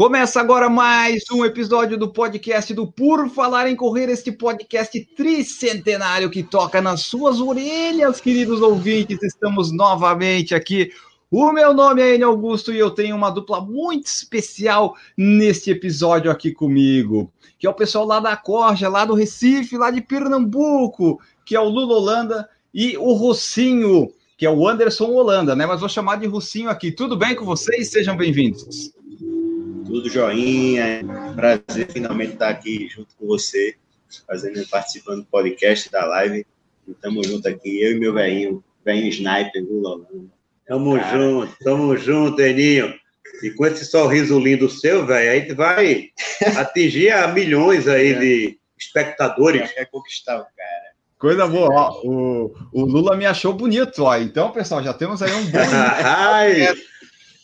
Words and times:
Começa 0.00 0.40
agora 0.40 0.70
mais 0.70 1.24
um 1.30 1.44
episódio 1.44 1.98
do 1.98 2.10
podcast 2.10 2.72
do 2.72 2.90
Por 2.90 3.28
Falar 3.28 3.68
em 3.68 3.76
Correr, 3.76 4.08
este 4.08 4.32
podcast 4.32 4.98
tricentenário 5.14 6.30
que 6.30 6.42
toca 6.42 6.80
nas 6.80 7.02
suas 7.02 7.38
orelhas, 7.38 8.18
queridos 8.18 8.62
ouvintes. 8.62 9.22
Estamos 9.22 9.70
novamente 9.70 10.54
aqui. 10.54 10.90
O 11.30 11.52
meu 11.52 11.74
nome 11.74 12.00
é 12.00 12.14
Enio 12.14 12.28
Augusto 12.28 12.72
e 12.72 12.78
eu 12.78 12.90
tenho 12.90 13.14
uma 13.14 13.28
dupla 13.28 13.60
muito 13.60 14.06
especial 14.06 14.96
neste 15.14 15.70
episódio 15.70 16.30
aqui 16.30 16.50
comigo, 16.50 17.30
que 17.58 17.66
é 17.66 17.70
o 17.70 17.74
pessoal 17.74 18.06
lá 18.06 18.20
da 18.20 18.34
Corja, 18.34 18.88
lá 18.88 19.04
do 19.04 19.12
Recife, 19.12 19.76
lá 19.76 19.90
de 19.90 20.00
Pernambuco, 20.00 21.20
que 21.44 21.54
é 21.54 21.60
o 21.60 21.68
Lula 21.68 21.96
Holanda 21.96 22.48
e 22.72 22.96
o 22.96 23.12
Rocinho, 23.12 24.10
que 24.38 24.46
é 24.46 24.50
o 24.50 24.66
Anderson 24.66 25.10
Holanda, 25.10 25.54
né? 25.54 25.66
Mas 25.66 25.80
vou 25.80 25.90
chamar 25.90 26.16
de 26.16 26.26
Rocinho 26.26 26.70
aqui. 26.70 26.90
Tudo 26.90 27.18
bem 27.18 27.34
com 27.34 27.44
vocês? 27.44 27.90
Sejam 27.90 28.16
bem-vindos. 28.16 28.98
Tudo 29.84 30.08
joinha, 30.08 31.00
prazer 31.34 31.90
finalmente 31.90 32.34
estar 32.34 32.48
aqui 32.48 32.88
junto 32.88 33.14
com 33.16 33.26
você, 33.26 33.74
fazendo, 34.26 34.66
participando 34.68 35.20
do 35.20 35.26
podcast, 35.26 35.90
da 35.90 36.04
live. 36.06 36.46
Estamos 36.88 37.26
junto 37.26 37.48
aqui, 37.48 37.82
eu 37.82 37.92
e 37.92 38.00
meu 38.00 38.12
velhinho, 38.12 38.64
velhinho 38.84 39.08
sniper, 39.08 39.64
Lula. 39.64 40.06
Tamo 40.66 40.96
Cara. 40.96 41.18
junto, 41.18 41.56
tamo 41.64 41.96
junto, 41.96 42.40
Eninho. 42.40 42.94
E 43.42 43.50
com 43.50 43.66
esse 43.66 43.84
sorriso 43.84 44.38
lindo 44.38 44.68
seu, 44.68 45.06
velho, 45.06 45.30
a 45.30 45.34
gente 45.36 45.54
vai 45.54 46.10
atingir 46.56 47.10
a 47.10 47.28
milhões 47.28 47.88
aí 47.88 48.12
é. 48.12 48.18
de 48.18 48.58
espectadores. 48.78 49.72
É 49.76 49.84
conquistar 49.84 50.36
o 50.36 50.44
cara. 50.44 50.90
Coisa 51.18 51.46
boa, 51.46 51.68
ó, 51.70 52.00
o, 52.02 52.54
o 52.72 52.84
Lula 52.84 53.16
me 53.16 53.26
achou 53.26 53.52
bonito, 53.52 54.04
ó. 54.04 54.16
Então, 54.16 54.50
pessoal, 54.52 54.82
já 54.82 54.94
temos 54.94 55.22
aí 55.22 55.32
um 55.32 55.44
bom. 55.46 55.58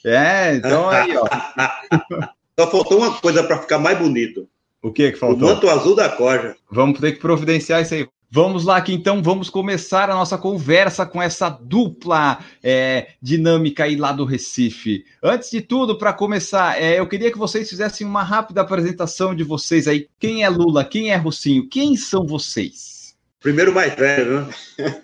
é, 0.06 0.54
então 0.54 0.88
aí, 0.88 1.16
ó. 1.16 1.26
Só 2.58 2.70
faltou 2.70 2.98
uma 2.98 3.12
coisa 3.20 3.42
para 3.42 3.58
ficar 3.58 3.78
mais 3.78 3.98
bonito. 3.98 4.48
O 4.82 4.92
que 4.92 5.12
que 5.12 5.18
faltou? 5.18 5.48
O 5.48 5.54
manto 5.54 5.68
azul 5.68 5.94
da 5.94 6.08
corja. 6.08 6.56
Vamos 6.70 7.00
ter 7.00 7.12
que 7.12 7.20
providenciar 7.20 7.82
isso 7.82 7.94
aí. 7.94 8.08
Vamos 8.30 8.64
lá 8.64 8.80
que 8.80 8.92
então 8.92 9.22
vamos 9.22 9.48
começar 9.48 10.10
a 10.10 10.14
nossa 10.14 10.36
conversa 10.36 11.06
com 11.06 11.22
essa 11.22 11.48
dupla 11.48 12.38
é, 12.62 13.08
dinâmica 13.22 13.84
aí 13.84 13.96
lá 13.96 14.12
do 14.12 14.24
Recife. 14.24 15.04
Antes 15.22 15.50
de 15.50 15.60
tudo, 15.60 15.96
para 15.96 16.12
começar, 16.12 16.80
é, 16.80 16.98
eu 16.98 17.08
queria 17.08 17.30
que 17.30 17.38
vocês 17.38 17.68
fizessem 17.68 18.06
uma 18.06 18.22
rápida 18.22 18.60
apresentação 18.60 19.34
de 19.34 19.44
vocês 19.44 19.86
aí. 19.86 20.08
Quem 20.18 20.42
é 20.42 20.48
Lula? 20.48 20.84
Quem 20.84 21.10
é 21.10 21.16
Rocinho? 21.16 21.68
Quem 21.68 21.96
são 21.96 22.26
vocês? 22.26 23.16
Primeiro 23.40 23.72
mais 23.72 23.94
velho, 23.94 24.40
né? 24.40 24.54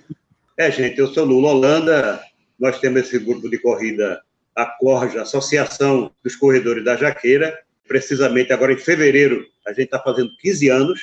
É, 0.59 0.71
gente, 0.71 0.99
eu 0.99 1.09
sou 1.09 1.25
Lula 1.25 1.49
Holanda. 1.49 2.21
Nós 2.61 2.79
temos 2.79 3.01
esse 3.01 3.19
grupo 3.19 3.49
de 3.49 3.59
corrida 3.59 4.21
a 4.57 4.67
Corja, 4.67 5.23
Associação 5.23 6.11
dos 6.23 6.37
Corredores 6.37 6.85
da 6.85 6.97
Jaqueira. 6.97 7.59
Precisamente 7.87 8.53
agora 8.53 8.73
em 8.73 8.79
fevereiro, 8.79 9.45
a 9.67 9.71
gente 9.71 9.87
está 9.87 9.99
fazendo 9.99 10.31
15 10.41 10.69
anos. 10.69 11.01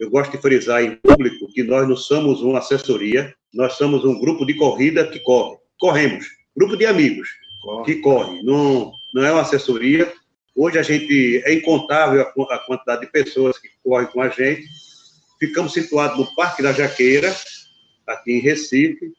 Eu 0.00 0.10
gosto 0.10 0.32
de 0.32 0.38
frisar 0.38 0.82
em 0.82 0.96
público 0.96 1.52
que 1.52 1.62
nós 1.62 1.88
não 1.88 1.96
somos 1.96 2.42
uma 2.42 2.58
assessoria, 2.58 3.34
nós 3.52 3.74
somos 3.74 4.04
um 4.04 4.18
grupo 4.18 4.44
de 4.44 4.54
corrida 4.54 5.06
que 5.06 5.20
corre. 5.20 5.58
Corremos, 5.78 6.26
grupo 6.56 6.76
de 6.76 6.86
amigos 6.86 7.28
corre. 7.62 7.84
que 7.84 8.00
corre. 8.00 8.42
Não, 8.42 8.92
não 9.14 9.24
é 9.24 9.32
uma 9.32 9.42
assessoria. 9.42 10.12
Hoje 10.54 10.78
a 10.78 10.82
gente 10.82 11.42
é 11.44 11.54
incontável 11.54 12.22
a, 12.22 12.54
a 12.54 12.58
quantidade 12.58 13.02
de 13.02 13.12
pessoas 13.12 13.58
que 13.58 13.68
correm 13.82 14.08
com 14.08 14.20
a 14.20 14.28
gente. 14.28 14.66
Ficamos 15.38 15.72
situados 15.72 16.18
no 16.18 16.34
Parque 16.34 16.62
da 16.62 16.72
Jaqueira, 16.72 17.34
aqui 18.06 18.32
em 18.32 18.40
Recife, 18.40 19.12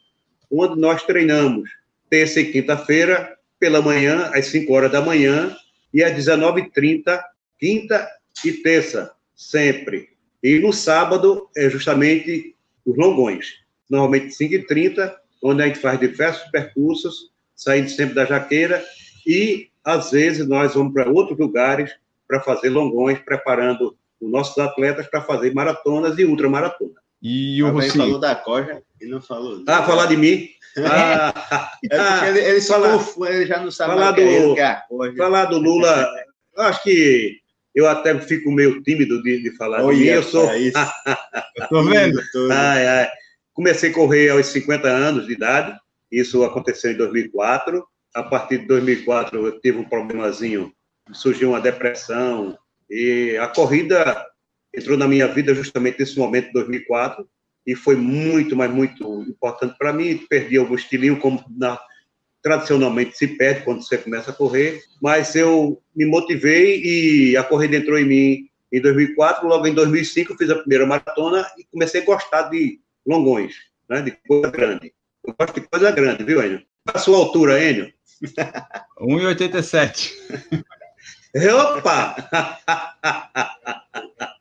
onde 0.51 0.79
nós 0.79 1.03
treinamos 1.03 1.69
terça 2.09 2.39
e 2.39 2.51
quinta-feira 2.51 3.38
pela 3.63 3.81
manhã, 3.81 4.29
às 4.34 4.47
5 4.47 4.74
horas 4.74 4.91
da 4.91 5.00
manhã, 5.00 5.56
e 5.94 6.03
às 6.03 6.12
19h30, 6.13 7.18
quinta 7.57 8.06
e 8.44 8.51
terça, 8.51 9.13
sempre. 9.34 10.09
E 10.44 10.59
no 10.59 10.74
sábado, 10.74 11.47
é 11.56 11.69
justamente 11.69 12.57
os 12.85 12.97
longões. 12.97 13.53
Normalmente 13.90 14.35
5h30, 14.35 15.16
onde 15.41 15.63
a 15.63 15.68
gente 15.68 15.79
faz 15.79 15.97
diversos 15.97 16.44
percursos, 16.51 17.31
saindo 17.56 17.90
sempre 17.90 18.16
da 18.16 18.25
jaqueira, 18.25 18.84
e 19.25 19.69
às 19.81 20.12
vezes 20.12 20.45
nós 20.45 20.74
vamos 20.74 20.91
para 20.91 21.09
outros 21.09 21.40
lugares 21.40 21.90
para 22.28 22.41
fazer 22.41 22.68
longões, 22.68 23.19
preparando 23.19 23.95
os 24.19 24.30
nossos 24.30 24.57
atletas 24.57 25.07
para 25.07 25.22
fazer 25.22 25.53
maratonas 25.53 26.19
e 26.19 26.25
ultramaratonas. 26.25 27.01
E 27.23 27.63
o 27.63 27.72
Rocinho? 27.72 28.03
falou 28.03 28.19
da 28.19 28.35
corja 28.35 28.84
e 29.00 29.06
não 29.06 29.22
falou. 29.22 29.63
Ah, 29.66 29.84
falar 29.84 30.07
de 30.07 30.17
mim? 30.17 30.50
Ah, 30.78 31.78
é 31.89 32.29
ele, 32.29 32.39
ele 32.39 32.61
só 32.61 33.00
falar, 33.00 33.34
ele 33.34 33.45
já 33.45 33.61
não 33.61 33.72
sabe 33.72 33.94
falar 33.94 34.11
do, 34.11 34.22
é, 34.22 34.59
é 34.59 35.16
Falar 35.16 35.45
do 35.45 35.59
Lula, 35.59 36.09
eu 36.57 36.63
acho 36.63 36.83
que 36.83 37.38
eu 37.73 37.88
até 37.88 38.19
fico 38.19 38.51
meio 38.51 38.81
tímido 38.83 39.22
de, 39.23 39.41
de 39.41 39.51
falar 39.56 39.83
oh, 39.83 39.91
de 39.91 40.00
mim. 40.00 40.06
Eu 40.06 40.23
sou. 40.23 40.50
É 40.50 40.72
Tô 41.69 41.83
vendo? 41.83 42.19
Ai, 42.51 42.85
ai. 42.88 43.09
Comecei 43.53 43.91
a 43.91 43.94
correr 43.94 44.29
aos 44.29 44.47
50 44.47 44.88
anos 44.88 45.28
de 45.28 45.33
idade. 45.33 45.78
Isso 46.12 46.44
aconteceu 46.44 46.91
em 46.91 46.97
2004. 46.97 47.83
A 48.13 48.23
partir 48.23 48.59
de 48.59 48.67
2004 48.67 49.45
eu 49.45 49.59
tive 49.59 49.79
um 49.79 49.83
problemazinho, 49.83 50.72
surgiu 51.13 51.50
uma 51.50 51.62
depressão 51.62 52.56
e 52.89 53.35
a 53.38 53.47
corrida 53.47 54.23
entrou 54.73 54.97
na 54.97 55.07
minha 55.07 55.28
vida 55.28 55.53
justamente 55.53 56.00
nesse 56.00 56.17
momento, 56.17 56.51
2004 56.53 57.28
e 57.66 57.75
foi 57.75 57.95
muito, 57.95 58.56
mas 58.56 58.72
muito 58.72 59.23
importante 59.23 59.75
para 59.78 59.94
mim. 59.94 60.17
Perdi 60.29 60.57
algum 60.57 60.75
estilinho, 60.75 61.19
como 61.19 61.44
na, 61.50 61.79
tradicionalmente 62.41 63.17
se 63.17 63.28
perde 63.28 63.63
quando 63.63 63.81
você 63.81 63.97
começa 63.97 64.31
a 64.31 64.33
correr, 64.33 64.81
mas 65.01 65.35
eu 65.35 65.81
me 65.95 66.06
motivei 66.06 66.81
e 66.83 67.38
a 67.38 67.44
corrida 67.44 67.78
entrou 67.78 67.97
em 67.97 68.06
mim 68.06 68.50
em 68.72 68.81
2004. 68.81 69.47
Logo 69.47 69.66
em 69.66 69.73
2005, 69.73 70.33
eu 70.33 70.38
fiz 70.38 70.50
a 70.50 70.56
primeira 70.56 70.85
maratona 70.85 71.47
e 71.57 71.63
comecei 71.66 72.01
a 72.01 72.06
gostar 72.06 72.44
de 72.50 72.79
longões, 73.06 73.56
né, 73.89 74.01
de 74.01 74.12
coisa 74.28 74.51
grande. 74.51 74.94
Eu 75.25 75.33
gosto 75.39 75.59
de 75.59 75.67
coisa 75.67 75.91
grande, 75.91 76.23
viu, 76.23 76.44
Enio? 76.44 76.62
A 76.94 77.00
sua 77.00 77.17
altura, 77.17 77.63
Enio? 77.63 77.91
1,87. 79.00 80.12
Opa! 81.78 82.16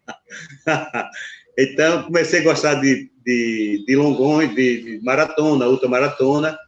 Então, 1.59 2.04
comecei 2.04 2.41
a 2.41 2.44
gostar 2.44 2.76
de, 2.76 3.10
de, 3.25 3.84
de 3.87 3.94
longões, 3.94 4.54
de, 4.54 4.82
de 4.98 5.04
maratona, 5.04 5.66
ultramaratona. 5.66 6.59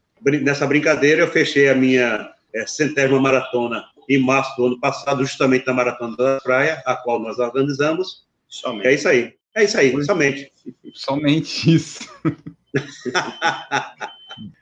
Nessa 0.42 0.66
brincadeira, 0.66 1.22
eu 1.22 1.28
fechei 1.28 1.70
a 1.70 1.74
minha 1.74 2.30
é, 2.54 2.66
centésima 2.66 3.18
maratona 3.18 3.84
em 4.08 4.18
março 4.18 4.54
do 4.56 4.66
ano 4.66 4.78
passado, 4.78 5.24
justamente 5.24 5.66
na 5.66 5.72
Maratona 5.72 6.16
da 6.16 6.40
Praia, 6.40 6.82
a 6.84 6.94
qual 6.94 7.18
nós 7.18 7.38
organizamos. 7.38 8.24
Somente. 8.48 8.86
É 8.86 8.94
isso 8.94 9.08
aí. 9.08 9.34
É 9.54 9.64
isso 9.64 9.78
aí, 9.78 10.04
somente. 10.04 10.52
Somente 10.92 11.74
isso. 11.74 12.08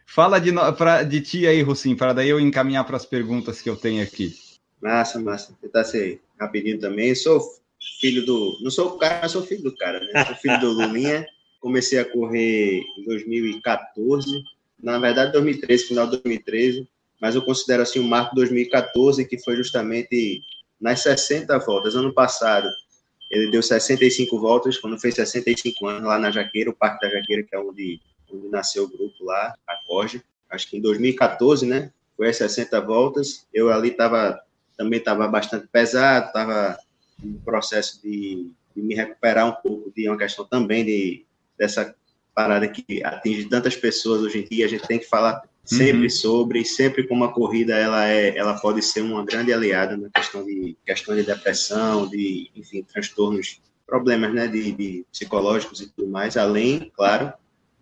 Fala 0.07 0.39
de, 0.39 0.53
pra, 0.77 1.03
de 1.03 1.21
ti 1.23 1.47
aí, 1.47 1.63
Rocinho, 1.63 1.97
para 1.97 2.13
daí 2.13 2.29
eu 2.29 2.39
encaminhar 2.39 2.85
para 2.85 2.97
as 2.97 3.07
perguntas 3.07 3.63
que 3.63 3.71
eu 3.71 3.77
tenho 3.77 4.03
aqui. 4.03 4.35
Massa, 4.81 5.19
massa. 5.19 5.57
Tentar 5.61 5.85
ser 5.85 6.21
rapidinho 6.39 6.79
também. 6.79 7.15
Sou 7.15 7.41
filho 8.03 8.27
do. 8.27 8.59
Não 8.61 8.71
sou 8.71 8.89
o 8.89 8.99
cara, 8.99 9.29
sou 9.29 9.43
filho 9.43 9.63
do 9.63 9.77
cara, 9.77 10.01
né? 10.01 10.25
Sou 10.25 10.35
filho 10.35 10.59
do 10.59 10.73
Lulinha. 10.73 11.25
Comecei 11.61 12.01
a 12.01 12.05
correr 12.05 12.83
em 12.99 13.05
2014, 13.05 14.43
na 14.83 14.99
verdade 14.99 15.31
2013, 15.31 15.85
final 15.85 16.07
de 16.07 16.21
2013, 16.21 16.89
mas 17.21 17.37
eu 17.37 17.43
considero 17.43 17.85
assim 17.85 18.01
o 18.01 18.05
marco 18.05 18.35
2014, 18.35 19.25
que 19.25 19.39
foi 19.39 19.55
justamente 19.55 20.43
nas 20.81 21.01
60 21.05 21.57
voltas. 21.61 21.95
Ano 21.95 22.13
passado, 22.13 22.69
ele 23.31 23.49
deu 23.53 23.63
65 23.63 24.41
voltas, 24.41 24.77
quando 24.77 24.99
fez 24.99 25.15
65 25.15 25.87
anos, 25.87 26.03
lá 26.03 26.19
na 26.19 26.33
Jaqueira, 26.33 26.71
o 26.71 26.75
Parque 26.75 27.07
da 27.07 27.13
Jaqueira, 27.13 27.45
que 27.45 27.55
é 27.55 27.61
onde, 27.61 28.01
onde 28.29 28.49
nasceu 28.49 28.83
o 28.83 28.89
grupo 28.89 29.25
lá, 29.25 29.55
a. 29.69 29.79
Acho 30.51 30.69
que 30.69 30.77
em 30.77 30.81
2014, 30.81 31.65
né? 31.65 31.93
Foi 32.17 32.29
as 32.29 32.37
60 32.37 32.81
voltas. 32.81 33.47
Eu 33.55 33.73
ali 33.73 33.91
estava 33.91 34.41
também 34.77 34.99
estava 34.99 35.29
bastante 35.29 35.69
pesado, 35.69 36.27
estava 36.27 36.77
um 37.25 37.39
processo 37.39 38.01
de, 38.03 38.51
de, 38.75 38.83
me 38.83 38.95
recuperar 38.95 39.47
um 39.47 39.63
pouco 39.63 39.93
de 39.95 40.09
uma 40.09 40.19
questão 40.19 40.45
também 40.45 40.85
de 40.85 41.27
dessa 41.59 41.95
parada 42.35 42.67
que 42.67 43.05
atinge 43.05 43.49
tantas 43.49 43.77
pessoas 43.77 44.23
hoje 44.23 44.39
em 44.39 44.45
dia, 44.45 44.65
a 44.65 44.69
gente 44.69 44.87
tem 44.87 44.99
que 44.99 45.05
falar 45.05 45.43
sempre 45.65 46.05
uhum. 46.05 46.11
sobre, 46.11 46.65
sempre 46.65 47.07
como 47.07 47.25
a 47.25 47.33
corrida 47.33 47.77
ela 47.77 48.09
é, 48.09 48.37
ela 48.37 48.59
pode 48.59 48.83
ser 48.83 49.01
uma 49.03 49.25
grande 49.25 49.53
aliada 49.53 49.97
na 49.97 50.09
questão 50.11 50.45
de 50.45 50.77
questão 50.85 51.15
de 51.15 51.23
depressão, 51.23 52.09
de 52.09 52.51
enfim 52.57 52.83
transtornos, 52.83 53.61
problemas, 53.87 54.33
né, 54.35 54.49
de, 54.49 54.73
de 54.73 55.07
psicológicos 55.13 55.81
e 55.81 55.91
tudo 55.91 56.09
mais, 56.09 56.37
além, 56.37 56.91
claro, 56.97 57.33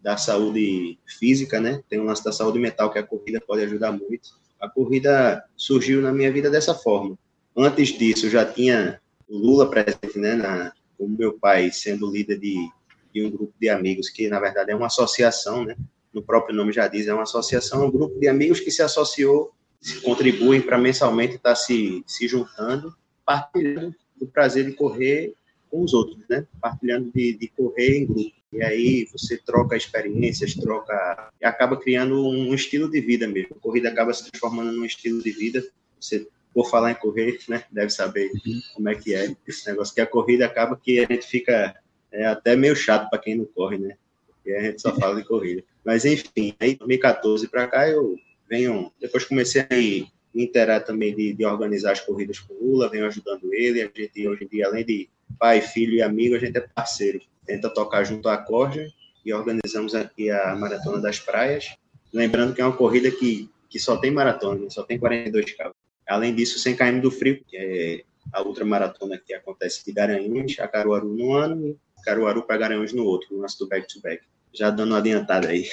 da 0.02 0.16
saúde 0.16 0.98
física, 1.06 1.60
né? 1.60 1.82
Tem 1.88 2.00
um 2.00 2.04
lance 2.04 2.24
da 2.24 2.32
saúde 2.32 2.58
mental 2.58 2.90
que 2.90 2.98
a 2.98 3.02
corrida 3.02 3.40
pode 3.40 3.62
ajudar 3.62 3.92
muito. 3.92 4.30
A 4.58 4.68
corrida 4.68 5.44
surgiu 5.56 6.00
na 6.00 6.12
minha 6.12 6.32
vida 6.32 6.50
dessa 6.50 6.74
forma. 6.74 7.18
Antes 7.56 7.96
disso, 7.96 8.26
eu 8.26 8.30
já 8.30 8.44
tinha 8.44 9.00
o 9.30 9.38
Lula 9.38 9.70
presente, 9.70 10.18
né? 10.18 10.34
Na, 10.34 10.72
como 10.98 11.16
meu 11.16 11.38
pai 11.38 11.70
sendo 11.70 12.10
líder 12.10 12.38
de, 12.38 12.68
de 13.14 13.24
um 13.24 13.30
grupo 13.30 13.54
de 13.58 13.68
amigos 13.68 14.10
que 14.10 14.28
na 14.28 14.40
verdade 14.40 14.72
é 14.72 14.76
uma 14.76 14.88
associação, 14.88 15.64
né? 15.64 15.76
No 16.12 16.20
próprio 16.22 16.54
nome 16.54 16.72
já 16.72 16.88
diz, 16.88 17.06
é 17.06 17.14
uma 17.14 17.22
associação, 17.22 17.86
um 17.86 17.90
grupo 17.90 18.18
de 18.18 18.26
amigos 18.26 18.58
que 18.58 18.70
se 18.70 18.82
associou, 18.82 19.52
se 19.80 20.00
contribuem 20.00 20.60
para 20.60 20.76
mensalmente 20.76 21.36
estar 21.36 21.50
tá 21.50 21.56
se, 21.56 22.02
se 22.06 22.26
juntando, 22.26 22.94
partilhando 23.24 23.94
do 24.16 24.26
prazer 24.26 24.66
de 24.66 24.72
correr 24.72 25.32
com 25.70 25.82
os 25.82 25.94
outros, 25.94 26.18
né? 26.28 26.44
Partilhando 26.60 27.10
de, 27.14 27.32
de 27.34 27.48
correr 27.48 27.98
em 27.98 28.06
grupo. 28.06 28.40
E 28.52 28.62
aí 28.62 29.08
você 29.12 29.36
troca 29.38 29.76
experiências, 29.76 30.54
troca. 30.54 31.30
acaba 31.40 31.76
criando 31.76 32.26
um 32.26 32.52
estilo 32.52 32.90
de 32.90 33.00
vida 33.00 33.28
mesmo. 33.28 33.54
A 33.56 33.60
corrida 33.60 33.88
acaba 33.88 34.12
se 34.12 34.28
transformando 34.28 34.72
num 34.72 34.84
estilo 34.84 35.22
de 35.22 35.30
vida. 35.30 35.64
Você, 36.00 36.26
por 36.52 36.68
falar 36.68 36.92
em 36.92 36.94
correr, 36.94 37.38
né? 37.48 37.64
Deve 37.70 37.90
saber 37.90 38.30
uhum. 38.32 38.60
como 38.74 38.88
é 38.88 38.94
que 38.94 39.14
é 39.14 39.34
esse 39.46 39.68
negócio. 39.68 39.94
Que 39.94 40.00
a 40.00 40.06
corrida 40.06 40.46
acaba 40.46 40.76
que 40.76 40.98
a 40.98 41.06
gente 41.06 41.26
fica 41.26 41.74
é, 42.12 42.26
até 42.26 42.56
meio 42.56 42.74
chato 42.74 43.08
para 43.08 43.18
quem 43.18 43.36
não 43.36 43.44
corre, 43.44 43.78
né? 43.78 43.96
Porque 44.26 44.52
a 44.52 44.62
gente 44.62 44.80
só 44.80 44.94
fala 44.96 45.14
de 45.14 45.24
corrida. 45.26 45.62
Mas 45.84 46.04
enfim, 46.04 46.54
aí 46.58 46.74
2014 46.74 47.48
para 47.48 47.68
cá 47.68 47.88
eu 47.88 48.16
venho. 48.48 48.92
Depois 49.00 49.24
comecei 49.24 49.62
a 49.62 49.66
me 49.70 50.10
interar 50.34 50.84
também 50.84 51.14
de, 51.14 51.32
de 51.32 51.44
organizar 51.44 51.92
as 51.92 52.00
corridas 52.00 52.38
com 52.38 52.54
o 52.54 52.70
Lula, 52.70 52.88
venho 52.88 53.06
ajudando 53.06 53.52
ele. 53.52 53.82
A 53.82 53.90
gente 53.94 54.28
hoje 54.28 54.44
em 54.44 54.48
dia, 54.48 54.66
além 54.66 54.84
de 54.84 55.08
pai, 55.38 55.60
filho 55.60 55.94
e 55.94 56.02
amigo, 56.02 56.34
a 56.34 56.38
gente 56.38 56.56
é 56.56 56.60
parceiro. 56.60 57.20
Tenta 57.46 57.70
tocar 57.70 58.04
junto 58.04 58.28
à 58.28 58.36
corda 58.36 58.86
e 59.24 59.32
organizamos 59.32 59.94
aqui 59.94 60.30
a 60.30 60.54
Maratona 60.56 60.98
das 60.98 61.18
Praias. 61.18 61.74
Lembrando 62.12 62.54
que 62.54 62.60
é 62.60 62.64
uma 62.64 62.76
corrida 62.76 63.10
que, 63.10 63.48
que 63.68 63.78
só 63.78 63.96
tem 63.96 64.10
maratona, 64.10 64.68
só 64.68 64.82
tem 64.82 64.98
42 64.98 65.52
km. 65.52 65.70
Além 66.10 66.34
disso, 66.34 66.58
sem 66.58 66.76
km 66.76 67.00
do 67.00 67.10
frio, 67.10 67.42
que 67.46 67.56
é 67.56 68.02
a 68.32 68.42
ultramaratona 68.42 69.18
que 69.18 69.32
acontece 69.32 69.84
de 69.84 69.92
Garanhuns 69.92 70.58
a 70.58 70.68
Caruaru 70.68 71.08
no 71.08 71.32
ano 71.32 71.68
e 71.68 72.02
Caruaru 72.02 72.42
para 72.42 72.58
Garanhuns 72.58 72.92
no 72.92 73.04
outro, 73.04 73.28
no 73.34 73.42
nosso 73.42 73.58
do 73.58 73.68
back-to-back. 73.68 74.22
Já 74.52 74.70
dando 74.70 74.90
uma 74.90 74.98
adiantada 74.98 75.48
aí. 75.48 75.68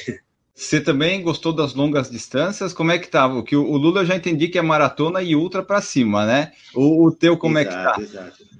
Você 0.54 0.81
também 0.81 1.22
gostou 1.22 1.54
das 1.54 1.74
longas 1.75 2.10
distâncias? 2.10 2.74
Como 2.74 2.92
é 2.92 2.98
que 2.98 3.07
tá? 3.07 3.30
Que 3.44 3.56
o 3.56 3.78
Lula 3.78 4.01
eu 4.01 4.06
já 4.06 4.16
entendi 4.16 4.48
que 4.48 4.57
é 4.57 4.62
maratona 4.62 5.22
e 5.22 5.36
ultra 5.36 5.62
para 5.62 5.81
cima, 5.81 6.25
né? 6.25 6.51
O, 6.74 7.06
o 7.06 7.12
teu 7.12 7.38
como 7.38 7.60
exato, 7.60 8.01
é 8.01 8.06
que 8.06 8.12
tá? 8.12 8.22
Exato 8.22 8.57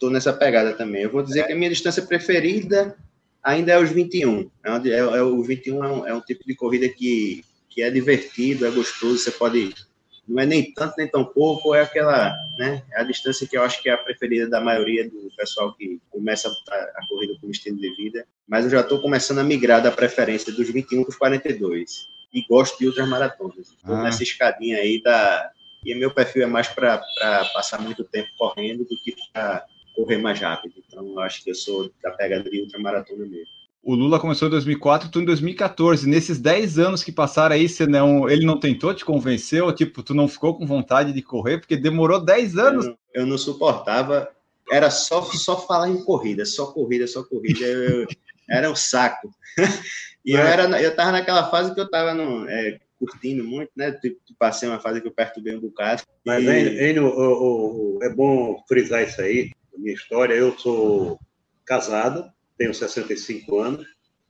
estou 0.00 0.10
nessa 0.10 0.32
pegada 0.32 0.72
também. 0.72 1.02
Eu 1.02 1.10
vou 1.10 1.22
dizer 1.22 1.40
é. 1.40 1.42
que 1.44 1.52
a 1.52 1.56
minha 1.56 1.68
distância 1.68 2.02
preferida 2.02 2.96
ainda 3.42 3.72
é 3.72 3.78
os 3.78 3.90
21. 3.90 4.50
É, 4.64 4.88
é, 4.88 4.98
é 4.98 5.22
o 5.22 5.42
21 5.42 5.84
é 5.84 5.88
um, 5.88 6.06
é 6.06 6.14
um 6.14 6.20
tipo 6.22 6.42
de 6.46 6.54
corrida 6.54 6.88
que, 6.88 7.44
que 7.68 7.82
é 7.82 7.90
divertido, 7.90 8.66
é 8.66 8.70
gostoso, 8.70 9.18
você 9.18 9.30
pode. 9.30 9.74
Não 10.30 10.40
é 10.40 10.46
nem 10.46 10.72
tanto 10.72 10.94
nem 10.96 11.08
tão 11.08 11.24
pouco, 11.24 11.74
é 11.74 11.82
aquela, 11.82 12.32
né? 12.56 12.84
É 12.92 13.00
a 13.00 13.04
distância 13.04 13.48
que 13.48 13.56
eu 13.56 13.62
acho 13.64 13.82
que 13.82 13.88
é 13.88 13.92
a 13.92 13.98
preferida 13.98 14.48
da 14.48 14.60
maioria 14.60 15.10
do 15.10 15.28
pessoal 15.36 15.74
que 15.74 16.00
começa 16.08 16.48
a, 16.48 16.74
a 16.74 17.06
corrida 17.08 17.34
como 17.40 17.50
estilo 17.50 17.76
de 17.76 17.92
vida. 17.96 18.24
Mas 18.46 18.64
eu 18.64 18.70
já 18.70 18.80
estou 18.80 19.00
começando 19.00 19.40
a 19.40 19.44
migrar 19.44 19.82
da 19.82 19.90
preferência 19.90 20.52
dos 20.52 20.70
21 20.70 21.02
para 21.02 21.10
os 21.10 21.16
42. 21.16 22.06
E 22.32 22.46
gosto 22.46 22.78
de 22.78 22.86
outras 22.86 23.08
maratonas. 23.08 23.70
Estou 23.70 23.96
ah. 23.96 24.04
nessa 24.04 24.22
escadinha 24.22 24.76
aí 24.76 25.02
da. 25.02 25.50
E 25.84 25.94
meu 25.96 26.12
perfil 26.12 26.44
é 26.44 26.46
mais 26.46 26.68
para 26.68 27.02
passar 27.52 27.80
muito 27.80 28.04
tempo 28.04 28.28
correndo 28.38 28.84
do 28.84 28.96
que 29.02 29.16
para 29.32 29.66
correr 29.96 30.18
mais 30.18 30.38
rápido. 30.38 30.74
Então, 30.86 31.04
eu 31.08 31.18
acho 31.20 31.42
que 31.42 31.50
eu 31.50 31.54
sou 31.56 31.90
da 32.00 32.12
pegada 32.12 32.48
de 32.48 32.60
ultramaratona 32.60 33.26
mesmo. 33.26 33.59
O 33.82 33.94
Lula 33.94 34.20
começou 34.20 34.48
em 34.48 34.50
2004, 34.50 35.10
tu 35.10 35.20
em 35.20 35.24
2014. 35.24 36.08
Nesses 36.08 36.38
10 36.38 36.78
anos 36.78 37.02
que 37.02 37.10
passaram 37.10 37.54
aí, 37.54 37.68
você 37.68 37.86
não, 37.86 38.28
ele 38.28 38.44
não 38.44 38.60
tentou 38.60 38.94
te 38.94 39.04
convencer? 39.04 39.62
Ou 39.62 39.72
tipo, 39.72 40.02
tu 40.02 40.14
não 40.14 40.28
ficou 40.28 40.56
com 40.56 40.66
vontade 40.66 41.12
de 41.12 41.22
correr? 41.22 41.58
Porque 41.58 41.76
demorou 41.76 42.20
10 42.22 42.58
anos. 42.58 42.86
Eu, 42.86 42.96
eu 43.14 43.26
não 43.26 43.38
suportava. 43.38 44.28
Era 44.70 44.90
só, 44.90 45.22
só 45.22 45.58
falar 45.66 45.88
em 45.88 46.04
corrida, 46.04 46.44
só 46.44 46.66
corrida, 46.66 47.06
só 47.06 47.24
corrida. 47.24 47.64
Eu, 47.64 48.06
era 48.48 48.70
um 48.70 48.76
saco. 48.76 49.30
e 50.24 50.32
eu, 50.32 50.40
era, 50.40 50.80
eu 50.80 50.94
tava 50.94 51.12
naquela 51.12 51.50
fase 51.50 51.74
que 51.74 51.80
eu 51.80 51.90
tava 51.90 52.14
no, 52.14 52.48
é, 52.48 52.78
curtindo 52.98 53.42
muito, 53.42 53.70
né? 53.74 53.98
Passei 54.38 54.68
uma 54.68 54.78
fase 54.78 55.00
que 55.00 55.08
eu 55.08 55.12
perturbei 55.12 55.56
um 55.56 55.60
bocado. 55.60 56.02
Mas, 56.24 56.44
e... 56.44 56.90
Enio, 56.90 57.98
é 58.02 58.10
bom 58.10 58.62
frisar 58.68 59.02
isso 59.02 59.20
aí 59.20 59.50
minha 59.80 59.94
história, 59.94 60.34
eu 60.34 60.56
sou 60.58 61.18
casado, 61.64 62.30
tenho 62.60 62.74
65 62.74 63.58
anos, 63.58 63.86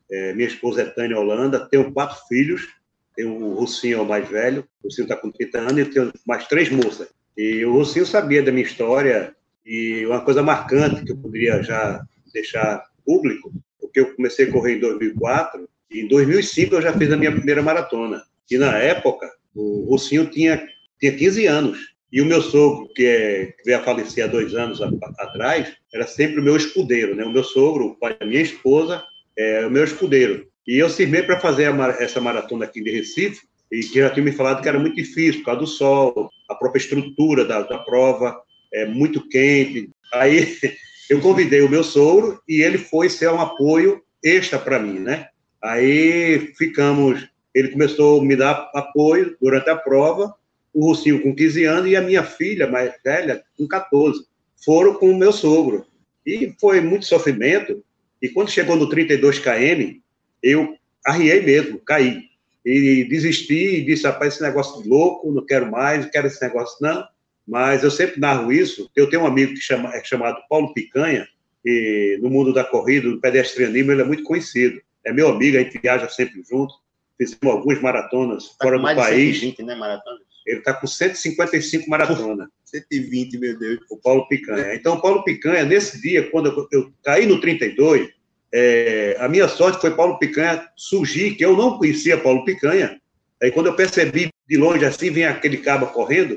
é, 0.08 0.32
minha 0.34 0.46
esposa 0.46 0.82
é 0.82 0.84
Tânia 0.84 1.18
Holanda, 1.18 1.66
tenho 1.68 1.92
quatro 1.92 2.16
filhos, 2.28 2.68
tenho 3.16 3.34
o 3.34 3.54
Russinho, 3.54 4.02
o 4.02 4.06
mais 4.06 4.28
velho, 4.28 4.64
o 4.80 4.86
Russinho 4.86 5.06
está 5.06 5.16
com 5.16 5.32
30 5.32 5.58
anos, 5.58 5.78
e 5.78 5.84
tenho 5.86 6.12
mais 6.24 6.46
três 6.46 6.70
moças. 6.70 7.08
E 7.36 7.64
o 7.64 7.72
Russinho 7.72 8.06
sabia 8.06 8.40
da 8.40 8.52
minha 8.52 8.64
história, 8.64 9.34
e 9.66 10.06
uma 10.06 10.20
coisa 10.20 10.44
marcante 10.44 11.04
que 11.04 11.10
eu 11.10 11.16
poderia 11.16 11.60
já 11.60 12.04
deixar 12.32 12.84
público, 13.04 13.52
porque 13.80 13.98
eu 13.98 14.14
comecei 14.14 14.48
a 14.48 14.52
correr 14.52 14.76
em 14.76 14.80
2004, 14.80 15.68
e 15.90 16.02
em 16.02 16.06
2005 16.06 16.76
eu 16.76 16.82
já 16.82 16.96
fiz 16.96 17.10
a 17.10 17.16
minha 17.16 17.32
primeira 17.32 17.62
maratona. 17.62 18.22
E 18.48 18.56
na 18.56 18.78
época, 18.78 19.28
o 19.52 19.86
Russinho 19.90 20.26
tinha, 20.26 20.64
tinha 21.00 21.16
15 21.16 21.46
anos. 21.46 21.89
E 22.12 22.20
o 22.20 22.26
meu 22.26 22.42
sogro, 22.42 22.88
que, 22.94 23.06
é, 23.06 23.46
que 23.46 23.64
veio 23.64 23.78
a 23.78 23.82
falecer 23.82 24.24
há 24.24 24.26
dois 24.26 24.54
anos 24.54 24.82
a, 24.82 24.86
a, 24.86 25.24
atrás, 25.24 25.72
era 25.92 26.06
sempre 26.06 26.40
o 26.40 26.42
meu 26.42 26.56
escudeiro, 26.56 27.14
né? 27.14 27.24
O 27.24 27.32
meu 27.32 27.44
sogro, 27.44 27.86
o 27.86 27.94
pai 27.96 28.16
da 28.18 28.26
minha 28.26 28.42
esposa, 28.42 29.02
é 29.36 29.64
o 29.64 29.70
meu 29.70 29.84
escudeiro. 29.84 30.46
E 30.66 30.78
eu 30.78 30.88
firmei 30.90 31.22
para 31.22 31.40
fazer 31.40 31.66
a, 31.66 31.88
essa 32.00 32.20
maratona 32.20 32.64
aqui 32.64 32.82
de 32.82 32.90
Recife, 32.90 33.40
e 33.70 33.80
que 33.80 34.00
já 34.00 34.10
tinha 34.10 34.24
me 34.24 34.32
falado 34.32 34.62
que 34.62 34.68
era 34.68 34.78
muito 34.78 34.96
difícil, 34.96 35.40
por 35.40 35.46
causa 35.46 35.60
do 35.60 35.66
sol, 35.66 36.30
a 36.48 36.54
própria 36.54 36.80
estrutura 36.80 37.44
da, 37.44 37.62
da 37.62 37.78
prova, 37.78 38.36
é 38.72 38.84
muito 38.84 39.26
quente. 39.28 39.90
Aí 40.12 40.56
eu 41.08 41.20
convidei 41.20 41.60
o 41.62 41.68
meu 41.68 41.84
sogro 41.84 42.40
e 42.48 42.62
ele 42.62 42.78
foi 42.78 43.08
ser 43.08 43.30
um 43.30 43.40
apoio 43.40 44.02
extra 44.22 44.58
para 44.58 44.78
mim, 44.78 44.98
né? 44.98 45.28
Aí 45.62 46.52
ficamos, 46.56 47.28
ele 47.54 47.68
começou 47.68 48.20
a 48.20 48.24
me 48.24 48.34
dar 48.34 48.70
apoio 48.74 49.36
durante 49.40 49.70
a 49.70 49.76
prova, 49.76 50.34
o 50.72 50.86
Russinho 50.86 51.22
com 51.22 51.34
15 51.34 51.64
anos 51.64 51.90
e 51.90 51.96
a 51.96 52.00
minha 52.00 52.22
filha 52.22 52.66
mais 52.66 52.92
velha 53.04 53.42
com 53.56 53.66
14. 53.66 54.24
Foram 54.64 54.94
com 54.94 55.10
o 55.10 55.16
meu 55.16 55.32
sogro. 55.32 55.86
E 56.26 56.54
foi 56.60 56.80
muito 56.80 57.06
sofrimento. 57.06 57.82
E 58.20 58.28
quando 58.28 58.50
chegou 58.50 58.76
no 58.76 58.88
32 58.88 59.38
km, 59.38 59.98
eu 60.42 60.76
arriei 61.04 61.40
mesmo, 61.40 61.78
caí. 61.78 62.30
E 62.64 63.04
desisti 63.04 63.76
e 63.76 63.84
disse, 63.84 64.04
rapaz, 64.04 64.34
esse 64.34 64.42
negócio 64.42 64.86
louco, 64.86 65.32
não 65.32 65.44
quero 65.44 65.70
mais, 65.70 66.04
não 66.04 66.10
quero 66.10 66.26
esse 66.26 66.42
negócio 66.42 66.76
não. 66.80 67.04
Mas 67.48 67.82
eu 67.82 67.90
sempre 67.90 68.20
narro 68.20 68.52
isso. 68.52 68.90
Eu 68.94 69.08
tenho 69.08 69.22
um 69.22 69.26
amigo 69.26 69.54
que 69.54 69.60
chama, 69.60 69.94
é 69.94 70.04
chamado 70.04 70.40
Paulo 70.48 70.72
Picanha, 70.74 71.26
e 71.64 72.18
no 72.22 72.30
mundo 72.30 72.52
da 72.52 72.64
corrida, 72.64 73.10
do 73.10 73.20
pedestrianismo, 73.20 73.92
ele 73.92 74.02
é 74.02 74.04
muito 74.04 74.22
conhecido. 74.22 74.80
É 75.04 75.12
meu 75.12 75.28
amigo, 75.28 75.56
a 75.56 75.60
gente 75.60 75.78
viaja 75.78 76.08
sempre 76.08 76.42
junto. 76.48 76.72
Fizemos 77.18 77.54
algumas 77.54 77.80
maratonas 77.80 78.48
tá 78.56 78.64
fora 78.64 78.78
do 78.78 78.84
país. 78.84 79.40
120, 79.40 79.62
né, 79.64 79.74
maratonas? 79.74 80.29
Ele 80.46 80.58
está 80.58 80.74
com 80.74 80.86
155 80.86 81.88
maratonas. 81.88 82.48
120, 82.64 83.38
meu 83.38 83.58
Deus. 83.58 83.80
O 83.90 83.96
Paulo 83.96 84.26
Picanha. 84.28 84.74
Então, 84.74 84.94
o 84.94 85.00
Paulo 85.00 85.24
Picanha, 85.24 85.64
nesse 85.64 86.00
dia, 86.00 86.30
quando 86.30 86.46
eu, 86.46 86.68
eu 86.72 86.92
caí 87.04 87.26
no 87.26 87.40
32, 87.40 88.08
é, 88.52 89.16
a 89.18 89.28
minha 89.28 89.48
sorte 89.48 89.80
foi 89.80 89.94
Paulo 89.94 90.18
Picanha 90.18 90.66
surgir, 90.76 91.34
que 91.34 91.44
eu 91.44 91.56
não 91.56 91.78
conhecia 91.78 92.18
Paulo 92.18 92.44
Picanha. 92.44 93.00
Aí, 93.42 93.50
quando 93.50 93.66
eu 93.66 93.74
percebi 93.74 94.30
de 94.48 94.56
longe 94.56 94.84
assim, 94.84 95.10
vem 95.10 95.24
aquele 95.24 95.58
cabo 95.58 95.86
correndo, 95.86 96.36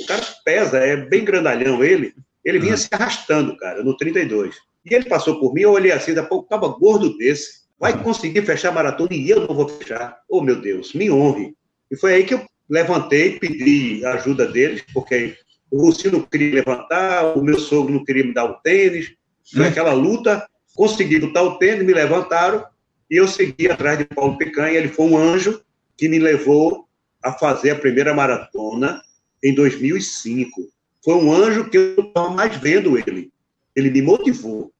o 0.00 0.06
cara 0.06 0.22
pesa, 0.44 0.78
é 0.78 0.96
bem 0.96 1.24
grandalhão 1.24 1.82
ele. 1.82 2.14
Ele 2.44 2.58
vinha 2.58 2.72
uhum. 2.72 2.78
se 2.78 2.88
arrastando, 2.92 3.56
cara, 3.56 3.82
no 3.82 3.96
32. 3.96 4.54
E 4.84 4.94
ele 4.94 5.06
passou 5.06 5.40
por 5.40 5.54
mim, 5.54 5.62
eu 5.62 5.72
olhei 5.72 5.92
assim, 5.92 6.12
da 6.12 6.22
pouco, 6.22 6.48
cabo 6.48 6.78
gordo 6.78 7.16
desse, 7.16 7.64
vai 7.78 8.00
conseguir 8.02 8.42
fechar 8.42 8.68
a 8.68 8.72
maratona 8.72 9.14
e 9.14 9.30
eu 9.30 9.46
não 9.46 9.54
vou 9.54 9.68
fechar. 9.68 10.18
Oh, 10.28 10.42
meu 10.42 10.60
Deus, 10.60 10.92
me 10.92 11.10
honre. 11.10 11.54
E 11.90 11.96
foi 11.96 12.14
aí 12.14 12.24
que 12.24 12.34
eu 12.34 12.44
levantei, 12.68 13.38
pedi 13.38 14.04
ajuda 14.04 14.46
deles, 14.46 14.82
porque 14.92 15.36
o 15.70 15.82
Russinho 15.82 16.14
não 16.14 16.22
queria 16.22 16.54
levantar, 16.54 17.36
o 17.36 17.42
meu 17.42 17.58
sogro 17.58 17.92
não 17.92 18.04
queria 18.04 18.24
me 18.24 18.32
dar 18.32 18.44
o 18.44 18.54
tênis. 18.54 19.12
Naquela 19.52 19.92
luta, 19.92 20.46
consegui 20.74 21.18
botar 21.18 21.42
o 21.42 21.58
tênis, 21.58 21.84
me 21.84 21.92
levantaram 21.92 22.64
e 23.10 23.16
eu 23.16 23.28
segui 23.28 23.70
atrás 23.70 23.98
de 23.98 24.04
Paulo 24.04 24.38
Picanha. 24.38 24.78
Ele 24.78 24.88
foi 24.88 25.06
um 25.06 25.16
anjo 25.16 25.60
que 25.96 26.08
me 26.08 26.18
levou 26.18 26.88
a 27.22 27.32
fazer 27.32 27.70
a 27.70 27.78
primeira 27.78 28.14
maratona 28.14 29.02
em 29.42 29.54
2005. 29.54 30.68
Foi 31.04 31.14
um 31.14 31.32
anjo 31.32 31.68
que 31.68 31.76
eu 31.76 31.94
não 31.98 32.08
estava 32.08 32.30
mais 32.30 32.56
vendo 32.56 32.98
ele. 32.98 33.30
Ele 33.76 33.90
me 33.90 34.02
motivou, 34.02 34.72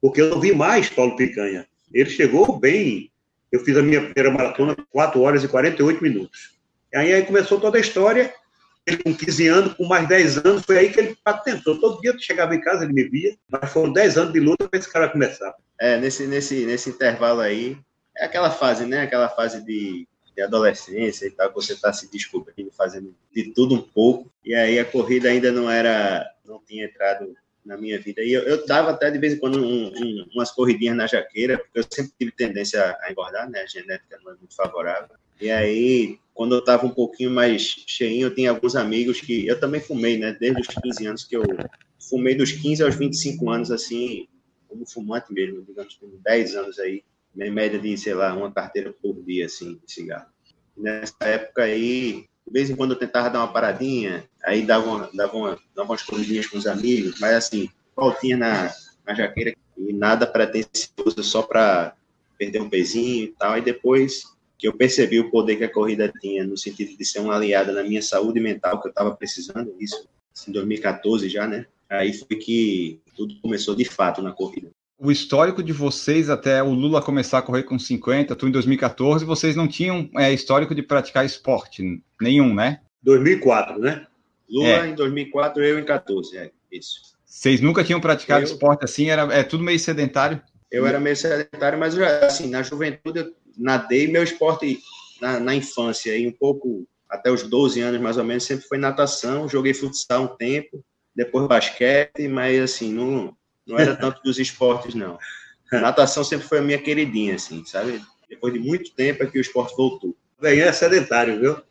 porque 0.00 0.20
eu 0.20 0.30
não 0.30 0.40
vi 0.40 0.54
mais 0.54 0.88
Paulo 0.88 1.16
Picanha. 1.16 1.66
Ele 1.92 2.10
chegou 2.10 2.58
bem. 2.58 3.10
Eu 3.50 3.60
fiz 3.60 3.76
a 3.76 3.82
minha 3.82 4.00
primeira 4.00 4.30
maratona 4.30 4.76
4 4.90 5.20
horas 5.20 5.44
e 5.44 5.48
48 5.48 6.02
minutos. 6.02 6.51
Aí, 6.94 7.12
aí 7.12 7.24
começou 7.24 7.60
toda 7.60 7.78
a 7.78 7.80
história. 7.80 8.34
Ele 8.86 8.96
com 8.96 9.14
15 9.14 9.46
anos, 9.46 9.74
com 9.74 9.84
mais 9.84 10.08
10 10.08 10.38
anos, 10.38 10.64
foi 10.64 10.78
aí 10.78 10.92
que 10.92 10.98
ele 10.98 11.16
patentou. 11.22 11.78
Todo 11.78 12.00
dia 12.00 12.12
que 12.14 12.22
chegava 12.22 12.54
em 12.54 12.60
casa, 12.60 12.84
ele 12.84 12.92
me 12.92 13.04
via, 13.04 13.36
mas 13.48 13.70
foram 13.70 13.92
10 13.92 14.18
anos 14.18 14.32
de 14.32 14.40
luta 14.40 14.68
para 14.68 14.78
esse 14.78 14.90
cara 14.90 15.08
começar. 15.08 15.54
É, 15.78 15.98
nesse, 15.98 16.26
nesse, 16.26 16.66
nesse 16.66 16.90
intervalo 16.90 17.40
aí, 17.40 17.78
é 18.16 18.24
aquela 18.24 18.50
fase, 18.50 18.84
né? 18.84 19.02
Aquela 19.02 19.28
fase 19.28 19.64
de, 19.64 20.06
de 20.36 20.42
adolescência 20.42 21.26
e 21.26 21.30
tal, 21.30 21.48
que 21.48 21.54
você 21.54 21.74
está 21.74 21.92
se 21.92 22.10
descobrindo, 22.10 22.72
fazendo 22.76 23.14
de 23.32 23.52
tudo 23.52 23.76
um 23.76 23.82
pouco. 23.82 24.30
E 24.44 24.54
aí 24.54 24.78
a 24.78 24.84
corrida 24.84 25.28
ainda 25.28 25.52
não 25.52 25.70
era, 25.70 26.28
não 26.44 26.60
tinha 26.66 26.84
entrado 26.84 27.36
na 27.64 27.76
minha 27.76 28.00
vida. 28.00 28.22
E 28.22 28.32
eu, 28.32 28.42
eu 28.42 28.66
dava 28.66 28.90
até 28.90 29.10
de 29.10 29.18
vez 29.18 29.34
em 29.34 29.38
quando 29.38 29.58
um, 29.58 29.88
um, 29.88 30.28
umas 30.34 30.50
corridinhas 30.50 30.96
na 30.96 31.06
jaqueira, 31.06 31.58
porque 31.58 31.78
eu 31.78 31.84
sempre 31.88 32.12
tive 32.18 32.32
tendência 32.32 32.96
a 33.00 33.10
engordar, 33.10 33.48
né? 33.48 33.60
A 33.60 33.66
genética 33.66 34.18
não 34.24 34.32
é 34.32 34.34
muito 34.34 34.54
favorável. 34.54 35.16
E 35.40 35.50
aí, 35.50 36.18
quando 36.34 36.54
eu 36.54 36.60
estava 36.60 36.86
um 36.86 36.90
pouquinho 36.90 37.30
mais 37.30 37.62
cheinho, 37.86 38.26
eu 38.26 38.34
tinha 38.34 38.50
alguns 38.50 38.74
amigos 38.74 39.20
que 39.20 39.46
eu 39.46 39.58
também 39.60 39.80
fumei, 39.80 40.18
né? 40.18 40.36
Desde 40.38 40.60
os 40.60 40.66
15 40.66 41.06
anos 41.06 41.24
que 41.24 41.36
eu 41.36 41.42
fumei 42.08 42.34
dos 42.34 42.52
15 42.52 42.82
aos 42.82 42.94
25 42.94 43.50
anos, 43.50 43.70
assim, 43.70 44.26
como 44.68 44.86
fumante 44.86 45.32
mesmo, 45.32 45.62
digamos, 45.62 45.94
com 45.94 46.08
10 46.24 46.54
anos 46.56 46.78
aí, 46.78 47.02
em 47.36 47.50
média 47.50 47.78
de, 47.78 47.96
sei 47.96 48.14
lá, 48.14 48.34
uma 48.34 48.50
carteira 48.50 48.92
por 48.92 49.22
dia, 49.22 49.46
assim, 49.46 49.80
de 49.84 49.92
cigarro. 49.92 50.26
Nessa 50.76 51.14
época 51.20 51.64
aí, 51.64 52.26
de 52.46 52.52
vez 52.52 52.70
em 52.70 52.76
quando 52.76 52.92
eu 52.92 52.98
tentava 52.98 53.30
dar 53.30 53.40
uma 53.40 53.52
paradinha, 53.52 54.24
aí 54.42 54.62
dava, 54.62 54.88
uma, 54.88 55.10
dava, 55.12 55.36
uma, 55.36 55.58
dava 55.74 55.90
umas 55.90 56.02
corridinhas 56.02 56.46
com 56.46 56.58
os 56.58 56.66
amigos, 56.66 57.20
mas 57.20 57.34
assim, 57.34 57.68
voltinha 57.94 58.36
na, 58.36 58.72
na 59.06 59.14
jaqueira 59.14 59.54
e 59.76 59.92
nada 59.92 60.26
pretensioso, 60.26 61.22
só 61.22 61.42
para 61.42 61.94
perder 62.38 62.60
um 62.60 62.68
pezinho 62.68 63.24
e 63.24 63.28
tal. 63.28 63.56
E 63.58 63.60
depois 63.60 64.24
que 64.62 64.68
eu 64.68 64.72
percebi 64.72 65.18
o 65.18 65.28
poder 65.28 65.56
que 65.56 65.64
a 65.64 65.68
corrida 65.68 66.12
tinha, 66.20 66.44
no 66.44 66.56
sentido 66.56 66.96
de 66.96 67.04
ser 67.04 67.18
uma 67.18 67.34
aliada 67.34 67.72
na 67.72 67.82
minha 67.82 68.00
saúde 68.00 68.38
mental, 68.38 68.80
que 68.80 68.86
eu 68.86 68.90
estava 68.90 69.10
precisando, 69.12 69.74
isso 69.80 70.08
em 70.46 70.52
2014 70.52 71.28
já, 71.28 71.48
né? 71.48 71.66
Aí 71.90 72.12
foi 72.12 72.36
que 72.36 73.00
tudo 73.16 73.34
começou 73.42 73.74
de 73.74 73.84
fato 73.84 74.22
na 74.22 74.30
corrida 74.30 74.70
o 75.04 75.10
histórico 75.10 75.64
de 75.64 75.72
vocês 75.72 76.30
até 76.30 76.62
o 76.62 76.70
Lula 76.70 77.02
começar 77.02 77.38
a 77.38 77.42
correr 77.42 77.64
com 77.64 77.76
50, 77.76 78.36
tu 78.36 78.46
em 78.46 78.52
2014, 78.52 79.24
vocês 79.24 79.56
não 79.56 79.66
tinham 79.66 80.08
é, 80.16 80.32
histórico 80.32 80.76
de 80.76 80.80
praticar 80.80 81.26
esporte 81.26 82.00
nenhum, 82.20 82.54
né? 82.54 82.78
2004, 83.02 83.80
né? 83.80 84.06
Lula 84.48 84.68
é. 84.68 84.86
em 84.86 84.94
2004, 84.94 85.60
eu 85.64 85.80
em 85.80 85.84
14, 85.84 86.38
é 86.38 86.52
isso. 86.70 87.00
Vocês 87.26 87.60
nunca 87.60 87.82
tinham 87.82 88.00
praticado 88.00 88.42
eu... 88.42 88.46
esporte 88.46 88.84
assim? 88.84 89.10
Era 89.10 89.22
é 89.34 89.42
tudo 89.42 89.64
meio 89.64 89.80
sedentário? 89.80 90.40
Eu 90.70 90.86
era 90.86 91.00
meio 91.00 91.16
sedentário, 91.16 91.80
mas 91.80 91.94
já, 91.94 92.24
assim, 92.24 92.48
na 92.48 92.62
juventude 92.62 93.18
eu 93.18 93.34
nadei 93.56 94.08
meu 94.08 94.22
esporte 94.22 94.80
na, 95.20 95.38
na 95.38 95.54
infância 95.54 96.16
e 96.16 96.26
um 96.26 96.32
pouco 96.32 96.86
até 97.08 97.30
os 97.30 97.42
12 97.42 97.80
anos 97.80 98.00
mais 98.00 98.16
ou 98.16 98.24
menos 98.24 98.44
sempre 98.44 98.66
foi 98.66 98.78
natação, 98.78 99.48
joguei 99.48 99.74
futsal 99.74 100.24
um 100.24 100.36
tempo, 100.36 100.84
depois 101.14 101.46
basquete, 101.46 102.26
mas 102.28 102.60
assim, 102.60 102.92
não 102.92 103.36
não 103.66 103.78
era 103.78 103.94
tanto 103.94 104.20
dos 104.22 104.38
esportes, 104.38 104.94
não. 104.94 105.18
A 105.72 105.78
natação 105.78 106.24
sempre 106.24 106.46
foi 106.46 106.58
a 106.58 106.62
minha 106.62 106.78
queridinha, 106.78 107.36
assim, 107.36 107.64
sabe? 107.64 108.02
Depois 108.28 108.52
de 108.52 108.58
muito 108.58 108.92
tempo 108.94 109.22
é 109.22 109.26
que 109.26 109.38
o 109.38 109.40
esporte 109.40 109.76
voltou. 109.76 110.16
Bem, 110.40 110.60
é 110.60 110.72
sedentário, 110.72 111.38
viu? 111.38 111.62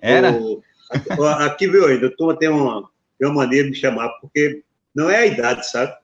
Era? 0.00 0.32
O, 0.32 0.62
aqui, 1.40 1.68
viu, 1.68 1.86
ainda, 1.86 2.10
tu 2.16 2.34
tem 2.36 2.48
uma, 2.48 2.88
tem 3.18 3.28
uma 3.28 3.42
maneira 3.42 3.64
de 3.64 3.70
me 3.70 3.76
chamar, 3.76 4.08
porque 4.20 4.62
não 4.94 5.10
é 5.10 5.18
a 5.18 5.26
idade, 5.26 5.70
sabe? 5.70 5.94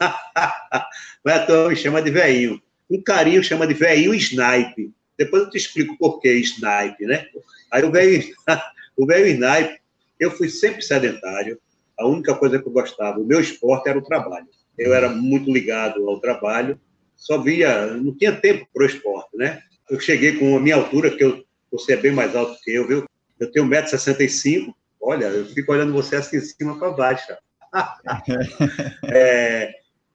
Mas 1.24 1.34
a 1.34 1.46
tua 1.46 1.68
me 1.68 1.76
chama 1.76 2.02
de 2.02 2.10
velhinho. 2.10 2.60
Um 2.90 3.02
carinho 3.02 3.42
chama 3.42 3.66
de 3.66 3.74
velhinho 3.74 4.14
snipe. 4.14 4.92
Depois 5.16 5.44
eu 5.44 5.50
te 5.50 5.56
explico 5.56 5.96
por 5.98 6.20
que 6.20 6.32
snipe, 6.34 7.06
né? 7.06 7.26
Aí 7.70 7.84
o 7.84 7.90
velho, 7.90 8.22
o 8.96 9.06
velho 9.06 9.26
snipe, 9.26 9.80
eu 10.18 10.30
fui 10.30 10.48
sempre 10.48 10.82
sedentário. 10.82 11.58
A 11.98 12.06
única 12.06 12.34
coisa 12.34 12.58
que 12.58 12.66
eu 12.66 12.72
gostava, 12.72 13.20
o 13.20 13.24
meu 13.24 13.40
esporte 13.40 13.88
era 13.88 13.98
o 13.98 14.02
trabalho 14.02 14.48
eu 14.78 14.94
era 14.94 15.08
muito 15.08 15.50
ligado 15.52 16.08
ao 16.08 16.20
trabalho, 16.20 16.80
só 17.16 17.38
via, 17.38 17.86
não 17.94 18.14
tinha 18.14 18.32
tempo 18.32 18.66
para 18.72 18.82
o 18.82 18.86
esporte, 18.86 19.36
né? 19.36 19.60
Eu 19.88 20.00
cheguei 20.00 20.36
com 20.38 20.56
a 20.56 20.60
minha 20.60 20.76
altura, 20.76 21.10
que 21.10 21.22
eu, 21.22 21.44
você 21.70 21.92
é 21.92 21.96
bem 21.96 22.12
mais 22.12 22.34
alto 22.34 22.58
que 22.62 22.72
eu, 22.72 22.86
viu? 22.86 23.04
Eu 23.38 23.50
tenho 23.50 23.66
1,65m, 23.66 24.74
olha, 25.00 25.26
eu 25.26 25.46
fico 25.46 25.72
olhando 25.72 25.92
você 25.92 26.16
assim, 26.16 26.38
de 26.38 26.46
cima 26.46 26.78
para 26.78 26.90
baixo. 26.90 27.32
é, 29.10 29.72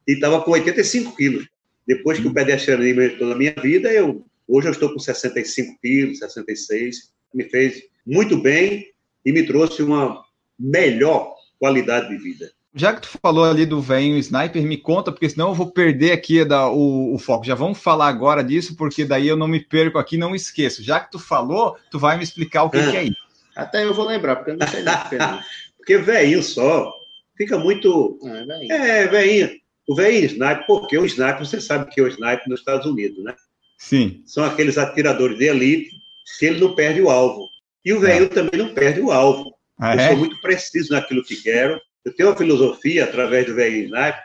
e 0.07 0.13
estava 0.13 0.41
com 0.41 0.51
85 0.51 1.15
quilos. 1.15 1.47
Depois 1.89 2.19
que 2.19 2.27
o 2.27 2.33
pedestrianismo 2.35 3.01
entrou 3.01 3.29
na 3.29 3.35
minha 3.35 3.55
vida, 3.59 3.91
eu, 3.91 4.23
hoje 4.47 4.67
eu 4.67 4.71
estou 4.71 4.93
com 4.93 4.99
65 4.99 5.79
quilos, 5.81 6.19
66. 6.19 7.11
Me 7.33 7.45
fez 7.45 7.81
muito 8.05 8.37
bem 8.37 8.85
e 9.25 9.31
me 9.31 9.41
trouxe 9.41 9.81
uma 9.81 10.23
melhor 10.59 11.33
qualidade 11.57 12.09
de 12.09 12.17
vida. 12.17 12.51
Já 12.75 12.93
que 12.93 13.01
tu 13.01 13.07
falou 13.19 13.43
ali 13.43 13.65
do 13.65 13.81
venho 13.81 14.19
sniper, 14.19 14.61
me 14.61 14.77
conta, 14.77 15.11
porque 15.11 15.27
senão 15.27 15.47
eu 15.47 15.55
vou 15.55 15.71
perder 15.71 16.11
aqui 16.11 16.45
da, 16.45 16.69
o, 16.69 17.15
o, 17.15 17.17
foco. 17.17 17.43
Já 17.43 17.55
vamos 17.55 17.79
falar 17.79 18.09
agora 18.09 18.43
disso, 18.43 18.75
porque 18.75 19.03
daí 19.03 19.27
eu 19.27 19.35
não 19.35 19.47
me 19.47 19.59
perco 19.59 19.97
aqui, 19.97 20.15
não 20.15 20.35
esqueço. 20.35 20.83
Já 20.83 20.99
que 20.99 21.09
tu 21.09 21.17
falou, 21.17 21.75
tu 21.89 21.97
vai 21.97 22.17
me 22.17 22.23
explicar 22.23 22.65
o 22.65 22.69
que 22.69 22.77
é, 22.77 22.91
que 22.91 22.97
é 22.97 23.03
isso. 23.05 23.23
Até 23.55 23.83
eu 23.83 23.95
vou 23.95 24.05
lembrar, 24.05 24.35
porque 24.35 24.51
eu 24.51 24.57
não 24.57 24.67
sei 24.67 24.83
nem 24.83 24.93
Porque 25.75 25.97
velhinho 25.97 26.43
só 26.43 26.93
fica 27.35 27.57
muito. 27.57 28.19
Ah, 28.23 28.75
é, 28.75 29.07
velhinho. 29.07 29.59
O 29.89 29.95
velhinho 29.95 30.25
sniper, 30.25 30.65
porque 30.67 30.97
o 30.97 31.05
sniper, 31.05 31.45
você 31.45 31.59
sabe 31.59 31.91
que 31.91 31.99
é 31.99 32.03
o 32.03 32.07
sniper 32.07 32.47
nos 32.47 32.59
Estados 32.59 32.85
Unidos, 32.85 33.23
né? 33.23 33.35
Sim. 33.77 34.21
São 34.25 34.43
aqueles 34.43 34.77
atiradores 34.77 35.37
de 35.37 35.45
elite 35.45 35.89
que 36.37 36.45
ele 36.45 36.59
não 36.59 36.75
perde 36.75 37.01
o 37.01 37.09
alvo. 37.09 37.47
E 37.83 37.91
o 37.91 38.05
é. 38.05 38.25
também 38.27 38.59
não 38.59 38.73
perde 38.73 39.01
o 39.01 39.11
alvo. 39.11 39.53
Ah, 39.79 39.95
eu 39.95 39.99
é? 39.99 40.07
sou 40.09 40.17
muito 40.17 40.39
preciso 40.41 40.93
naquilo 40.93 41.23
que 41.23 41.41
quero 41.41 41.79
eu 42.03 42.15
tenho 42.15 42.29
uma 42.29 42.35
filosofia, 42.35 43.03
através 43.03 43.45
do 43.45 43.55
VI 43.55 43.85
Sniper, 43.85 44.23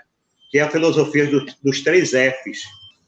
que 0.51 0.59
é 0.59 0.63
a 0.63 0.71
filosofia 0.71 1.27
do, 1.27 1.45
dos 1.63 1.83
três 1.83 2.11
Fs. 2.11 2.63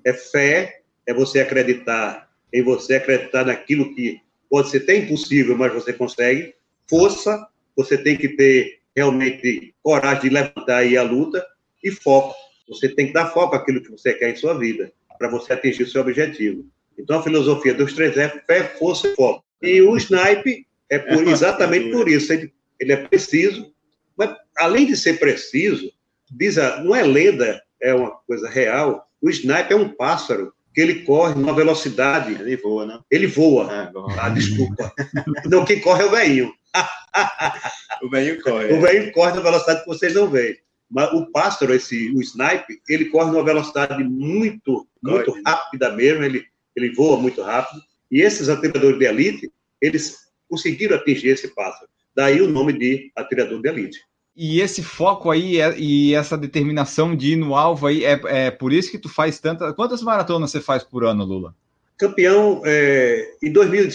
É 0.04 0.12
fé, 0.12 0.80
é 1.06 1.14
você 1.14 1.40
acreditar 1.40 2.28
em 2.52 2.62
você, 2.62 2.96
acreditar 2.96 3.44
naquilo 3.44 3.94
que 3.94 4.20
pode 4.50 4.70
ser 4.70 4.78
até 4.78 4.96
impossível, 4.96 5.56
mas 5.56 5.72
você 5.72 5.92
consegue. 5.92 6.54
Força, 6.88 7.46
você 7.76 7.96
tem 7.96 8.16
que 8.16 8.30
ter 8.30 8.80
realmente 8.94 9.74
coragem 9.82 10.22
de 10.22 10.28
levantar 10.30 10.78
aí 10.78 10.96
a 10.96 11.02
luta. 11.02 11.44
E 11.82 11.90
foco, 11.90 12.34
você 12.68 12.88
tem 12.88 13.08
que 13.08 13.12
dar 13.12 13.30
foco 13.30 13.54
àquilo 13.54 13.82
que 13.82 13.90
você 13.90 14.14
quer 14.14 14.30
em 14.30 14.36
sua 14.36 14.58
vida, 14.58 14.92
para 15.18 15.28
você 15.28 15.52
atingir 15.52 15.84
o 15.84 15.88
seu 15.88 16.00
objetivo. 16.00 16.66
Então, 16.98 17.18
a 17.18 17.22
filosofia 17.22 17.74
dos 17.74 17.92
três 17.92 18.16
F, 18.16 18.40
fé, 18.46 18.64
força 18.78 19.08
e 19.08 19.14
foco. 19.14 19.44
E 19.62 19.82
o 19.82 19.96
snipe 19.96 20.66
é 20.90 20.98
por, 20.98 21.26
exatamente 21.26 21.90
por 21.90 22.08
isso. 22.08 22.32
Ele, 22.32 22.52
ele 22.80 22.92
é 22.92 22.96
preciso, 22.96 23.72
mas, 24.16 24.34
além 24.56 24.86
de 24.86 24.96
ser 24.96 25.18
preciso, 25.18 25.90
diz 26.30 26.58
a, 26.58 26.82
não 26.82 26.94
é 26.94 27.02
lenda, 27.02 27.62
é 27.80 27.94
uma 27.94 28.10
coisa 28.26 28.48
real. 28.48 29.06
O 29.20 29.30
sniper 29.30 29.72
é 29.72 29.76
um 29.76 29.88
pássaro 29.88 30.52
que 30.74 30.80
ele 30.80 31.04
corre 31.04 31.34
numa 31.34 31.54
velocidade. 31.54 32.34
Ele 32.34 32.56
voa, 32.56 32.86
né? 32.86 33.00
Ele 33.10 33.26
voa. 33.26 33.66
Ah, 33.70 33.92
ah 34.18 34.28
desculpa. 34.28 34.92
não, 35.46 35.64
quem 35.64 35.80
corre 35.80 36.02
é 36.02 36.06
o 36.06 36.10
velhinho. 36.10 36.52
o 38.02 38.10
velhinho 38.10 38.42
corre. 38.42 38.72
O 38.74 38.80
velhinho 38.80 39.12
corre 39.12 39.32
na 39.32 39.40
velocidade 39.40 39.80
que 39.80 39.86
vocês 39.86 40.14
não 40.14 40.28
veem. 40.28 40.56
Mas 40.90 41.12
o 41.12 41.26
pássaro, 41.26 41.74
esse, 41.74 42.10
o 42.10 42.20
sniper, 42.20 42.78
ele 42.88 43.06
corre 43.06 43.30
numa 43.30 43.44
velocidade 43.44 44.02
muito, 44.04 44.86
muito 45.02 45.32
corre. 45.32 45.42
rápida 45.44 45.92
mesmo. 45.92 46.22
Ele, 46.22 46.44
ele 46.74 46.94
voa 46.94 47.16
muito 47.16 47.42
rápido. 47.42 47.80
E 48.10 48.20
esses 48.20 48.48
atiradores 48.48 48.98
de 48.98 49.04
elite, 49.04 49.52
eles 49.80 50.16
conseguiram 50.48 50.96
atingir 50.96 51.28
esse 51.28 51.48
pássaro. 51.48 51.88
Daí 52.14 52.40
o 52.40 52.48
nome 52.48 52.72
de 52.72 53.10
atirador 53.16 53.60
de 53.60 53.68
elite. 53.68 53.98
E 54.36 54.60
esse 54.60 54.82
foco 54.82 55.30
aí 55.30 55.58
é, 55.58 55.74
e 55.78 56.14
essa 56.14 56.36
determinação 56.36 57.16
de 57.16 57.32
ir 57.32 57.36
no 57.36 57.54
alvo 57.54 57.86
aí, 57.86 58.04
é, 58.04 58.20
é 58.24 58.50
por 58.50 58.72
isso 58.72 58.90
que 58.90 58.98
tu 58.98 59.08
faz 59.08 59.40
tantas. 59.40 59.74
Quantas 59.74 60.02
maratonas 60.02 60.50
você 60.50 60.60
faz 60.60 60.84
por 60.84 61.04
ano, 61.04 61.24
Lula? 61.24 61.54
Campeão, 61.96 62.60
é, 62.64 63.34
em 63.42 63.50
2000, 63.50 63.88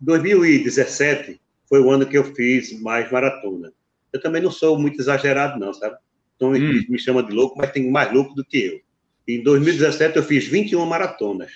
2017 0.00 1.40
foi 1.68 1.80
o 1.80 1.90
ano 1.90 2.06
que 2.06 2.16
eu 2.16 2.24
fiz 2.32 2.80
mais 2.80 3.10
maratona. 3.10 3.72
Eu 4.12 4.20
também 4.20 4.40
não 4.40 4.52
sou 4.52 4.78
muito 4.78 5.00
exagerado, 5.00 5.58
não, 5.58 5.74
sabe? 5.74 5.96
Então 6.38 6.52
hum. 6.52 6.84
me 6.88 6.98
chama 6.98 7.22
de 7.22 7.32
louco, 7.32 7.58
mas 7.58 7.72
tem 7.72 7.90
mais 7.90 8.12
louco 8.12 8.32
do 8.32 8.44
que 8.44 8.58
eu. 8.58 8.80
Em 9.26 9.42
2017 9.42 10.16
eu 10.16 10.22
fiz 10.22 10.46
21 10.46 10.86
maratonas. 10.86 11.50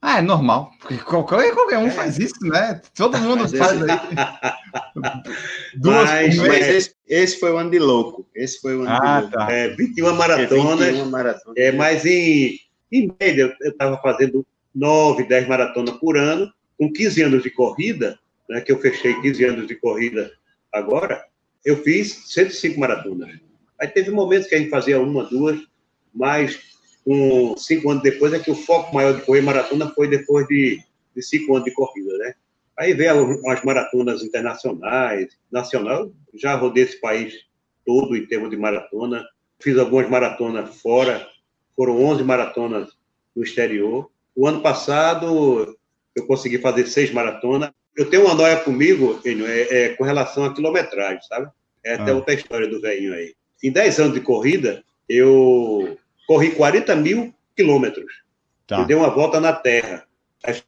Ah, 0.00 0.18
é 0.18 0.22
normal. 0.22 0.72
Porque 0.80 0.98
qualquer, 0.98 1.54
qualquer 1.54 1.78
um 1.78 1.86
é. 1.86 1.90
faz 1.90 2.18
isso, 2.18 2.34
né? 2.42 2.80
Todo 2.96 3.16
mundo 3.18 3.42
mas 3.52 3.52
faz 3.52 3.80
esse... 3.80 3.90
aí. 3.90 3.98
Duas 5.76 6.10
mas, 6.10 6.36
mas 6.38 6.68
esse, 6.68 6.94
esse, 7.06 7.38
foi 7.38 7.52
o 7.52 7.58
ano 7.58 7.70
de 7.70 7.78
louco. 7.78 8.26
Esse 8.34 8.60
foi 8.60 8.74
o 8.74 8.80
ano 8.80 8.90
ah, 8.90 8.98
de 8.98 9.22
louco. 9.22 9.36
Tá. 9.36 9.52
É, 9.52 9.68
21 9.68 10.14
maratonas. 10.16 10.80
É, 10.80 10.90
21 10.90 11.10
maratonas. 11.10 11.56
É, 11.56 11.70
mas 11.70 12.04
em, 12.04 12.58
em 12.90 13.14
média, 13.20 13.54
eu 13.60 13.70
estava 13.70 13.96
fazendo 13.98 14.44
9, 14.74 15.22
10 15.24 15.46
maratonas 15.46 15.94
por 15.98 16.16
ano. 16.16 16.52
Com 16.76 16.92
15 16.92 17.22
anos 17.22 17.42
de 17.44 17.50
corrida, 17.50 18.18
né, 18.48 18.60
que 18.60 18.72
eu 18.72 18.80
fechei 18.80 19.14
15 19.20 19.44
anos 19.44 19.66
de 19.68 19.76
corrida 19.76 20.32
agora, 20.72 21.24
eu 21.64 21.76
fiz 21.76 22.24
105 22.32 22.80
maratonas. 22.80 23.30
Aí 23.82 23.88
teve 23.88 24.12
momentos 24.12 24.46
que 24.46 24.54
a 24.54 24.58
gente 24.58 24.70
fazia 24.70 25.00
uma, 25.00 25.24
duas, 25.24 25.58
mas 26.14 26.60
um, 27.04 27.56
cinco 27.56 27.90
anos 27.90 28.04
depois, 28.04 28.32
é 28.32 28.38
que 28.38 28.48
o 28.48 28.54
foco 28.54 28.94
maior 28.94 29.12
de 29.12 29.22
correr 29.22 29.40
maratona 29.40 29.90
foi 29.90 30.06
depois 30.06 30.46
de, 30.46 30.80
de 31.16 31.20
cinco 31.20 31.56
anos 31.56 31.64
de 31.64 31.74
corrida, 31.74 32.16
né? 32.18 32.34
Aí 32.78 32.94
veio 32.94 33.40
as 33.48 33.64
maratonas 33.64 34.22
internacionais, 34.22 35.36
nacional, 35.50 36.12
já 36.32 36.54
rodei 36.54 36.84
esse 36.84 37.00
país 37.00 37.34
todo 37.84 38.16
em 38.16 38.24
termos 38.24 38.50
de 38.50 38.56
maratona, 38.56 39.26
fiz 39.60 39.76
algumas 39.76 40.08
maratonas 40.08 40.80
fora, 40.80 41.28
foram 41.74 42.04
11 42.04 42.22
maratonas 42.22 42.90
no 43.34 43.42
exterior, 43.42 44.08
O 44.36 44.46
ano 44.46 44.62
passado 44.62 45.76
eu 46.14 46.26
consegui 46.28 46.58
fazer 46.58 46.86
seis 46.86 47.12
maratonas. 47.12 47.72
Eu 47.96 48.08
tenho 48.08 48.26
uma 48.26 48.34
noia 48.34 48.60
comigo, 48.60 49.20
Enio, 49.24 49.44
é, 49.44 49.62
é, 49.62 49.88
com 49.96 50.04
relação 50.04 50.44
à 50.44 50.54
quilometragem, 50.54 51.20
sabe? 51.22 51.50
É 51.84 51.94
até 51.94 52.12
ah. 52.12 52.14
outra 52.14 52.32
história 52.32 52.68
do 52.68 52.80
velhinho 52.80 53.12
aí. 53.12 53.34
Em 53.62 53.70
10 53.70 54.00
anos 54.00 54.14
de 54.14 54.20
corrida, 54.20 54.82
eu 55.08 55.96
corri 56.26 56.50
40 56.50 56.96
mil 56.96 57.34
quilômetros. 57.56 58.22
Tá. 58.66 58.82
E 58.82 58.86
dei 58.86 58.96
uma 58.96 59.10
volta 59.10 59.40
na 59.40 59.52
Terra. 59.52 60.04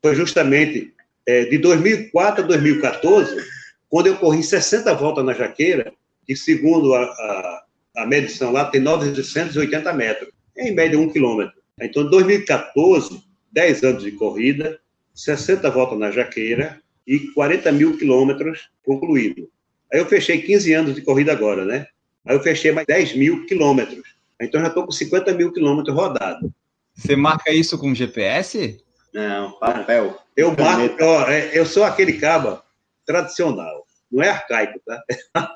Foi 0.02 0.14
justamente 0.14 0.92
é, 1.26 1.44
de 1.44 1.58
2004 1.58 2.44
a 2.44 2.46
2014, 2.46 3.44
quando 3.88 4.06
eu 4.06 4.16
corri 4.16 4.42
60 4.42 4.92
voltas 4.94 5.24
na 5.24 5.32
Jaqueira, 5.32 5.92
que 6.26 6.36
segundo 6.36 6.94
a, 6.94 7.02
a, 7.02 7.64
a 7.98 8.06
medição 8.06 8.52
lá 8.52 8.66
tem 8.66 8.80
980 8.80 9.92
metros, 9.92 10.30
em 10.56 10.74
média 10.74 10.98
um 10.98 11.08
quilômetro. 11.08 11.54
Então, 11.80 12.04
em 12.04 12.10
2014, 12.10 13.22
10 13.52 13.84
anos 13.84 14.02
de 14.02 14.12
corrida, 14.12 14.78
60 15.14 15.68
voltas 15.70 15.98
na 15.98 16.10
Jaqueira 16.10 16.80
e 17.06 17.18
40 17.32 17.72
mil 17.72 17.96
quilômetros 17.96 18.68
concluído. 18.84 19.48
Aí 19.92 20.00
eu 20.00 20.06
fechei 20.06 20.40
15 20.40 20.72
anos 20.72 20.94
de 20.94 21.02
corrida 21.02 21.32
agora, 21.32 21.64
né? 21.64 21.86
Aí 22.26 22.36
eu 22.36 22.42
fechei 22.42 22.72
mais 22.72 22.86
10 22.86 23.16
mil 23.16 23.46
quilômetros. 23.46 24.02
Então 24.40 24.60
já 24.60 24.68
estou 24.68 24.84
com 24.84 24.92
50 24.92 25.32
mil 25.34 25.52
quilômetros 25.52 25.94
rodados. 25.94 26.50
Você 26.94 27.16
marca 27.16 27.52
isso 27.52 27.78
com 27.78 27.94
GPS? 27.94 28.80
Não, 29.12 29.52
papel. 29.52 30.18
Eu 30.36 30.54
marco, 30.56 31.04
ó, 31.04 31.28
é, 31.28 31.56
eu 31.56 31.64
sou 31.66 31.84
aquele 31.84 32.14
caba 32.14 32.62
tradicional. 33.06 33.86
Não 34.10 34.22
é 34.22 34.28
arcaico, 34.28 34.80
tá? 34.84 35.02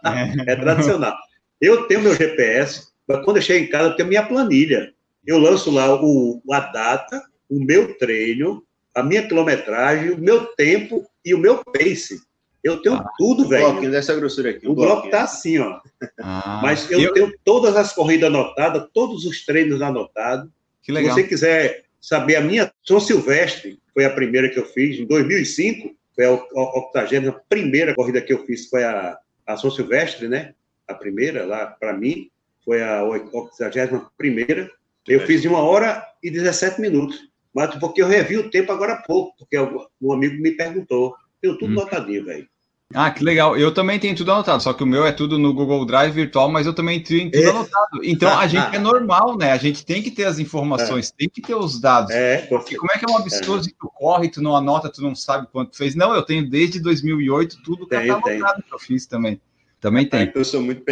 É, 0.04 0.52
é 0.52 0.56
tradicional. 0.56 1.16
Eu 1.60 1.86
tenho 1.86 2.02
meu 2.02 2.14
GPS, 2.14 2.88
mas 3.06 3.24
quando 3.24 3.38
eu 3.38 3.42
chego 3.42 3.64
em 3.64 3.68
casa, 3.68 3.90
eu 3.90 3.96
tenho 3.96 4.08
minha 4.08 4.26
planilha. 4.26 4.92
Eu 5.26 5.38
lanço 5.38 5.70
lá 5.70 5.94
o, 5.94 6.42
a 6.50 6.60
data, 6.60 7.22
o 7.48 7.58
meu 7.60 7.96
treino, 7.98 8.64
a 8.94 9.02
minha 9.02 9.26
quilometragem, 9.26 10.10
o 10.10 10.18
meu 10.18 10.46
tempo 10.54 11.04
e 11.24 11.34
o 11.34 11.38
meu 11.38 11.62
pace. 11.64 12.20
Eu 12.68 12.82
tenho 12.82 12.96
ah, 12.96 13.10
tudo, 13.18 13.44
um 13.44 13.48
velho. 13.48 13.66
Um 13.66 13.70
bloquinho 13.72 13.90
dessa 13.90 14.14
grossura 14.14 14.50
aqui. 14.50 14.66
Um 14.66 14.72
o 14.72 14.74
bloco 14.74 15.10
tá 15.10 15.22
assim, 15.22 15.58
ó. 15.58 15.80
Ah, 16.20 16.60
Mas 16.62 16.90
eu, 16.90 17.00
eu, 17.00 17.12
tenho 17.12 17.34
todas 17.44 17.76
as 17.76 17.92
corridas 17.92 18.28
anotadas, 18.28 18.88
todos 18.92 19.24
os 19.24 19.44
treinos 19.44 19.82
anotados. 19.82 20.50
Que 20.82 20.92
legal. 20.92 21.14
Se 21.14 21.22
você 21.22 21.28
quiser 21.28 21.84
saber 22.00 22.36
a 22.36 22.40
minha 22.40 22.72
São 22.84 23.00
Silvestre, 23.00 23.78
foi 23.92 24.04
a 24.04 24.10
primeira 24.10 24.48
que 24.48 24.58
eu 24.58 24.64
fiz, 24.64 24.98
em 24.98 25.06
2005, 25.06 25.94
foi 26.14 26.24
a 26.24 26.30
81 26.30 27.34
primeira 27.48 27.94
corrida 27.94 28.20
que 28.20 28.32
eu 28.32 28.44
fiz, 28.44 28.68
foi 28.68 28.84
a, 28.84 29.18
a 29.46 29.56
São 29.56 29.70
Silvestre, 29.70 30.28
né? 30.28 30.54
A 30.86 30.94
primeira 30.94 31.44
lá, 31.44 31.66
para 31.66 31.92
mim, 31.92 32.30
foi 32.64 32.82
a 32.82 33.04
81 33.04 34.06
primeira. 34.16 34.70
Eu 35.06 35.20
fiz 35.20 35.44
em 35.44 35.48
uma 35.48 35.62
hora 35.62 36.04
e 36.22 36.30
17 36.30 36.80
minutos. 36.80 37.28
Mas 37.54 37.74
porque 37.76 38.02
eu 38.02 38.06
revi 38.06 38.36
o 38.36 38.50
tempo 38.50 38.70
agora 38.70 38.92
há 38.92 39.02
pouco, 39.02 39.36
porque 39.38 39.58
um 40.00 40.12
amigo 40.12 40.40
me 40.40 40.52
perguntou. 40.52 41.14
Tenho 41.40 41.56
tudo 41.56 41.72
hum. 41.72 41.74
notadinho, 41.74 42.24
velho. 42.24 42.48
Ah, 42.94 43.10
que 43.10 43.22
legal. 43.22 43.54
Eu 43.56 43.72
também 43.72 43.98
tenho 43.98 44.16
tudo 44.16 44.32
anotado, 44.32 44.62
só 44.62 44.72
que 44.72 44.82
o 44.82 44.86
meu 44.86 45.04
é 45.04 45.12
tudo 45.12 45.38
no 45.38 45.52
Google 45.52 45.84
Drive 45.84 46.10
virtual, 46.10 46.50
mas 46.50 46.66
eu 46.66 46.72
também 46.72 47.02
tenho 47.02 47.30
tudo 47.30 47.44
é. 47.44 47.50
anotado. 47.50 48.00
Então 48.02 48.38
a 48.38 48.46
gente 48.46 48.64
é 48.74 48.78
normal, 48.78 49.36
né? 49.36 49.52
A 49.52 49.58
gente 49.58 49.84
tem 49.84 50.02
que 50.02 50.10
ter 50.10 50.24
as 50.24 50.38
informações, 50.38 51.10
é. 51.10 51.12
tem 51.18 51.28
que 51.28 51.42
ter 51.42 51.54
os 51.54 51.78
dados. 51.78 52.10
É, 52.10 52.38
porque 52.48 52.76
como 52.76 52.90
é 52.94 52.98
que 52.98 53.04
é 53.04 53.12
um 53.12 53.18
absurdo 53.18 53.66
é. 53.66 53.72
tu 53.78 53.92
corre, 53.94 54.30
tu 54.30 54.40
não 54.40 54.56
anota, 54.56 54.88
tu 54.88 55.02
não 55.02 55.14
sabe 55.14 55.46
quanto 55.52 55.76
fez? 55.76 55.94
Não, 55.94 56.14
eu 56.14 56.22
tenho 56.22 56.48
desde 56.48 56.80
2008 56.80 57.62
tudo 57.62 57.86
que 57.86 57.94
tá 57.94 58.00
anotado 58.00 58.62
que 58.62 58.74
eu 58.74 58.78
fiz 58.78 59.06
também. 59.06 59.38
Também 59.80 60.08
tem. 60.08 60.32
Eu 60.34 60.44
sou 60.44 60.60
muito, 60.62 60.82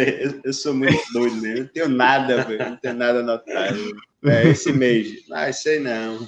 eu 0.43 0.53
sou 0.53 0.73
muito 0.73 1.01
doido 1.11 1.35
mesmo. 1.37 1.63
Não 1.63 1.67
tenho 1.67 1.89
nada, 1.89 2.43
velho. 2.43 2.69
Não 2.69 2.77
tenho 2.77 2.93
nada 2.93 3.19
anotado. 3.19 3.97
É 4.23 4.47
esse 4.47 4.71
mês. 4.71 5.25
Ah, 5.31 5.51
sei 5.51 5.79
não. 5.79 6.25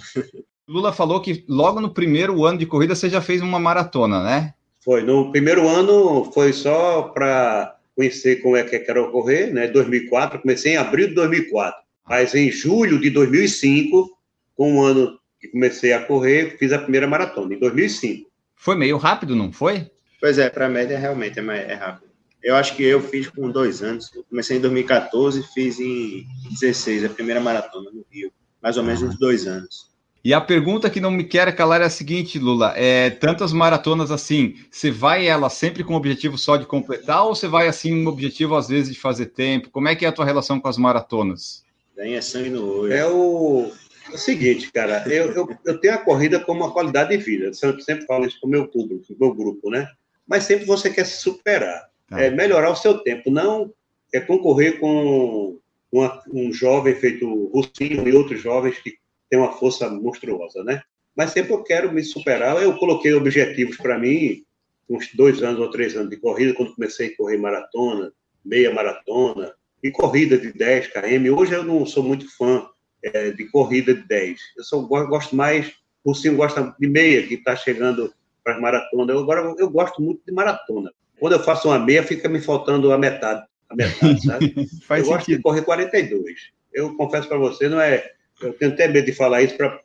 Lula 0.68 0.92
falou 0.92 1.22
que 1.22 1.46
logo 1.48 1.80
no 1.80 1.94
primeiro 1.94 2.44
ano 2.44 2.58
de 2.58 2.66
corrida 2.66 2.96
você 2.96 3.10
já 3.10 3.22
fez 3.22 3.42
uma 3.42 3.60
maratona, 3.60 4.24
né? 4.24 4.54
Foi. 4.84 5.04
No 5.04 5.32
primeiro 5.32 5.68
ano 5.68 6.32
foi 6.32 6.54
só 6.54 7.04
para 7.04 7.78
conhecer 7.96 8.38
como 8.42 8.56
é 8.56 8.64
que 8.64 8.76
era 8.76 9.02
ocorrer, 9.02 9.54
né? 9.54 9.68
2004, 9.68 10.40
comecei 10.40 10.74
em 10.74 10.78
abril 10.78 11.10
de 11.10 11.16
2004. 11.16 11.82
Mas 12.08 12.34
em 12.34 12.50
julho 12.50 13.00
de 13.00 13.10
2005, 13.10 14.10
com 14.56 14.76
um 14.76 14.82
ano 14.82 15.20
que 15.40 15.50
comecei 15.50 15.94
a 15.94 16.04
correr, 16.04 16.58
fiz 16.58 16.72
a 16.72 16.80
primeira 16.80 17.08
maratona, 17.08 17.54
em 17.54 17.60
2005. 17.60 18.30
Foi 18.56 18.76
meio 18.76 18.98
rápido, 18.98 19.36
não 19.36 19.52
foi? 19.52 19.90
Pois 20.20 20.38
é, 20.38 20.50
para 20.50 20.66
a 20.66 20.70
média 20.70 20.98
realmente 20.98 21.40
é, 21.40 21.42
mais, 21.42 21.62
é 21.62 21.74
rápido. 21.74 22.10
Eu 22.42 22.56
acho 22.56 22.76
que 22.76 22.84
eu 22.84 23.02
fiz 23.02 23.30
com 23.30 23.50
dois 23.50 23.82
anos. 23.82 24.14
Eu 24.14 24.24
comecei 24.24 24.58
em 24.58 24.62
2014, 24.62 25.44
fiz 25.54 25.80
em 25.80 26.26
16, 26.50 27.06
a 27.06 27.10
primeira 27.10 27.40
maratona 27.40 27.92
no 27.92 28.06
Rio. 28.10 28.32
Mais 28.62 28.78
ou 28.78 28.84
menos 28.84 29.02
uns 29.02 29.18
dois 29.18 29.46
anos. 29.48 29.89
E 30.30 30.34
a 30.34 30.40
pergunta 30.40 30.92
que 30.92 31.02
não 31.02 31.10
me 31.10 31.24
quer 31.24 31.56
calar 31.56 31.82
é 31.82 31.86
a 31.86 31.90
seguinte, 31.90 32.38
Lula: 32.38 32.72
é, 32.78 33.10
tantas 33.10 33.52
maratonas 33.52 34.12
assim, 34.12 34.54
você 34.70 34.92
vai 34.92 35.26
ela 35.26 35.50
sempre 35.50 35.84
com 35.84 35.96
o 35.96 35.98
objetivo 35.98 36.38
só 36.38 36.56
de 36.56 36.68
completar 36.68 37.26
ou 37.26 37.34
você 37.34 37.48
vai 37.48 37.68
assim 37.68 37.92
um 37.96 38.08
objetivo 38.08 38.56
às 38.56 38.68
vezes 38.68 38.94
de 38.94 39.00
fazer 39.00 39.26
tempo? 39.26 39.72
Como 39.72 39.88
é 39.88 39.96
que 39.96 40.06
é 40.06 40.08
a 40.08 40.12
tua 40.12 40.26
relação 40.26 40.60
com 40.60 40.68
as 40.68 40.78
maratonas? 40.78 41.66
Vem 41.98 42.14
é 42.14 42.22
sangue 42.22 42.52
no 42.52 42.64
olho. 42.64 42.94
É 42.94 43.08
o, 43.08 43.72
é 44.12 44.14
o 44.14 44.18
seguinte, 44.20 44.72
cara, 44.72 45.04
eu, 45.08 45.32
eu, 45.32 45.50
eu, 45.66 45.80
tenho 45.80 45.96
a 45.96 45.98
corrida 45.98 46.40
como 46.40 46.64
uma 46.64 46.72
qualidade 46.72 47.10
de 47.10 47.18
vida. 47.18 47.46
Eu 47.46 47.54
sempre, 47.56 47.82
sempre 47.82 48.06
falo 48.06 48.28
isso 48.28 48.40
com 48.40 48.46
o 48.46 48.52
meu 48.52 48.68
público, 48.68 49.08
com 49.08 49.14
o 49.16 49.18
meu 49.20 49.34
grupo, 49.34 49.72
né? 49.72 49.88
Mas 50.28 50.44
sempre 50.44 50.64
você 50.64 50.92
quer 50.92 51.08
se 51.08 51.24
superar, 51.24 51.90
tá. 52.08 52.22
é 52.22 52.30
melhorar 52.30 52.70
o 52.70 52.76
seu 52.76 53.00
tempo, 53.00 53.32
não 53.32 53.74
é 54.14 54.20
concorrer 54.20 54.80
com 54.80 55.58
uma, 55.92 56.22
um 56.32 56.54
jovem 56.54 56.94
feito 56.94 57.50
Russinho 57.52 58.08
e 58.08 58.14
outros 58.14 58.40
jovens 58.40 58.78
que 58.78 59.00
tem 59.30 59.40
uma 59.40 59.54
força 59.54 59.90
monstruosa, 59.90 60.64
né? 60.64 60.82
Mas 61.16 61.32
sempre 61.32 61.54
eu 61.54 61.64
quero 61.64 61.92
me 61.92 62.04
superar. 62.04 62.62
Eu 62.62 62.78
coloquei 62.78 63.14
objetivos 63.14 63.78
para 63.78 63.98
mim, 64.00 64.44
uns 64.90 65.14
dois 65.14 65.44
anos 65.44 65.60
ou 65.60 65.70
três 65.70 65.96
anos 65.96 66.10
de 66.10 66.18
corrida, 66.18 66.54
quando 66.54 66.74
comecei 66.74 67.08
a 67.08 67.18
correr 67.18 67.38
maratona, 67.38 68.12
meia 68.44 68.74
maratona, 68.74 69.54
e 69.84 69.92
corrida 69.92 70.38
de 70.38 70.52
10 70.52 70.88
km. 70.88 71.38
Hoje 71.38 71.54
eu 71.54 71.64
não 71.64 71.86
sou 71.86 72.04
muito 72.04 72.30
fã 72.36 72.68
é, 73.04 73.32
de 73.32 73.46
corrida 73.46 73.94
de 73.94 74.06
10. 74.08 74.40
Eu 74.58 74.64
só 74.64 74.80
gosto 74.82 75.36
mais, 75.36 75.72
o 76.04 76.14
Sim 76.14 76.36
gosta 76.36 76.76
de 76.80 76.88
meia, 76.88 77.26
que 77.26 77.36
está 77.36 77.56
chegando 77.56 78.14
para 78.44 78.56
as 78.56 78.62
maratonas. 78.62 79.10
Eu, 79.10 79.20
agora 79.20 79.56
eu 79.58 79.70
gosto 79.70 80.02
muito 80.02 80.22
de 80.26 80.34
maratona. 80.34 80.92
Quando 81.20 81.34
eu 81.34 81.44
faço 81.44 81.68
uma 81.68 81.80
meia, 81.80 82.04
fica 82.04 82.28
me 82.30 82.40
faltando 82.40 82.92
a 82.92 82.98
metade. 82.98 83.46
A 83.70 83.76
metade, 83.76 84.22
sabe? 84.26 84.56
eu 84.90 85.06
gosto 85.06 85.28
de 85.28 85.42
correr 85.42 85.62
42. 85.62 86.52
Eu 86.74 86.96
confesso 86.96 87.28
para 87.28 87.38
você, 87.38 87.68
não 87.68 87.80
é 87.80 88.12
eu 88.42 88.54
tenho 88.54 88.72
até 88.72 88.88
medo 88.88 89.06
de 89.06 89.14
falar 89.14 89.42
isso 89.42 89.56
para 89.58 89.82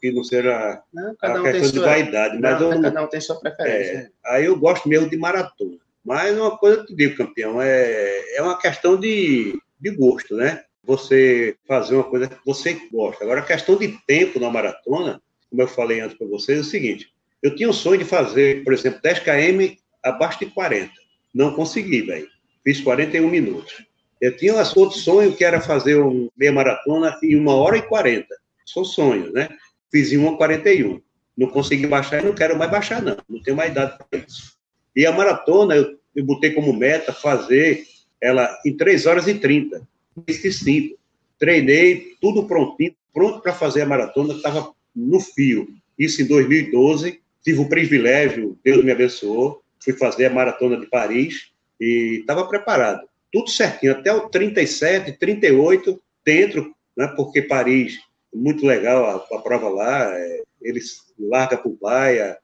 que 0.00 0.10
não 0.10 0.24
seja 0.24 0.82
não, 0.92 1.14
a 1.20 1.42
questão 1.42 1.70
de 1.70 1.78
vaidade. 1.78 2.38
Mas 2.40 2.60
não, 2.60 2.72
eu, 2.72 2.82
cada 2.82 3.04
um 3.04 3.06
tem 3.06 3.20
sua 3.20 3.38
preferência. 3.38 4.10
É, 4.24 4.34
aí 4.34 4.46
eu 4.46 4.58
gosto 4.58 4.88
mesmo 4.88 5.08
de 5.08 5.16
maratona. 5.16 5.78
Mas 6.04 6.36
uma 6.38 6.56
coisa 6.56 6.78
eu 6.78 6.86
te 6.86 6.94
digo, 6.94 7.16
campeão, 7.16 7.60
é, 7.60 8.36
é 8.36 8.42
uma 8.42 8.58
questão 8.58 8.98
de, 8.98 9.60
de 9.78 9.90
gosto, 9.90 10.34
né? 10.34 10.64
Você 10.82 11.54
fazer 11.66 11.96
uma 11.96 12.04
coisa 12.04 12.28
que 12.28 12.38
você 12.46 12.80
gosta. 12.90 13.24
Agora, 13.24 13.40
a 13.40 13.44
questão 13.44 13.76
de 13.76 13.88
tempo 14.06 14.40
na 14.40 14.48
maratona, 14.48 15.20
como 15.50 15.62
eu 15.62 15.68
falei 15.68 16.00
antes 16.00 16.16
para 16.16 16.26
vocês, 16.26 16.58
é 16.58 16.60
o 16.62 16.64
seguinte: 16.64 17.12
eu 17.42 17.54
tinha 17.54 17.68
o 17.68 17.74
sonho 17.74 17.98
de 17.98 18.04
fazer, 18.06 18.64
por 18.64 18.72
exemplo, 18.72 19.00
10 19.02 19.18
km 19.20 19.76
abaixo 20.02 20.38
de 20.38 20.46
40. 20.46 20.90
Não 21.34 21.54
consegui, 21.54 22.02
velho. 22.02 22.28
Fiz 22.64 22.80
41 22.80 23.28
minutos. 23.28 23.84
Eu 24.20 24.36
tinha 24.36 24.54
outro 24.54 24.98
sonho 24.98 25.34
que 25.34 25.44
era 25.44 25.60
fazer 25.60 25.96
uma 25.96 26.28
meia 26.36 26.52
maratona 26.52 27.16
em 27.22 27.36
uma 27.36 27.54
hora 27.54 27.78
e 27.78 27.82
quarenta. 27.82 28.34
São 28.66 28.84
sonhos, 28.84 29.32
né? 29.32 29.48
Fiz 29.90 30.12
em 30.12 30.16
uma 30.16 30.36
quarenta 30.36 30.70
e 30.70 30.84
um. 30.84 31.00
Não 31.36 31.48
consegui 31.48 31.86
baixar 31.86 32.20
e 32.20 32.26
não 32.26 32.34
quero 32.34 32.58
mais 32.58 32.70
baixar, 32.70 33.00
não. 33.00 33.16
Não 33.28 33.40
tenho 33.40 33.56
mais 33.56 33.70
idade 33.70 33.96
para 33.96 34.20
isso. 34.26 34.56
E 34.94 35.06
a 35.06 35.12
maratona, 35.12 35.76
eu, 35.76 35.96
eu 36.14 36.24
botei 36.24 36.50
como 36.50 36.72
meta 36.72 37.12
fazer 37.12 37.84
ela 38.20 38.58
em 38.66 38.76
3 38.76 39.06
horas 39.06 39.28
e 39.28 39.34
30. 39.34 39.86
Fiz 40.26 40.58
cinco. 40.58 40.98
Treinei, 41.38 42.16
tudo 42.20 42.48
prontinho, 42.48 42.94
pronto 43.14 43.40
para 43.40 43.52
fazer 43.52 43.82
a 43.82 43.86
maratona, 43.86 44.34
estava 44.34 44.72
no 44.94 45.20
fio. 45.20 45.68
Isso 45.96 46.20
em 46.20 46.26
2012. 46.26 47.20
Tive 47.44 47.60
o 47.60 47.68
privilégio, 47.68 48.58
Deus 48.64 48.84
me 48.84 48.90
abençoou, 48.90 49.62
fui 49.78 49.92
fazer 49.92 50.26
a 50.26 50.30
maratona 50.30 50.76
de 50.78 50.86
Paris 50.86 51.52
e 51.80 52.18
estava 52.20 52.46
preparado 52.48 53.07
tudo 53.32 53.50
certinho, 53.50 53.92
até 53.92 54.12
o 54.12 54.28
37, 54.28 55.12
38, 55.12 56.00
dentro, 56.24 56.74
né, 56.96 57.12
porque 57.16 57.42
Paris, 57.42 57.98
muito 58.32 58.66
legal 58.66 59.04
a, 59.04 59.36
a 59.36 59.40
prova 59.40 59.68
lá, 59.68 60.18
é, 60.18 60.42
eles 60.62 61.02
largam 61.18 61.58
para 61.58 61.68
o 61.68 61.78
Baia, 61.80 62.38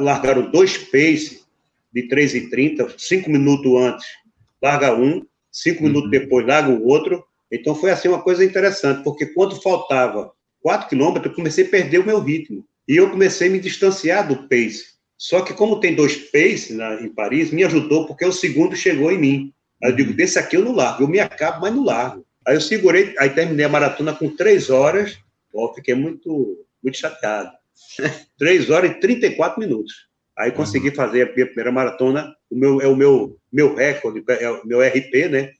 largaram 0.00 0.50
dois 0.50 0.76
pace 0.76 1.42
de 1.92 2.08
3 2.08 2.34
e 2.34 2.50
30, 2.50 2.94
cinco 2.98 3.30
minutos 3.30 3.72
antes, 3.80 4.06
larga 4.62 4.94
um, 4.94 5.24
cinco 5.50 5.82
uhum. 5.82 5.88
minutos 5.88 6.10
depois 6.10 6.46
larga 6.46 6.70
o 6.70 6.86
outro, 6.86 7.24
então 7.50 7.74
foi 7.74 7.90
assim 7.90 8.08
uma 8.08 8.22
coisa 8.22 8.44
interessante, 8.44 9.02
porque 9.04 9.26
quando 9.26 9.60
faltava 9.60 10.32
4 10.62 10.88
quilômetros, 10.88 11.26
eu 11.26 11.36
comecei 11.36 11.66
a 11.66 11.68
perder 11.68 11.98
o 11.98 12.06
meu 12.06 12.20
ritmo, 12.20 12.64
e 12.88 12.96
eu 12.96 13.10
comecei 13.10 13.48
a 13.48 13.50
me 13.50 13.60
distanciar 13.60 14.26
do 14.26 14.48
pace, 14.48 14.92
só 15.18 15.42
que 15.42 15.54
como 15.54 15.78
tem 15.78 15.94
dois 15.94 16.16
pace 16.16 16.72
na, 16.72 17.00
em 17.00 17.08
Paris, 17.08 17.50
me 17.50 17.62
ajudou, 17.64 18.06
porque 18.06 18.24
o 18.24 18.32
segundo 18.32 18.74
chegou 18.74 19.12
em 19.12 19.18
mim, 19.18 19.52
Aí 19.82 19.90
eu 19.90 19.96
digo, 19.96 20.12
desse 20.12 20.38
aqui 20.38 20.56
eu 20.56 20.64
não 20.64 20.72
largo, 20.72 21.02
eu 21.02 21.08
me 21.08 21.20
acabo, 21.20 21.60
mas 21.60 21.74
não 21.74 21.84
largo. 21.84 22.24
Aí 22.46 22.54
eu 22.54 22.60
segurei, 22.60 23.14
aí 23.18 23.30
terminei 23.30 23.64
a 23.64 23.68
maratona 23.68 24.14
com 24.14 24.34
três 24.34 24.70
horas, 24.70 25.18
ó, 25.54 25.72
fiquei 25.74 25.94
muito 25.94 26.64
muito 26.82 26.98
chateado. 26.98 27.50
3 28.38 28.70
horas 28.70 28.90
e 28.90 28.94
34 28.94 29.60
minutos. 29.60 30.08
Aí 30.36 30.50
consegui 30.50 30.88
uhum. 30.88 30.94
fazer 30.94 31.22
a 31.22 31.32
minha 31.32 31.46
primeira 31.46 31.70
maratona, 31.70 32.34
o 32.50 32.56
meu, 32.56 32.80
é 32.80 32.88
o 32.88 32.96
meu, 32.96 33.38
meu 33.52 33.74
recorde, 33.74 34.24
é 34.28 34.50
o 34.50 34.66
meu 34.66 34.80
RP, 34.80 35.28
né? 35.30 35.52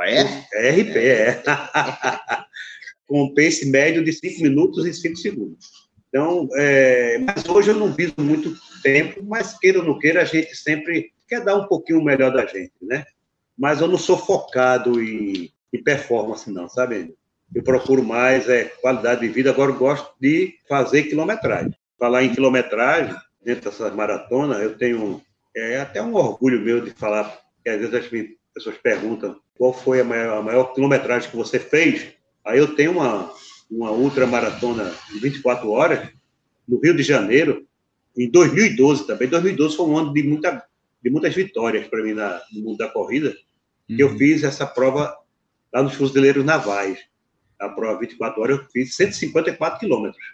É? 0.00 0.20
É 0.54 0.70
RP, 0.70 0.96
é. 0.96 1.42
Com 3.06 3.24
um 3.24 3.34
pace 3.34 3.66
médio 3.66 4.04
de 4.04 4.12
5 4.12 4.42
minutos 4.42 4.86
e 4.86 4.94
5 4.94 5.16
segundos. 5.16 5.66
Então, 6.08 6.48
é, 6.54 7.18
mas 7.18 7.44
hoje 7.48 7.70
eu 7.70 7.74
não 7.74 7.92
viso 7.92 8.14
muito 8.18 8.54
tempo, 8.82 9.22
mas 9.24 9.58
queira 9.58 9.80
ou 9.80 9.84
não 9.84 9.98
queira, 9.98 10.22
a 10.22 10.24
gente 10.24 10.56
sempre 10.56 11.12
quer 11.28 11.44
dar 11.44 11.56
um 11.56 11.66
pouquinho 11.66 12.02
melhor 12.02 12.32
da 12.32 12.46
gente, 12.46 12.72
né? 12.80 13.04
Mas 13.60 13.82
eu 13.82 13.86
não 13.86 13.98
sou 13.98 14.16
focado 14.16 15.02
em, 15.02 15.52
em 15.70 15.82
performance, 15.82 16.50
não, 16.50 16.66
sabe? 16.66 17.14
Eu 17.54 17.62
procuro 17.62 18.02
mais 18.02 18.48
é, 18.48 18.64
qualidade 18.64 19.20
de 19.20 19.28
vida, 19.28 19.50
agora 19.50 19.70
eu 19.70 19.76
gosto 19.76 20.14
de 20.18 20.54
fazer 20.66 21.02
quilometragem. 21.02 21.74
Falar 21.98 22.24
em 22.24 22.32
quilometragem, 22.32 23.14
dentro 23.44 23.70
dessa 23.70 23.90
maratona, 23.90 24.54
eu 24.54 24.78
tenho 24.78 25.20
é, 25.54 25.78
até 25.78 26.00
um 26.00 26.14
orgulho 26.14 26.58
meu 26.62 26.80
de 26.80 26.92
falar, 26.92 27.24
porque 27.54 27.68
às 27.68 27.78
vezes 27.78 27.94
as 27.94 28.08
pessoas 28.54 28.78
perguntam 28.78 29.38
qual 29.58 29.74
foi 29.74 30.00
a 30.00 30.04
maior, 30.04 30.38
a 30.38 30.42
maior 30.42 30.72
quilometragem 30.72 31.28
que 31.28 31.36
você 31.36 31.58
fez. 31.58 32.14
Aí 32.42 32.58
eu 32.58 32.74
tenho 32.74 32.92
uma, 32.92 33.30
uma 33.70 33.90
ultramaratona 33.90 34.90
de 35.12 35.18
24 35.18 35.70
horas, 35.70 36.08
no 36.66 36.80
Rio 36.80 36.96
de 36.96 37.02
Janeiro, 37.02 37.66
em 38.16 38.30
2012 38.30 39.06
também. 39.06 39.28
2012 39.28 39.76
foi 39.76 39.84
um 39.84 39.98
ano 39.98 40.14
de, 40.14 40.22
muita, 40.22 40.64
de 41.02 41.10
muitas 41.10 41.34
vitórias 41.34 41.86
para 41.88 42.02
mim 42.02 42.14
na, 42.14 42.40
no 42.54 42.62
mundo 42.62 42.78
da 42.78 42.88
corrida, 42.88 43.36
uhum. 43.90 43.96
que 43.96 44.02
eu 44.02 44.16
fiz 44.16 44.42
essa 44.44 44.66
prova 44.66 45.16
lá 45.72 45.82
nos 45.82 45.94
Fuzileiros 45.94 46.44
Navais. 46.44 46.98
A 47.58 47.68
prova 47.68 48.00
24 48.00 48.40
horas 48.40 48.58
eu 48.58 48.64
fiz 48.72 48.94
154 48.96 49.80
quilômetros. 49.80 50.24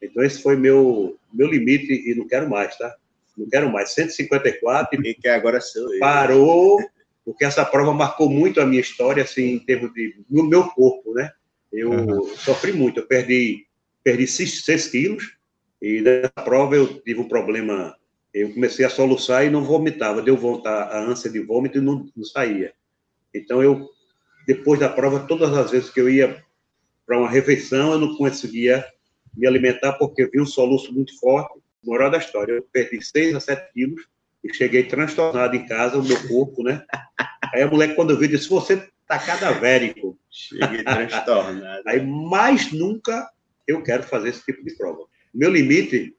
Então 0.00 0.22
esse 0.22 0.42
foi 0.42 0.56
meu 0.56 1.18
meu 1.32 1.48
limite 1.48 1.92
e 1.92 2.14
não 2.14 2.26
quero 2.26 2.48
mais, 2.48 2.76
tá? 2.76 2.94
Não 3.36 3.48
quero 3.48 3.70
mais. 3.70 3.92
154 3.92 5.06
e 5.06 5.14
que 5.14 5.28
agora 5.28 5.60
sou 5.60 5.92
eu. 5.92 6.00
Parou, 6.00 6.78
porque 7.24 7.44
essa 7.44 7.64
prova 7.64 7.92
marcou 7.92 8.30
muito 8.30 8.60
a 8.60 8.66
minha 8.66 8.80
história, 8.80 9.22
assim, 9.22 9.52
em 9.54 9.58
termos 9.58 9.92
de 9.92 10.14
no 10.30 10.44
meu 10.44 10.64
corpo, 10.68 11.12
né? 11.12 11.30
Eu 11.72 11.90
uhum. 11.90 12.36
sofri 12.36 12.72
muito, 12.72 13.00
eu 13.00 13.06
perdi 13.06 13.66
perdi 14.02 14.26
6 14.26 14.88
quilos 14.88 15.36
e 15.82 16.00
nessa 16.00 16.30
prova 16.30 16.76
eu 16.76 17.00
tive 17.02 17.20
um 17.20 17.28
problema. 17.28 17.96
Eu 18.32 18.52
comecei 18.52 18.84
a 18.84 18.90
soluçar 18.90 19.44
e 19.44 19.50
não 19.50 19.64
vomitava, 19.64 20.22
deu 20.22 20.36
voltar 20.36 20.84
a 20.84 21.00
ânsia 21.00 21.30
de 21.30 21.40
vômito 21.40 21.78
e 21.78 21.80
não, 21.80 22.06
não 22.14 22.24
saía. 22.24 22.72
Então 23.36 23.62
eu 23.62 23.88
depois 24.46 24.78
da 24.78 24.88
prova, 24.88 25.20
todas 25.26 25.52
as 25.52 25.70
vezes 25.72 25.90
que 25.90 26.00
eu 26.00 26.08
ia 26.08 26.42
para 27.04 27.18
uma 27.18 27.28
refeição, 27.28 27.92
eu 27.92 27.98
não 27.98 28.16
conseguia 28.16 28.84
me 29.36 29.46
alimentar 29.46 29.94
porque 29.94 30.26
vi 30.26 30.40
um 30.40 30.46
soluço 30.46 30.92
muito 30.92 31.18
forte. 31.18 31.58
Moral 31.84 32.10
da 32.10 32.18
história, 32.18 32.52
eu 32.52 32.62
perdi 32.72 33.04
6 33.04 33.34
a 33.34 33.40
7 33.40 33.72
quilos 33.72 34.02
e 34.42 34.54
cheguei 34.54 34.84
transtornado 34.84 35.54
em 35.54 35.66
casa, 35.66 35.98
o 35.98 36.04
meu 36.04 36.28
corpo, 36.28 36.62
né? 36.62 36.84
Aí 37.52 37.62
a 37.62 37.66
mulher, 37.66 37.94
quando 37.94 38.10
eu 38.10 38.18
vi, 38.18 38.28
disse: 38.28 38.48
Você 38.48 38.88
tá 39.06 39.18
cadavérico. 39.18 40.18
Cheguei 40.30 40.82
transtornado. 40.82 41.82
Aí, 41.86 42.04
mais 42.04 42.72
nunca 42.72 43.28
eu 43.66 43.82
quero 43.82 44.02
fazer 44.02 44.30
esse 44.30 44.44
tipo 44.44 44.64
de 44.64 44.76
prova. 44.76 45.04
Meu 45.32 45.50
limite, 45.50 46.14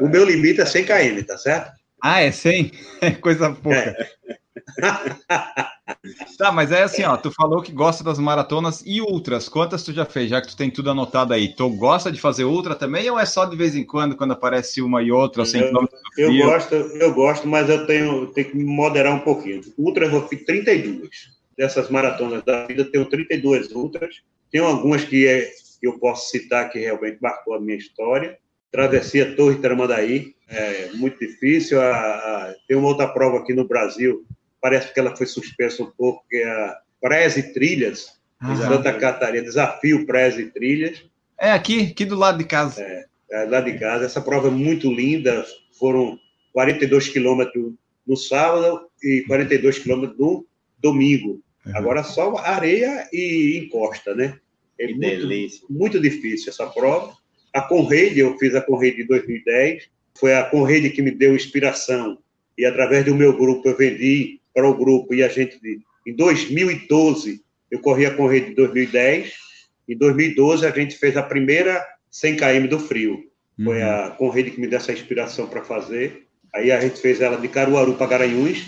o, 0.00 0.04
o, 0.04 0.08
meu 0.08 0.24
limite 0.24 0.60
é 0.60 0.66
100 0.66 0.84
km, 0.84 1.26
tá 1.26 1.36
certo? 1.36 1.72
Ah, 2.02 2.22
é 2.22 2.30
100? 2.30 2.72
É 3.00 3.10
coisa 3.12 3.50
pouca. 3.52 3.76
É. 3.76 4.38
tá, 6.38 6.52
mas 6.52 6.70
é 6.70 6.82
assim, 6.82 7.02
ó, 7.02 7.16
tu 7.16 7.30
falou 7.30 7.62
que 7.62 7.72
gosta 7.72 8.04
das 8.04 8.18
maratonas 8.18 8.82
e 8.86 9.00
ultras. 9.00 9.48
Quantas 9.48 9.82
tu 9.82 9.92
já 9.92 10.04
fez, 10.04 10.30
já 10.30 10.40
que 10.40 10.48
tu 10.48 10.56
tem 10.56 10.70
tudo 10.70 10.90
anotado 10.90 11.32
aí? 11.32 11.54
Tu 11.54 11.68
gosta 11.70 12.10
de 12.10 12.20
fazer 12.20 12.44
ultra 12.44 12.74
também 12.74 13.10
ou 13.10 13.18
é 13.18 13.26
só 13.26 13.44
de 13.44 13.56
vez 13.56 13.74
em 13.74 13.84
quando, 13.84 14.16
quando 14.16 14.32
aparece 14.32 14.80
uma 14.80 15.02
e 15.02 15.10
outra, 15.10 15.42
assim, 15.42 15.60
eu, 15.60 16.32
eu 16.32 16.46
gosto, 16.46 16.74
eu 16.74 17.14
gosto, 17.14 17.48
mas 17.48 17.68
eu 17.68 17.86
tenho, 17.86 18.26
tenho 18.28 18.50
que 18.50 18.56
me 18.56 18.64
moderar 18.64 19.14
um 19.14 19.20
pouquinho. 19.20 19.60
Ultra 19.76 20.06
eu 20.06 20.28
fiz 20.28 20.44
32. 20.44 21.34
Dessas 21.56 21.88
maratonas 21.88 22.42
da 22.44 22.66
vida, 22.66 22.84
tenho 22.84 23.06
32 23.06 23.70
ultras. 23.72 24.22
Tem 24.50 24.60
algumas 24.60 25.04
que, 25.04 25.26
é, 25.26 25.50
eu 25.82 25.98
posso 25.98 26.30
citar 26.30 26.68
que 26.70 26.78
realmente 26.78 27.18
marcou 27.20 27.54
a 27.54 27.60
minha 27.60 27.76
história. 27.76 28.38
Travessia 28.72 29.36
Torre 29.36 29.56
Tramandaí, 29.56 30.34
é 30.48 30.90
muito 30.94 31.18
difícil. 31.18 31.80
A, 31.80 31.92
a, 31.92 32.54
tem 32.66 32.76
uma 32.76 32.88
outra 32.88 33.06
prova 33.08 33.38
aqui 33.38 33.54
no 33.54 33.68
Brasil, 33.68 34.24
parece 34.64 34.94
que 34.94 34.98
ela 34.98 35.14
foi 35.14 35.26
suspensa 35.26 35.82
um 35.82 35.90
pouco, 35.90 36.24
que 36.26 36.38
é 36.38 36.48
a 36.48 36.78
Preze 36.98 37.52
Trilhas, 37.52 38.18
em 38.42 38.56
Santa 38.56 38.94
Catarina, 38.94 39.44
Desafio 39.44 40.06
Preze 40.06 40.46
Trilhas. 40.52 41.04
É 41.38 41.50
aqui, 41.50 41.90
aqui 41.90 42.06
do 42.06 42.16
lado 42.16 42.38
de 42.38 42.44
casa. 42.44 42.80
É, 42.80 43.04
é 43.30 43.44
lado 43.44 43.70
de 43.70 43.78
casa. 43.78 44.06
Essa 44.06 44.22
prova 44.22 44.48
é 44.48 44.50
muito 44.50 44.90
linda, 44.90 45.44
foram 45.78 46.18
42 46.54 47.08
quilômetros 47.08 47.74
no 48.06 48.16
sábado 48.16 48.88
e 49.02 49.22
42 49.26 49.80
quilômetros 49.80 50.18
no 50.18 50.46
domingo. 50.78 51.42
Uhum. 51.66 51.76
Agora 51.76 52.02
só 52.02 52.34
areia 52.38 53.06
e 53.12 53.58
encosta, 53.66 54.14
né? 54.14 54.38
É 54.80 54.86
que 54.86 54.94
muito, 54.94 55.28
delícia. 55.28 55.66
muito 55.68 56.00
difícil 56.00 56.48
essa 56.48 56.66
prova. 56.68 57.14
A 57.52 57.60
Conrede, 57.60 58.20
eu 58.20 58.38
fiz 58.38 58.54
a 58.54 58.62
Conrede 58.62 59.02
em 59.02 59.06
2010, 59.06 59.90
foi 60.18 60.34
a 60.34 60.44
Conrede 60.44 60.88
que 60.88 61.02
me 61.02 61.10
deu 61.10 61.34
inspiração 61.34 62.16
e 62.56 62.64
através 62.64 63.04
do 63.04 63.14
meu 63.14 63.36
grupo 63.36 63.68
eu 63.68 63.76
vendi 63.76 64.40
para 64.54 64.68
o 64.68 64.76
grupo 64.76 65.12
e 65.12 65.22
a 65.22 65.28
gente, 65.28 65.58
em 66.06 66.14
2012, 66.14 67.42
eu 67.70 67.80
corri 67.80 68.06
a 68.06 68.14
corrida 68.14 68.46
de 68.46 68.54
2010, 68.54 69.32
em 69.88 69.96
2012 69.96 70.66
a 70.66 70.70
gente 70.70 70.96
fez 70.96 71.16
a 71.16 71.22
primeira 71.22 71.84
100 72.10 72.36
km 72.36 72.68
do 72.68 72.78
frio. 72.78 73.24
Foi 73.62 73.82
uhum. 73.82 73.90
a 73.90 74.10
corrida 74.10 74.50
que 74.50 74.60
me 74.60 74.66
deu 74.66 74.78
essa 74.78 74.92
inspiração 74.92 75.46
para 75.46 75.62
fazer. 75.62 76.26
Aí 76.54 76.70
a 76.70 76.80
gente 76.80 77.00
fez 77.00 77.20
ela 77.20 77.36
de 77.36 77.48
Caruaru 77.48 77.94
para 77.94 78.06
Garanhuns, 78.06 78.64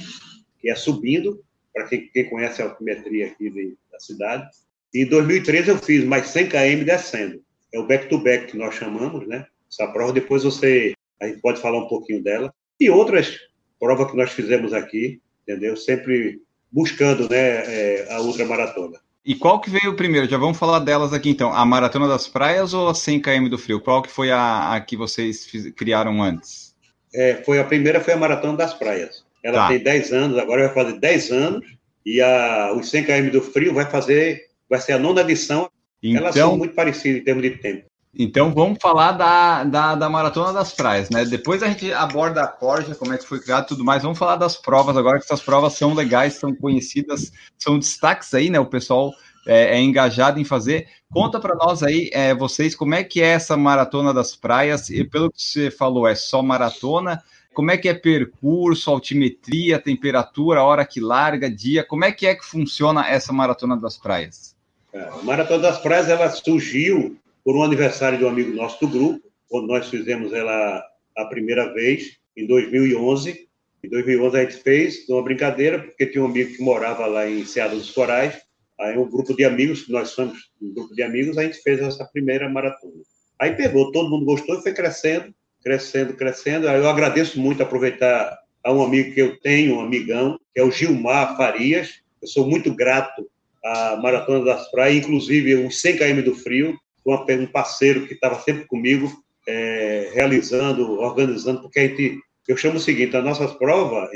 que 0.60 0.68
é 0.68 0.74
subindo, 0.74 1.42
para 1.72 1.84
quem, 1.84 2.08
quem, 2.08 2.28
conhece 2.28 2.60
a 2.60 2.66
altimetria 2.66 3.26
aqui 3.26 3.50
de, 3.50 3.76
da 3.90 3.98
cidade. 3.98 4.48
E 4.92 5.02
em 5.02 5.06
2013 5.06 5.70
eu 5.70 5.78
fiz 5.78 6.04
mais 6.04 6.28
100 6.28 6.48
km 6.48 6.84
descendo. 6.84 7.42
É 7.72 7.78
o 7.78 7.86
back-to-back 7.86 8.44
-back 8.44 8.50
que 8.50 8.56
nós 8.56 8.74
chamamos, 8.74 9.26
né? 9.26 9.46
Essa 9.70 9.86
prova, 9.88 10.12
depois 10.12 10.44
você, 10.44 10.94
a 11.20 11.26
gente 11.26 11.40
pode 11.40 11.60
falar 11.60 11.78
um 11.78 11.88
pouquinho 11.88 12.22
dela. 12.22 12.52
E 12.80 12.88
outras 12.88 13.38
provas 13.78 14.10
que 14.10 14.16
nós 14.16 14.30
fizemos 14.30 14.72
aqui, 14.72 15.20
entendeu? 15.46 15.76
Sempre 15.76 16.40
buscando 16.70 17.28
né, 17.28 17.36
é, 17.38 18.06
a 18.10 18.20
ultramaratona. 18.20 18.98
E 19.24 19.34
qual 19.34 19.60
que 19.60 19.70
veio 19.70 19.96
primeiro? 19.96 20.28
Já 20.28 20.38
vamos 20.38 20.56
falar 20.56 20.78
delas 20.78 21.12
aqui 21.12 21.28
então. 21.28 21.52
A 21.52 21.66
Maratona 21.66 22.06
das 22.06 22.28
Praias 22.28 22.72
ou 22.72 22.88
a 22.88 22.94
100 22.94 23.20
km 23.20 23.48
do 23.48 23.58
Frio? 23.58 23.80
Qual 23.80 24.00
que 24.00 24.10
foi 24.10 24.30
a, 24.30 24.74
a 24.74 24.80
que 24.80 24.96
vocês 24.96 25.44
fiz, 25.44 25.72
criaram 25.72 26.22
antes? 26.22 26.74
É, 27.12 27.42
foi 27.44 27.58
a 27.58 27.64
primeira 27.64 28.00
foi 28.00 28.14
a 28.14 28.16
Maratona 28.16 28.56
das 28.56 28.74
Praias. 28.74 29.24
Ela 29.42 29.58
tá. 29.58 29.68
tem 29.68 29.78
10 29.80 30.12
anos, 30.12 30.38
agora 30.38 30.66
vai 30.66 30.74
fazer 30.74 30.98
10 31.00 31.30
anos. 31.32 31.66
E 32.04 32.20
a, 32.20 32.72
os 32.72 32.88
100 32.88 33.04
km 33.04 33.30
do 33.30 33.42
Frio 33.42 33.74
vai 33.74 33.90
fazer, 33.90 34.46
vai 34.70 34.80
ser 34.80 34.92
a 34.92 34.98
nona 34.98 35.22
edição. 35.22 35.68
Então, 36.00 36.22
Elas 36.22 36.34
são 36.36 36.56
muito 36.56 36.74
parecidas 36.74 37.20
em 37.20 37.24
termos 37.24 37.42
de 37.42 37.50
tempo. 37.50 37.84
Então 38.18 38.52
vamos 38.52 38.78
falar 38.80 39.12
da, 39.12 39.64
da, 39.64 39.94
da, 39.94 40.08
Maratona 40.08 40.52
das 40.52 40.72
Praias, 40.72 41.10
né? 41.10 41.24
Depois 41.24 41.62
a 41.62 41.68
gente 41.68 41.92
aborda 41.92 42.42
a 42.42 42.48
corja, 42.48 42.94
como 42.94 43.12
é 43.12 43.18
que 43.18 43.26
foi 43.26 43.40
criado 43.40 43.64
e 43.64 43.68
tudo 43.68 43.84
mais. 43.84 44.02
Vamos 44.02 44.18
falar 44.18 44.36
das 44.36 44.56
provas 44.56 44.96
agora, 44.96 45.18
que 45.18 45.24
essas 45.24 45.42
provas 45.42 45.74
são 45.74 45.92
legais, 45.92 46.34
são 46.34 46.54
conhecidas, 46.54 47.30
são 47.58 47.78
destaques 47.78 48.32
aí, 48.32 48.48
né? 48.48 48.58
O 48.58 48.66
pessoal 48.66 49.12
é, 49.46 49.76
é 49.76 49.80
engajado 49.80 50.40
em 50.40 50.44
fazer. 50.44 50.88
Conta 51.12 51.38
para 51.38 51.54
nós 51.54 51.82
aí, 51.82 52.10
é, 52.12 52.34
vocês, 52.34 52.74
como 52.74 52.94
é 52.94 53.04
que 53.04 53.22
é 53.22 53.28
essa 53.28 53.56
Maratona 53.56 54.12
das 54.12 54.34
Praias? 54.34 54.88
E 54.88 55.04
pelo 55.04 55.30
que 55.30 55.40
você 55.40 55.70
falou, 55.70 56.06
é 56.06 56.14
só 56.14 56.42
maratona? 56.42 57.22
Como 57.56 57.70
é 57.70 57.78
que 57.78 57.88
é 57.88 57.94
percurso, 57.94 58.90
altimetria, 58.90 59.78
temperatura, 59.78 60.62
hora 60.62 60.84
que 60.84 61.00
larga, 61.00 61.50
dia? 61.50 61.82
Como 61.82 62.04
é 62.04 62.12
que 62.12 62.26
é 62.26 62.34
que 62.34 62.44
funciona 62.44 63.08
essa 63.08 63.32
Maratona 63.32 63.78
das 63.78 63.96
Praias? 63.96 64.54
É, 64.92 65.00
a 65.00 65.22
Maratona 65.22 65.62
das 65.62 65.78
Praias, 65.78 66.10
ela 66.10 66.28
surgiu 66.28 67.16
por 67.46 67.54
um 67.54 67.62
aniversário 67.62 68.18
de 68.18 68.24
um 68.24 68.28
amigo 68.28 68.52
nosso 68.52 68.80
do 68.80 68.88
grupo, 68.88 69.24
quando 69.48 69.68
nós 69.68 69.88
fizemos 69.88 70.32
ela 70.32 70.84
a 71.16 71.24
primeira 71.26 71.72
vez, 71.72 72.16
em 72.36 72.44
2011. 72.44 73.46
Em 73.84 73.88
2011 73.88 74.36
a 74.36 74.42
gente 74.42 74.56
fez 74.64 75.08
uma 75.08 75.22
brincadeira, 75.22 75.78
porque 75.78 76.06
tinha 76.06 76.24
um 76.24 76.26
amigo 76.26 76.56
que 76.56 76.60
morava 76.60 77.06
lá 77.06 77.30
em 77.30 77.44
Seada 77.44 77.76
dos 77.76 77.92
Corais, 77.92 78.34
aí 78.80 78.98
um 78.98 79.08
grupo 79.08 79.32
de 79.32 79.44
amigos, 79.44 79.88
nós 79.88 80.08
somos 80.08 80.50
um 80.60 80.74
grupo 80.74 80.92
de 80.92 81.04
amigos, 81.04 81.38
a 81.38 81.44
gente 81.44 81.62
fez 81.62 81.80
essa 81.80 82.04
primeira 82.06 82.48
maratona. 82.48 83.00
Aí 83.38 83.54
pegou, 83.54 83.92
todo 83.92 84.10
mundo 84.10 84.24
gostou 84.24 84.58
e 84.58 84.62
foi 84.62 84.72
crescendo, 84.72 85.32
crescendo, 85.62 86.14
crescendo. 86.14 86.68
Aí 86.68 86.80
eu 86.80 86.90
agradeço 86.90 87.38
muito 87.38 87.62
aproveitar 87.62 88.36
a 88.64 88.72
um 88.72 88.82
amigo 88.82 89.14
que 89.14 89.22
eu 89.22 89.38
tenho, 89.38 89.76
um 89.76 89.80
amigão, 89.82 90.36
que 90.52 90.60
é 90.60 90.64
o 90.64 90.72
Gilmar 90.72 91.36
Farias. 91.36 92.00
Eu 92.20 92.26
sou 92.26 92.44
muito 92.44 92.74
grato 92.74 93.24
à 93.64 93.96
Maratona 94.02 94.44
das 94.44 94.68
Praias, 94.72 95.04
inclusive 95.04 95.54
os 95.54 95.80
100 95.80 95.96
km 95.96 96.22
do 96.22 96.34
frio, 96.34 96.76
um 97.06 97.46
parceiro 97.46 98.06
que 98.06 98.14
estava 98.14 98.40
sempre 98.40 98.66
comigo, 98.66 99.10
é, 99.46 100.10
realizando, 100.14 101.00
organizando, 101.00 101.62
porque 101.62 101.78
a 101.78 101.86
gente, 101.86 102.18
eu 102.48 102.56
chamo 102.56 102.76
o 102.76 102.80
seguinte, 102.80 103.16
as 103.16 103.24
nossas 103.24 103.52
provas, 103.52 104.10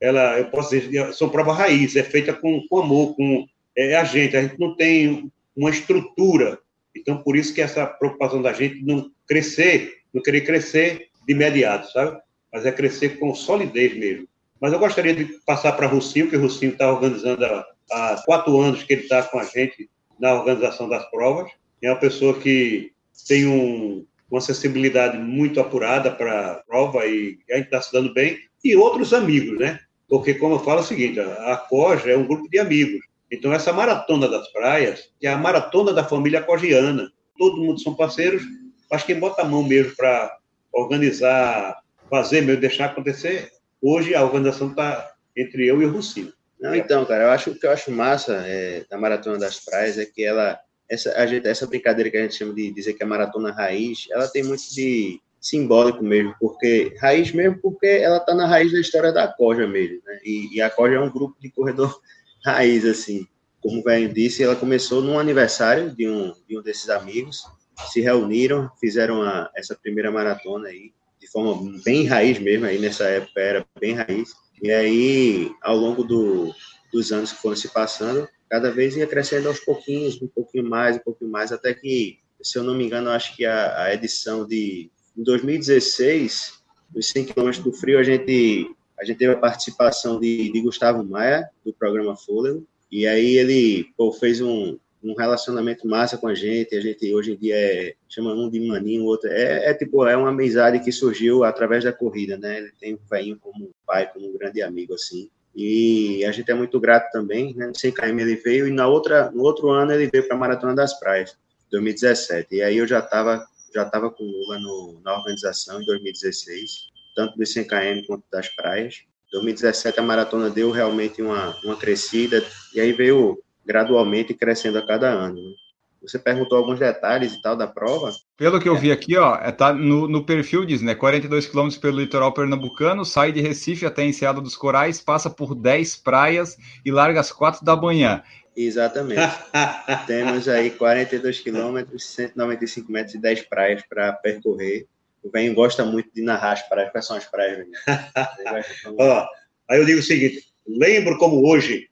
ela, 0.00 0.38
eu 0.38 0.46
posso 0.46 0.78
dizer, 0.78 1.12
são 1.12 1.28
provas 1.28 1.56
raiz, 1.56 1.94
é 1.96 2.02
feita 2.02 2.32
com, 2.32 2.66
com 2.68 2.80
amor, 2.80 3.14
com 3.14 3.46
é, 3.76 3.96
a 3.96 4.04
gente, 4.04 4.36
a 4.36 4.42
gente 4.42 4.58
não 4.58 4.74
tem 4.74 5.30
uma 5.56 5.70
estrutura 5.70 6.58
Então, 6.96 7.22
por 7.22 7.36
isso 7.36 7.54
que 7.54 7.60
essa 7.60 7.86
preocupação 7.86 8.42
da 8.42 8.52
gente 8.52 8.82
não 8.82 9.10
crescer, 9.26 9.98
não 10.12 10.22
querer 10.22 10.40
crescer 10.40 11.08
de 11.26 11.32
imediato, 11.32 11.90
sabe? 11.92 12.18
Mas 12.52 12.66
é 12.66 12.72
crescer 12.72 13.18
com 13.18 13.34
solidez 13.34 13.96
mesmo. 13.96 14.26
Mas 14.60 14.72
eu 14.72 14.78
gostaria 14.78 15.14
de 15.14 15.24
passar 15.46 15.72
para 15.72 15.86
Russinho, 15.86 16.28
que 16.28 16.36
o 16.36 16.40
Russinho 16.40 16.72
está 16.72 16.92
organizando 16.92 17.44
há, 17.44 17.64
há, 17.90 18.22
quatro 18.24 18.58
anos 18.60 18.82
que 18.82 18.92
ele 18.92 19.02
está 19.02 19.22
com 19.22 19.38
a 19.38 19.44
gente 19.44 19.88
na 20.18 20.34
organização 20.34 20.88
das 20.88 21.08
provas. 21.10 21.50
É 21.82 21.90
uma 21.90 21.98
pessoa 21.98 22.38
que 22.38 22.92
tem 23.26 23.46
um, 23.46 24.04
uma 24.30 24.40
sensibilidade 24.40 25.18
muito 25.18 25.60
apurada 25.60 26.10
para 26.10 26.52
a 26.52 26.54
prova 26.56 27.06
e 27.06 27.38
a 27.50 27.56
gente 27.56 27.66
está 27.66 27.80
se 27.80 27.92
dando 27.92 28.12
bem. 28.12 28.38
E 28.62 28.76
outros 28.76 29.12
amigos, 29.12 29.58
né? 29.58 29.80
Porque, 30.08 30.34
como 30.34 30.56
eu 30.56 30.60
falo, 30.60 30.80
é 30.80 30.82
o 30.82 30.86
seguinte: 30.86 31.20
a 31.20 31.56
COJ 31.56 32.10
é 32.10 32.16
um 32.16 32.26
grupo 32.26 32.48
de 32.48 32.58
amigos. 32.58 33.00
Então, 33.30 33.52
essa 33.52 33.72
maratona 33.72 34.28
das 34.28 34.50
praias 34.52 35.08
é 35.22 35.28
a 35.28 35.38
maratona 35.38 35.92
da 35.92 36.04
família 36.04 36.42
cogiana. 36.42 37.10
Todo 37.38 37.62
mundo 37.62 37.80
são 37.80 37.94
parceiros, 37.94 38.42
mas 38.90 39.04
quem 39.04 39.18
bota 39.18 39.42
a 39.42 39.44
mão 39.44 39.62
mesmo 39.62 39.94
para 39.96 40.36
organizar, 40.72 41.80
fazer 42.10 42.42
mesmo, 42.42 42.60
deixar 42.60 42.86
acontecer, 42.86 43.50
hoje 43.80 44.14
a 44.14 44.24
organização 44.24 44.70
está 44.70 45.12
entre 45.36 45.66
eu 45.66 45.80
e 45.80 45.86
o 45.86 45.92
Rucinho. 45.92 46.32
Não, 46.60 46.74
então, 46.74 47.06
cara, 47.06 47.24
eu 47.24 47.30
acho 47.30 47.54
que 47.54 47.66
eu 47.66 47.70
acho 47.70 47.90
massa 47.90 48.34
é, 48.44 48.84
da 48.90 48.98
Maratona 48.98 49.38
das 49.38 49.60
Praias 49.64 49.96
é 49.96 50.04
que 50.04 50.22
ela, 50.22 50.58
essa, 50.90 51.10
essa 51.44 51.66
brincadeira 51.66 52.10
que 52.10 52.16
a 52.16 52.22
gente 52.22 52.34
chama 52.34 52.52
de 52.52 52.72
dizer 52.72 52.94
que 52.94 53.02
é 53.02 53.06
maratona 53.06 53.52
raiz, 53.52 54.08
ela 54.10 54.26
tem 54.26 54.42
muito 54.42 54.62
de 54.74 55.20
simbólico 55.40 56.04
mesmo, 56.04 56.34
porque 56.38 56.94
raiz 57.00 57.32
mesmo, 57.32 57.58
porque 57.62 57.86
ela 57.86 58.18
está 58.18 58.34
na 58.34 58.46
raiz 58.46 58.72
da 58.72 58.80
história 58.80 59.12
da 59.12 59.28
Coja 59.28 59.66
mesmo, 59.66 60.02
né? 60.04 60.20
E, 60.24 60.56
e 60.56 60.60
a 60.60 60.68
Coja 60.68 60.96
é 60.96 61.00
um 61.00 61.10
grupo 61.10 61.36
de 61.40 61.50
corredor 61.50 61.98
raiz, 62.44 62.84
assim. 62.84 63.26
Como 63.62 63.80
o 63.80 63.82
velho 63.82 64.12
disse, 64.12 64.42
ela 64.42 64.56
começou 64.56 65.00
num 65.00 65.18
aniversário 65.18 65.94
de 65.94 66.08
um, 66.08 66.34
de 66.48 66.58
um 66.58 66.62
desses 66.62 66.90
amigos, 66.90 67.44
se 67.90 68.00
reuniram, 68.00 68.70
fizeram 68.80 69.22
a, 69.22 69.50
essa 69.56 69.74
primeira 69.74 70.10
maratona 70.10 70.68
aí, 70.68 70.92
de 71.20 71.30
forma 71.30 71.80
bem 71.84 72.06
raiz 72.06 72.38
mesmo, 72.38 72.66
aí 72.66 72.78
nessa 72.78 73.04
época 73.04 73.40
era 73.40 73.66
bem 73.78 73.94
raiz. 73.94 74.30
E 74.62 74.70
aí, 74.70 75.50
ao 75.62 75.76
longo 75.76 76.04
do, 76.04 76.52
dos 76.92 77.12
anos 77.12 77.32
que 77.32 77.40
foram 77.40 77.56
se 77.56 77.68
passando, 77.68 78.28
cada 78.50 78.70
vez 78.70 78.96
ia 78.96 79.06
crescendo 79.06 79.48
aos 79.48 79.60
pouquinhos, 79.60 80.20
um 80.20 80.26
pouquinho 80.26 80.68
mais, 80.68 80.96
um 80.96 81.00
pouquinho 81.00 81.30
mais, 81.30 81.52
até 81.52 81.72
que, 81.72 82.18
se 82.42 82.58
eu 82.58 82.64
não 82.64 82.74
me 82.74 82.84
engano, 82.84 83.10
acho 83.10 83.36
que 83.36 83.46
a, 83.46 83.84
a 83.84 83.94
edição 83.94 84.44
de 84.44 84.90
em 85.16 85.22
2016, 85.22 86.60
nos 86.94 87.08
100 87.08 87.26
km 87.26 87.50
do 87.62 87.72
frio, 87.72 87.98
a 87.98 88.02
gente 88.02 88.68
a 88.98 89.04
gente 89.04 89.16
teve 89.16 89.32
a 89.32 89.38
participação 89.38 90.20
de, 90.20 90.52
de 90.52 90.60
Gustavo 90.60 91.02
Maia, 91.02 91.48
do 91.64 91.72
programa 91.72 92.14
Fôlego, 92.14 92.66
e 92.92 93.06
aí 93.06 93.38
ele 93.38 93.86
pô, 93.96 94.12
fez 94.12 94.42
um, 94.42 94.78
um 95.02 95.14
relacionamento 95.14 95.88
massa 95.88 96.18
com 96.18 96.28
a 96.28 96.34
gente, 96.34 96.76
a 96.76 96.80
gente 96.82 97.14
hoje 97.14 97.32
em 97.32 97.36
dia 97.36 97.56
é, 97.56 97.94
chama 98.08 98.34
um 98.34 98.50
de 98.50 98.60
maninho, 98.60 99.04
o 99.04 99.06
outro 99.06 99.30
é, 99.30 99.70
é, 99.70 99.74
tipo, 99.74 100.06
é 100.06 100.14
uma 100.14 100.28
amizade 100.28 100.80
que 100.80 100.92
surgiu 100.92 101.44
através 101.44 101.82
da 101.82 101.94
corrida, 101.94 102.36
né, 102.36 102.58
ele 102.58 102.72
tem 102.78 102.94
o 102.94 103.00
velhinho 103.08 103.38
como 103.38 103.70
pai, 103.86 104.12
como 104.12 104.28
um 104.28 104.36
grande 104.36 104.60
amigo, 104.60 104.92
assim, 104.92 105.30
e 105.54 106.24
a 106.24 106.32
gente 106.32 106.50
é 106.50 106.54
muito 106.54 106.78
grato 106.78 107.10
também, 107.10 107.54
né, 107.54 107.72
100 107.74 107.92
km 107.92 108.18
ele 108.20 108.36
veio, 108.36 108.68
e 108.68 108.70
na 108.70 108.86
outra, 108.86 109.30
no 109.30 109.42
outro 109.42 109.70
ano 109.70 109.92
ele 109.92 110.08
veio 110.10 110.26
para 110.26 110.36
a 110.36 110.38
Maratona 110.38 110.74
das 110.74 110.98
Praias, 110.98 111.36
2017, 111.70 112.56
e 112.56 112.62
aí 112.62 112.76
eu 112.76 112.86
já 112.86 113.00
estava 113.00 113.44
já 113.74 113.84
tava 113.84 114.10
com 114.10 114.24
o 114.24 114.26
Lula 114.26 114.58
no, 114.58 115.00
na 115.04 115.16
organização 115.16 115.80
em 115.80 115.84
2016, 115.84 116.88
tanto 117.14 117.36
do 117.36 117.46
100 117.46 117.64
km 117.66 118.06
quanto 118.06 118.24
das 118.30 118.48
praias. 118.48 119.02
2017 119.32 120.00
a 120.00 120.02
maratona 120.02 120.50
deu 120.50 120.70
realmente 120.70 121.22
uma, 121.22 121.56
uma 121.64 121.76
crescida 121.76 122.44
e 122.74 122.80
aí 122.80 122.92
veio 122.92 123.40
gradualmente 123.64 124.34
crescendo 124.34 124.78
a 124.78 124.82
cada 124.82 125.08
ano. 125.08 125.36
Né? 125.36 125.54
Você 126.02 126.18
perguntou 126.18 126.56
alguns 126.56 126.78
detalhes 126.78 127.34
e 127.34 127.42
tal 127.42 127.54
da 127.54 127.66
prova. 127.66 128.10
Pelo 128.36 128.58
que 128.58 128.68
eu 128.68 128.76
vi 128.76 128.90
aqui, 128.90 129.16
ó, 129.18 129.36
é, 129.36 129.52
tá 129.52 129.72
no, 129.72 130.08
no 130.08 130.24
perfil 130.24 130.64
diz, 130.64 130.80
né? 130.80 130.94
42 130.94 131.46
quilômetros 131.46 131.78
pelo 131.78 132.00
litoral 132.00 132.32
pernambucano, 132.32 133.04
sai 133.04 133.32
de 133.32 133.40
Recife 133.40 133.84
até 133.84 134.02
Enseada 134.04 134.40
dos 134.40 134.56
Corais, 134.56 135.00
passa 135.00 135.28
por 135.28 135.54
10 135.54 135.96
praias 135.96 136.56
e 136.84 136.90
larga 136.90 137.20
às 137.20 137.30
4 137.30 137.64
da 137.64 137.76
manhã. 137.76 138.22
Exatamente. 138.56 139.20
Temos 140.06 140.48
aí 140.48 140.70
42 140.70 141.40
quilômetros, 141.40 142.04
195 142.06 142.90
metros 142.90 143.14
e 143.14 143.18
10 143.18 143.42
praias 143.42 143.82
para 143.86 144.12
percorrer. 144.14 144.86
O 145.22 145.30
Venho 145.30 145.54
gosta 145.54 145.84
muito 145.84 146.10
de 146.14 146.22
narrar 146.22 146.52
as 146.52 146.68
praias. 146.68 146.90
Quais 146.90 147.06
são 147.06 147.16
as 147.16 147.26
praias, 147.26 147.66
Ó, 148.98 149.26
aí 149.68 149.78
eu 149.78 149.84
digo 149.84 150.00
o 150.00 150.02
seguinte: 150.02 150.44
lembro 150.66 151.18
como 151.18 151.46
hoje, 151.46 151.88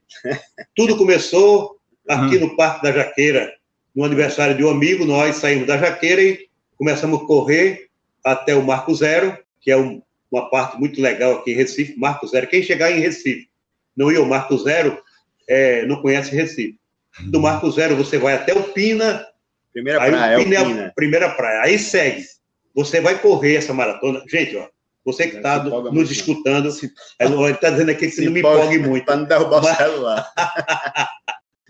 tudo 0.75 0.97
começou 0.97 1.79
aqui 2.07 2.37
uhum. 2.37 2.47
no 2.47 2.55
Parque 2.55 2.83
da 2.83 2.91
Jaqueira, 2.91 3.53
no 3.99 4.05
aniversário 4.05 4.55
de 4.55 4.63
um 4.63 4.69
amigo. 4.69 5.03
Nós 5.03 5.35
saímos 5.35 5.67
da 5.67 5.77
Jaqueira 5.77 6.21
e 6.21 6.47
começamos 6.77 7.21
a 7.21 7.25
correr 7.25 7.87
até 8.23 8.55
o 8.55 8.63
Marco 8.63 8.95
Zero, 8.95 9.37
que 9.59 9.69
é 9.69 9.77
um, 9.77 10.01
uma 10.31 10.49
parte 10.49 10.79
muito 10.79 11.01
legal 11.01 11.33
aqui 11.33 11.51
em 11.51 11.55
Recife. 11.55 11.99
Marco 11.99 12.25
Zero, 12.25 12.47
quem 12.47 12.63
chegar 12.63 12.91
em 12.91 13.01
Recife 13.01 13.49
não 13.95 14.09
ia 14.09 14.19
ao 14.19 14.25
Marco 14.25 14.57
Zero, 14.57 14.97
é, 15.49 15.85
não 15.85 16.01
conhece 16.01 16.33
Recife. 16.33 16.79
Do 17.25 17.39
uhum. 17.39 17.43
Marco 17.43 17.69
Zero 17.71 17.97
você 17.97 18.17
vai 18.17 18.35
até 18.35 18.53
o 18.53 18.63
Pina. 18.63 19.25
Primeira 19.73 19.99
praia, 19.99 20.37
Pina 20.37 20.55
é 20.55 20.61
o 20.61 20.65
Pina. 20.65 20.93
Primeira 20.95 21.29
praia. 21.31 21.61
Aí 21.63 21.77
segue 21.77 22.23
você 22.73 23.01
vai 23.01 23.19
correr 23.19 23.55
essa 23.55 23.73
maratona. 23.73 24.23
Gente, 24.29 24.55
ó, 24.55 24.67
você 25.03 25.27
que 25.27 25.37
está 25.37 25.61
nos 25.61 25.91
muito, 25.91 26.11
escutando, 26.11 26.69
ele 27.19 27.51
está 27.51 27.69
dizendo 27.69 27.91
aqui 27.91 28.07
que 28.07 28.11
se 28.11 28.25
não 28.25 28.31
me 28.31 28.39
empolgue 28.39 28.79
muito. 28.79 29.05
Para 29.05 29.17
não 29.17 29.25
derrubar 29.25 29.61
mas, 29.61 29.73
o 29.73 29.75
celular. 29.75 30.33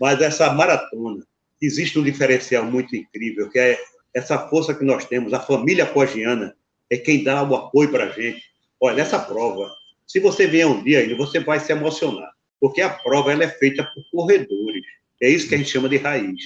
mas 0.00 0.20
essa 0.20 0.52
maratona, 0.52 1.24
existe 1.60 1.98
um 1.98 2.02
diferencial 2.02 2.64
muito 2.64 2.96
incrível, 2.96 3.48
que 3.50 3.58
é 3.58 3.78
essa 4.14 4.48
força 4.48 4.74
que 4.74 4.84
nós 4.84 5.04
temos, 5.04 5.32
a 5.32 5.40
família 5.40 5.86
cogiana, 5.86 6.54
é 6.88 6.96
quem 6.96 7.22
dá 7.22 7.42
o 7.42 7.54
apoio 7.54 7.90
para 7.90 8.04
a 8.04 8.10
gente. 8.10 8.42
Olha, 8.80 8.96
nessa 8.96 9.18
prova, 9.18 9.70
se 10.06 10.18
você 10.18 10.46
vier 10.46 10.66
um 10.66 10.82
dia 10.82 11.00
ainda, 11.00 11.14
você 11.16 11.38
vai 11.38 11.60
se 11.60 11.70
emocionar, 11.70 12.30
porque 12.60 12.80
a 12.80 12.90
prova 12.90 13.32
ela 13.32 13.44
é 13.44 13.48
feita 13.48 13.84
por 13.84 14.04
corredores. 14.10 14.84
É 15.22 15.28
isso 15.28 15.48
que 15.48 15.54
a 15.54 15.58
gente 15.58 15.70
chama 15.70 15.88
de 15.88 15.98
raiz. 15.98 16.40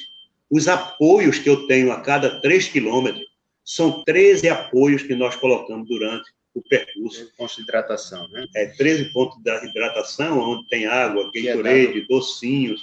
Os 0.51 0.69
apoios 0.69 1.39
que 1.39 1.49
eu 1.49 1.67
tenho 1.67 1.91
a 1.91 2.01
cada 2.01 2.41
3 2.41 2.69
quilômetros 2.69 3.25
são 3.65 4.05
13 4.05 4.49
apoios 4.49 5.03
que 5.03 5.15
nós 5.15 5.35
colocamos 5.37 5.89
durante 5.89 6.31
o 6.55 6.63
percurso. 6.63 7.33
Pontos 7.37 7.57
de 7.57 7.63
hidratação, 7.63 8.29
né? 8.29 8.47
É, 8.55 8.67
13 8.67 9.13
pontos 9.13 9.43
de 9.43 9.51
hidratação, 9.69 10.39
onde 10.39 10.69
tem 10.69 10.87
água, 10.87 11.31
Gatorade, 11.35 12.01
é 12.01 12.07
docinhos. 12.07 12.83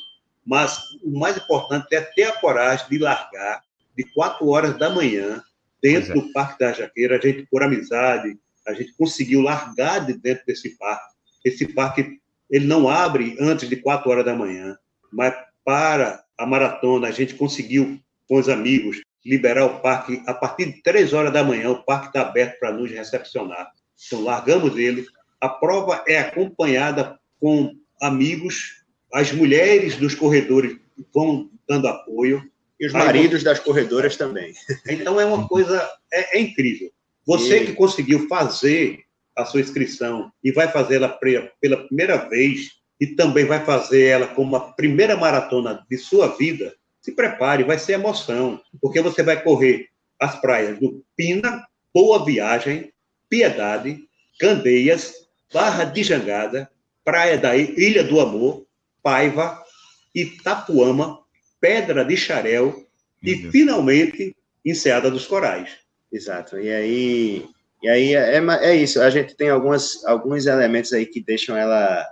Mas 0.51 0.81
o 1.01 1.17
mais 1.17 1.37
importante 1.37 1.95
é 1.95 2.01
ter 2.01 2.23
a 2.23 2.33
coragem 2.33 2.85
de 2.89 2.97
largar 2.97 3.61
de 3.95 4.03
4 4.13 4.45
horas 4.49 4.77
da 4.77 4.89
manhã 4.89 5.41
dentro 5.81 6.11
é. 6.11 6.13
do 6.13 6.33
Parque 6.33 6.59
da 6.59 6.73
Jaqueira. 6.73 7.15
A 7.15 7.21
gente, 7.21 7.47
por 7.49 7.63
amizade, 7.63 8.37
a 8.67 8.73
gente 8.73 8.91
conseguiu 8.97 9.41
largar 9.41 10.05
de 10.05 10.13
dentro 10.13 10.45
desse 10.45 10.77
parque. 10.77 11.15
Esse 11.45 11.65
parque, 11.73 12.19
ele 12.49 12.67
não 12.67 12.89
abre 12.89 13.37
antes 13.39 13.69
de 13.69 13.77
4 13.77 14.11
horas 14.11 14.25
da 14.25 14.35
manhã, 14.35 14.77
mas 15.09 15.33
para 15.63 16.21
a 16.37 16.45
maratona 16.45 17.07
a 17.07 17.11
gente 17.11 17.35
conseguiu, 17.35 17.97
com 18.27 18.35
os 18.35 18.49
amigos, 18.49 19.01
liberar 19.25 19.63
o 19.63 19.79
parque 19.79 20.21
a 20.27 20.33
partir 20.33 20.65
de 20.65 20.81
três 20.81 21.13
horas 21.13 21.31
da 21.31 21.45
manhã. 21.45 21.69
O 21.69 21.81
parque 21.85 22.07
está 22.07 22.23
aberto 22.23 22.59
para 22.59 22.73
nos 22.73 22.91
recepcionar. 22.91 23.71
Então, 24.05 24.21
largamos 24.21 24.77
ele. 24.77 25.05
A 25.39 25.47
prova 25.47 26.03
é 26.05 26.19
acompanhada 26.19 27.17
com 27.39 27.73
amigos, 28.01 28.80
as 29.13 29.31
mulheres 29.31 29.95
dos 29.97 30.15
corredores 30.15 30.77
vão 31.13 31.49
dando 31.67 31.87
apoio. 31.87 32.43
E 32.79 32.87
os 32.87 32.93
maridos 32.93 33.43
das 33.43 33.59
corredoras 33.59 34.17
também. 34.17 34.53
Então, 34.87 35.19
é 35.19 35.25
uma 35.25 35.47
coisa, 35.47 35.87
é, 36.11 36.37
é 36.37 36.41
incrível. 36.41 36.91
Você 37.25 37.61
e... 37.61 37.65
que 37.67 37.73
conseguiu 37.73 38.27
fazer 38.27 38.99
a 39.35 39.45
sua 39.45 39.61
inscrição 39.61 40.31
e 40.43 40.51
vai 40.51 40.67
fazê-la 40.67 41.09
pela 41.09 41.77
primeira 41.85 42.17
vez 42.17 42.81
e 42.99 43.07
também 43.07 43.45
vai 43.45 43.63
fazer 43.65 44.05
ela 44.05 44.27
como 44.27 44.55
a 44.55 44.59
primeira 44.73 45.15
maratona 45.15 45.85
de 45.89 45.97
sua 45.97 46.27
vida, 46.35 46.75
se 47.01 47.11
prepare, 47.11 47.63
vai 47.63 47.79
ser 47.79 47.93
emoção, 47.93 48.61
porque 48.79 49.01
você 49.01 49.23
vai 49.23 49.41
correr 49.41 49.87
as 50.19 50.39
praias 50.39 50.77
do 50.77 51.03
Pina, 51.15 51.65
Boa 51.91 52.23
Viagem, 52.23 52.93
Piedade, 53.27 54.03
Candeias, 54.39 55.13
Barra 55.51 55.83
de 55.83 56.03
Jangada, 56.03 56.69
Praia 57.03 57.39
da 57.39 57.57
Ilha 57.57 58.03
do 58.03 58.19
Amor, 58.19 58.65
Paiva, 59.01 59.61
Itapuama, 60.13 61.19
Pedra 61.59 62.03
de 62.03 62.17
Xarel 62.17 62.85
e, 63.23 63.49
finalmente, 63.51 64.35
Enseada 64.65 65.09
dos 65.09 65.25
Corais. 65.25 65.71
Exato. 66.11 66.59
E 66.59 66.71
aí, 66.71 67.45
e 67.81 67.89
aí 67.89 68.15
é, 68.15 68.37
é, 68.37 68.65
é 68.65 68.75
isso. 68.75 69.01
A 69.01 69.09
gente 69.09 69.35
tem 69.35 69.49
algumas, 69.49 70.03
alguns 70.05 70.45
elementos 70.45 70.93
aí 70.93 71.05
que 71.05 71.21
deixam 71.21 71.55
ela, 71.55 72.05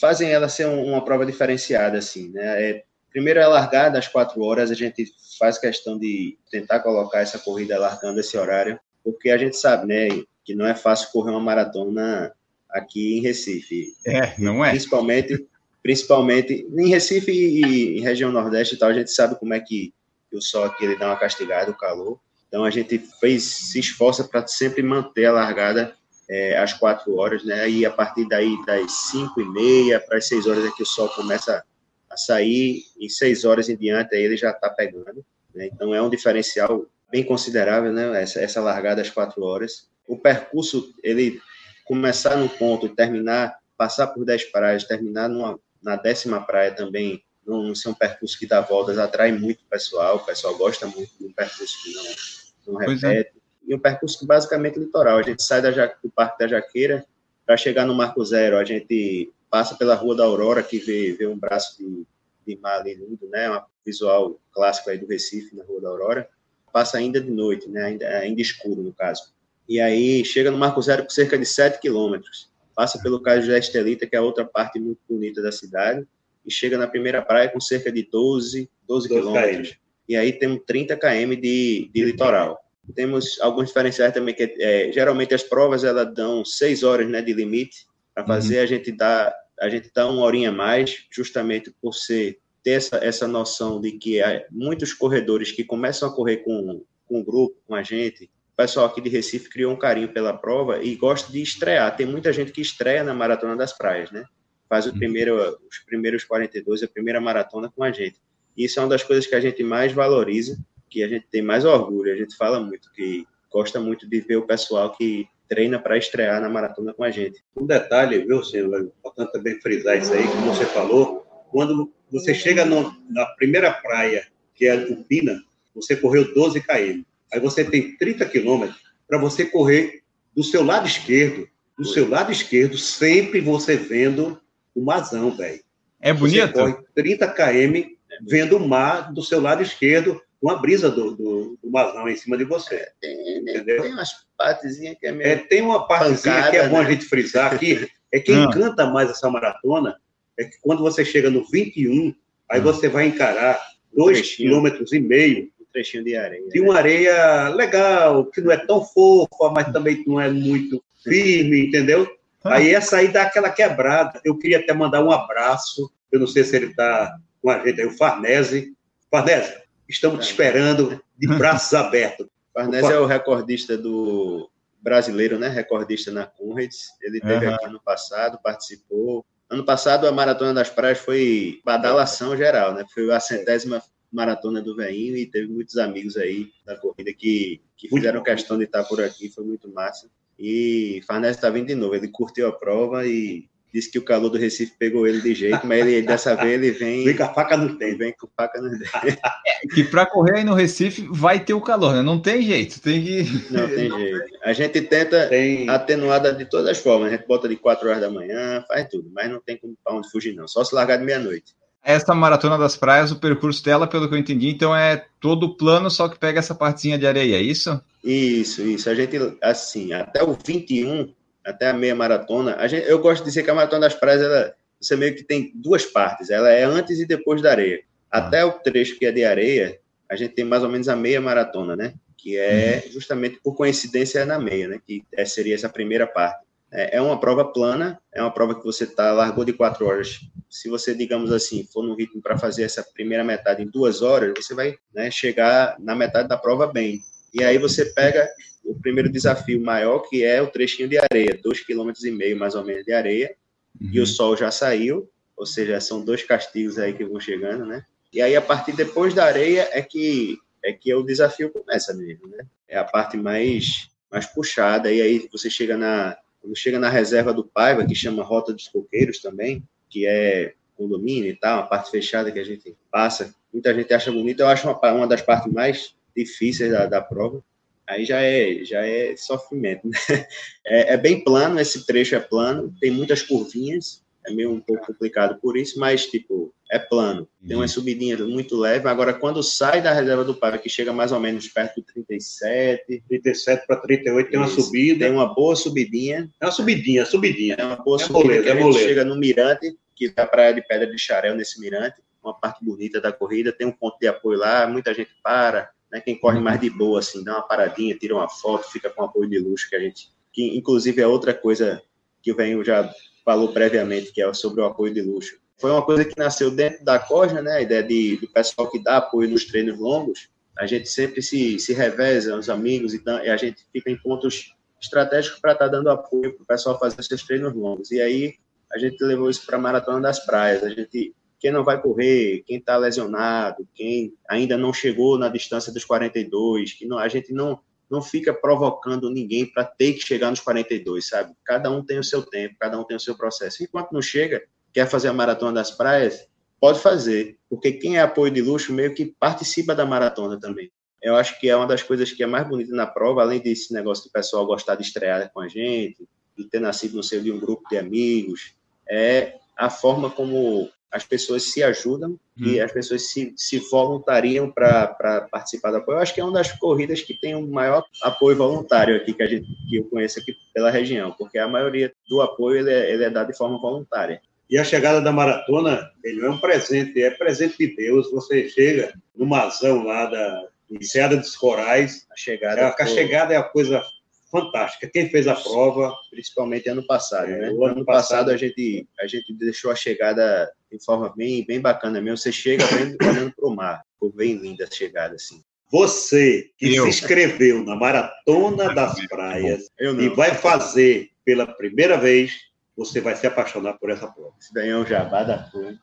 fazem 0.00 0.30
ela 0.30 0.48
ser 0.48 0.66
uma 0.66 1.04
prova 1.04 1.24
diferenciada, 1.24 1.98
assim, 1.98 2.30
né? 2.30 2.62
É, 2.62 2.84
Primeiro 3.10 3.40
é 3.40 3.46
largada 3.46 3.98
às 3.98 4.06
quatro 4.06 4.42
horas, 4.42 4.70
a 4.70 4.74
gente 4.74 5.06
faz 5.38 5.58
questão 5.58 5.98
de 5.98 6.38
tentar 6.50 6.80
colocar 6.80 7.20
essa 7.20 7.38
corrida 7.38 7.78
largando 7.78 8.20
esse 8.20 8.36
horário, 8.36 8.78
porque 9.02 9.30
a 9.30 9.38
gente 9.38 9.56
sabe, 9.56 9.86
né, 9.86 10.08
que 10.44 10.54
não 10.54 10.66
é 10.66 10.74
fácil 10.74 11.10
correr 11.10 11.30
uma 11.30 11.40
maratona 11.40 12.32
aqui 12.70 13.18
em 13.18 13.22
Recife. 13.22 13.94
É, 14.06 14.34
não 14.38 14.64
é. 14.64 14.70
Principalmente, 14.70 15.46
principalmente 15.88 16.68
em 16.70 16.88
Recife 16.90 17.32
e 17.32 17.98
região 18.00 18.30
Nordeste 18.30 18.74
e 18.74 18.78
tal, 18.78 18.90
a 18.90 18.92
gente 18.92 19.10
sabe 19.10 19.38
como 19.38 19.54
é 19.54 19.60
que 19.60 19.94
o 20.30 20.38
sol 20.38 20.64
aqui 20.64 20.84
ele 20.84 20.98
dá 20.98 21.06
uma 21.06 21.16
castigada, 21.16 21.70
o 21.70 21.78
calor. 21.78 22.20
Então 22.46 22.62
a 22.62 22.70
gente 22.70 22.98
fez, 23.18 23.42
se 23.44 23.80
esforça 23.80 24.22
para 24.22 24.46
sempre 24.46 24.82
manter 24.82 25.24
a 25.24 25.32
largada 25.32 25.96
é, 26.28 26.58
às 26.58 26.74
quatro 26.74 27.16
horas, 27.16 27.42
né? 27.42 27.70
E 27.70 27.86
a 27.86 27.90
partir 27.90 28.28
daí 28.28 28.54
das 28.66 28.92
cinco 29.10 29.40
e 29.40 29.48
meia 29.48 29.98
para 29.98 30.18
as 30.18 30.28
seis 30.28 30.46
horas 30.46 30.62
é 30.66 30.70
que 30.72 30.82
o 30.82 30.86
sol 30.86 31.08
começa 31.08 31.64
a 32.10 32.16
sair 32.18 32.82
e 33.00 33.08
seis 33.08 33.46
horas 33.46 33.70
em 33.70 33.76
diante 33.76 34.14
aí 34.14 34.24
ele 34.24 34.36
já 34.36 34.50
está 34.50 34.68
pegando. 34.68 35.24
Né? 35.54 35.70
Então 35.72 35.94
é 35.94 36.02
um 36.02 36.10
diferencial 36.10 36.84
bem 37.10 37.24
considerável, 37.24 37.94
né? 37.94 38.22
Essa, 38.22 38.40
essa 38.40 38.60
largada 38.60 39.00
às 39.00 39.08
quatro 39.08 39.42
horas. 39.42 39.88
O 40.06 40.18
percurso 40.18 40.92
ele 41.02 41.40
começar 41.86 42.36
no 42.36 42.46
ponto 42.46 42.90
terminar, 42.90 43.56
passar 43.74 44.08
por 44.08 44.26
dez 44.26 44.44
praias, 44.44 44.84
terminar 44.84 45.30
numa, 45.30 45.58
na 45.82 45.96
décima 45.96 46.40
praia 46.44 46.74
também 46.74 47.24
não 47.46 47.74
ser 47.74 47.88
um 47.88 47.94
percurso 47.94 48.38
que 48.38 48.46
dá 48.46 48.60
voltas, 48.60 48.98
atrai 48.98 49.32
muito 49.32 49.60
o 49.62 49.68
pessoal, 49.70 50.16
o 50.16 50.24
pessoal 50.24 50.56
gosta 50.56 50.86
muito 50.86 51.10
de 51.18 51.26
um 51.26 51.32
percurso 51.32 51.82
que 51.82 51.92
não, 51.94 52.74
não 52.74 52.82
é. 52.82 52.86
repete. 52.86 53.30
É. 53.36 53.38
E 53.66 53.74
um 53.74 53.78
percurso 53.78 54.18
que 54.18 54.26
basicamente 54.26 54.78
é 54.78 54.80
litoral. 54.80 55.18
A 55.18 55.22
gente 55.22 55.42
sai 55.42 55.60
da, 55.60 55.70
do 55.70 56.10
Parque 56.10 56.38
da 56.38 56.48
Jaqueira 56.48 57.04
para 57.44 57.56
chegar 57.56 57.86
no 57.86 57.94
Marco 57.94 58.24
Zero, 58.24 58.56
a 58.56 58.64
gente 58.64 59.30
passa 59.50 59.74
pela 59.74 59.94
Rua 59.94 60.14
da 60.14 60.24
Aurora, 60.24 60.62
que 60.62 60.78
vê, 60.78 61.12
vê 61.12 61.26
um 61.26 61.38
braço 61.38 61.78
de, 61.78 62.06
de 62.46 62.60
mar 62.60 62.80
ali 62.80 62.94
lindo, 62.94 63.26
né? 63.28 63.50
Um 63.50 63.60
visual 63.84 64.38
clássico 64.52 64.90
aí 64.90 64.98
do 64.98 65.06
Recife, 65.06 65.56
na 65.56 65.64
Rua 65.64 65.80
da 65.80 65.88
Aurora. 65.88 66.28
Passa 66.72 66.98
ainda 66.98 67.20
de 67.20 67.30
noite, 67.30 67.68
né? 67.68 67.82
Ainda, 67.84 68.08
ainda 68.08 68.40
escuro, 68.40 68.82
no 68.82 68.92
caso. 68.92 69.32
E 69.68 69.80
aí 69.80 70.24
chega 70.24 70.50
no 70.50 70.58
Marco 70.58 70.80
Zero 70.80 71.04
por 71.04 71.12
cerca 71.12 71.38
de 71.38 71.44
7 71.44 71.80
quilômetros. 71.80 72.50
Passa 72.78 73.02
pelo 73.02 73.20
Cais 73.20 73.44
de 73.44 73.50
Estelita, 73.50 74.06
que 74.06 74.14
é 74.14 74.20
outra 74.20 74.44
parte 74.44 74.78
muito 74.78 75.00
bonita 75.08 75.42
da 75.42 75.50
cidade 75.50 76.06
e 76.46 76.52
chega 76.52 76.78
na 76.78 76.86
primeira 76.86 77.20
praia 77.20 77.48
com 77.48 77.60
cerca 77.60 77.90
de 77.90 78.08
12, 78.08 78.70
12 78.86 79.08
quilômetros. 79.08 79.76
E 80.08 80.14
aí 80.14 80.32
temos 80.32 80.60
30 80.64 80.96
km 80.96 81.40
de, 81.40 81.90
de 81.92 82.04
litoral. 82.04 82.56
Temos 82.94 83.36
alguns 83.40 83.66
diferenciais 83.66 84.14
também, 84.14 84.32
que 84.32 84.54
é, 84.60 84.92
geralmente 84.92 85.34
as 85.34 85.42
provas 85.42 85.82
elas 85.82 86.14
dão 86.14 86.44
6 86.44 86.84
horas 86.84 87.08
né, 87.08 87.20
de 87.20 87.32
limite 87.32 87.84
para 88.14 88.24
fazer, 88.24 88.58
uhum. 88.58 88.62
a 88.62 88.66
gente 88.66 88.92
dá 88.92 89.34
a 89.60 89.68
gente 89.68 89.90
dá 89.92 90.08
uma 90.08 90.22
horinha 90.22 90.50
a 90.50 90.52
mais, 90.52 91.04
justamente 91.10 91.74
por 91.82 91.92
ser 91.92 92.38
ter 92.62 92.74
essa, 92.74 92.98
essa 92.98 93.26
noção 93.26 93.80
de 93.80 93.90
que 93.90 94.22
há 94.22 94.46
muitos 94.52 94.94
corredores 94.94 95.50
que 95.50 95.64
começam 95.64 96.08
a 96.08 96.14
correr 96.14 96.44
com, 96.44 96.80
com 97.08 97.18
um 97.18 97.24
grupo, 97.24 97.56
com 97.66 97.74
a 97.74 97.82
gente, 97.82 98.26
o 98.26 98.37
pessoal 98.58 98.86
aqui 98.86 99.00
de 99.00 99.08
Recife 99.08 99.48
criou 99.48 99.72
um 99.72 99.76
carinho 99.76 100.12
pela 100.12 100.36
prova 100.36 100.82
e 100.82 100.96
gosta 100.96 101.32
de 101.32 101.40
estrear. 101.40 101.96
Tem 101.96 102.04
muita 102.04 102.32
gente 102.32 102.50
que 102.50 102.60
estreia 102.60 103.04
na 103.04 103.14
Maratona 103.14 103.56
das 103.56 103.72
Praias, 103.72 104.10
né? 104.10 104.24
faz 104.68 104.86
o 104.86 104.90
uhum. 104.90 104.98
primeiro, 104.98 105.58
os 105.68 105.78
primeiros 105.78 106.24
42, 106.24 106.82
a 106.82 106.88
primeira 106.88 107.20
maratona 107.20 107.72
com 107.74 107.82
a 107.82 107.90
gente. 107.90 108.20
E 108.56 108.64
isso 108.64 108.78
é 108.78 108.82
uma 108.82 108.88
das 108.88 109.02
coisas 109.02 109.26
que 109.26 109.34
a 109.34 109.40
gente 109.40 109.62
mais 109.62 109.92
valoriza, 109.92 110.58
que 110.90 111.02
a 111.02 111.08
gente 111.08 111.26
tem 111.30 111.40
mais 111.40 111.64
orgulho. 111.64 112.12
A 112.12 112.16
gente 112.16 112.36
fala 112.36 112.60
muito 112.60 112.92
que 112.92 113.26
gosta 113.50 113.80
muito 113.80 114.08
de 114.08 114.20
ver 114.20 114.36
o 114.36 114.46
pessoal 114.46 114.92
que 114.92 115.26
treina 115.48 115.78
para 115.78 115.96
estrear 115.96 116.40
na 116.40 116.50
maratona 116.50 116.92
com 116.92 117.02
a 117.02 117.10
gente. 117.10 117.42
Um 117.56 117.64
detalhe, 117.64 118.18
viu, 118.18 118.44
senhor? 118.44 118.74
É 118.74 118.80
importante 118.82 119.32
também 119.32 119.58
frisar 119.60 119.96
isso 119.96 120.12
aí, 120.12 120.26
como 120.28 120.52
você 120.52 120.66
falou. 120.66 121.26
Quando 121.50 121.90
você 122.10 122.34
chega 122.34 122.66
no, 122.66 122.94
na 123.08 123.24
primeira 123.36 123.72
praia, 123.72 124.26
que 124.54 124.66
é 124.66 124.74
a 124.74 124.96
Pina, 125.08 125.40
você 125.74 125.96
correu 125.96 126.34
12 126.34 126.60
km. 126.60 127.02
Aí 127.32 127.40
você 127.40 127.64
tem 127.64 127.96
30 127.96 128.24
quilômetros 128.26 128.80
para 129.06 129.18
você 129.18 129.44
correr 129.44 130.02
do 130.34 130.42
seu 130.42 130.64
lado 130.64 130.86
esquerdo, 130.86 131.48
do 131.76 131.84
seu 131.84 132.08
lado 132.08 132.32
esquerdo, 132.32 132.76
sempre 132.76 133.40
você 133.40 133.76
vendo 133.76 134.40
o 134.74 134.82
marzão, 134.82 135.30
velho. 135.30 135.60
É 136.00 136.12
bonito? 136.12 136.46
Você 136.46 136.52
corre 136.52 136.76
30 136.94 137.28
km 137.28 137.88
vendo 138.26 138.56
o 138.56 138.68
mar 138.68 139.12
do 139.12 139.22
seu 139.22 139.40
lado 139.40 139.62
esquerdo, 139.62 140.20
com 140.40 140.50
a 140.50 140.56
brisa 140.56 140.90
do, 140.90 141.16
do, 141.16 141.58
do 141.62 141.70
marzão 141.70 142.08
em 142.08 142.16
cima 142.16 142.36
de 142.36 142.44
você. 142.44 142.76
É, 142.76 142.92
tem, 143.00 143.42
né? 143.42 143.52
entendeu? 143.52 143.82
tem 143.82 143.92
umas 143.92 144.10
partezinhas 144.36 144.96
que 144.98 145.06
é 145.06 145.12
meio. 145.12 145.28
É, 145.28 145.36
tem 145.36 145.62
uma 145.62 145.86
partezinha 145.86 146.34
pancada, 146.34 146.50
que 146.50 146.56
é 146.56 146.68
bom 146.68 146.78
né? 146.78 146.86
a 146.86 146.90
gente 146.90 147.04
frisar 147.04 147.54
aqui. 147.54 147.88
É 148.10 148.18
que 148.18 148.32
encanta 148.32 148.86
mais 148.86 149.10
essa 149.10 149.28
maratona 149.28 149.94
é 150.38 150.44
que 150.44 150.56
quando 150.62 150.82
você 150.82 151.04
chega 151.04 151.28
no 151.28 151.44
21, 151.44 152.14
aí 152.48 152.58
você 152.58 152.88
vai 152.88 153.06
encarar 153.06 153.60
dois 153.92 154.34
quilômetros 154.34 154.94
e 154.94 154.98
meio 154.98 155.52
trechinho 155.78 156.04
de 156.04 156.16
areia. 156.16 156.48
De 156.48 156.60
uma 156.60 156.74
né? 156.74 156.80
areia 156.80 157.48
legal, 157.50 158.26
que 158.26 158.40
não 158.40 158.50
é 158.50 158.56
tão 158.56 158.84
fofa, 158.84 159.50
mas 159.52 159.72
também 159.72 160.02
não 160.06 160.20
é 160.20 160.28
muito 160.28 160.82
firme, 161.02 161.66
entendeu? 161.66 162.08
Ah. 162.42 162.54
Aí 162.54 162.74
essa 162.74 162.96
aí 162.96 163.08
dá 163.08 163.22
aquela 163.22 163.50
quebrada. 163.50 164.20
Eu 164.24 164.36
queria 164.36 164.58
até 164.58 164.72
mandar 164.72 165.02
um 165.02 165.12
abraço. 165.12 165.90
Eu 166.10 166.20
não 166.20 166.26
sei 166.26 166.44
se 166.44 166.56
ele 166.56 166.66
está 166.66 167.16
com 167.40 167.50
a 167.50 167.64
gente 167.64 167.80
aí, 167.80 167.86
o 167.86 167.96
Farnese. 167.96 168.74
Farnese, 169.10 169.54
estamos 169.88 170.26
te 170.26 170.30
esperando 170.30 171.00
de 171.16 171.28
braços 171.38 171.72
abertos. 171.74 172.26
Farnese 172.52 172.92
é 172.92 172.98
o 172.98 173.06
recordista 173.06 173.76
do 173.76 174.50
brasileiro, 174.80 175.38
né? 175.38 175.48
Recordista 175.48 176.10
na 176.10 176.26
Conrads. 176.26 176.88
Ele 177.02 177.18
esteve 177.18 177.46
uhum. 177.46 177.54
aqui 177.54 177.68
no 177.68 177.80
passado, 177.80 178.38
participou. 178.42 179.24
Ano 179.50 179.64
passado 179.64 180.06
a 180.06 180.12
Maratona 180.12 180.52
das 180.52 180.68
Praias 180.68 180.98
foi 180.98 181.60
badalação 181.64 182.36
geral, 182.36 182.74
né? 182.74 182.84
Foi 182.92 183.10
a 183.12 183.20
centésima 183.20 183.82
maratona 184.10 184.60
do 184.60 184.74
Veinho 184.74 185.16
e 185.16 185.26
teve 185.26 185.48
muitos 185.48 185.76
amigos 185.76 186.16
aí 186.16 186.50
da 186.64 186.76
corrida 186.76 187.12
que, 187.12 187.60
que 187.76 187.88
fizeram 187.88 188.22
questão 188.22 188.56
de 188.58 188.64
estar 188.64 188.84
por 188.84 189.02
aqui, 189.02 189.28
foi 189.28 189.44
muito 189.44 189.68
massa. 189.68 190.08
E 190.38 191.00
Farnese 191.06 191.36
está 191.36 191.50
vindo 191.50 191.66
de 191.66 191.74
novo. 191.74 191.94
Ele 191.94 192.08
curtiu 192.08 192.46
a 192.46 192.52
prova 192.52 193.04
e 193.06 193.48
disse 193.72 193.90
que 193.90 193.98
o 193.98 194.04
calor 194.04 194.30
do 194.30 194.38
Recife 194.38 194.72
pegou 194.78 195.06
ele 195.06 195.20
de 195.20 195.34
jeito, 195.34 195.66
mas 195.66 195.80
ele, 195.80 196.02
dessa 196.02 196.34
vez 196.34 196.54
ele 196.54 196.70
vem. 196.70 197.04
Vem 197.04 197.16
com 197.16 197.22
a 197.24 197.34
faca 197.34 197.56
no 197.56 197.76
dente. 197.76 197.96
Vem 197.96 198.14
com 198.18 198.28
faca 198.36 198.60
no 198.60 198.70
dente. 198.70 198.90
que 199.74 199.84
para 199.84 200.06
correr 200.06 200.38
aí 200.38 200.44
no 200.44 200.54
Recife 200.54 201.06
vai 201.10 201.44
ter 201.44 201.54
o 201.54 201.60
calor, 201.60 201.94
né? 201.94 202.02
Não 202.02 202.20
tem 202.20 202.42
jeito, 202.42 202.80
tem 202.80 203.02
que. 203.02 203.24
Não 203.52 203.68
tem 203.68 203.90
jeito. 203.90 204.38
A 204.42 204.52
gente 204.52 204.80
tenta 204.82 205.26
tem... 205.26 205.68
atenuada 205.68 206.32
de 206.32 206.44
todas 206.44 206.68
as 206.68 206.78
formas. 206.78 207.08
A 207.08 207.16
gente 207.16 207.26
bota 207.26 207.48
de 207.48 207.56
4 207.56 207.88
horas 207.88 208.00
da 208.00 208.10
manhã, 208.10 208.64
faz 208.66 208.88
tudo, 208.88 209.10
mas 209.12 209.28
não 209.28 209.40
tem 209.40 209.56
como 209.56 209.76
para 209.84 209.94
onde 209.94 210.10
fugir, 210.10 210.34
não. 210.34 210.46
Só 210.46 210.64
se 210.64 210.74
largar 210.74 210.98
de 210.98 211.04
meia-noite. 211.04 211.57
Essa 211.88 212.14
maratona 212.14 212.58
das 212.58 212.76
praias, 212.76 213.10
o 213.10 213.18
percurso 213.18 213.64
dela, 213.64 213.86
pelo 213.86 214.06
que 214.06 214.14
eu 214.14 214.18
entendi, 214.18 214.50
então 214.50 214.76
é 214.76 215.06
todo 215.18 215.56
plano, 215.56 215.90
só 215.90 216.06
que 216.06 216.18
pega 216.18 216.38
essa 216.38 216.54
partezinha 216.54 216.98
de 216.98 217.06
areia, 217.06 217.36
é 217.36 217.40
isso? 217.40 217.80
Isso, 218.04 218.60
isso. 218.60 218.90
A 218.90 218.94
gente, 218.94 219.16
assim, 219.40 219.94
até 219.94 220.22
o 220.22 220.36
21, 220.44 221.10
até 221.42 221.70
a 221.70 221.72
meia 221.72 221.94
maratona, 221.94 222.56
a 222.56 222.68
gente, 222.68 222.86
eu 222.86 222.98
gosto 222.98 223.20
de 223.22 223.30
dizer 223.30 223.42
que 223.42 223.50
a 223.50 223.54
maratona 223.54 223.88
das 223.88 223.94
praias, 223.94 224.20
ela, 224.20 224.52
você 224.78 224.96
meio 224.96 225.14
que 225.14 225.24
tem 225.24 225.50
duas 225.54 225.86
partes, 225.86 226.28
ela 226.28 226.50
é 226.50 226.62
antes 226.62 227.00
e 227.00 227.06
depois 227.06 227.40
da 227.40 227.52
areia. 227.52 227.80
Ah. 228.12 228.18
Até 228.18 228.44
o 228.44 228.52
trecho 228.52 228.98
que 228.98 229.06
é 229.06 229.10
de 229.10 229.24
areia, 229.24 229.80
a 230.10 230.14
gente 230.14 230.34
tem 230.34 230.44
mais 230.44 230.62
ou 230.62 230.68
menos 230.68 230.90
a 230.90 230.94
meia 230.94 231.22
maratona, 231.22 231.74
né? 231.74 231.94
Que 232.18 232.36
é 232.36 232.82
uhum. 232.84 232.92
justamente 232.92 233.40
por 233.42 233.54
coincidência 233.54 234.26
na 234.26 234.38
meia, 234.38 234.68
né? 234.68 234.78
Que 234.86 235.02
é, 235.10 235.24
seria 235.24 235.54
essa 235.54 235.70
primeira 235.70 236.06
parte. 236.06 236.46
É, 236.70 236.96
é 236.96 237.00
uma 237.00 237.18
prova 237.18 237.44
plana, 237.44 238.00
é 238.12 238.20
uma 238.20 238.30
prova 238.30 238.54
que 238.54 238.64
você 238.64 238.86
tá 238.86 239.12
largou 239.12 239.44
de 239.44 239.52
quatro 239.52 239.86
horas. 239.86 240.20
Se 240.50 240.68
você, 240.68 240.94
digamos 240.94 241.32
assim, 241.32 241.64
for 241.64 241.82
no 241.82 241.94
ritmo 241.94 242.20
para 242.20 242.38
fazer 242.38 242.62
essa 242.62 242.82
primeira 242.82 243.24
metade 243.24 243.62
em 243.62 243.66
duas 243.66 244.02
horas, 244.02 244.34
você 244.36 244.54
vai 244.54 244.76
né, 244.94 245.10
chegar 245.10 245.76
na 245.78 245.94
metade 245.94 246.28
da 246.28 246.36
prova 246.36 246.66
bem. 246.66 247.02
E 247.32 247.42
aí 247.42 247.58
você 247.58 247.86
pega 247.86 248.28
o 248.64 248.74
primeiro 248.74 249.10
desafio 249.10 249.60
maior, 249.60 250.00
que 250.00 250.22
é 250.24 250.42
o 250.42 250.46
trechinho 250.46 250.88
de 250.88 250.98
areia, 250.98 251.38
dois 251.42 251.60
quilômetros 251.60 252.04
e 252.04 252.10
meio 252.10 252.38
mais 252.38 252.54
ou 252.54 252.64
menos 252.64 252.84
de 252.84 252.92
areia, 252.92 253.34
uhum. 253.80 253.90
e 253.92 254.00
o 254.00 254.06
sol 254.06 254.36
já 254.36 254.50
saiu, 254.50 255.10
ou 255.36 255.46
seja, 255.46 255.80
são 255.80 256.04
dois 256.04 256.22
castigos 256.22 256.78
aí 256.78 256.92
que 256.92 257.04
vão 257.04 257.20
chegando, 257.20 257.64
né? 257.64 257.84
E 258.12 258.20
aí 258.20 258.34
a 258.36 258.42
partir 258.42 258.72
depois 258.72 259.14
da 259.14 259.24
areia 259.24 259.68
é 259.72 259.82
que 259.82 260.38
é 260.64 260.72
que 260.72 260.92
o 260.92 261.02
desafio 261.02 261.50
começa 261.50 261.94
mesmo, 261.94 262.26
né? 262.28 262.44
É 262.66 262.76
a 262.76 262.84
parte 262.84 263.16
mais 263.16 263.88
mais 264.10 264.26
puxada 264.26 264.90
e 264.90 265.00
aí 265.00 265.28
você 265.30 265.48
chega 265.50 265.76
na 265.76 266.16
quando 266.40 266.56
chega 266.56 266.78
na 266.78 266.88
reserva 266.88 267.32
do 267.32 267.44
Paiva, 267.44 267.86
que 267.86 267.94
chama 267.94 268.22
Rota 268.22 268.52
dos 268.52 268.68
Coqueiros 268.68 269.20
também, 269.20 269.62
que 269.88 270.06
é 270.06 270.54
condomínio 270.76 271.30
e 271.30 271.34
tal, 271.34 271.60
uma 271.60 271.66
parte 271.66 271.90
fechada 271.90 272.30
que 272.30 272.38
a 272.38 272.44
gente 272.44 272.76
passa, 272.90 273.34
muita 273.52 273.74
gente 273.74 273.92
acha 273.92 274.12
bonita, 274.12 274.42
eu 274.42 274.48
acho 274.48 274.68
uma, 274.68 274.92
uma 274.92 275.06
das 275.06 275.20
partes 275.22 275.52
mais 275.52 275.94
difíceis 276.16 276.70
da, 276.70 276.86
da 276.86 277.00
prova, 277.00 277.42
aí 277.86 278.04
já 278.04 278.20
é, 278.20 278.64
já 278.64 278.86
é 278.86 279.16
sofrimento, 279.16 279.88
né? 279.88 279.98
É, 280.70 280.92
é, 280.92 280.96
bem 280.98 281.24
plano, 281.24 281.58
esse 281.58 281.86
trecho 281.86 282.14
é 282.14 282.20
plano, 282.20 282.74
tem 282.78 282.90
muitas 282.90 283.22
curvinhas, 283.22 284.04
é 284.28 284.34
meio 284.34 284.52
um 284.52 284.60
pouco 284.60 284.86
complicado 284.86 285.38
por 285.40 285.56
isso, 285.56 285.78
mas, 285.78 286.06
tipo, 286.06 286.54
é 286.70 286.78
plano. 286.78 287.28
Tem 287.46 287.56
uma 287.56 287.66
subidinha 287.66 288.16
muito 288.18 288.56
leve. 288.56 288.88
Agora, 288.88 289.14
quando 289.14 289.42
sai 289.42 289.80
da 289.80 289.92
reserva 289.92 290.24
do 290.24 290.34
Paiva, 290.34 290.58
que 290.58 290.68
chega 290.68 290.92
mais 290.92 291.12
ou 291.12 291.18
menos 291.18 291.48
perto 291.48 291.80
do 291.80 291.82
37... 291.82 293.02
37 293.08 293.66
para 293.66 293.76
38 293.76 294.30
tem 294.30 294.38
uma 294.38 294.48
subida. 294.48 295.06
Tem 295.06 295.14
uma 295.14 295.34
boa 295.34 295.56
subidinha. 295.56 296.30
É 296.40 296.44
uma 296.44 296.52
subidinha, 296.52 297.06
subidinha. 297.06 297.56
É 297.58 297.64
uma 297.64 297.76
boa 297.76 297.96
é 297.96 298.04
subida. 298.04 298.24
Boleto, 298.24 298.48
é 298.48 298.54
boleto. 298.54 298.84
chega 298.86 299.04
no 299.04 299.16
Mirante, 299.16 299.76
que 299.96 300.12
é 300.14 300.20
a 300.20 300.26
praia 300.26 300.52
de 300.52 300.62
Pedra 300.62 300.86
de 300.86 300.98
Xarel, 300.98 301.34
nesse 301.34 301.60
Mirante. 301.60 302.02
Uma 302.22 302.34
parte 302.34 302.64
bonita 302.64 303.00
da 303.00 303.12
corrida. 303.12 303.52
Tem 303.52 303.66
um 303.66 303.72
ponto 303.72 303.98
de 303.98 304.06
apoio 304.06 304.38
lá, 304.38 304.66
muita 304.66 304.92
gente 304.92 305.10
para. 305.22 305.70
Né? 305.90 306.00
Quem 306.00 306.18
corre 306.18 306.38
mais 306.38 306.60
de 306.60 306.68
boa, 306.68 306.98
assim, 306.98 307.24
dá 307.24 307.36
uma 307.36 307.42
paradinha, 307.42 307.96
tira 307.96 308.14
uma 308.14 308.28
foto, 308.28 308.70
fica 308.70 308.90
com 308.90 309.02
apoio 309.02 309.28
de 309.28 309.38
luxo, 309.38 309.68
que 309.70 309.76
a 309.76 309.80
gente... 309.80 310.10
Que, 310.32 310.56
inclusive, 310.56 311.00
é 311.00 311.06
outra 311.06 311.32
coisa 311.32 311.82
que 312.22 312.30
o 312.30 312.36
Venho 312.36 312.62
já 312.62 312.92
falou 313.28 313.52
previamente, 313.52 314.12
que 314.12 314.22
é 314.22 314.32
sobre 314.32 314.62
o 314.62 314.64
apoio 314.64 314.94
de 314.94 315.02
luxo 315.02 315.38
foi 315.58 315.72
uma 315.72 315.84
coisa 315.84 316.04
que 316.04 316.16
nasceu 316.16 316.50
dentro 316.50 316.84
da 316.84 316.98
Corja, 316.98 317.42
né? 317.42 317.54
A 317.54 317.60
ideia 317.60 317.82
de, 317.82 318.16
do 318.16 318.28
pessoal 318.28 318.70
que 318.70 318.82
dá 318.82 318.98
apoio 318.98 319.28
nos 319.28 319.44
treinos 319.44 319.78
longos. 319.78 320.28
A 320.56 320.66
gente 320.66 320.88
sempre 320.88 321.20
se, 321.20 321.58
se 321.58 321.72
reveza, 321.72 322.36
os 322.36 322.48
amigos, 322.48 322.94
e, 322.94 323.02
e 323.04 323.28
a 323.28 323.36
gente 323.36 323.66
fica 323.72 323.90
em 323.90 323.96
pontos 323.96 324.54
estratégicos 324.80 325.40
para 325.40 325.52
estar 325.52 325.66
tá 325.66 325.70
dando 325.70 325.90
apoio 325.90 326.34
para 326.34 326.42
o 326.42 326.46
pessoal 326.46 326.78
fazer 326.78 327.02
seus 327.02 327.24
treinos 327.24 327.52
longos. 327.54 327.90
E 327.90 328.00
aí 328.00 328.34
a 328.72 328.78
gente 328.78 329.02
levou 329.02 329.28
isso 329.28 329.44
para 329.44 329.56
a 329.56 329.60
Maratona 329.60 330.00
das 330.00 330.24
Praias. 330.24 330.62
A 330.62 330.68
gente, 330.68 331.12
quem 331.40 331.50
não 331.50 331.64
vai 331.64 331.80
correr, 331.80 332.44
quem 332.46 332.58
está 332.58 332.76
lesionado, 332.76 333.66
quem 333.74 334.14
ainda 334.28 334.56
não 334.56 334.72
chegou 334.72 335.18
na 335.18 335.28
distância 335.28 335.72
dos 335.72 335.84
42, 335.84 336.74
que 336.74 336.86
não, 336.86 336.98
a 336.98 337.08
gente 337.08 337.32
não, 337.32 337.58
não 337.90 338.02
fica 338.02 338.32
provocando 338.32 339.10
ninguém 339.10 339.46
para 339.46 339.64
ter 339.64 339.94
que 339.94 340.06
chegar 340.06 340.30
nos 340.30 340.40
42, 340.40 341.06
sabe? 341.06 341.32
Cada 341.44 341.70
um 341.70 341.84
tem 341.84 341.98
o 341.98 342.04
seu 342.04 342.22
tempo, 342.22 342.56
cada 342.58 342.78
um 342.78 342.84
tem 342.84 342.96
o 342.96 343.00
seu 343.00 343.16
processo. 343.16 343.62
Enquanto 343.62 343.92
não 343.92 344.02
chega, 344.02 344.42
quer 344.72 344.86
fazer 344.88 345.08
a 345.08 345.12
maratona 345.12 345.52
das 345.52 345.70
praias, 345.70 346.26
pode 346.60 346.80
fazer, 346.80 347.38
porque 347.48 347.72
quem 347.72 347.96
é 347.96 348.02
apoio 348.02 348.32
de 348.32 348.42
luxo 348.42 348.72
meio 348.72 348.94
que 348.94 349.06
participa 349.18 349.74
da 349.74 349.86
maratona 349.86 350.38
também. 350.38 350.70
Eu 351.00 351.14
acho 351.14 351.38
que 351.38 351.48
é 351.48 351.56
uma 351.56 351.66
das 351.66 351.82
coisas 351.82 352.12
que 352.12 352.22
é 352.22 352.26
mais 352.26 352.46
bonita 352.46 352.74
na 352.74 352.86
prova, 352.86 353.22
além 353.22 353.40
desse 353.40 353.72
negócio 353.72 354.04
do 354.04 354.10
pessoal 354.10 354.46
gostar 354.46 354.74
de 354.74 354.82
estrear 354.82 355.30
com 355.32 355.40
a 355.40 355.48
gente, 355.48 356.08
de 356.36 356.44
ter 356.44 356.60
nascido 356.60 356.96
no 356.96 357.02
seio 357.02 357.22
de 357.22 357.32
um 357.32 357.38
grupo 357.38 357.68
de 357.68 357.78
amigos, 357.78 358.54
é 358.88 359.34
a 359.56 359.70
forma 359.70 360.10
como 360.10 360.68
as 360.90 361.04
pessoas 361.04 361.44
se 361.44 361.62
ajudam 361.62 362.12
hum. 362.12 362.44
e 362.44 362.60
as 362.60 362.72
pessoas 362.72 363.10
se, 363.10 363.32
se 363.36 363.58
voluntariam 363.58 364.50
para 364.50 365.28
participar 365.30 365.70
da 365.70 365.78
apoio. 365.78 365.96
Eu 365.96 366.02
acho 366.02 366.14
que 366.14 366.20
é 366.20 366.24
uma 366.24 366.32
das 366.32 366.52
corridas 366.52 367.02
que 367.02 367.14
tem 367.14 367.34
o 367.34 367.38
um 367.38 367.50
maior 367.50 367.84
apoio 368.02 368.36
voluntário 368.36 368.96
aqui 368.96 369.12
que, 369.12 369.22
a 369.22 369.26
gente, 369.26 369.46
que 369.68 369.76
eu 369.76 369.84
conheço 369.84 370.18
aqui 370.18 370.34
pela 370.54 370.70
região, 370.70 371.14
porque 371.18 371.38
a 371.38 371.48
maioria 371.48 371.92
do 372.08 372.20
apoio 372.20 372.60
ele 372.60 372.72
é, 372.72 372.92
ele 372.92 373.04
é 373.04 373.10
dado 373.10 373.30
de 373.30 373.36
forma 373.36 373.60
voluntária. 373.60 374.20
E 374.50 374.56
a 374.56 374.64
chegada 374.64 375.00
da 375.00 375.12
maratona, 375.12 375.90
ele 376.02 376.24
é 376.24 376.30
um 376.30 376.38
presente, 376.38 377.02
é 377.02 377.10
presente 377.10 377.58
de 377.58 377.76
Deus. 377.76 378.10
Você 378.10 378.48
chega 378.48 378.94
no 379.14 379.26
Mazão 379.26 379.84
lá 379.84 380.06
da 380.06 380.48
Enseada 380.70 381.18
dos 381.18 381.36
Corais. 381.36 382.06
A 382.10 382.16
chegada, 382.16 382.60
é, 382.62 382.64
a, 382.64 382.86
chegada 382.86 383.34
é 383.34 383.36
a 383.36 383.42
coisa 383.42 383.82
fantástica. 384.30 384.88
Quem 384.92 385.10
fez 385.10 385.26
a 385.26 385.34
prova, 385.34 385.94
principalmente 386.10 386.68
ano 386.68 386.86
passado, 386.86 387.30
é, 387.30 387.38
né? 387.38 387.48
Ano, 387.48 387.64
ano 387.64 387.84
passado, 387.84 388.26
passado, 388.26 388.30
a 388.30 388.36
gente 388.36 388.86
a 389.00 389.06
gente 389.06 389.32
deixou 389.34 389.70
a 389.70 389.74
chegada 389.74 390.50
de 390.70 390.82
forma 390.84 391.12
bem 391.16 391.44
bem 391.46 391.60
bacana 391.60 392.00
mesmo. 392.00 392.18
Você 392.18 392.32
chega 392.32 392.64
vendo, 392.66 392.96
olhando 393.02 393.32
para 393.34 393.48
o 393.48 393.54
mar, 393.54 393.82
ficou 393.94 394.12
bem 394.12 394.34
linda 394.34 394.64
a 394.64 394.74
chegada 394.74 395.14
assim. 395.14 395.42
Você 395.70 396.50
que 396.56 396.74
eu. 396.74 396.84
se 396.84 396.90
inscreveu 396.90 397.62
na 397.62 397.76
Maratona 397.76 398.74
das 398.74 399.06
Praias 399.06 399.68
e 399.78 400.08
vai 400.08 400.34
fazer 400.34 401.10
pela 401.24 401.46
primeira 401.46 401.98
vez 401.98 402.48
você 402.76 403.00
vai 403.00 403.16
se 403.16 403.26
apaixonar 403.26 403.74
por 403.74 403.90
essa 403.90 404.06
prova. 404.06 404.34
Isso 404.40 404.54
daí 404.54 404.70
é 404.70 404.76
um 404.76 404.86
jabá 404.86 405.24
da 405.24 405.38
porra. 405.38 405.76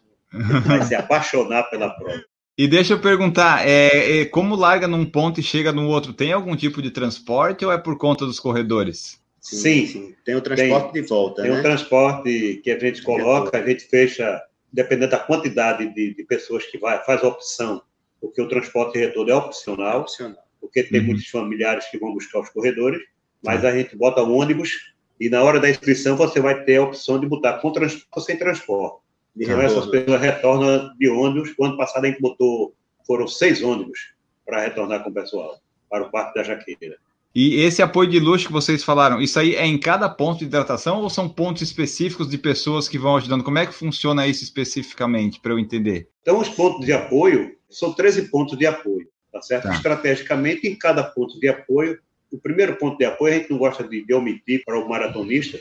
Vai 0.65 0.81
se 0.83 0.95
apaixonar 0.95 1.63
pela 1.63 1.89
prova. 1.89 2.23
E 2.57 2.69
deixa 2.69 2.93
eu 2.93 2.99
perguntar, 2.99 3.67
é, 3.67 4.21
é, 4.21 4.25
como 4.25 4.55
larga 4.55 4.87
num 4.87 5.05
ponto 5.05 5.41
e 5.41 5.43
chega 5.43 5.73
no 5.73 5.87
outro, 5.87 6.13
tem 6.13 6.31
algum 6.31 6.55
tipo 6.55 6.81
de 6.81 6.89
transporte 6.89 7.65
ou 7.65 7.71
é 7.71 7.77
por 7.77 7.97
conta 7.97 8.25
dos 8.25 8.39
corredores? 8.39 9.19
Sim, 9.41 9.57
sim. 9.57 9.87
sim. 9.87 10.15
tem 10.23 10.35
o 10.35 10.41
transporte 10.41 10.93
tem, 10.93 11.01
de 11.01 11.07
volta, 11.07 11.41
Tem 11.41 11.51
né? 11.51 11.59
o 11.59 11.61
transporte 11.61 12.61
que 12.63 12.71
a 12.71 12.79
gente 12.79 13.01
coloca, 13.03 13.57
a 13.57 13.65
gente 13.65 13.83
fecha, 13.83 14.41
dependendo 14.71 15.11
da 15.11 15.19
quantidade 15.19 15.93
de, 15.93 16.15
de, 16.15 16.23
pessoas 16.23 16.65
que 16.65 16.77
vai, 16.77 17.03
faz 17.03 17.23
a 17.23 17.27
opção, 17.27 17.81
porque 18.21 18.41
o 18.41 18.47
transporte 18.47 18.93
de 18.93 19.05
retorno 19.05 19.31
é 19.31 19.35
opcional, 19.35 20.01
opcional. 20.01 20.37
porque 20.61 20.81
tem 20.83 21.01
uhum. 21.01 21.07
muitos 21.07 21.27
familiares 21.27 21.85
que 21.91 21.99
vão 21.99 22.13
buscar 22.13 22.39
os 22.39 22.49
corredores, 22.49 23.01
mas 23.43 23.63
uhum. 23.63 23.69
a 23.69 23.71
gente 23.73 23.95
bota 23.97 24.23
o 24.23 24.33
ônibus 24.33 24.71
e 25.19 25.29
na 25.29 25.43
hora 25.43 25.59
da 25.59 25.69
inscrição 25.69 26.15
você 26.15 26.39
vai 26.39 26.63
ter 26.63 26.77
a 26.77 26.83
opção 26.83 27.19
de 27.19 27.27
botar 27.27 27.59
com 27.59 27.71
transporte 27.71 28.07
ou 28.15 28.21
sem 28.21 28.37
transporte. 28.37 29.04
Então 29.37 29.61
essas 29.61 29.85
pessoas 29.87 30.21
retornam 30.21 30.91
de 30.97 31.09
ônibus. 31.09 31.53
O 31.57 31.65
ano 31.65 31.77
passado 31.77 32.05
a 32.05 32.07
gente 32.07 32.21
botou, 32.21 32.73
foram 33.05 33.27
seis 33.27 33.61
ônibus 33.61 34.13
para 34.45 34.61
retornar 34.61 35.03
com 35.03 35.09
o 35.09 35.13
pessoal, 35.13 35.59
para 35.89 36.03
o 36.03 36.11
Parque 36.11 36.35
da 36.35 36.43
Jaqueira. 36.43 36.97
E 37.35 37.59
esse 37.59 37.81
apoio 37.81 38.09
de 38.09 38.17
luxo 38.17 38.47
que 38.47 38.53
vocês 38.53 38.81
falaram, 38.81 39.21
isso 39.21 39.37
aí 39.37 39.55
é 39.55 39.65
em 39.65 39.77
cada 39.77 40.07
ponto 40.07 40.39
de 40.39 40.45
hidratação 40.45 41.01
ou 41.01 41.09
são 41.09 41.27
pontos 41.27 41.61
específicos 41.61 42.29
de 42.29 42.37
pessoas 42.37 42.87
que 42.87 42.97
vão 42.97 43.17
ajudando? 43.17 43.43
Como 43.43 43.57
é 43.57 43.65
que 43.65 43.73
funciona 43.73 44.25
isso 44.25 44.41
especificamente, 44.41 45.41
para 45.41 45.51
eu 45.51 45.59
entender? 45.59 46.07
Então, 46.21 46.39
os 46.39 46.47
pontos 46.47 46.85
de 46.85 46.93
apoio 46.93 47.53
são 47.69 47.91
13 47.91 48.29
pontos 48.29 48.57
de 48.57 48.65
apoio, 48.65 49.09
tá 49.33 49.41
certo? 49.41 49.63
Tá. 49.63 49.73
Estrategicamente, 49.73 50.65
em 50.65 50.77
cada 50.77 51.03
ponto 51.03 51.37
de 51.37 51.49
apoio, 51.49 51.99
o 52.31 52.37
primeiro 52.37 52.77
ponto 52.77 52.97
de 52.97 53.03
apoio, 53.03 53.33
a 53.33 53.37
gente 53.37 53.51
não 53.51 53.57
gosta 53.57 53.85
de, 53.85 54.05
de 54.05 54.13
omitir 54.13 54.63
para 54.65 54.79
o 54.79 54.87
maratonista, 54.87 55.59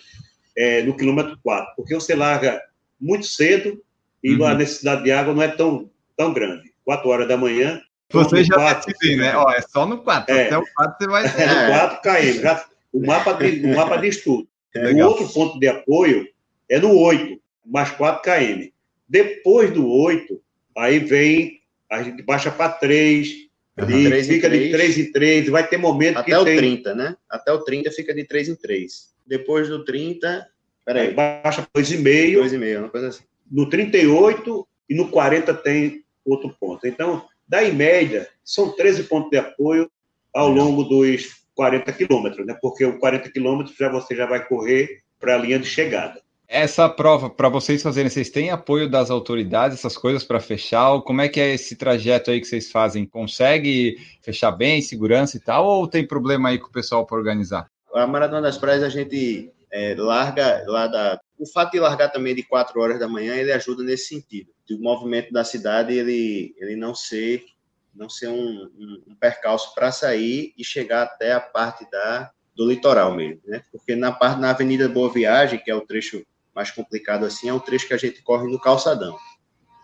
é 0.57 0.81
no 0.85 0.97
quilômetro 0.97 1.37
4, 1.43 1.75
porque 1.77 1.93
você 1.93 2.15
larga 2.15 2.63
muito 3.05 3.27
cedo 3.27 3.81
e 4.23 4.35
uhum. 4.35 4.47
a 4.47 4.55
necessidade 4.55 5.05
de 5.05 5.13
água 5.13 5.35
não 5.35 5.43
é 5.43 5.49
tão, 5.49 5.91
tão 6.17 6.33
grande. 6.33 6.73
4 6.85 7.09
horas 7.09 7.29
da 7.29 7.37
manhã. 7.37 7.81
Você 8.11 8.45
já 8.45 8.55
4, 8.55 8.93
decide, 8.93 9.17
né? 9.17 9.37
Ó, 9.37 9.51
é 9.51 9.61
só 9.61 9.87
no 9.87 9.99
4. 9.99 10.35
É, 10.35 10.47
até 10.47 10.59
o 10.59 10.65
4 10.75 10.97
você 10.99 11.11
vai. 11.11 11.25
É 11.27 11.47
no 11.47 12.01
4 12.01 12.01
km. 12.03 12.43
Já, 12.43 12.67
o, 12.93 13.07
mapa 13.07 13.33
de, 13.33 13.67
o 13.67 13.77
mapa 13.77 13.97
de 13.97 14.09
estudo. 14.09 14.49
É 14.77 14.93
o 14.93 15.07
outro 15.07 15.29
ponto 15.29 15.61
de 15.61 15.69
apoio 15.69 16.27
é 16.69 16.81
no 16.81 16.99
8, 16.99 17.41
mais 17.65 17.93
4 17.93 18.23
km. 18.23 18.67
Depois 19.09 19.71
do 19.73 19.89
8, 19.89 20.41
aí 20.77 20.99
vem, 20.99 21.61
a 21.89 22.03
gente 22.03 22.21
baixa 22.25 22.51
para 22.51 22.73
3, 22.73 23.45
Uhum. 23.77 23.91
E 23.91 24.23
fica 24.23 24.49
3. 24.49 24.63
de 24.63 24.71
3 24.71 24.99
em 24.99 25.13
3, 25.13 25.49
vai 25.49 25.67
ter 25.67 25.77
momento 25.77 26.19
Até 26.19 26.31
que 26.31 26.37
o 26.37 26.45
tem... 26.45 26.57
30, 26.57 26.95
né? 26.95 27.17
Até 27.29 27.53
o 27.53 27.59
30 27.59 27.91
fica 27.91 28.15
de 28.15 28.25
3 28.25 28.51
em 28.51 28.55
3. 28.55 29.09
Depois 29.27 29.69
do 29.69 29.85
30, 29.85 30.47
peraí. 30.85 31.09
Aí 31.09 31.15
baixa 31.15 31.67
2,5. 31.77 32.39
2,5, 32.43 32.79
uma 32.79 32.89
coisa 32.89 33.09
assim. 33.09 33.25
No 33.51 33.69
38 33.69 34.67
e 34.89 34.95
no 34.95 35.09
40 35.09 35.55
tem 35.55 36.05
outro 36.25 36.55
ponto. 36.59 36.87
Então, 36.87 37.25
da 37.47 37.63
em 37.63 37.73
média, 37.73 38.29
são 38.43 38.75
13 38.75 39.05
pontos 39.05 39.31
de 39.31 39.39
apoio 39.39 39.91
ao 40.35 40.49
longo 40.49 40.85
dos 40.85 41.45
40 41.55 41.93
quilômetros, 41.93 42.47
né? 42.47 42.57
Porque 42.61 42.85
o 42.85 42.99
40 42.99 43.31
quilômetros 43.31 43.77
já 43.77 43.89
você 43.89 44.15
já 44.15 44.27
vai 44.27 44.45
correr 44.47 45.03
para 45.21 45.35
a 45.35 45.39
linha 45.39 45.59
de 45.59 45.67
chegada. 45.67 46.23
Essa 46.47 46.89
prova, 46.89 47.31
para 47.31 47.49
vocês 47.49 47.83
fazerem, 47.83 48.11
vocês 48.11 48.29
têm 48.29 48.51
apoio 48.51 48.89
das 48.89 49.11
autoridades, 49.11 49.79
essas 49.79 49.97
coisas 49.97 50.23
para 50.23 50.39
fechar? 50.41 51.01
Como 51.01 51.23
é 51.23 51.29
que 51.29 51.41
é 51.41 51.55
esse 51.55 51.75
trajeto 51.75 52.31
aí 52.31 52.41
que 52.41 52.47
vocês 52.47 52.71
fazem? 52.71 53.07
Consegue 53.07 53.97
fechar 54.21 54.53
bem, 54.53 54.83
segurança 54.83 55.37
e 55.37 55.41
tal? 55.41 55.67
Ou 55.67 55.89
tem 55.89 56.07
problema 56.07 56.51
aí 56.51 56.59
com 56.59 56.69
o 56.69 56.73
pessoal 56.73 57.07
para 57.07 57.17
organizar? 57.17 57.71
A 57.95 58.07
Maratona 58.07 58.43
das 58.43 58.59
Praias 58.59 58.83
a 58.83 58.89
gente 58.89 59.51
é, 59.75 59.93
larga 59.97 60.65
lá 60.69 60.87
da. 60.87 61.21
O 61.37 61.45
fato 61.47 61.73
de 61.73 61.81
largar 61.81 62.11
também 62.11 62.33
de 62.33 62.45
4 62.45 62.81
horas 62.81 63.01
da 63.01 63.09
manhã, 63.09 63.35
ele 63.35 63.51
ajuda 63.51 63.83
nesse 63.83 64.07
sentido. 64.07 64.51
O 64.71 64.79
movimento 64.79 65.33
da 65.33 65.43
cidade, 65.43 65.93
ele, 65.93 66.55
ele 66.59 66.77
não 66.77 66.95
ser 66.95 67.45
não 67.93 68.09
ser 68.09 68.29
um, 68.29 68.71
um, 68.77 69.03
um 69.09 69.15
percalço 69.15 69.73
para 69.75 69.93
sair 69.93 70.53
e 70.59 70.65
chegar 70.65 71.03
até 71.03 71.33
a 71.33 71.41
parte 71.41 71.89
da, 71.91 72.31
do 72.55 72.69
litoral 72.69 73.15
mesmo, 73.15 73.41
né? 73.47 73.63
Porque 73.71 73.95
na 73.95 74.11
parte 74.11 74.41
na 74.41 74.51
Avenida 74.51 74.89
Boa 74.89 75.13
Viagem, 75.13 75.61
que 75.61 75.71
é 75.71 75.75
o 75.75 75.87
trecho 75.87 76.25
mais 76.55 76.71
complicado 76.71 77.25
assim 77.25 77.49
é 77.49 77.53
o 77.53 77.61
trecho 77.61 77.87
que 77.87 77.95
a 77.95 77.99
gente 77.99 78.23
corre 78.23 78.51
no 78.51 78.61
calçadão. 78.61 79.17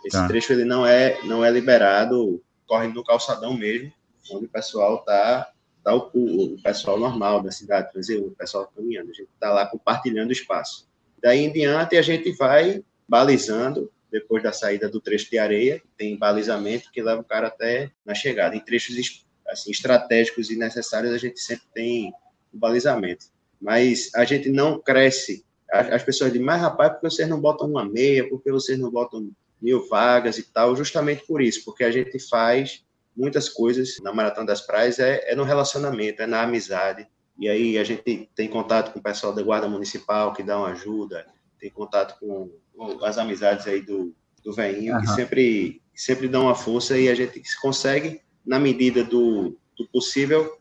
Esse 0.05 0.16
tá. 0.16 0.26
trecho 0.26 0.53
ele 0.53 0.64
não 0.64 0.86
é 0.86 1.20
não 1.24 1.45
é 1.45 1.51
liberado, 1.51 2.43
corre 2.66 2.88
no 2.88 3.05
calçadão 3.05 3.55
mesmo, 3.55 3.93
onde 4.32 4.47
o 4.47 4.51
pessoal 4.51 5.05
tá 5.05 5.51
tá 5.82 5.94
o, 5.94 6.10
o 6.14 6.62
pessoal 6.62 6.98
normal 6.98 7.42
da 7.42 7.50
cidade, 7.50 7.88
o 8.18 8.30
pessoal 8.32 8.70
caminhando, 8.74 9.10
a 9.10 9.14
gente 9.14 9.28
tá 9.38 9.50
lá 9.52 9.66
compartilhando 9.66 10.32
espaço. 10.32 10.88
Daí 11.22 11.40
em 11.40 11.52
diante 11.52 11.96
a 11.96 12.02
gente 12.02 12.32
vai 12.32 12.82
balizando 13.08 13.90
depois 14.10 14.42
da 14.42 14.52
saída 14.52 14.88
do 14.88 15.00
trecho 15.00 15.30
de 15.30 15.38
areia, 15.38 15.80
tem 15.96 16.18
balizamento 16.18 16.90
que 16.90 17.02
leva 17.02 17.20
o 17.20 17.24
cara 17.24 17.46
até 17.46 17.90
na 18.04 18.14
chegada. 18.14 18.56
Em 18.56 18.60
trechos 18.60 19.24
assim 19.46 19.70
estratégicos 19.70 20.50
e 20.50 20.56
necessários 20.56 21.12
a 21.12 21.18
gente 21.18 21.40
sempre 21.40 21.66
tem 21.72 22.12
o 22.52 22.58
balizamento. 22.58 23.26
Mas 23.60 24.10
a 24.14 24.24
gente 24.24 24.48
não 24.48 24.80
cresce 24.80 25.44
as 25.70 26.02
pessoas 26.02 26.32
dizem, 26.32 26.44
mas 26.44 26.60
rapaz, 26.60 26.92
por 26.92 27.00
que 27.00 27.10
vocês 27.10 27.28
não 27.28 27.40
botam 27.40 27.68
uma 27.68 27.84
meia, 27.84 28.28
por 28.28 28.42
que 28.42 28.50
vocês 28.50 28.78
não 28.78 28.90
botam 28.90 29.30
mil 29.62 29.86
vagas 29.88 30.36
e 30.38 30.42
tal? 30.42 30.74
Justamente 30.74 31.24
por 31.26 31.40
isso, 31.40 31.64
porque 31.64 31.84
a 31.84 31.90
gente 31.90 32.18
faz 32.28 32.84
muitas 33.16 33.48
coisas 33.48 33.96
na 34.02 34.12
Maratona 34.12 34.46
das 34.46 34.61
Praias, 34.61 34.98
é, 34.98 35.30
é 35.30 35.34
no 35.34 35.44
relacionamento, 35.44 36.22
é 36.22 36.26
na 36.26 36.42
amizade. 36.42 37.06
E 37.38 37.48
aí 37.48 37.78
a 37.78 37.84
gente 37.84 38.28
tem 38.34 38.48
contato 38.48 38.92
com 38.92 38.98
o 38.98 39.02
pessoal 39.02 39.32
da 39.32 39.42
Guarda 39.42 39.68
Municipal, 39.68 40.32
que 40.32 40.42
dá 40.42 40.58
uma 40.58 40.68
ajuda, 40.68 41.26
tem 41.58 41.70
contato 41.70 42.18
com, 42.20 42.50
com 42.76 43.04
as 43.04 43.18
amizades 43.18 43.66
aí 43.66 43.80
do, 43.80 44.14
do 44.44 44.52
veinho, 44.52 44.94
uhum. 44.94 45.00
que 45.00 45.06
sempre, 45.08 45.82
sempre 45.94 46.28
dão 46.28 46.42
uma 46.42 46.54
força 46.54 46.98
e 46.98 47.08
a 47.08 47.14
gente 47.14 47.42
consegue, 47.61 48.20
na 48.44 48.58
medida 48.58 49.02
do, 49.02 49.56
do 49.76 49.86
possível, 49.88 50.58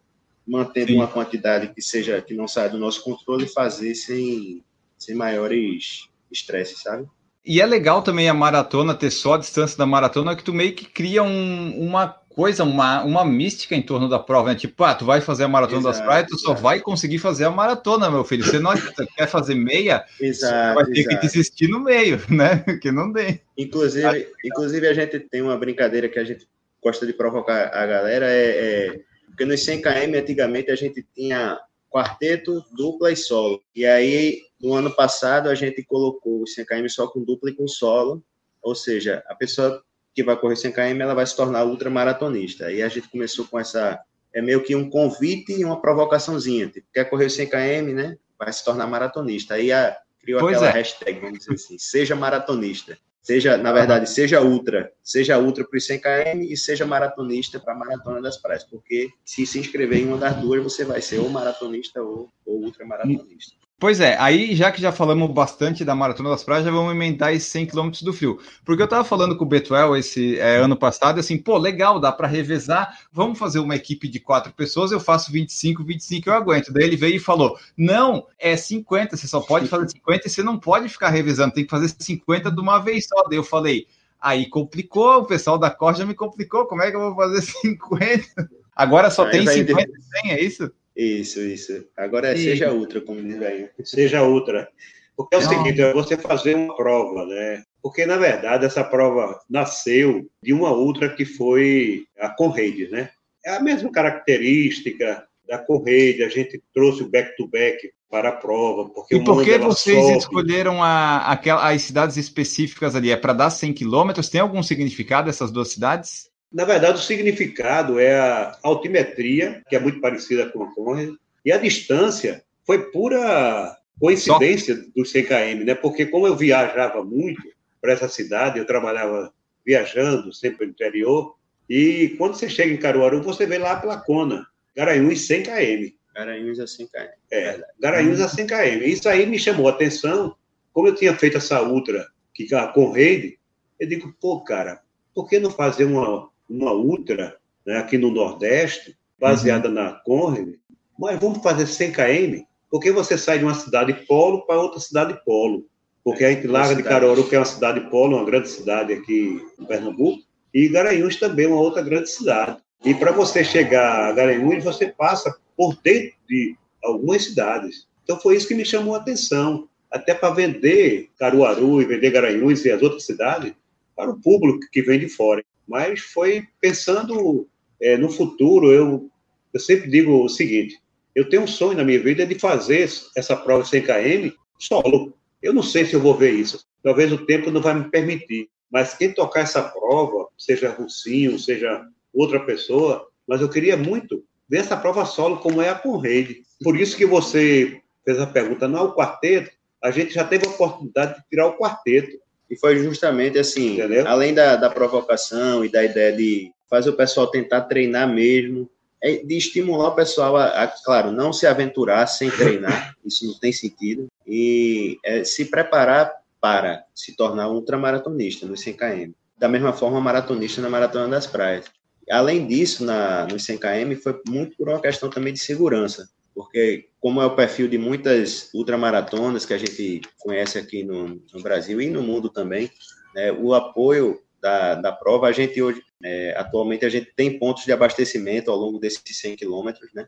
mantendo 0.47 0.87
Sim. 0.87 0.95
uma 0.95 1.07
quantidade 1.07 1.73
que 1.73 1.81
seja 1.81 2.21
que 2.21 2.33
não 2.33 2.47
saia 2.47 2.69
do 2.69 2.77
nosso 2.77 3.03
controle, 3.03 3.47
fazer 3.47 3.93
sem 3.95 4.63
sem 4.99 5.15
maiores 5.15 6.09
estresses, 6.29 6.81
sabe? 6.81 7.07
E 7.45 7.61
é 7.61 7.65
legal 7.65 8.01
também 8.01 8.29
a 8.29 8.33
maratona 8.33 8.93
ter 8.93 9.11
só 9.11 9.33
a 9.33 9.37
distância 9.37 9.77
da 9.77 9.85
maratona, 9.85 10.35
que 10.35 10.43
tu 10.43 10.53
meio 10.53 10.73
que 10.73 10.85
cria 10.85 11.23
um, 11.23 11.79
uma 11.79 12.07
coisa, 12.29 12.63
uma, 12.63 13.03
uma 13.03 13.25
mística 13.25 13.75
em 13.75 13.81
torno 13.81 14.07
da 14.07 14.19
prova, 14.19 14.49
né? 14.49 14.55
Tipo, 14.55 14.83
ah, 14.83 14.93
tu 14.93 15.05
vai 15.05 15.19
fazer 15.19 15.43
a 15.43 15.47
maratona 15.47 15.79
exato, 15.79 15.97
das 15.97 16.05
praias, 16.05 16.27
tu 16.27 16.35
exato. 16.35 16.45
só 16.45 16.53
vai 16.53 16.79
conseguir 16.79 17.17
fazer 17.17 17.45
a 17.45 17.49
maratona, 17.49 18.09
meu 18.09 18.23
filho. 18.23 18.43
Você 18.43 18.59
não 18.59 18.73
quer 19.17 19.27
fazer 19.27 19.55
meia, 19.55 20.05
exato, 20.21 20.75
vai 20.75 20.85
ter 20.85 21.05
que 21.05 21.15
desistir 21.17 21.67
no 21.67 21.79
meio, 21.79 22.21
né? 22.29 22.63
Que 22.81 22.91
não 22.91 23.11
tem. 23.11 23.41
Inclusive, 23.57 24.27
inclusive, 24.45 24.87
a 24.87 24.93
gente 24.93 25.19
tem 25.19 25.41
uma 25.41 25.57
brincadeira 25.57 26.07
que 26.07 26.19
a 26.19 26.23
gente 26.23 26.47
gosta 26.81 27.05
de 27.05 27.13
provocar 27.13 27.71
a 27.73 27.85
galera, 27.85 28.25
é, 28.27 28.47
é 28.47 28.99
porque 29.27 29.45
nos 29.45 29.63
100 29.63 29.81
km 29.81 30.17
antigamente 30.17 30.71
a 30.71 30.75
gente 30.75 31.05
tinha 31.15 31.57
quarteto, 31.89 32.63
dupla 32.75 33.11
e 33.11 33.15
solo. 33.15 33.61
E 33.75 33.85
aí, 33.85 34.41
no 34.61 34.73
ano 34.73 34.93
passado, 34.93 35.49
a 35.49 35.55
gente 35.55 35.83
colocou 35.83 36.41
o 36.41 36.47
100 36.47 36.65
km 36.65 36.87
só 36.89 37.07
com 37.07 37.23
dupla 37.23 37.49
e 37.49 37.55
com 37.55 37.67
solo, 37.67 38.23
ou 38.61 38.75
seja, 38.75 39.23
a 39.27 39.35
pessoa 39.35 39.81
que 40.13 40.23
vai 40.23 40.35
correr 40.35 40.55
100 40.55 40.71
km, 40.73 41.01
ela 41.01 41.13
vai 41.13 41.25
se 41.25 41.35
tornar 41.35 41.63
ultramaratonista. 41.63 42.71
E 42.71 42.81
a 42.81 42.89
gente 42.89 43.09
começou 43.09 43.45
com 43.45 43.59
essa, 43.59 43.99
é 44.33 44.41
meio 44.41 44.63
que 44.63 44.75
um 44.75 44.89
convite 44.89 45.53
e 45.53 45.63
uma 45.63 45.81
provocaçãozinha, 45.81 46.67
tipo, 46.67 46.87
quer 46.93 47.05
correr 47.05 47.29
100 47.29 47.47
km, 47.47 47.93
né? 47.93 48.17
Vai 48.37 48.51
se 48.51 48.63
tornar 48.63 48.87
maratonista. 48.87 49.55
Aí 49.55 49.71
a, 49.71 49.97
criou 50.21 50.39
pois 50.39 50.57
aquela 50.57 50.71
é. 50.71 50.73
hashtag, 50.73 51.19
vamos 51.19 51.39
dizer 51.39 51.53
assim, 51.53 51.77
seja 51.77 52.15
maratonista. 52.15 52.97
Seja, 53.21 53.57
na 53.57 53.71
verdade, 53.71 54.09
seja 54.09 54.41
ultra, 54.41 54.91
seja 55.03 55.37
ultra 55.37 55.67
para 55.67 55.77
os 55.77 55.85
100 55.85 55.99
km 55.99 56.41
e 56.49 56.57
seja 56.57 56.85
maratonista 56.85 57.59
para 57.59 57.73
a 57.73 57.77
maratona 57.77 58.21
das 58.21 58.37
praias, 58.37 58.63
porque 58.63 59.09
se 59.23 59.45
se 59.45 59.59
inscrever 59.59 59.99
em 59.99 60.07
uma 60.07 60.17
das 60.17 60.37
duas, 60.37 60.63
você 60.63 60.83
vai 60.83 61.01
ser 61.01 61.19
ou 61.19 61.29
maratonista 61.29 62.01
ou, 62.01 62.31
ou 62.45 62.63
ultramaratonista. 62.63 63.55
Pois 63.79 64.01
é, 64.01 64.17
aí 64.19 64.53
já 64.57 64.73
que 64.73 64.81
já 64.81 64.91
falamos 64.91 65.31
bastante 65.31 65.85
da 65.85 65.95
Maratona 65.95 66.31
das 66.31 66.43
Praias, 66.43 66.65
já 66.65 66.71
vamos 66.71 66.91
emendar 66.91 67.31
esses 67.31 67.47
100 67.47 67.67
km 67.67 67.89
do 68.01 68.11
frio. 68.11 68.37
Porque 68.65 68.81
eu 68.81 68.85
estava 68.85 69.05
falando 69.05 69.37
com 69.37 69.45
o 69.45 69.47
Betuel 69.47 69.95
esse 69.95 70.37
é, 70.37 70.57
ano 70.57 70.75
passado, 70.75 71.17
assim, 71.17 71.37
pô, 71.37 71.57
legal, 71.57 71.97
dá 71.97 72.11
para 72.11 72.27
revezar, 72.27 72.99
vamos 73.09 73.39
fazer 73.39 73.59
uma 73.59 73.77
equipe 73.77 74.09
de 74.09 74.19
quatro 74.19 74.51
pessoas, 74.51 74.91
eu 74.91 74.99
faço 74.99 75.31
25, 75.31 75.81
25 75.81 76.29
eu 76.29 76.33
aguento. 76.33 76.73
Daí 76.73 76.83
ele 76.83 76.97
veio 76.97 77.15
e 77.15 77.19
falou, 77.19 77.57
não, 77.77 78.27
é 78.37 78.57
50, 78.57 79.15
você 79.15 79.27
só 79.29 79.39
pode 79.39 79.69
fazer 79.69 79.87
50 79.89 80.27
e 80.27 80.29
você 80.29 80.43
não 80.43 80.59
pode 80.59 80.89
ficar 80.89 81.09
revezando, 81.09 81.53
tem 81.53 81.63
que 81.63 81.71
fazer 81.71 81.87
50 81.97 82.51
de 82.51 82.59
uma 82.59 82.79
vez 82.79 83.07
só. 83.07 83.23
Daí 83.29 83.37
eu 83.37 83.43
falei, 83.45 83.87
aí 84.19 84.49
complicou, 84.49 85.19
o 85.19 85.25
pessoal 85.25 85.57
da 85.57 85.71
corda 85.71 86.05
me 86.05 86.13
complicou, 86.13 86.65
como 86.65 86.81
é 86.81 86.91
que 86.91 86.97
eu 86.97 87.13
vou 87.13 87.15
fazer 87.15 87.41
50? 87.63 88.49
Agora 88.75 89.09
só 89.09 89.29
tem 89.29 89.47
50 89.47 89.89
e 89.89 90.21
100, 90.21 90.31
é 90.31 90.41
isso? 90.41 90.69
Isso, 90.99 91.39
isso. 91.39 91.85
Agora 91.95 92.27
é 92.27 92.35
e... 92.35 92.43
seja 92.43 92.73
ultra, 92.73 92.99
como 92.99 93.23
diz 93.23 93.41
aí. 93.41 93.69
Seja 93.85 94.21
ultra. 94.21 94.67
Porque 95.15 95.35
é 95.35 95.39
o 95.39 95.41
Não. 95.41 95.49
seguinte, 95.49 95.81
é 95.81 95.93
você 95.93 96.17
fazer 96.17 96.55
uma 96.55 96.75
prova, 96.75 97.25
né? 97.25 97.63
Porque, 97.81 98.05
na 98.05 98.17
verdade, 98.17 98.65
essa 98.65 98.83
prova 98.83 99.39
nasceu 99.49 100.29
de 100.43 100.51
uma 100.51 100.73
ultra 100.73 101.07
que 101.07 101.23
foi 101.23 102.03
a 102.19 102.27
Conrade, 102.27 102.89
né? 102.91 103.09
É 103.45 103.51
a 103.51 103.61
mesma 103.61 103.89
característica 103.89 105.25
da 105.47 105.57
Conrade, 105.57 106.21
a 106.21 106.27
gente 106.27 106.61
trouxe 106.73 107.03
o 107.03 107.09
back-to-back 107.09 107.87
-back 107.87 107.91
para 108.09 108.29
a 108.29 108.33
prova. 108.33 108.89
Porque 108.89 109.15
e 109.15 109.23
por 109.23 109.41
que 109.41 109.57
vocês 109.57 110.03
sobe. 110.03 110.17
escolheram 110.17 110.83
a, 110.83 111.31
aquela, 111.31 111.69
as 111.69 111.81
cidades 111.81 112.17
específicas 112.17 112.93
ali? 112.93 113.09
É 113.09 113.15
para 113.15 113.31
dar 113.31 113.49
100 113.49 113.71
quilômetros? 113.71 114.27
Tem 114.27 114.41
algum 114.41 114.61
significado 114.61 115.29
essas 115.29 115.49
duas 115.49 115.69
cidades? 115.69 116.29
Na 116.51 116.65
verdade, 116.65 116.99
o 116.99 117.03
significado 117.03 117.99
é 117.99 118.19
a 118.19 118.57
altimetria, 118.63 119.61
que 119.69 119.75
é 119.75 119.79
muito 119.79 119.99
parecida 119.99 120.49
com 120.49 120.63
a 120.63 120.73
Conrad, 120.73 121.13
e 121.45 121.51
a 121.51 121.57
distância 121.57 122.43
foi 122.65 122.91
pura 122.91 123.77
coincidência 123.99 124.75
Só... 124.75 124.81
dos 124.95 125.11
100 125.11 125.25
km, 125.25 125.65
né? 125.65 125.75
Porque 125.75 126.05
como 126.05 126.25
eu 126.25 126.35
viajava 126.35 127.03
muito 127.03 127.41
para 127.81 127.93
essa 127.93 128.07
cidade, 128.07 128.57
eu 128.57 128.65
trabalhava 128.65 129.31
viajando 129.65 130.33
sempre 130.33 130.65
no 130.65 130.71
interior, 130.71 131.35
e 131.69 132.15
quando 132.17 132.33
você 132.33 132.49
chega 132.49 132.73
em 132.73 132.77
Caruaru, 132.77 133.21
você 133.21 133.45
vê 133.45 133.59
lá 133.59 133.75
pela 133.75 133.97
Cona, 133.97 134.47
Garanhuns 134.75 135.27
100 135.27 135.43
km. 135.43 135.93
Garanhuns 136.15 136.59
a 136.59 136.65
100 136.65 136.87
km. 136.87 137.07
É, 137.31 137.63
Garanhuns 137.79 138.19
a 138.19 138.27
100 138.27 138.47
km. 138.47 138.83
Isso 138.83 139.07
aí 139.07 139.25
me 139.27 139.37
chamou 139.37 139.67
a 139.67 139.71
atenção, 139.71 140.35
como 140.73 140.87
eu 140.87 140.95
tinha 140.95 141.15
feito 141.15 141.37
essa 141.37 141.61
ultra 141.61 142.07
que 142.33 142.47
com 142.73 142.91
Reide, 142.91 143.37
eu 143.79 143.87
digo, 143.87 144.15
pô, 144.19 144.41
cara, 144.41 144.81
por 145.13 145.27
que 145.27 145.39
não 145.39 145.51
fazer 145.51 145.83
uma, 145.83 146.28
uma 146.49 146.73
ultra 146.73 147.37
né, 147.65 147.77
aqui 147.77 147.97
no 147.97 148.11
Nordeste, 148.11 148.97
baseada 149.19 149.67
uhum. 149.67 149.73
na 149.75 149.91
Conrad, 149.91 150.55
mas 150.97 151.19
vamos 151.19 151.41
fazer 151.43 151.67
100 151.67 151.91
km, 151.91 152.43
porque 152.69 152.91
você 152.91 153.17
sai 153.17 153.39
de 153.39 153.45
uma 153.45 153.53
cidade 153.53 153.93
polo 154.05 154.45
para 154.45 154.59
outra 154.59 154.79
cidade 154.79 155.19
polo. 155.23 155.65
Porque 156.03 156.23
a 156.23 156.31
gente 156.31 156.47
larga 156.47 156.75
de 156.75 156.83
Caruaru, 156.83 157.27
que 157.27 157.35
é 157.35 157.39
uma 157.39 157.45
cidade 157.45 157.81
polo, 157.89 158.17
uma 158.17 158.25
grande 158.25 158.49
cidade 158.49 158.93
aqui 158.93 159.41
em 159.59 159.65
Pernambuco, 159.65 160.23
e 160.53 160.67
Garanhuns 160.67 161.17
também 161.17 161.45
é 161.45 161.49
uma 161.49 161.59
outra 161.59 161.81
grande 161.81 162.09
cidade. 162.09 162.57
E 162.83 162.93
para 162.93 163.11
você 163.11 163.43
chegar 163.43 164.09
a 164.09 164.11
Garanhuns, 164.11 164.63
você 164.63 164.87
passa 164.87 165.35
por 165.55 165.77
dentro 165.83 166.15
de 166.27 166.55
algumas 166.83 167.25
cidades. 167.25 167.87
Então 168.03 168.19
foi 168.19 168.35
isso 168.35 168.47
que 168.47 168.55
me 168.55 168.65
chamou 168.65 168.95
a 168.95 168.97
atenção. 168.97 169.67
Até 169.91 170.13
para 170.13 170.33
vender 170.33 171.09
Caruaru 171.17 171.81
e 171.81 171.85
vender 171.85 172.11
Garanhuns 172.11 172.63
e 172.63 172.71
as 172.71 172.81
outras 172.81 173.05
cidades 173.05 173.53
para 173.95 174.09
o 174.09 174.19
público 174.19 174.59
que 174.71 174.81
vem 174.81 174.99
de 174.99 175.09
fora 175.09 175.43
mas 175.69 175.99
foi 175.99 176.47
pensando 176.59 177.47
é, 177.79 177.95
no 177.95 178.09
futuro. 178.09 178.71
Eu, 178.71 179.09
eu 179.53 179.59
sempre 179.59 179.89
digo 179.89 180.23
o 180.23 180.27
seguinte: 180.27 180.79
eu 181.15 181.29
tenho 181.29 181.43
um 181.43 181.47
sonho 181.47 181.77
na 181.77 181.83
minha 181.83 182.01
vida 182.01 182.25
de 182.25 182.37
fazer 182.39 182.89
essa 183.15 183.35
prova 183.35 183.63
100 183.63 183.83
km 183.83 184.35
solo. 184.57 185.13
Eu 185.41 185.53
não 185.53 185.63
sei 185.63 185.85
se 185.85 185.93
eu 185.93 186.01
vou 186.01 186.15
ver 186.15 186.33
isso. 186.33 186.65
Talvez 186.83 187.11
o 187.11 187.25
tempo 187.25 187.51
não 187.51 187.61
vai 187.61 187.75
me 187.75 187.89
permitir. 187.89 188.49
Mas 188.69 188.93
quem 188.93 189.13
tocar 189.13 189.41
essa 189.41 189.61
prova, 189.61 190.27
seja 190.37 190.71
Russinho, 190.71 191.39
seja 191.39 191.85
outra 192.13 192.39
pessoa, 192.39 193.07
mas 193.27 193.41
eu 193.41 193.49
queria 193.49 193.77
muito 193.77 194.23
ver 194.49 194.57
essa 194.57 194.75
prova 194.75 195.05
solo 195.05 195.37
como 195.37 195.61
é 195.61 195.69
a 195.69 195.75
Conrade. 195.75 196.41
Por 196.63 196.79
isso 196.79 196.97
que 196.97 197.05
você 197.05 197.79
fez 198.03 198.19
a 198.19 198.27
pergunta, 198.27 198.67
não 198.67 198.79
é 198.79 198.83
o 198.83 198.95
quarteto, 198.95 199.51
a 199.81 199.91
gente 199.91 200.13
já 200.13 200.23
teve 200.23 200.45
a 200.45 200.49
oportunidade 200.49 201.15
de 201.15 201.27
tirar 201.29 201.47
o 201.47 201.57
quarteto. 201.57 202.19
E 202.49 202.57
foi 202.57 202.79
justamente 202.79 203.37
assim, 203.37 203.75
Entendeu? 203.75 204.07
além 204.07 204.33
da, 204.33 204.55
da 204.55 204.69
provocação 204.69 205.63
e 205.63 205.69
da 205.69 205.83
ideia 205.83 206.11
de 206.15 206.51
fazer 206.69 206.89
o 206.89 206.95
pessoal 206.95 207.27
tentar 207.27 207.61
treinar 207.61 208.07
mesmo, 208.07 208.69
é 209.01 209.17
de 209.17 209.37
estimular 209.37 209.89
o 209.89 209.95
pessoal 209.95 210.35
a, 210.35 210.63
a, 210.63 210.67
claro, 210.67 211.11
não 211.11 211.31
se 211.31 211.47
aventurar 211.47 212.05
sem 212.07 212.29
treinar, 212.29 212.95
isso 213.05 213.25
não 213.25 213.37
tem 213.37 213.51
sentido, 213.51 214.07
e 214.27 214.97
é, 215.03 215.23
se 215.23 215.45
preparar 215.45 216.11
para 216.41 216.83
se 216.93 217.15
tornar 217.15 217.49
um 217.49 217.55
ultramaratonista 217.55 218.45
no 218.45 218.57
100 218.57 218.73
km. 218.73 219.11
Da 219.37 219.47
mesma 219.47 219.71
forma, 219.71 220.01
maratonista 220.01 220.61
na 220.61 220.69
Maratona 220.69 221.07
das 221.07 221.27
Praias. 221.27 221.65
Além 222.09 222.45
disso, 222.47 222.83
na, 222.83 223.25
no 223.27 223.39
100 223.39 223.57
km, 223.57 224.01
foi 224.01 224.21
muito 224.27 224.57
por 224.57 224.67
uma 224.67 224.81
questão 224.81 225.09
também 225.09 225.31
de 225.31 225.39
segurança 225.39 226.09
porque 226.39 226.87
como 227.01 227.21
é 227.21 227.25
o 227.25 227.35
perfil 227.35 227.67
de 227.67 227.77
muitas 227.77 228.49
ultramaratonas 228.53 229.45
que 229.45 229.53
a 229.53 229.57
gente 229.57 229.99
conhece 230.17 230.57
aqui 230.57 230.85
no, 230.85 231.21
no 231.33 231.43
Brasil 231.43 231.81
e 231.81 231.89
no 231.89 232.01
mundo 232.01 232.29
também, 232.29 232.71
né, 233.13 233.29
o 233.29 233.53
apoio 233.53 234.21
da, 234.41 234.75
da 234.75 234.89
prova, 234.89 235.27
a 235.27 235.33
gente 235.33 235.61
hoje, 235.61 235.83
é, 236.01 236.33
atualmente, 236.37 236.85
a 236.85 236.89
gente 236.89 237.11
tem 237.13 237.37
pontos 237.37 237.65
de 237.65 237.73
abastecimento 237.73 238.49
ao 238.49 238.55
longo 238.55 238.79
desses 238.79 239.01
100 239.19 239.35
quilômetros, 239.35 239.91
né? 239.93 240.07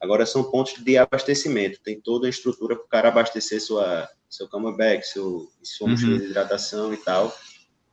Agora 0.00 0.24
são 0.24 0.44
pontos 0.44 0.74
de 0.74 0.96
abastecimento, 0.96 1.80
tem 1.82 2.00
toda 2.00 2.28
a 2.28 2.30
estrutura 2.30 2.76
para 2.76 2.84
o 2.84 2.88
cara 2.88 3.08
abastecer 3.08 3.60
sua, 3.60 4.08
seu 4.30 4.48
camelback, 4.48 5.04
seu, 5.04 5.48
sua 5.60 5.88
uhum. 5.88 5.94
de 5.96 6.26
hidratação 6.26 6.94
e 6.94 6.98
tal, 6.98 7.36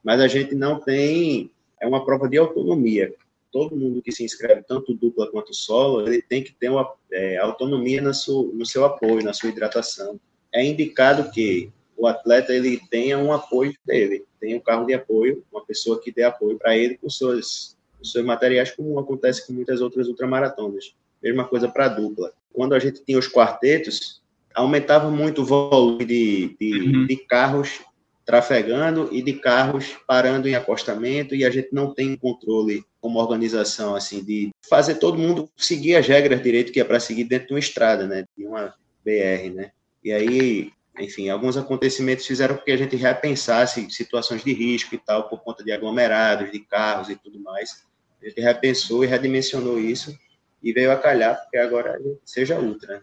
mas 0.04 0.22
a 0.22 0.28
gente 0.28 0.54
não 0.54 0.80
tem, 0.80 1.50
é 1.82 1.88
uma 1.88 2.06
prova 2.06 2.30
de 2.30 2.38
autonomia, 2.38 3.12
todo 3.52 3.76
mundo 3.76 4.02
que 4.02 4.12
se 4.12 4.24
inscreve, 4.24 4.64
tanto 4.68 4.94
dupla 4.94 5.30
quanto 5.30 5.54
solo, 5.54 6.08
ele 6.08 6.22
tem 6.22 6.44
que 6.44 6.54
ter 6.54 6.70
uma 6.70 6.92
é, 7.12 7.38
autonomia 7.38 8.02
no 8.02 8.14
seu, 8.14 8.52
no 8.54 8.66
seu 8.66 8.86
apoio, 8.86 9.24
na 9.24 9.34
sua 9.34 9.50
hidratação. 9.50 10.20
É 10.54 10.64
indicado 10.64 11.32
que 11.32 11.72
o 11.96 12.08
atleta 12.08 12.54
ele 12.54 12.82
tenha 12.90 13.18
um 13.18 13.32
apoio 13.32 13.74
dele, 13.86 14.26
tenha 14.40 14.58
um 14.58 14.60
carro 14.60 14.86
de 14.86 14.94
apoio, 14.94 15.44
uma 15.52 15.64
pessoa 15.64 16.02
que 16.02 16.12
dê 16.12 16.24
apoio 16.24 16.58
para 16.58 16.76
ele 16.76 16.98
com 16.98 17.10
seus, 17.10 17.78
com 17.98 18.04
seus 18.04 18.26
materiais, 18.26 18.72
como 18.72 18.98
acontece 19.00 19.46
com 19.46 19.54
muitas 19.54 19.82
outras 19.82 20.08
ultramaratonas. 20.08 20.96
Mesma 21.22 21.46
coisa 21.46 21.68
para 21.68 21.86
a 21.86 21.90
dupla. 21.90 22.34
Quando 22.52 22.74
a 22.74 22.80
gente 22.80 23.04
tinha 23.06 23.20
os 23.20 23.28
quartetos, 23.28 24.22
aumentava 24.56 25.10
muito 25.12 25.42
o 25.42 25.46
volume 25.46 26.04
de, 26.04 26.56
de, 26.60 26.74
uhum. 26.74 27.06
de 27.06 27.16
carros 27.18 27.82
trafegando 28.26 29.10
e 29.12 29.22
de 29.22 29.34
carros 29.34 29.98
parando 30.08 30.48
em 30.48 30.56
acostamento 30.56 31.36
e 31.36 31.44
a 31.44 31.50
gente 31.50 31.70
não 31.72 31.94
tem 31.94 32.16
controle 32.16 32.84
como 33.02 33.20
organização 33.20 33.96
assim 33.96 34.24
de 34.24 34.52
fazer 34.70 34.96
todo 34.96 35.18
mundo 35.18 35.50
seguir 35.58 35.96
as 35.96 36.08
regras 36.08 36.42
direito 36.42 36.72
que 36.72 36.80
é 36.80 36.84
para 36.84 37.00
seguir 37.00 37.24
dentro 37.24 37.48
de 37.48 37.54
uma 37.54 37.60
estrada, 37.60 38.08
né, 38.08 38.24
de 38.38 38.46
uma 38.46 38.74
BR, 39.04 39.54
né? 39.54 39.72
E 40.04 40.12
aí, 40.12 40.72
enfim, 41.00 41.30
alguns 41.30 41.58
acontecimentos 41.58 42.26
fizeram 42.26 42.56
com 42.56 42.64
que 42.64 42.72
a 42.72 42.78
gente 42.78 42.96
repensasse 42.96 43.90
situações 43.90 44.44
de 44.44 44.54
risco 44.54 44.94
e 44.96 44.98
tal 44.98 45.28
por 45.28 45.42
conta 45.42 45.64
de 45.64 45.72
aglomerados, 45.72 46.52
de 46.52 46.60
carros 46.60 47.10
e 47.10 47.16
tudo 47.16 47.40
mais. 47.40 47.84
A 48.22 48.28
gente 48.28 48.40
repensou 48.40 49.04
e 49.04 49.08
redimensionou 49.08 49.80
isso 49.80 50.16
e 50.62 50.72
veio 50.72 50.92
a 50.92 50.96
calhar 50.96 51.40
porque 51.42 51.58
agora 51.58 52.00
seja 52.24 52.60
ultra. 52.60 53.02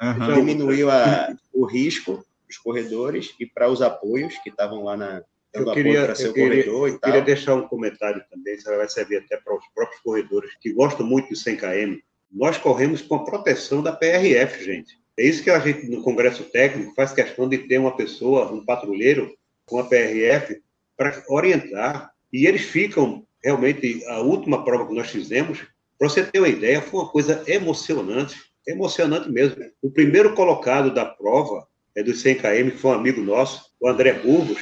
Uhum. 0.00 0.34
Diminuiu 0.34 0.90
a, 0.90 1.34
o 1.52 1.64
risco 1.64 2.24
os 2.52 2.58
corredores 2.58 3.34
e 3.40 3.46
para 3.46 3.68
os 3.68 3.80
apoios 3.80 4.36
que 4.38 4.50
estavam 4.50 4.84
lá 4.84 4.96
na, 4.96 5.22
Eu 5.54 5.64
dando 5.64 5.74
queria, 5.74 5.92
apoio 5.92 6.04
para 6.04 6.12
eu 6.12 6.16
seu 6.16 6.32
queria, 6.32 6.48
corredor 6.48 6.88
e 6.88 6.92
eu 6.92 6.98
tal. 6.98 7.10
queria 7.10 7.24
deixar 7.24 7.54
um 7.54 7.68
comentário 7.68 8.24
também, 8.30 8.54
isso 8.54 8.64
vai 8.64 8.88
servir 8.88 9.18
até 9.18 9.36
para 9.36 9.54
os 9.54 9.64
próprios 9.74 10.00
corredores 10.00 10.50
que 10.60 10.72
gostam 10.72 11.06
muito 11.06 11.28
do 11.28 11.36
100 11.36 11.56
km. 11.56 11.96
Nós 12.30 12.56
corremos 12.56 13.02
com 13.02 13.16
a 13.16 13.24
proteção 13.24 13.82
da 13.82 13.92
PRF, 13.92 14.64
gente. 14.64 14.98
É 15.18 15.24
isso 15.24 15.42
que 15.42 15.50
a 15.50 15.58
gente, 15.58 15.86
no 15.88 16.02
Congresso 16.02 16.44
Técnico, 16.44 16.94
faz 16.94 17.12
questão 17.12 17.46
de 17.48 17.58
ter 17.58 17.78
uma 17.78 17.94
pessoa, 17.94 18.50
um 18.50 18.64
patrulheiro 18.64 19.30
com 19.66 19.78
a 19.78 19.84
PRF 19.84 20.62
para 20.96 21.22
orientar. 21.28 22.12
E 22.32 22.46
eles 22.46 22.62
ficam, 22.62 23.26
realmente, 23.44 24.02
a 24.06 24.20
última 24.20 24.64
prova 24.64 24.86
que 24.86 24.94
nós 24.94 25.10
fizemos, 25.10 25.66
para 25.98 26.08
você 26.08 26.24
ter 26.24 26.38
uma 26.38 26.48
ideia, 26.48 26.80
foi 26.80 27.00
uma 27.00 27.08
coisa 27.10 27.44
emocionante, 27.46 28.36
emocionante 28.66 29.30
mesmo. 29.30 29.62
O 29.82 29.90
primeiro 29.90 30.34
colocado 30.34 30.92
da 30.92 31.04
prova, 31.04 31.66
é 31.94 32.02
dos 32.02 32.22
100 32.22 32.36
km, 32.36 32.70
que 32.70 32.78
foi 32.78 32.90
um 32.92 32.94
amigo 32.94 33.20
nosso, 33.20 33.70
o 33.78 33.88
André 33.88 34.14
Burgos, 34.14 34.58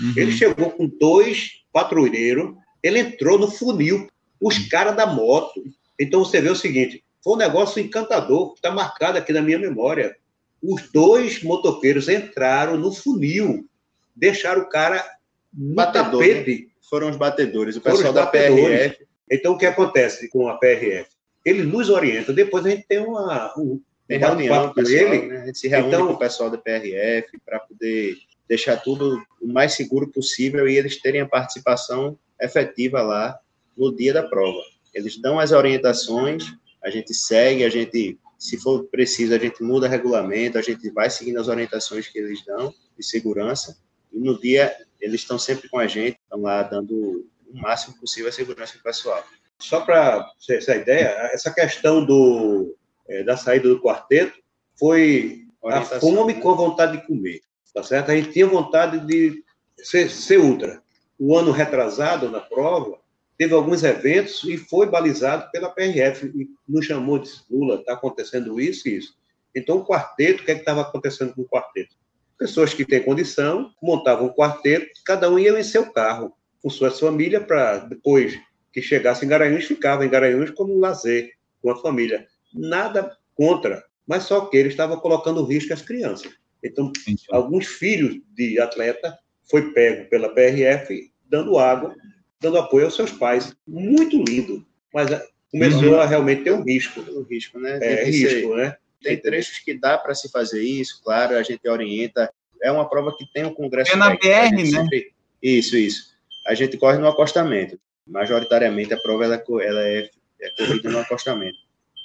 Uhum. 0.00 0.12
ele 0.16 0.32
chegou 0.32 0.70
com 0.70 0.86
dois 0.86 1.62
patrulheiros, 1.72 2.54
ele 2.82 2.98
entrou 3.00 3.38
no 3.38 3.50
funil, 3.50 4.08
os 4.40 4.58
caras 4.68 4.96
da 4.96 5.06
moto. 5.06 5.62
Então 5.98 6.24
você 6.24 6.40
vê 6.40 6.48
o 6.48 6.56
seguinte: 6.56 7.04
foi 7.22 7.34
um 7.34 7.38
negócio 7.38 7.80
encantador, 7.80 8.52
que 8.52 8.58
está 8.58 8.70
marcado 8.70 9.18
aqui 9.18 9.32
na 9.32 9.42
minha 9.42 9.58
memória. 9.58 10.16
Os 10.62 10.90
dois 10.92 11.42
motoqueiros 11.42 12.08
entraram 12.08 12.76
no 12.76 12.92
funil, 12.92 13.66
deixaram 14.14 14.62
o 14.62 14.68
cara 14.68 15.04
no 15.52 15.74
Batedor, 15.74 16.20
tapete. 16.22 16.68
Foram 16.88 17.08
os 17.08 17.16
batedores, 17.16 17.76
o 17.76 17.80
pessoal 17.80 18.12
da. 18.12 18.26
PRF. 18.26 19.06
Então 19.30 19.52
o 19.52 19.58
que 19.58 19.64
acontece 19.66 20.28
com 20.28 20.48
a 20.48 20.56
PRF? 20.58 21.08
Ele 21.44 21.62
nos 21.62 21.88
orienta, 21.88 22.32
depois 22.32 22.66
a 22.66 22.70
gente 22.70 22.84
tem 22.86 22.98
uma, 22.98 23.54
um, 23.56 23.80
Tem 24.08 24.18
reunião 24.18 24.74
com 24.74 24.80
ele. 24.80 25.26
né? 25.28 25.42
A 25.42 25.46
gente 25.46 25.58
se 25.58 25.68
reúne 25.68 25.88
Então- 25.88 26.06
com 26.08 26.12
o 26.14 26.18
pessoal 26.18 26.50
da 26.50 26.58
PRF 26.58 27.38
para 27.46 27.60
poder 27.60 28.16
deixar 28.50 28.78
tudo 28.78 29.22
o 29.40 29.46
mais 29.46 29.74
seguro 29.74 30.08
possível 30.08 30.68
e 30.68 30.76
eles 30.76 31.00
terem 31.00 31.20
a 31.20 31.28
participação 31.28 32.18
efetiva 32.40 33.00
lá 33.00 33.38
no 33.76 33.94
dia 33.94 34.12
da 34.12 34.24
prova. 34.24 34.60
Eles 34.92 35.16
dão 35.20 35.38
as 35.38 35.52
orientações, 35.52 36.52
a 36.82 36.90
gente 36.90 37.14
segue, 37.14 37.62
a 37.62 37.68
gente, 37.68 38.18
se 38.36 38.58
for 38.58 38.82
preciso, 38.86 39.32
a 39.32 39.38
gente 39.38 39.62
muda 39.62 39.86
regulamento, 39.86 40.58
a 40.58 40.62
gente 40.62 40.90
vai 40.90 41.08
seguindo 41.08 41.38
as 41.38 41.46
orientações 41.46 42.08
que 42.08 42.18
eles 42.18 42.44
dão 42.44 42.74
de 42.98 43.06
segurança 43.06 43.78
e 44.12 44.18
no 44.18 44.36
dia 44.40 44.76
eles 45.00 45.20
estão 45.20 45.38
sempre 45.38 45.68
com 45.68 45.78
a 45.78 45.86
gente, 45.86 46.18
estão 46.20 46.42
lá 46.42 46.64
dando 46.64 47.24
o 47.46 47.56
máximo 47.56 47.96
possível 48.00 48.30
a 48.30 48.32
segurança 48.32 48.76
do 48.76 48.82
pessoal. 48.82 49.24
só 49.60 49.82
para 49.82 50.28
essa 50.48 50.74
ideia, 50.74 51.06
essa 51.32 51.52
questão 51.52 52.04
do, 52.04 52.76
eh, 53.08 53.22
da 53.22 53.36
saída 53.36 53.68
do 53.68 53.80
quarteto 53.80 54.36
foi 54.76 55.46
a 55.64 55.82
fome 55.82 56.34
com 56.40 56.50
a 56.50 56.56
vontade 56.56 56.96
de 56.96 57.06
comer, 57.06 57.42
tá 57.72 57.82
certo? 57.82 58.10
A 58.10 58.16
gente 58.16 58.32
tinha 58.32 58.46
vontade 58.46 59.00
de 59.06 59.44
ser, 59.78 60.10
ser 60.10 60.38
ultra. 60.38 60.82
O 61.18 61.36
ano 61.36 61.50
retrasado 61.50 62.30
na 62.30 62.40
prova, 62.40 62.98
teve 63.36 63.54
alguns 63.54 63.82
eventos 63.82 64.44
e 64.44 64.56
foi 64.56 64.86
balizado 64.86 65.50
pela 65.50 65.70
PRF 65.70 66.26
e 66.26 66.48
nos 66.68 66.84
chamou 66.84 67.18
de 67.18 67.30
Lula, 67.50 67.76
está 67.76 67.94
acontecendo 67.94 68.60
isso 68.60 68.88
e 68.88 68.96
isso. 68.96 69.14
Então, 69.54 69.78
o 69.78 69.84
quarteto, 69.84 70.42
o 70.42 70.44
que 70.44 70.52
é 70.52 70.56
estava 70.56 70.82
acontecendo 70.82 71.34
com 71.34 71.42
o 71.42 71.48
quarteto? 71.48 71.96
Pessoas 72.38 72.72
que 72.72 72.84
têm 72.84 73.02
condição 73.02 73.70
montavam 73.82 74.26
um 74.26 74.32
quarteto, 74.32 74.88
cada 75.04 75.30
um 75.30 75.38
ia 75.38 75.58
em 75.58 75.62
seu 75.62 75.90
carro, 75.90 76.32
com 76.62 76.70
suas 76.70 76.98
famílias, 77.00 77.44
para 77.44 77.78
depois 77.78 78.38
que 78.72 78.80
chegasse 78.80 79.24
em 79.24 79.28
Garanhuns, 79.28 79.64
ficava 79.64 80.04
em 80.04 80.10
Garanhuns 80.10 80.50
como 80.50 80.74
um 80.74 80.78
lazer 80.78 81.32
com 81.62 81.70
a 81.70 81.76
família. 81.76 82.26
Nada 82.52 83.16
contra, 83.34 83.84
mas 84.06 84.24
só 84.24 84.42
que 84.46 84.56
ele 84.56 84.68
estava 84.68 84.98
colocando 84.98 85.44
risco 85.44 85.72
as 85.72 85.82
crianças. 85.82 86.32
Então, 86.62 86.92
alguns 87.30 87.66
filhos 87.66 88.20
de 88.34 88.60
atleta 88.60 89.18
foi 89.50 89.72
pego 89.72 90.08
pela 90.08 90.28
PRF 90.28 91.10
dando 91.28 91.58
água, 91.58 91.94
dando 92.40 92.58
apoio 92.58 92.86
aos 92.86 92.94
seus 92.94 93.10
pais. 93.12 93.54
Muito 93.66 94.22
lindo, 94.22 94.66
mas 94.92 95.08
começou 95.50 95.94
Uhum. 95.94 96.00
a 96.00 96.06
realmente 96.06 96.44
ter 96.44 96.52
um 96.52 96.62
risco. 96.62 97.00
O 97.00 97.22
risco, 97.22 97.58
né? 97.58 97.78
É, 97.80 98.04
ser- 98.04 98.10
risco, 98.10 98.56
né? 98.56 98.76
Tem 99.02 99.16
trechos 99.16 99.58
que 99.60 99.72
dá 99.74 99.96
para 99.96 100.14
se 100.14 100.30
fazer 100.30 100.62
isso, 100.62 101.00
claro, 101.02 101.34
a 101.36 101.42
gente 101.42 101.66
orienta. 101.68 102.30
É 102.62 102.70
uma 102.70 102.88
prova 102.88 103.16
que 103.16 103.24
tem 103.32 103.44
um 103.46 103.54
congresso. 103.54 103.92
É 103.92 103.96
na 103.96 104.10
BR, 104.10 104.52
né? 104.56 104.64
sempre- 104.66 105.12
Isso, 105.42 105.76
isso. 105.76 106.10
A 106.46 106.54
gente 106.54 106.76
corre 106.76 106.98
no 106.98 107.08
acostamento. 107.08 107.80
Majoritariamente 108.06 108.92
a 108.92 108.98
prova 108.98 109.24
ela, 109.24 109.36
é 109.36 109.66
ela 109.66 109.88
é, 109.88 110.10
é 110.42 110.50
corrida 110.50 110.90
no 110.90 110.98
acostamento. 110.98 111.56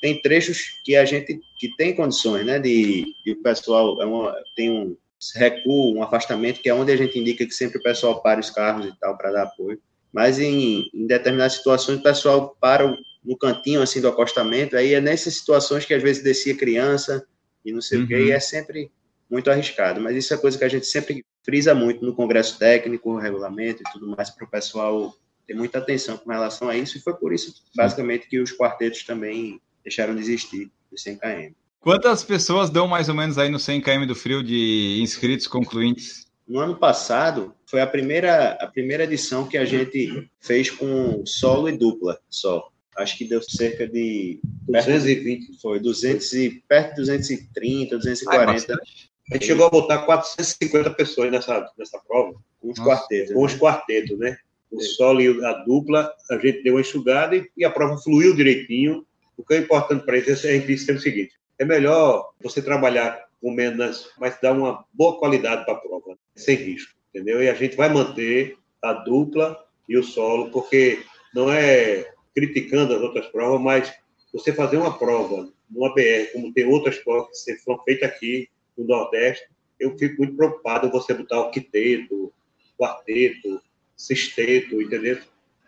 Tem 0.05 0.21
trechos 0.21 0.59
que 0.83 0.95
a 0.95 1.03
gente 1.03 1.39
que 1.57 1.75
tem 1.75 1.95
condições, 1.95 2.45
né? 2.45 2.59
De, 2.59 3.15
de 3.25 3.31
o 3.31 3.41
pessoal 3.41 3.99
é 3.99 4.05
uma, 4.05 4.35
tem 4.55 4.69
um 4.69 4.95
recuo, 5.33 5.95
um 5.95 6.03
afastamento, 6.03 6.61
que 6.61 6.69
é 6.69 6.73
onde 6.75 6.91
a 6.91 6.95
gente 6.95 7.17
indica 7.17 7.43
que 7.43 7.51
sempre 7.51 7.79
o 7.79 7.81
pessoal 7.81 8.21
para 8.21 8.39
os 8.39 8.51
carros 8.51 8.85
e 8.85 8.93
tal 8.99 9.17
para 9.17 9.31
dar 9.31 9.43
apoio. 9.45 9.81
Mas 10.13 10.37
em, 10.37 10.87
em 10.93 11.07
determinadas 11.07 11.53
situações 11.53 11.97
o 11.97 12.03
pessoal 12.03 12.55
para 12.61 12.85
o- 12.85 12.95
no 13.23 13.35
cantinho 13.35 13.81
assim 13.81 13.99
do 13.99 14.07
acostamento, 14.07 14.77
aí 14.77 14.93
é 14.93 15.01
nessas 15.01 15.37
situações 15.37 15.85
que 15.85 15.93
às 15.95 16.03
vezes 16.03 16.21
descia 16.21 16.55
criança 16.55 17.25
e 17.65 17.71
não 17.71 17.81
sei 17.81 18.03
o 18.03 18.07
quê, 18.07 18.13
Uhum. 18.13 18.25
e 18.27 18.31
é 18.31 18.39
sempre 18.39 18.91
muito 19.27 19.49
arriscado. 19.49 19.99
Mas 19.99 20.15
isso 20.15 20.35
é 20.35 20.37
coisa 20.37 20.55
que 20.55 20.65
a 20.65 20.69
gente 20.69 20.85
sempre 20.85 21.25
frisa 21.43 21.73
muito 21.73 22.05
no 22.05 22.13
congresso 22.13 22.59
técnico, 22.59 23.17
regulamento 23.17 23.81
e 23.81 23.91
tudo 23.91 24.07
mais, 24.15 24.29
para 24.29 24.45
o 24.45 24.51
pessoal 24.51 25.15
ter 25.47 25.55
muita 25.55 25.79
atenção 25.79 26.15
com 26.15 26.29
relação 26.29 26.69
a 26.69 26.77
isso, 26.77 26.95
e 26.95 27.01
foi 27.01 27.15
por 27.15 27.33
isso, 27.33 27.55
basicamente, 27.75 28.27
que 28.27 28.39
os 28.39 28.51
quartetos 28.51 29.03
também 29.03 29.59
deixaram 29.85 30.15
de 30.15 30.21
existir 30.21 30.69
dos 30.91 31.01
100 31.03 31.17
km. 31.17 31.53
Quantas 31.79 32.23
pessoas 32.23 32.71
dão 32.71 32.87
mais 32.87 33.07
ou 33.07 33.15
menos 33.15 33.37
aí 33.37 33.47
no 33.47 33.59
100 33.59 33.81
km 33.81 34.07
do 34.07 34.15
frio 34.15 34.43
de 34.43 34.99
inscritos 35.01 35.45
concluintes? 35.45 36.25
No 36.47 36.59
ano 36.59 36.75
passado, 36.75 37.53
foi 37.65 37.79
a 37.79 37.87
primeira, 37.87 38.53
a 38.59 38.67
primeira 38.67 39.03
edição 39.03 39.47
que 39.47 39.57
a 39.57 39.65
gente 39.65 40.29
fez 40.39 40.69
com 40.71 41.23
solo 41.25 41.69
e 41.69 41.77
dupla 41.77 42.19
só. 42.29 42.69
Acho 42.97 43.17
que 43.17 43.25
deu 43.25 43.41
cerca 43.41 43.87
de. 43.87 44.39
perto- 44.71 44.85
220. 44.85 45.61
Foi 45.61 45.79
200 45.79 46.33
e, 46.33 46.63
perto 46.67 46.95
de 46.95 47.01
230, 47.01 47.95
Ah, 47.95 47.97
é 47.97 47.99
240 47.99 48.53
bastante. 48.53 49.11
A 49.31 49.33
gente 49.35 49.47
chegou 49.47 49.65
a 49.65 49.69
botar 49.69 49.99
450 49.99 50.91
pessoas 50.91 51.31
nessa, 51.31 51.67
nessa 51.77 51.99
prova, 52.07 52.33
com 52.61 52.71
os 52.71 52.79
quartetos. 52.79 53.33
com 53.33 53.39
né? 53.41 53.45
os 53.45 53.53
quartetos, 53.55 54.19
né? 54.19 54.37
O 54.71 54.79
solo 54.81 55.21
e 55.21 55.45
a 55.45 55.53
dupla, 55.63 56.11
a 56.29 56.37
gente 56.37 56.63
deu 56.63 56.75
uma 56.75 56.81
enxugada 56.81 57.35
e, 57.35 57.49
e 57.57 57.65
a 57.65 57.69
prova 57.69 57.97
fluiu 57.97 58.35
direitinho. 58.35 59.05
O 59.37 59.43
que 59.43 59.55
é 59.55 59.57
importante 59.59 60.05
para 60.05 60.17
isso 60.17 60.47
é 60.47 60.57
dizer 60.57 60.95
o 60.95 60.99
seguinte: 60.99 61.33
é 61.59 61.65
melhor 61.65 62.31
você 62.41 62.61
trabalhar 62.61 63.25
com 63.41 63.51
menos, 63.51 64.09
mas 64.17 64.39
dar 64.41 64.53
uma 64.53 64.85
boa 64.93 65.19
qualidade 65.19 65.65
para 65.65 65.73
a 65.73 65.77
prova, 65.77 66.17
sem 66.35 66.55
risco, 66.55 66.93
entendeu? 67.13 67.43
E 67.43 67.49
a 67.49 67.53
gente 67.53 67.75
vai 67.75 67.89
manter 67.89 68.57
a 68.81 68.93
dupla 68.93 69.63
e 69.87 69.97
o 69.97 70.03
solo, 70.03 70.49
porque 70.51 71.03
não 71.33 71.51
é 71.51 72.11
criticando 72.33 72.93
as 72.93 73.01
outras 73.01 73.27
provas, 73.27 73.61
mas 73.61 73.93
você 74.33 74.51
fazer 74.51 74.77
uma 74.77 74.97
prova 74.97 75.49
numa 75.69 75.93
BR, 75.93 76.31
como 76.33 76.53
tem 76.53 76.65
outras 76.65 76.97
provas 76.99 77.43
que 77.43 77.55
foram 77.57 77.83
feitas 77.83 78.09
aqui 78.09 78.49
no 78.77 78.85
Nordeste, 78.85 79.45
eu 79.79 79.97
fico 79.97 80.21
muito 80.21 80.35
preocupado 80.35 80.89
você 80.89 81.13
botar 81.13 81.39
o 81.39 81.51
quiteto, 81.51 82.33
quarteto, 82.77 83.61
sexteto, 83.95 84.81
entendeu? 84.81 85.19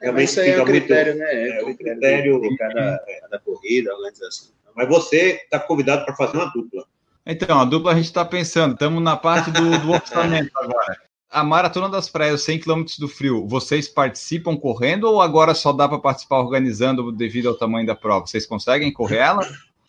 É, 0.02 0.12
mas 0.12 0.30
isso 0.30 0.40
aí 0.42 0.50
é 0.50 0.54
o 0.54 0.58
muito- 0.58 0.72
critério, 0.72 1.16
né? 1.16 1.50
é, 1.50 1.64
o 1.64 1.70
o 1.70 1.78
critério- 1.78 2.40
de 2.42 2.56
cada, 2.58 3.04
cada 3.22 3.40
corrida, 3.40 3.94
organização. 3.94 4.50
Mas 4.76 4.88
você 4.88 5.42
está 5.44 5.60
convidado 5.60 6.06
para 6.06 6.16
fazer 6.16 6.38
uma 6.38 6.52
dupla. 6.52 6.86
Então, 7.26 7.60
a 7.60 7.66
dupla 7.66 7.92
a 7.92 7.96
gente 7.96 8.06
está 8.06 8.24
pensando, 8.24 8.74
estamos 8.74 9.02
na 9.04 9.18
parte 9.18 9.50
do, 9.52 9.78
do 9.80 9.92
orçamento 9.92 10.52
agora. 10.58 11.02
A 11.30 11.44
Maratona 11.44 11.90
das 11.90 12.10
Praias, 12.10 12.42
100 12.44 12.60
km 12.60 12.86
do 13.00 13.08
frio, 13.08 13.46
vocês 13.48 13.88
participam 13.88 14.56
correndo 14.56 15.06
ou 15.06 15.22
agora 15.22 15.54
só 15.54 15.74
dá 15.74 15.90
para 15.90 15.98
participar 16.00 16.40
organizando 16.40 17.12
devido 17.12 17.50
ao 17.50 17.56
tamanho 17.56 17.86
da 17.86 17.96
prova? 17.96 18.26
Vocês 18.26 18.46
conseguem 18.46 18.94
correr 18.94 19.18
ela? 19.18 19.42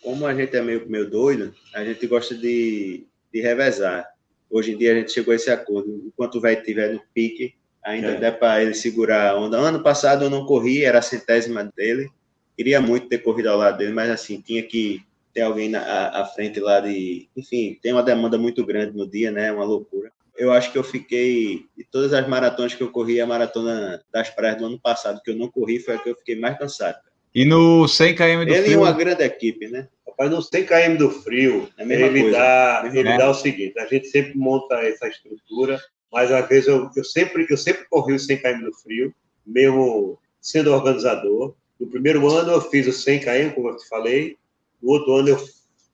Como 0.03 0.27
a 0.27 0.35
gente 0.35 0.57
é 0.57 0.63
meio, 0.63 0.89
meio 0.89 1.09
doido, 1.09 1.55
a 1.75 1.85
gente 1.85 2.07
gosta 2.09 2.35
de, 2.35 3.07
de 3.33 3.41
revezar. 3.41 4.05
Hoje 4.51 4.73
em 4.73 4.79
dia 4.79 4.93
a 4.93 4.95
gente 4.97 5.13
chegou 5.13 5.33
a 5.33 5.37
esse 5.37 5.51
acordo. 5.51 6.03
Enquanto 6.07 6.37
o 6.37 6.41
velho 6.41 6.59
estiver 6.59 6.93
no 6.95 7.01
pique, 7.15 7.55
ainda 7.89 8.09
É. 8.09 8.17
dá 8.21 8.33
para 8.33 8.63
ele 8.63 8.75
segurar 8.75 9.31
a 9.31 9.37
onda. 9.39 9.57
Ano 9.59 9.83
passado 9.83 10.25
eu 10.25 10.31
não 10.31 10.45
corri, 10.47 10.85
era 10.85 10.99
a 10.99 11.03
centésima 11.03 11.65
dele. 11.77 12.09
Queria 12.57 12.81
muito 12.81 13.09
ter 13.09 13.19
corrido 13.19 13.49
ao 13.49 13.59
lado 13.59 13.79
dele, 13.79 13.93
mas 13.93 14.11
assim, 14.11 14.41
tinha 14.41 14.63
que 14.63 15.01
ter 15.33 15.43
alguém 15.43 15.69
na 15.69 15.81
à, 15.81 16.23
à 16.23 16.25
frente 16.27 16.59
lá 16.61 16.81
de. 16.81 17.29
Enfim, 17.37 17.79
tem 17.83 17.93
uma 17.93 18.03
demanda 18.03 18.37
muito 18.39 18.65
grande 18.67 18.97
no 18.97 19.09
dia, 19.09 19.31
né? 19.31 19.53
Uma 19.53 19.65
loucura. 19.65 20.11
Eu 20.37 20.53
acho 20.53 20.71
que 20.73 20.79
eu 20.79 20.85
fiquei. 20.85 21.65
De 21.77 21.85
todas 21.91 22.13
as 22.13 22.27
maratonas 22.29 22.75
que 22.75 22.83
eu 22.83 22.91
corri, 22.91 23.21
a 23.21 23.27
maratona 23.27 24.01
das 24.13 24.31
praias 24.31 24.57
do 24.59 24.67
ano 24.67 24.79
passado, 24.81 25.21
que 25.25 25.31
eu 25.31 25.37
não 25.37 25.49
corri, 25.49 25.79
foi 25.81 25.95
a 25.95 25.99
que 25.99 26.11
eu 26.11 26.17
fiquei 26.17 26.37
mais 26.39 26.59
cansado. 26.59 26.99
E 27.35 27.45
no 27.45 27.87
100 27.87 28.15
km 28.15 28.45
do 28.47 28.53
Ele 28.55 28.63
frio, 28.65 28.81
uma 28.81 28.93
grande 28.93 29.23
equipe, 29.23 29.69
né? 29.69 29.87
Rapaz, 30.07 30.31
no 30.31 30.41
100 30.43 30.65
km 30.65 30.97
do 30.97 31.11
frio, 31.11 31.69
É 31.77 31.83
ele, 31.85 32.23
coisa. 32.23 32.39
dá, 32.39 32.81
Mesma 32.85 32.99
ele 33.01 33.19
dá 33.19 33.31
o 33.31 33.35
seguinte: 33.35 33.79
a 33.79 33.87
gente 33.87 34.07
sempre 34.09 34.37
monta 34.37 34.75
essa 34.77 35.07
estrutura, 35.07 35.79
mas 36.13 36.31
às 36.33 36.49
vezes 36.49 36.69
eu, 36.69 36.91
eu, 36.95 37.05
sempre, 37.05 37.47
eu 37.49 37.57
sempre 37.57 37.85
corri 37.89 38.15
o 38.15 38.19
100 38.19 38.39
km 38.39 38.65
do 38.65 38.75
frio, 38.75 39.15
mesmo 39.47 40.19
sendo 40.41 40.73
organizador. 40.73 41.55
No 41.79 41.87
primeiro 41.87 42.29
ano 42.31 42.53
eu 42.53 42.61
fiz 42.61 42.87
o 42.87 42.93
100 42.93 43.21
km, 43.21 43.55
como 43.55 43.69
eu 43.69 43.77
te 43.77 43.89
falei, 43.89 44.37
no 44.83 44.91
outro 44.91 45.15
ano 45.15 45.29
eu 45.29 45.49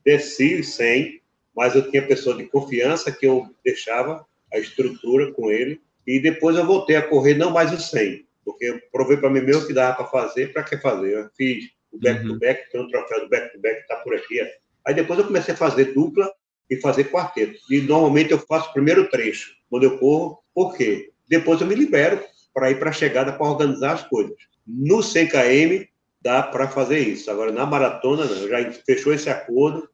desci 0.05 0.55
os 0.55 0.73
100, 0.73 1.21
mas 1.55 1.75
eu 1.75 1.89
tinha 1.89 2.05
pessoa 2.05 2.35
de 2.35 2.45
confiança 2.45 3.11
que 3.11 3.25
eu 3.25 3.47
deixava 3.63 4.25
a 4.53 4.59
estrutura 4.59 5.31
com 5.33 5.51
ele, 5.51 5.81
e 6.05 6.19
depois 6.19 6.55
eu 6.55 6.65
voltei 6.65 6.95
a 6.95 7.01
correr 7.01 7.33
não 7.33 7.51
mais 7.51 7.73
o 7.73 7.79
100, 7.79 8.25
porque 8.43 8.65
eu 8.65 8.81
provei 8.91 9.17
para 9.17 9.29
mim 9.29 9.41
mesmo 9.41 9.65
que 9.65 9.73
dava 9.73 9.95
para 9.95 10.05
fazer, 10.05 10.53
para 10.53 10.63
que 10.63 10.77
fazer? 10.77 11.13
Eu 11.13 11.29
fiz 11.35 11.65
o 11.91 11.99
back-to-back, 11.99 12.61
uhum. 12.61 12.67
tem 12.71 12.81
um 12.81 12.87
troféu 12.89 13.21
do 13.21 13.29
back-to-back 13.29 13.75
que 13.75 13.81
está 13.81 13.95
por 13.97 14.13
aqui. 14.13 14.39
Aí 14.85 14.93
depois 14.93 15.17
eu 15.17 15.25
comecei 15.25 15.53
a 15.53 15.57
fazer 15.57 15.93
dupla 15.93 16.31
e 16.69 16.77
fazer 16.77 17.05
quarteto. 17.05 17.59
E 17.69 17.81
normalmente 17.81 18.31
eu 18.31 18.39
faço 18.39 18.69
o 18.69 18.73
primeiro 18.73 19.09
trecho, 19.09 19.53
quando 19.69 19.83
eu 19.83 19.97
corro, 19.97 20.39
por 20.53 20.75
quê? 20.75 21.11
Depois 21.27 21.61
eu 21.61 21.67
me 21.67 21.75
libero 21.75 22.21
para 22.53 22.71
ir 22.71 22.79
para 22.79 22.89
a 22.89 22.93
chegada 22.93 23.33
para 23.33 23.47
organizar 23.47 23.93
as 23.93 24.03
coisas. 24.07 24.37
No 24.65 25.03
100 25.03 25.27
km 25.27 25.85
dá 26.21 26.41
para 26.41 26.67
fazer 26.67 26.99
isso. 26.99 27.29
Agora 27.29 27.51
na 27.51 27.65
maratona 27.65 28.25
não, 28.25 28.47
já 28.47 28.71
fechou 28.85 29.13
esse 29.13 29.29
acordo. 29.29 29.87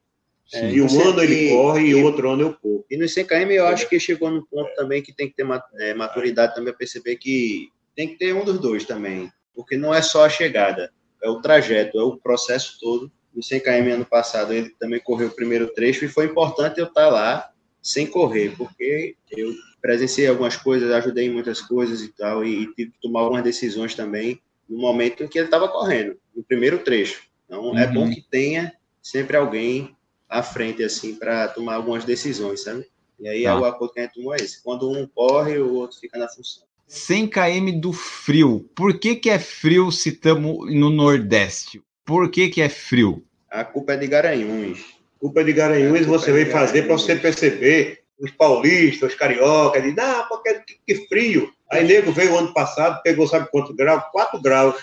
É, 0.54 0.70
e 0.70 0.82
um 0.82 1.00
ano 1.00 1.22
ele 1.22 1.50
corre 1.50 1.88
e, 1.88 1.94
outro 1.94 2.30
ano 2.30 2.42
eu 2.42 2.54
corro. 2.54 2.84
E 2.90 2.96
no 2.96 3.08
100 3.08 3.26
km 3.26 3.50
eu 3.50 3.66
acho 3.66 3.88
que 3.88 3.98
chegou 3.98 4.30
num 4.30 4.44
ponto 4.44 4.74
também 4.74 5.02
que 5.02 5.14
tem 5.14 5.28
que 5.28 5.34
ter 5.34 5.46
é, 5.78 5.94
maturidade 5.94 6.54
também 6.54 6.72
para 6.72 6.78
perceber 6.78 7.16
que 7.16 7.68
tem 7.96 8.08
que 8.08 8.16
ter 8.16 8.34
um 8.34 8.44
dos 8.44 8.58
dois 8.58 8.84
também, 8.84 9.30
porque 9.54 9.76
não 9.76 9.94
é 9.94 10.00
só 10.00 10.24
a 10.24 10.30
chegada, 10.30 10.90
é 11.22 11.28
o 11.28 11.40
trajeto, 11.40 11.98
é 11.98 12.02
o 12.02 12.16
processo 12.16 12.78
todo. 12.80 13.10
No 13.34 13.42
100 13.42 13.60
km 13.60 13.92
ano 13.94 14.04
passado 14.04 14.52
ele 14.52 14.70
também 14.70 15.00
correu 15.00 15.28
o 15.28 15.34
primeiro 15.34 15.68
trecho 15.68 16.04
e 16.04 16.08
foi 16.08 16.26
importante 16.26 16.78
eu 16.78 16.86
estar 16.86 17.08
lá 17.08 17.50
sem 17.80 18.06
correr, 18.06 18.54
porque 18.56 19.16
eu 19.30 19.52
presenciei 19.80 20.28
algumas 20.28 20.56
coisas, 20.56 20.92
ajudei 20.92 21.26
em 21.26 21.32
muitas 21.32 21.60
coisas 21.60 22.02
e 22.02 22.08
tal, 22.08 22.44
e, 22.44 22.62
e 22.62 22.66
tive 22.74 22.92
que 22.92 23.00
tomar 23.02 23.20
algumas 23.20 23.42
decisões 23.42 23.94
também 23.94 24.40
no 24.68 24.78
momento 24.78 25.24
em 25.24 25.28
que 25.28 25.38
ele 25.38 25.46
estava 25.46 25.68
correndo, 25.68 26.16
no 26.34 26.44
primeiro 26.44 26.78
trecho. 26.78 27.24
Então, 27.44 27.64
uhum. 27.64 27.78
é 27.78 27.86
bom 27.86 28.04
uhum. 28.04 28.14
que 28.14 28.22
tenha 28.22 28.72
sempre 29.02 29.36
alguém 29.36 29.96
à 30.28 30.42
frente, 30.42 30.82
assim, 30.82 31.14
para 31.16 31.48
tomar 31.48 31.74
algumas 31.74 32.04
decisões, 32.04 32.62
sabe? 32.62 32.86
E 33.18 33.28
aí, 33.28 33.42
tá. 33.42 33.58
o 33.58 33.64
acordo 33.64 33.92
que 33.92 34.00
a 34.00 34.04
gente 34.04 34.14
tomou 34.14 34.32
é 34.32 34.36
esse. 34.36 34.62
Quando 34.62 34.90
um 34.90 35.06
corre, 35.06 35.58
o 35.58 35.74
outro 35.74 35.98
fica 35.98 36.18
na 36.18 36.28
função. 36.28 36.62
100 36.86 37.28
km 37.28 37.80
do 37.80 37.92
frio. 37.92 38.68
Por 38.74 38.98
que, 38.98 39.16
que 39.16 39.30
é 39.30 39.38
frio 39.38 39.90
se 39.90 40.10
estamos 40.10 40.72
no 40.72 40.90
Nordeste? 40.90 41.82
Por 42.04 42.30
que, 42.30 42.48
que 42.48 42.60
é 42.60 42.68
frio? 42.68 43.24
A 43.50 43.64
culpa 43.64 43.92
é 43.92 43.96
de 43.96 44.06
Garanhuns. 44.06 44.80
A 45.16 45.20
culpa 45.20 45.40
é 45.40 45.44
de 45.44 45.52
Garanhuns, 45.52 46.06
você 46.06 46.30
é 46.30 46.34
vem 46.34 46.46
fazer 46.46 46.82
para 46.82 46.94
você 46.94 47.16
perceber 47.16 48.02
os 48.18 48.30
paulistas, 48.30 49.10
os 49.10 49.18
cariocas, 49.18 49.82
dizem, 49.82 49.98
ah, 49.98 50.24
porque 50.28 50.54
que, 50.60 50.78
que 50.86 51.06
frio. 51.08 51.52
Aí 51.70 51.84
nego 51.84 52.12
veio 52.12 52.38
ano 52.38 52.52
passado, 52.52 53.02
pegou 53.02 53.26
sabe 53.26 53.48
quanto 53.50 53.74
grau? 53.74 54.00
4 54.12 54.40
graus. 54.40 54.76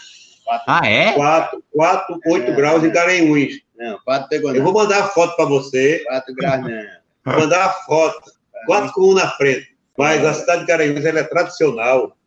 ah, 0.67 0.81
é? 0.85 1.13
4, 1.13 1.63
4 1.71 2.19
8 2.25 2.51
é, 2.51 2.55
graus 2.55 2.83
em 2.83 2.91
Garanhuns. 2.91 3.61
Não, 3.77 3.99
4 4.03 4.27
pegou 4.27 4.49
não. 4.49 4.57
Eu 4.57 4.63
vou 4.63 4.73
mandar 4.73 5.03
a 5.03 5.07
foto 5.07 5.35
para 5.35 5.45
você. 5.45 6.03
4 6.05 6.35
graus 6.35 6.61
não. 6.61 6.83
Vou 7.25 7.41
mandar 7.41 7.65
a 7.65 7.69
foto. 7.69 8.31
4 8.65 8.91
com 8.91 9.01
1 9.11 9.13
na 9.13 9.29
frente. 9.31 9.69
Mas 9.97 10.25
a 10.25 10.33
cidade 10.33 10.61
de 10.61 10.67
Garanhuns 10.67 11.05
ela 11.05 11.19
é 11.19 11.23
tradicional 11.23 12.17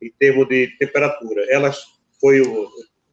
em 0.00 0.10
termos 0.18 0.48
de 0.48 0.68
temperatura. 0.78 1.44
Ela 1.50 1.72
foi, 2.20 2.40
eu 2.40 2.68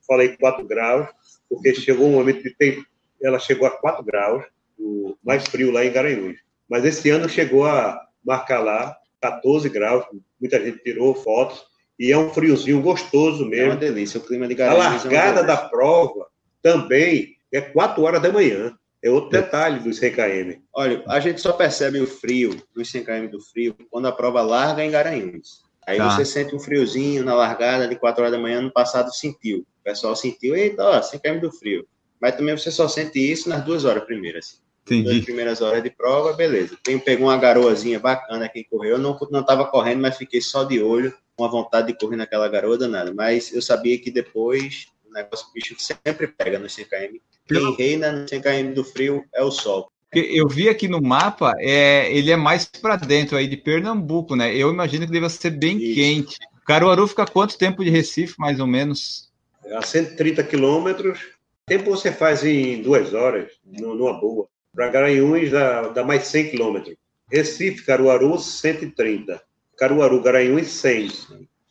falei 0.08 0.38
4 0.38 0.66
graus, 0.66 1.08
porque 1.50 1.74
chegou 1.74 2.08
um 2.08 2.14
momento 2.14 2.44
de 2.44 2.56
ter, 2.56 2.84
ela 3.22 3.40
chegou 3.40 3.68
a 3.68 3.72
4 3.72 4.04
graus, 4.04 4.46
o 4.78 5.16
mais 5.24 5.44
frio 5.46 5.72
lá 5.72 5.84
em 5.84 5.92
Garanhuns. 5.92 6.38
Mas 6.70 6.86
esse 6.86 7.10
ano 7.10 7.28
chegou 7.28 7.66
a 7.66 8.00
marcar 8.24 8.60
lá 8.60 8.96
14 9.22 9.68
graus, 9.70 10.06
muita 10.40 10.64
gente 10.64 10.84
tirou 10.84 11.16
fotos, 11.16 11.64
e 12.00 12.12
é 12.12 12.18
um 12.18 12.30
friozinho 12.30 12.82
gostoso 12.82 13.46
mesmo. 13.46 13.66
É 13.66 13.70
uma 13.72 13.76
delícia, 13.76 14.20
o 14.20 14.24
clima 14.24 14.48
de 14.48 14.56
Garanhuns. 14.56 14.86
A 14.86 14.90
largada 14.90 15.42
é 15.42 15.44
da 15.44 15.58
prova 15.58 16.28
também 16.62 17.36
é 17.52 17.60
4 17.60 18.02
horas 18.04 18.22
da 18.22 18.32
manhã. 18.32 18.74
É 19.02 19.10
outro 19.10 19.30
detalhe 19.30 19.80
dos 19.80 19.98
100 19.98 20.12
km. 20.12 20.60
Olha, 20.74 21.04
a 21.08 21.20
gente 21.22 21.40
só 21.40 21.54
percebe 21.54 22.02
o 22.02 22.08
frio, 22.08 22.62
dos 22.76 22.92
100 22.92 23.06
km 23.06 23.28
do 23.28 23.42
frio, 23.42 23.76
quando 23.90 24.08
a 24.08 24.12
prova 24.12 24.42
larga 24.42 24.84
em 24.84 24.92
Garanhuns. 24.92 25.64
Aí 25.88 25.98
tá. 25.98 26.10
você 26.10 26.26
sente 26.26 26.54
um 26.54 26.60
friozinho 26.60 27.24
na 27.24 27.34
largada 27.34 27.88
de 27.88 27.96
4 27.96 28.22
horas 28.22 28.34
da 28.34 28.42
manhã, 28.42 28.62
no 28.62 28.72
passado 28.72 29.14
sentiu. 29.14 29.66
O 29.80 29.84
pessoal 29.84 30.16
sentiu, 30.16 30.56
eita, 30.56 30.84
ó, 30.84 31.02
100 31.02 31.20
km 31.20 31.40
do 31.40 31.52
frio. 31.52 31.88
Mas 32.20 32.36
também 32.36 32.58
você 32.58 32.72
só 32.72 32.88
sente 32.88 33.20
isso 33.20 33.48
nas 33.50 33.64
duas 33.64 33.86
horas 33.86 34.04
primeiras. 34.04 34.46
Assim. 34.46 34.58
Entendi. 34.86 35.16
Nas 35.16 35.26
primeiras 35.26 35.62
horas 35.62 35.84
de 35.84 35.90
prova, 35.90 36.34
beleza. 36.34 36.78
Tem, 36.84 36.98
pegou 36.98 37.28
uma 37.28 37.38
garoazinha 37.38 38.00
bacana 38.00 38.50
quem 38.50 38.64
correu. 38.64 38.92
Eu 38.92 38.98
não, 38.98 39.18
não 39.32 39.44
tava 39.44 39.66
correndo, 39.66 40.02
mas 40.02 40.18
fiquei 40.18 40.42
só 40.42 40.64
de 40.64 40.82
olho, 40.82 41.14
com 41.36 41.46
a 41.46 41.48
vontade 41.48 41.88
de 41.88 41.98
correr 41.98 42.18
naquela 42.18 42.48
garoa 42.50 42.78
danada. 42.78 43.14
Mas 43.14 43.54
eu 43.54 43.62
sabia 43.62 43.98
que 43.98 44.12
depois 44.12 44.88
o 45.08 45.14
negócio 45.14 45.48
o 45.48 45.54
bicho 45.54 45.76
sempre 45.78 46.28
pega 46.28 46.60
no 46.60 46.68
100km. 46.68 47.22
Quem 47.48 47.76
reina 47.76 48.12
no 48.12 48.26
100km 48.26 48.74
do 48.74 48.84
frio 48.84 49.24
é 49.34 49.44
o 49.44 49.52
sol. 49.52 49.92
Eu 50.12 50.48
vi 50.48 50.68
aqui 50.68 50.88
no 50.88 51.00
mapa, 51.00 51.54
é, 51.60 52.12
ele 52.12 52.32
é 52.32 52.36
mais 52.36 52.66
para 52.66 52.96
dentro 52.96 53.38
aí 53.38 53.48
de 53.48 53.56
Pernambuco, 53.56 54.36
né? 54.36 54.56
Eu 54.56 54.72
imagino 54.72 55.06
que 55.06 55.12
deva 55.12 55.30
ser 55.30 55.52
bem 55.52 55.78
Isso. 55.78 55.96
quente. 55.96 56.38
Caruaru 56.66 57.08
fica 57.08 57.26
quanto 57.28 57.58
tempo 57.58 57.84
de 57.84 57.92
Recife, 57.92 58.34
mais 58.40 58.60
ou 58.60 58.66
menos? 58.66 59.29
A 59.76 59.82
130 59.82 60.44
quilômetros. 60.44 61.20
Tempo 61.66 61.92
você 61.92 62.12
faz 62.12 62.44
em 62.44 62.82
duas 62.82 63.14
horas, 63.14 63.52
numa 63.64 64.20
boa. 64.20 64.48
Para 64.74 64.90
Garanhuns 64.90 65.52
dá, 65.52 65.90
dá 65.90 66.04
mais 66.04 66.24
100 66.28 66.52
quilômetros. 66.52 66.96
Recife, 67.32 67.86
Caruaru, 67.86 68.40
130. 68.40 69.42
Caruaru, 69.78 70.22
Garanhuns, 70.22 70.68
100. 70.68 71.10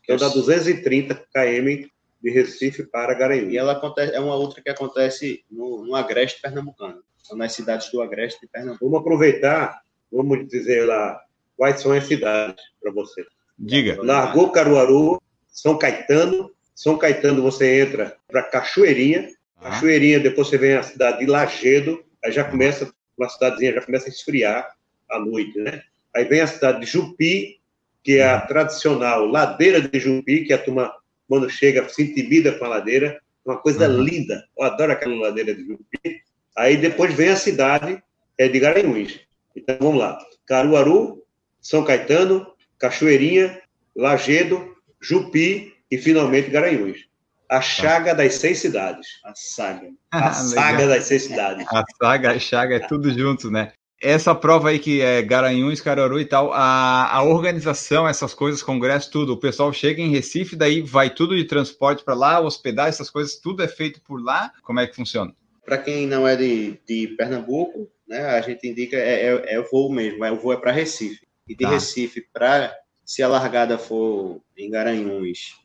Então 0.03 0.17
dá 0.17 0.29
230 0.29 1.15
km 1.15 1.89
de 2.23 2.31
Recife 2.31 2.85
para 2.85 3.15
Garanhuns. 3.15 3.53
E 3.53 3.59
ela 3.59 3.73
acontece, 3.73 4.15
é 4.15 4.21
uma 4.21 4.35
outra 4.35 4.63
que 4.63 4.71
acontece 4.71 5.45
no, 5.51 5.85
no 5.85 5.95
Agreste 5.95 6.41
pernambucano. 6.41 7.03
Nas 7.33 7.53
cidades 7.53 7.91
do 7.91 8.01
Agreste 8.01 8.41
de 8.41 8.47
Pernambuco. 8.47 8.85
Vamos 8.87 9.01
aproveitar, 9.01 9.83
vamos 10.11 10.49
dizer 10.49 10.87
lá 10.87 11.21
quais 11.57 11.81
são 11.81 11.93
as 11.93 12.05
cidades 12.05 12.63
para 12.81 12.91
você. 12.91 13.27
Diga. 13.59 14.01
Largou 14.03 14.51
Caruaru, 14.51 15.21
São 15.49 15.77
Caetano. 15.77 16.51
São 16.79 16.97
Caetano 16.97 17.43
você 17.43 17.81
entra 17.81 18.17
para 18.29 18.41
Cachoeirinha. 18.41 19.29
Ah. 19.57 19.71
Cachoeirinha, 19.71 20.21
depois 20.21 20.47
você 20.47 20.57
vem 20.57 20.75
a 20.75 20.83
cidade 20.85 21.19
de 21.19 21.27
Lagedo. 21.27 22.05
Aí 22.25 22.31
já 22.31 22.45
começa 22.45 22.89
uma 23.19 23.29
cidadezinha 23.29 23.75
já 23.75 23.83
começa 23.83 24.07
a 24.07 24.11
esfriar 24.11 24.77
à 25.11 25.19
noite, 25.19 25.59
né? 25.59 25.83
Aí 26.15 26.25
vem 26.25 26.41
a 26.41 26.47
cidade 26.47 26.79
de 26.79 26.87
Jupi, 26.87 27.59
que 28.05 28.19
é 28.19 28.29
a 28.29 28.41
tradicional 28.41 29.27
ladeira 29.27 29.81
de 29.81 29.99
Jupi, 29.99 30.45
que 30.45 30.53
a 30.53 30.59
turma, 30.59 30.95
quando 31.29 31.51
chega, 31.51 31.89
se 31.89 32.01
intimida 32.01 32.53
com 32.53 32.67
a 32.67 32.69
ladeira. 32.69 33.21
Uma 33.45 33.57
coisa 33.57 33.89
uhum. 33.89 34.01
linda. 34.01 34.45
Eu 34.57 34.65
adoro 34.65 34.93
aquela 34.93 35.17
ladeira 35.17 35.53
de 35.53 35.67
Jupi. 35.67 36.23
Aí 36.57 36.77
depois 36.77 37.13
vem 37.13 37.31
a 37.31 37.37
cidade 37.37 38.01
é, 38.39 38.47
de 38.47 38.61
Garanhuns. 38.61 39.19
Então 39.57 39.77
vamos 39.81 39.99
lá. 39.99 40.17
Caruaru, 40.47 41.25
São 41.61 41.83
Caetano, 41.83 42.47
Cachoeirinha, 42.79 43.61
Lagedo, 43.97 44.77
Jupi 45.01 45.77
e 45.91 45.99
finalmente 45.99 46.51
Garanhuns. 46.51 47.09
A 47.49 47.63
chaga 47.63 48.15
das 48.15 48.35
seis 48.35 48.59
cidades. 48.59 49.07
A 49.25 49.33
saga. 49.35 49.89
A 50.11 50.33
saga 50.33 50.87
das 50.87 51.05
seis 51.05 51.23
cidades. 51.23 51.67
A 51.71 51.83
saga, 52.03 52.33
a 52.33 52.39
chaga 52.39 52.77
é 52.77 52.81
tudo 52.81 53.11
junto, 53.11 53.51
né? 53.51 53.73
Essa 54.01 54.35
prova 54.35 54.69
aí 54.69 54.79
que 54.79 55.01
é 55.01 55.23
Garanhuns, 55.23 55.81
Caruaru 55.81 56.21
e 56.21 56.25
tal, 56.25 56.53
a, 56.53 57.11
a 57.11 57.23
organização, 57.25 58.07
essas 58.07 58.33
coisas, 58.33 58.63
congresso, 58.63 59.11
tudo, 59.11 59.33
o 59.33 59.41
pessoal 59.41 59.73
chega 59.73 60.01
em 60.01 60.11
Recife, 60.11 60.55
daí 60.55 60.81
vai 60.83 61.11
tudo 61.11 61.35
de 61.35 61.45
transporte 61.45 62.05
para 62.05 62.15
lá, 62.15 62.39
hospedar, 62.39 62.89
essas 62.89 63.11
coisas, 63.11 63.41
tudo 63.41 63.61
é 63.61 63.67
feito 63.67 64.01
por 64.03 64.23
lá. 64.23 64.53
Como 64.63 64.79
é 64.79 64.87
que 64.87 64.95
funciona? 64.95 65.35
Para 65.65 65.79
quem 65.79 66.07
não 66.07 66.29
é 66.29 66.37
de, 66.37 66.79
de 66.87 67.09
Pernambuco, 67.17 67.91
né, 68.07 68.25
a 68.27 68.41
gente 68.41 68.69
indica 68.69 68.97
é, 68.97 69.35
é, 69.35 69.55
é 69.55 69.59
o 69.59 69.69
voo 69.69 69.91
mesmo, 69.91 70.25
é, 70.25 70.31
o 70.31 70.37
voo 70.37 70.53
é 70.53 70.57
para 70.57 70.71
Recife. 70.71 71.27
E 71.49 71.57
de 71.57 71.65
tá. 71.65 71.71
Recife 71.71 72.25
para, 72.33 72.73
se 73.05 73.23
a 73.23 73.27
largada 73.27 73.79
for 73.79 74.41
em 74.57 74.71
Garanhuns 74.71 75.57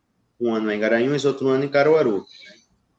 um 0.44 0.54
ano 0.54 0.72
em 0.72 0.80
Garanhuns, 0.80 1.26
outro 1.26 1.48
ano 1.48 1.64
em 1.64 1.70
Caruaru. 1.70 2.26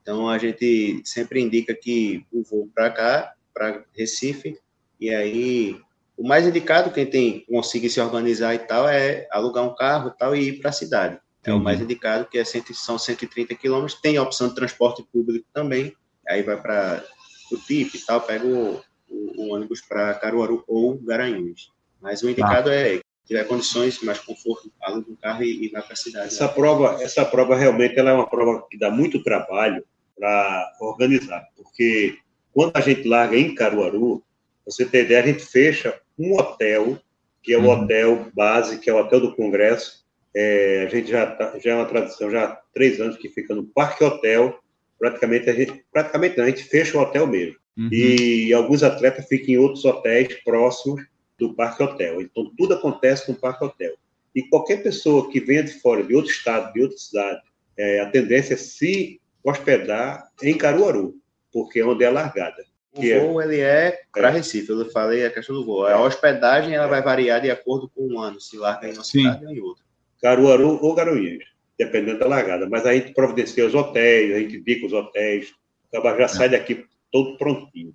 Então 0.02 0.28
a 0.28 0.38
gente 0.38 1.02
sempre 1.04 1.40
indica 1.40 1.74
que 1.74 2.24
o 2.32 2.42
voo 2.42 2.68
para 2.74 2.90
cá, 2.90 3.34
para 3.52 3.84
Recife, 3.96 4.58
e 5.00 5.10
aí 5.10 5.80
o 6.16 6.26
mais 6.26 6.46
indicado 6.46 6.90
quem 6.90 7.06
tem 7.06 7.44
conseguir 7.46 7.90
se 7.90 8.00
organizar 8.00 8.54
e 8.54 8.58
tal 8.58 8.88
é 8.88 9.26
alugar 9.30 9.64
um 9.64 9.74
carro 9.74 10.08
e 10.08 10.18
tal 10.18 10.36
e 10.36 10.48
ir 10.48 10.60
para 10.60 10.70
a 10.70 10.72
cidade. 10.72 11.18
É 11.44 11.52
uhum. 11.52 11.58
o 11.58 11.62
mais 11.62 11.80
indicado 11.80 12.26
que 12.26 12.38
é 12.38 12.44
são 12.44 12.98
130 12.98 13.54
quilômetros. 13.54 14.00
Tem 14.00 14.16
a 14.16 14.22
opção 14.22 14.48
de 14.48 14.54
transporte 14.54 15.02
público 15.12 15.46
também. 15.52 15.94
Aí 16.26 16.42
vai 16.42 16.60
para 16.60 17.04
o 17.52 17.58
TIP 17.58 17.96
e 17.96 18.00
tal, 18.00 18.20
pega 18.22 18.46
o, 18.46 18.80
o, 19.08 19.42
o 19.42 19.54
ônibus 19.54 19.82
para 19.82 20.14
Caruaru 20.14 20.64
ou 20.66 20.96
Garanhuns. 20.98 21.70
Mas 22.00 22.22
o 22.22 22.30
indicado 22.30 22.70
ah. 22.70 22.74
é 22.74 23.00
tiver 23.26 23.44
condições, 23.44 24.00
mais 24.02 24.18
conforto, 24.18 24.70
aluga 24.82 25.10
um 25.10 25.16
carro 25.16 25.42
e, 25.42 25.66
e 25.66 25.68
vai 25.68 25.82
para 25.82 25.92
a 25.92 25.96
cidade. 25.96 26.26
Essa 26.26 26.48
prova, 26.48 27.02
essa 27.02 27.24
prova 27.24 27.56
realmente 27.56 27.98
ela 27.98 28.10
é 28.10 28.14
uma 28.14 28.28
prova 28.28 28.66
que 28.70 28.78
dá 28.78 28.90
muito 28.90 29.22
trabalho 29.22 29.84
para 30.16 30.72
organizar, 30.80 31.44
porque 31.56 32.18
quando 32.52 32.76
a 32.76 32.80
gente 32.80 33.06
larga 33.08 33.36
em 33.36 33.54
Caruaru, 33.54 34.22
você 34.64 34.84
tem 34.84 35.02
ideia, 35.02 35.22
a 35.22 35.26
gente 35.26 35.44
fecha 35.44 36.00
um 36.18 36.38
hotel, 36.38 36.98
que 37.42 37.52
é 37.52 37.58
o 37.58 37.62
uhum. 37.62 37.70
hotel 37.70 38.30
base, 38.32 38.78
que 38.78 38.88
é 38.88 38.94
o 38.94 38.98
hotel 38.98 39.20
do 39.20 39.34
Congresso. 39.34 40.04
É, 40.34 40.84
a 40.86 40.90
gente 40.90 41.10
já, 41.10 41.26
tá, 41.26 41.58
já 41.58 41.72
é 41.72 41.74
uma 41.74 41.84
tradição, 41.84 42.30
já 42.30 42.44
há 42.44 42.60
três 42.72 43.00
anos 43.00 43.16
que 43.16 43.28
fica 43.28 43.54
no 43.54 43.64
Parque 43.64 44.02
Hotel. 44.02 44.58
Praticamente 44.98 45.50
a 45.50 45.52
gente, 45.52 45.84
praticamente 45.92 46.38
não, 46.38 46.44
a 46.44 46.48
gente 46.48 46.64
fecha 46.64 46.96
o 46.96 47.00
hotel 47.00 47.26
mesmo. 47.26 47.56
Uhum. 47.76 47.88
E 47.92 48.52
alguns 48.54 48.82
atletas 48.82 49.26
ficam 49.26 49.48
em 49.48 49.58
outros 49.58 49.84
hotéis 49.84 50.32
próximos 50.42 51.02
do 51.48 51.54
Parque 51.54 51.82
Hotel. 51.82 52.20
Então, 52.20 52.50
tudo 52.56 52.74
acontece 52.74 53.30
no 53.30 53.36
Parque 53.36 53.64
Hotel. 53.64 53.94
E 54.34 54.42
qualquer 54.48 54.82
pessoa 54.82 55.30
que 55.30 55.40
venha 55.40 55.62
de 55.62 55.72
fora, 55.80 56.02
de 56.02 56.14
outro 56.14 56.30
estado, 56.30 56.72
de 56.72 56.82
outra 56.82 56.96
cidade, 56.98 57.42
é, 57.76 58.00
a 58.00 58.10
tendência 58.10 58.54
é 58.54 58.56
se 58.56 59.20
hospedar 59.42 60.28
em 60.42 60.56
Caruaru, 60.56 61.14
porque 61.52 61.80
é 61.80 61.84
onde 61.84 62.04
é 62.04 62.08
a 62.08 62.10
largada. 62.10 62.64
O 62.96 63.00
voo, 63.00 63.40
é, 63.40 63.44
ele 63.44 63.60
é 63.60 64.00
para 64.12 64.28
é. 64.28 64.32
Recife, 64.32 64.70
eu 64.70 64.90
falei 64.90 65.26
a 65.26 65.30
questão 65.30 65.54
do 65.54 65.64
voo. 65.64 65.86
A 65.86 66.00
hospedagem, 66.00 66.74
ela 66.74 66.86
vai 66.86 67.02
variar 67.02 67.40
de 67.40 67.50
acordo 67.50 67.88
com 67.88 68.06
o 68.06 68.18
ano, 68.18 68.40
se 68.40 68.56
larga 68.56 68.88
em 68.88 68.94
uma 68.94 69.04
Sim. 69.04 69.22
cidade 69.22 69.44
ou 69.44 69.52
em 69.52 69.60
outra. 69.60 69.84
Caruaru 70.22 70.78
ou 70.80 70.94
Garanhuns, 70.94 71.44
dependendo 71.78 72.20
da 72.20 72.26
largada. 72.26 72.68
Mas 72.68 72.86
a 72.86 72.94
gente 72.94 73.12
providencia 73.12 73.66
os 73.66 73.74
hotéis, 73.74 74.34
a 74.34 74.38
gente 74.38 74.56
indica 74.56 74.86
os 74.86 74.92
hotéis, 74.92 75.52
acaba 75.92 76.16
já 76.16 76.28
sai 76.28 76.48
daqui 76.48 76.86
todo 77.12 77.36
prontinho. 77.36 77.94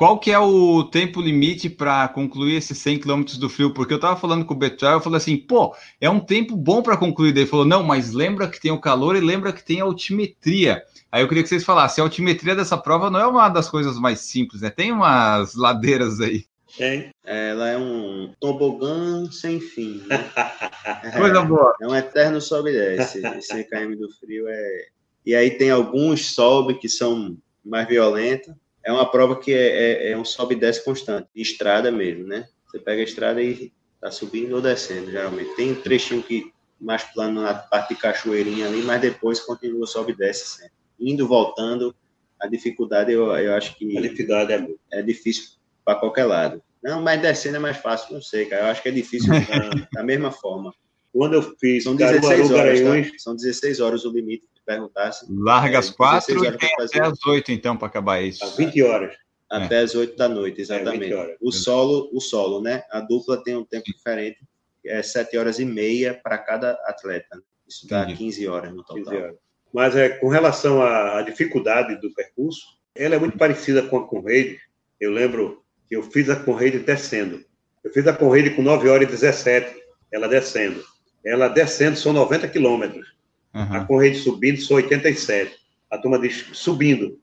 Qual 0.00 0.18
que 0.18 0.30
é 0.30 0.38
o 0.38 0.82
tempo 0.84 1.20
limite 1.20 1.68
para 1.68 2.08
concluir 2.08 2.56
esses 2.56 2.78
100 2.78 3.00
km 3.00 3.22
do 3.38 3.50
frio? 3.50 3.74
Porque 3.74 3.92
eu 3.92 3.96
estava 3.96 4.18
falando 4.18 4.46
com 4.46 4.54
o 4.54 4.56
Betuel, 4.56 4.92
eu 4.92 5.00
falei 5.02 5.18
assim, 5.18 5.36
pô, 5.36 5.76
é 6.00 6.08
um 6.08 6.18
tempo 6.18 6.56
bom 6.56 6.82
para 6.82 6.96
concluir. 6.96 7.32
Daí 7.34 7.42
ele 7.42 7.50
falou, 7.50 7.66
não, 7.66 7.82
mas 7.82 8.10
lembra 8.10 8.48
que 8.48 8.58
tem 8.58 8.70
o 8.70 8.80
calor 8.80 9.14
e 9.14 9.20
lembra 9.20 9.52
que 9.52 9.62
tem 9.62 9.82
a 9.82 9.84
altimetria. 9.84 10.82
Aí 11.12 11.22
eu 11.22 11.28
queria 11.28 11.42
que 11.42 11.50
vocês 11.50 11.64
falassem, 11.64 12.00
a 12.00 12.06
altimetria 12.06 12.56
dessa 12.56 12.78
prova 12.78 13.10
não 13.10 13.20
é 13.20 13.26
uma 13.26 13.50
das 13.50 13.68
coisas 13.68 13.98
mais 13.98 14.20
simples, 14.20 14.62
né? 14.62 14.70
Tem 14.70 14.90
umas 14.90 15.54
ladeiras 15.54 16.18
aí. 16.18 16.46
Tem. 16.78 17.10
Ela 17.22 17.68
é 17.68 17.76
um 17.76 18.32
tobogã 18.40 19.30
sem 19.30 19.60
fim. 19.60 20.02
Né? 20.06 20.16
Coisa 21.14 21.42
boa. 21.42 21.74
É 21.78 21.86
um 21.86 21.94
eterno 21.94 22.40
sobe 22.40 22.70
e 22.70 22.72
desce. 22.72 23.18
Esse 23.36 23.64
km 23.64 23.94
do 23.98 24.10
frio 24.18 24.48
é. 24.48 24.86
E 25.26 25.34
aí 25.34 25.50
tem 25.50 25.70
alguns 25.70 26.34
sobe 26.34 26.72
que 26.78 26.88
são 26.88 27.36
mais 27.62 27.86
violentos 27.86 28.54
é 28.84 28.92
uma 28.92 29.10
prova 29.10 29.36
que 29.38 29.52
é, 29.52 30.08
é, 30.08 30.10
é 30.12 30.18
um 30.18 30.24
sobe 30.24 30.54
e 30.54 30.58
desce 30.58 30.84
constante, 30.84 31.28
de 31.34 31.42
estrada 31.42 31.90
mesmo, 31.90 32.26
né? 32.26 32.48
Você 32.66 32.78
pega 32.78 33.00
a 33.00 33.04
estrada 33.04 33.42
e 33.42 33.72
tá 34.00 34.10
subindo 34.10 34.54
ou 34.54 34.62
descendo, 34.62 35.10
geralmente. 35.10 35.54
Tem 35.56 35.72
um 35.72 35.80
trechinho 35.80 36.22
que 36.22 36.52
mais 36.80 37.02
plano 37.04 37.42
na 37.42 37.54
parte 37.54 37.94
de 37.94 38.00
cachoeirinha 38.00 38.66
ali, 38.66 38.82
mas 38.82 39.00
depois 39.00 39.40
continua 39.40 39.86
sobe 39.86 40.12
e 40.12 40.16
desce 40.16 40.58
sempre. 40.58 40.72
Indo, 40.98 41.28
voltando, 41.28 41.94
a 42.40 42.46
dificuldade 42.46 43.12
eu, 43.12 43.26
eu 43.36 43.54
acho 43.54 43.76
que... 43.76 43.98
A 43.98 44.00
dificuldade 44.00 44.52
é, 44.52 44.98
é 44.98 45.02
difícil 45.02 45.50
para 45.84 45.98
qualquer 45.98 46.24
lado. 46.24 46.62
Não, 46.82 47.02
mas 47.02 47.20
descendo 47.20 47.56
é 47.56 47.60
mais 47.60 47.76
fácil, 47.76 48.14
não 48.14 48.22
sei, 48.22 48.46
cara. 48.46 48.62
Eu 48.62 48.66
acho 48.68 48.82
que 48.82 48.88
é 48.88 48.92
difícil 48.92 49.28
da, 49.30 49.86
da 49.92 50.02
mesma 50.02 50.30
forma. 50.30 50.72
Quando 51.12 51.34
eu 51.34 51.42
fiz... 51.58 51.84
São 51.84 51.96
16 51.96 52.50
horas, 52.50 52.80
tá? 52.80 53.18
São 53.18 53.36
16 53.36 53.80
horas 53.80 54.04
o 54.04 54.10
limite 54.10 54.48
perguntasse. 54.70 55.26
Larga 55.28 55.78
às 55.80 55.90
é, 55.90 55.92
quatro 55.92 56.44
e 56.44 56.56
tem 56.56 56.70
até 56.78 57.02
às 57.02 57.26
oito, 57.26 57.50
então, 57.50 57.76
para 57.76 57.88
acabar 57.88 58.22
isso. 58.22 58.44
Às 58.44 58.56
20 58.56 58.82
horas. 58.82 59.14
Até 59.48 59.76
é. 59.76 59.78
às 59.80 59.94
oito 59.94 60.16
da 60.16 60.28
noite, 60.28 60.60
exatamente. 60.60 61.12
É, 61.12 61.36
o 61.40 61.50
solo, 61.50 62.08
o 62.12 62.20
solo, 62.20 62.62
né? 62.62 62.84
A 62.90 63.00
dupla 63.00 63.42
tem 63.42 63.56
um 63.56 63.64
tempo 63.64 63.84
diferente, 63.86 64.38
é 64.86 65.02
sete 65.02 65.36
horas 65.36 65.58
e 65.58 65.64
meia 65.64 66.14
para 66.14 66.38
cada 66.38 66.72
atleta. 66.86 67.36
Né? 67.36 67.42
Isso 67.68 67.88
dá 67.88 68.04
Entendi. 68.04 68.18
15 68.18 68.48
horas 68.48 68.72
no 68.72 68.84
total. 68.84 69.14
Horas. 69.14 69.36
Mas 69.72 69.96
é, 69.96 70.08
com 70.08 70.28
relação 70.28 70.82
à 70.82 71.22
dificuldade 71.22 72.00
do 72.00 72.12
percurso, 72.14 72.64
ela 72.94 73.16
é 73.16 73.18
muito 73.18 73.36
parecida 73.36 73.82
com 73.82 73.96
a 73.98 74.06
Conrade. 74.06 74.58
Eu 75.00 75.10
lembro 75.10 75.64
que 75.88 75.96
eu 75.96 76.02
fiz 76.02 76.28
a 76.28 76.36
Conrade 76.36 76.78
descendo. 76.80 77.44
Eu 77.82 77.92
fiz 77.92 78.06
a 78.06 78.12
Conrade 78.12 78.50
com 78.50 78.62
9 78.62 78.88
horas 78.88 79.08
e 79.08 79.10
17, 79.12 79.80
ela 80.12 80.28
descendo. 80.28 80.84
Ela 81.24 81.48
descendo 81.48 81.96
são 81.96 82.12
90 82.12 82.48
quilômetros. 82.48 83.14
Uhum. 83.54 83.74
A 83.74 83.84
corrente 83.84 84.18
subindo 84.18 84.60
são 84.60 84.76
87. 84.76 85.56
A 85.90 85.98
turma 85.98 86.18
diz 86.18 86.46
subindo. 86.52 87.18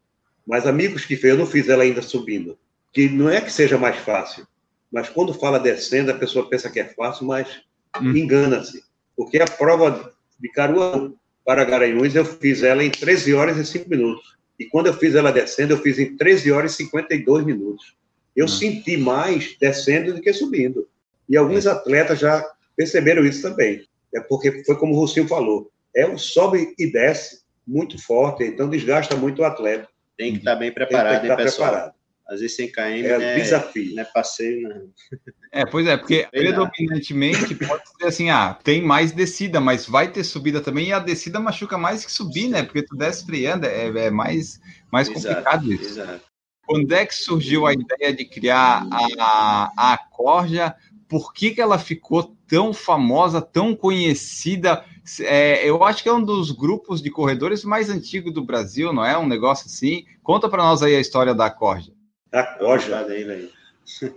Mas 0.46 0.66
amigos 0.66 1.06
que 1.06 1.16
fez, 1.16 1.34
eu 1.34 1.40
não 1.40 1.46
fiz 1.46 1.68
ela 1.70 1.84
ainda 1.84 2.02
subindo. 2.02 2.58
Que 2.94 3.10
não 3.10 3.30
é 3.30 3.42
que 3.42 3.52
seja 3.52 3.78
mais 3.78 3.98
fácil, 3.98 4.48
mas 4.92 5.10
quando 5.10 5.34
fala 5.34 5.60
descendo, 5.60 6.12
a 6.12 6.16
pessoa 6.16 6.50
pensa 6.50 6.70
que 6.70 6.80
é 6.80 6.86
fácil, 6.86 7.26
mas 7.26 7.62
uhum. 8.00 8.16
engana-se. 8.16 8.84
Porque 9.16 9.40
a 9.40 9.46
prova 9.46 10.14
de 10.40 10.50
Caruaru 10.50 11.18
para 11.46 11.64
Garanhuns, 11.66 12.16
eu 12.16 12.26
fiz 12.26 12.64
ela 12.64 12.84
em 12.84 12.90
13 12.90 13.34
horas 13.34 13.58
e 13.58 13.66
5 13.66 13.90
minutos. 13.90 14.38
E 14.60 14.66
quando 14.66 14.88
eu 14.88 14.94
fiz 14.94 15.16
ela 15.16 15.32
descendo, 15.32 15.74
eu 15.74 15.78
fiz 15.78 16.00
em 16.00 16.16
13 16.16 16.52
horas 16.52 16.74
e 16.74 16.78
52 16.78 17.46
minutos. 17.46 17.96
Eu 18.36 18.46
uhum. 18.46 18.52
senti 18.52 18.98
mais 18.98 19.56
descendo 19.60 20.14
do 20.14 20.22
que 20.22 20.34
subindo. 20.34 20.88
E 21.28 21.36
alguns 21.36 21.66
é. 21.66 21.72
atletas 21.72 22.20
já 22.20 22.46
perceberam 22.78 23.26
isso 23.26 23.42
também. 23.42 23.84
É 24.16 24.22
porque 24.22 24.64
foi 24.64 24.78
como 24.78 24.94
o 24.94 24.98
Rocinho 24.98 25.28
falou 25.28 25.70
é 25.98 26.08
um 26.08 26.18
sobe 26.18 26.76
e 26.78 26.92
desce 26.92 27.42
muito 27.68 28.00
forte, 28.02 28.44
então 28.44 28.70
desgasta 28.70 29.16
muito 29.16 29.42
o 29.42 29.46
atleta. 29.46 29.90
Tem 30.16 30.34
que 30.34 30.40
estar 30.40 30.56
bem 30.56 30.72
preparado, 30.72 31.22
Tem 31.22 31.36
que 31.36 31.42
estar 31.42 31.56
preparado. 31.58 31.94
Às 32.30 32.42
vezes 32.42 32.56
100 32.58 32.72
km 32.72 32.82
é, 32.82 33.18
né, 33.18 33.36
desafio. 33.36 33.96
não 33.96 34.04
é 34.04 34.06
passeio, 34.06 34.70
não. 34.70 34.90
É, 35.52 35.66
pois 35.66 35.88
é, 35.88 35.96
porque 35.96 36.28
predominantemente 36.30 37.56
pode 37.56 37.84
ser 37.98 38.06
assim, 38.06 38.30
ah, 38.30 38.58
tem 38.64 38.82
mais 38.82 39.12
descida, 39.12 39.62
mas 39.62 39.88
vai 39.88 40.12
ter 40.12 40.24
subida 40.24 40.62
também, 40.62 40.90
e 40.90 40.94
a 40.94 41.00
descida 41.00 41.40
machuca 41.40 41.78
mais 41.78 42.06
que 42.06 42.12
subir, 42.12 42.50
né? 42.50 42.64
Porque 42.64 42.84
tu 42.84 42.96
desce 42.98 43.26
freando, 43.26 43.66
é, 43.66 43.88
é 43.88 44.12
mais, 44.12 44.60
mais 44.92 45.08
exato, 45.08 45.28
complicado 45.28 45.74
isso. 45.74 45.86
Exato. 45.86 46.22
Quando 46.66 46.92
é 46.92 47.06
que 47.06 47.16
surgiu 47.16 47.66
a 47.66 47.74
ideia 47.74 48.14
de 48.14 48.26
criar 48.26 48.86
a, 48.92 49.94
a 49.94 49.98
Corja? 50.12 50.76
Por 51.08 51.34
que, 51.34 51.52
que 51.52 51.62
ela 51.62 51.80
ficou 51.80 52.36
tão 52.48 52.74
famosa, 52.74 53.42
tão 53.42 53.74
conhecida? 53.74 54.84
É, 55.22 55.68
eu 55.68 55.84
acho 55.84 56.04
que 56.04 56.10
é 56.10 56.14
um 56.14 56.24
dos 56.24 56.52
grupos 56.52 57.02
de 57.02 57.10
corredores 57.10 57.64
mais 57.64 57.90
antigos 57.90 58.34
do 58.34 58.44
Brasil, 58.44 58.92
não 58.92 59.06
é? 59.06 59.18
Um 59.18 59.28
negócio 59.28 59.68
assim. 59.68 60.06
Conta 60.22 60.50
para 60.50 60.64
nós 60.64 60.84
aí 60.84 60.96
a 60.96 61.00
história 61.00 61.34
da 61.34 61.50
Corja. 61.50 61.94
A 62.34 62.44
Corja, 62.44 63.06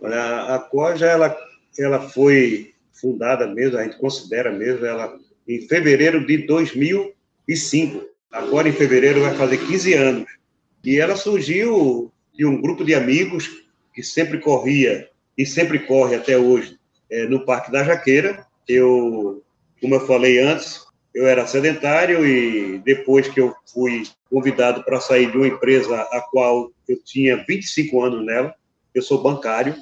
a, 0.03 0.55
a 0.57 0.59
Corja, 0.59 1.07
ela, 1.07 1.37
ela 1.79 2.01
foi 2.09 2.75
fundada 2.93 3.47
mesmo, 3.47 3.79
a 3.79 3.85
gente 3.85 3.97
considera 3.99 4.51
mesmo, 4.51 4.85
ela 4.85 5.17
em 5.47 5.67
fevereiro 5.69 6.27
de 6.27 6.39
2005. 6.39 8.05
Agora, 8.33 8.69
em 8.69 8.73
fevereiro, 8.73 9.21
vai 9.21 9.35
fazer 9.37 9.59
15 9.59 9.95
anos. 9.95 10.29
E 10.85 10.99
ela 10.99 11.15
surgiu 11.15 12.13
de 12.35 12.45
um 12.45 12.61
grupo 12.61 12.85
de 12.85 12.95
amigos 12.95 13.49
que 13.95 14.03
sempre 14.03 14.39
corria 14.39 15.09
e 15.39 15.47
sempre 15.47 15.79
corre 15.81 16.17
até 16.17 16.37
hoje 16.37 16.80
é, 17.11 17.27
no 17.27 17.45
Parque 17.45 17.71
da 17.71 17.85
Jaqueira. 17.85 18.47
Eu 18.69 19.43
como 19.81 19.95
eu 19.95 20.07
falei 20.07 20.39
antes, 20.39 20.85
eu 21.15 21.27
era 21.27 21.47
sedentário 21.47 22.27
e 22.27 22.79
depois 22.79 23.29
que 23.29 23.41
eu 23.41 23.55
fui 23.73 24.05
convidado 24.29 24.85
para 24.85 25.01
sair 25.01 25.31
de 25.31 25.37
uma 25.37 25.49
empresa 25.49 26.03
a 26.03 26.21
qual 26.21 26.71
eu 26.87 27.03
tinha 27.03 27.45
25 27.49 28.03
anos 28.03 28.25
nela, 28.25 28.55
eu 28.95 29.03
sou 29.03 29.23
bancário, 29.23 29.75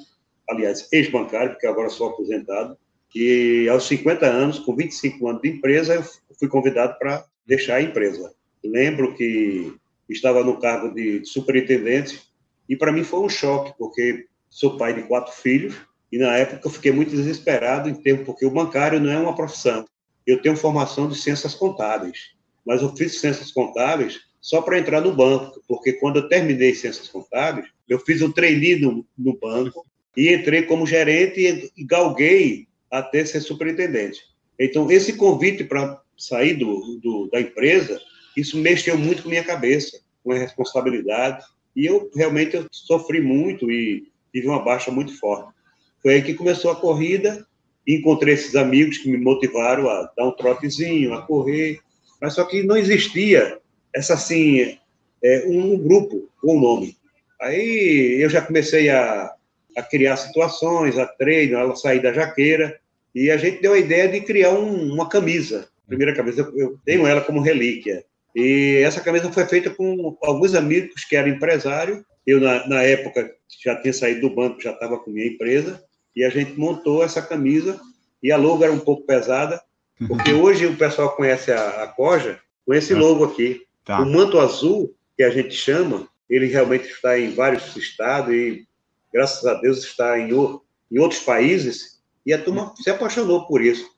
aliás, 0.49 0.87
ex-bancário, 0.91 1.51
porque 1.51 1.67
agora 1.67 1.89
sou 1.89 2.07
aposentado, 2.07 2.77
e 3.13 3.67
aos 3.69 3.87
50 3.87 4.25
anos, 4.25 4.59
com 4.59 4.75
25 4.75 5.27
anos 5.27 5.41
de 5.41 5.49
empresa, 5.49 5.95
eu 5.95 6.03
fui 6.37 6.47
convidado 6.47 6.97
para 6.97 7.25
deixar 7.45 7.75
a 7.75 7.81
empresa. 7.81 8.33
Lembro 8.63 9.15
que 9.15 9.73
estava 10.07 10.43
no 10.43 10.59
cargo 10.59 10.93
de 10.93 11.25
superintendente 11.25 12.21
e 12.67 12.75
para 12.75 12.91
mim 12.91 13.03
foi 13.03 13.19
um 13.19 13.29
choque, 13.29 13.73
porque 13.77 14.27
sou 14.49 14.77
pai 14.77 14.93
de 14.93 15.03
quatro 15.03 15.33
filhos 15.33 15.75
e 16.11 16.17
na 16.17 16.35
época 16.35 16.67
eu 16.67 16.71
fiquei 16.71 16.91
muito 16.91 17.11
desesperado 17.11 17.89
em 17.89 17.93
tempo, 17.93 18.25
porque 18.25 18.45
o 18.45 18.51
bancário 18.51 18.99
não 18.99 19.11
é 19.11 19.17
uma 19.17 19.35
profissão. 19.35 19.85
Eu 20.25 20.41
tenho 20.41 20.55
formação 20.55 21.07
de 21.07 21.15
ciências 21.17 21.53
contábeis, 21.53 22.31
mas 22.65 22.81
eu 22.81 22.95
fiz 22.95 23.19
ciências 23.19 23.51
contábeis 23.51 24.19
só 24.41 24.61
para 24.61 24.79
entrar 24.79 25.01
no 25.01 25.15
banco, 25.15 25.61
porque 25.67 25.93
quando 25.93 26.17
eu 26.17 26.29
terminei 26.29 26.73
ciências 26.73 27.07
contábeis, 27.07 27.67
eu 27.87 27.99
fiz 27.99 28.21
um 28.21 28.31
trainee 28.31 28.79
no, 28.79 29.05
no 29.17 29.37
banco 29.37 29.85
e 30.15 30.33
entrei 30.33 30.63
como 30.63 30.85
gerente 30.85 31.39
e, 31.39 31.71
e 31.81 31.83
galguei 31.83 32.67
até 32.89 33.23
ser 33.25 33.41
superintendente. 33.41 34.21
Então, 34.59 34.91
esse 34.91 35.13
convite 35.13 35.63
para 35.63 36.01
sair 36.17 36.55
do, 36.55 36.99
do, 37.01 37.29
da 37.31 37.39
empresa, 37.39 38.01
isso 38.35 38.57
mexeu 38.57 38.97
muito 38.97 39.23
com 39.23 39.29
minha 39.29 39.43
cabeça, 39.43 39.99
com 40.23 40.31
a 40.31 40.37
responsabilidade, 40.37 41.45
e 41.75 41.85
eu 41.85 42.09
realmente 42.15 42.55
eu 42.55 42.65
sofri 42.71 43.21
muito 43.21 43.71
e 43.71 44.07
tive 44.33 44.47
uma 44.47 44.63
baixa 44.63 44.91
muito 44.91 45.17
forte. 45.17 45.53
Foi 46.01 46.15
aí 46.15 46.21
que 46.21 46.33
começou 46.33 46.71
a 46.71 46.75
corrida, 46.75 47.45
encontrei 47.85 48.33
esses 48.33 48.55
amigos 48.55 48.97
que 48.97 49.09
me 49.09 49.17
motivaram 49.17 49.89
a 49.89 50.11
dar 50.15 50.27
um 50.27 50.35
trotezinho, 50.35 51.13
a 51.13 51.21
correr, 51.21 51.79
mas 52.21 52.33
só 52.33 52.45
que 52.45 52.63
não 52.63 52.77
existia 52.77 53.59
essa 53.93 54.13
assim 54.13 54.77
é, 55.23 55.43
um 55.47 55.77
grupo 55.77 56.29
com 56.41 56.55
um 56.55 56.59
nome. 56.59 56.95
Aí 57.41 58.17
eu 58.21 58.29
já 58.29 58.41
comecei 58.41 58.89
a, 58.89 59.31
a 59.75 59.83
criar 59.83 60.17
situações, 60.17 60.97
a 60.97 61.05
treino, 61.05 61.57
a 61.57 61.75
sair 61.75 62.01
da 62.01 62.13
jaqueira, 62.13 62.79
e 63.13 63.31
a 63.31 63.37
gente 63.37 63.61
deu 63.61 63.73
a 63.73 63.79
ideia 63.79 64.07
de 64.07 64.21
criar 64.21 64.51
um, 64.51 64.93
uma 64.93 65.09
camisa. 65.09 65.67
primeira 65.87 66.15
camisa, 66.15 66.41
eu, 66.41 66.57
eu 66.57 66.79
tenho 66.85 67.07
ela 67.07 67.21
como 67.21 67.41
relíquia. 67.41 68.03
E 68.35 68.81
essa 68.85 69.01
camisa 69.01 69.31
foi 69.31 69.45
feita 69.45 69.69
com 69.69 70.15
alguns 70.21 70.53
amigos 70.53 71.03
que 71.03 71.15
eram 71.15 71.29
empresários. 71.29 72.03
Eu, 72.27 72.39
na, 72.39 72.67
na 72.67 72.83
época, 72.83 73.33
já 73.63 73.75
tinha 73.81 73.91
saído 73.91 74.21
do 74.21 74.35
banco, 74.35 74.61
já 74.61 74.71
estava 74.71 74.99
com 74.99 75.09
minha 75.09 75.27
empresa 75.27 75.83
e 76.15 76.23
a 76.23 76.29
gente 76.29 76.57
montou 76.59 77.03
essa 77.03 77.21
camisa 77.21 77.79
e 78.21 78.31
a 78.31 78.37
logo 78.37 78.63
era 78.63 78.73
um 78.73 78.79
pouco 78.79 79.05
pesada, 79.05 79.61
porque 80.07 80.33
hoje 80.33 80.65
o 80.65 80.77
pessoal 80.77 81.15
conhece 81.15 81.51
a, 81.51 81.83
a 81.83 81.87
Coja 81.87 82.39
com 82.65 82.73
esse 82.73 82.93
logo 82.93 83.25
aqui. 83.25 83.65
Tá. 83.85 84.01
O 84.01 84.05
manto 84.05 84.39
azul, 84.39 84.95
que 85.17 85.23
a 85.23 85.29
gente 85.29 85.53
chama, 85.53 86.07
ele 86.29 86.45
realmente 86.45 86.87
está 86.87 87.17
em 87.17 87.33
vários 87.33 87.75
estados 87.75 88.33
e, 88.33 88.67
graças 89.13 89.45
a 89.45 89.55
Deus, 89.55 89.79
está 89.79 90.19
em, 90.19 90.29
em 90.29 90.99
outros 90.99 91.21
países, 91.21 91.99
e 92.25 92.33
a 92.33 92.41
turma 92.41 92.73
se 92.75 92.89
apaixonou 92.89 93.47
por 93.47 93.61
isso. 93.61 93.89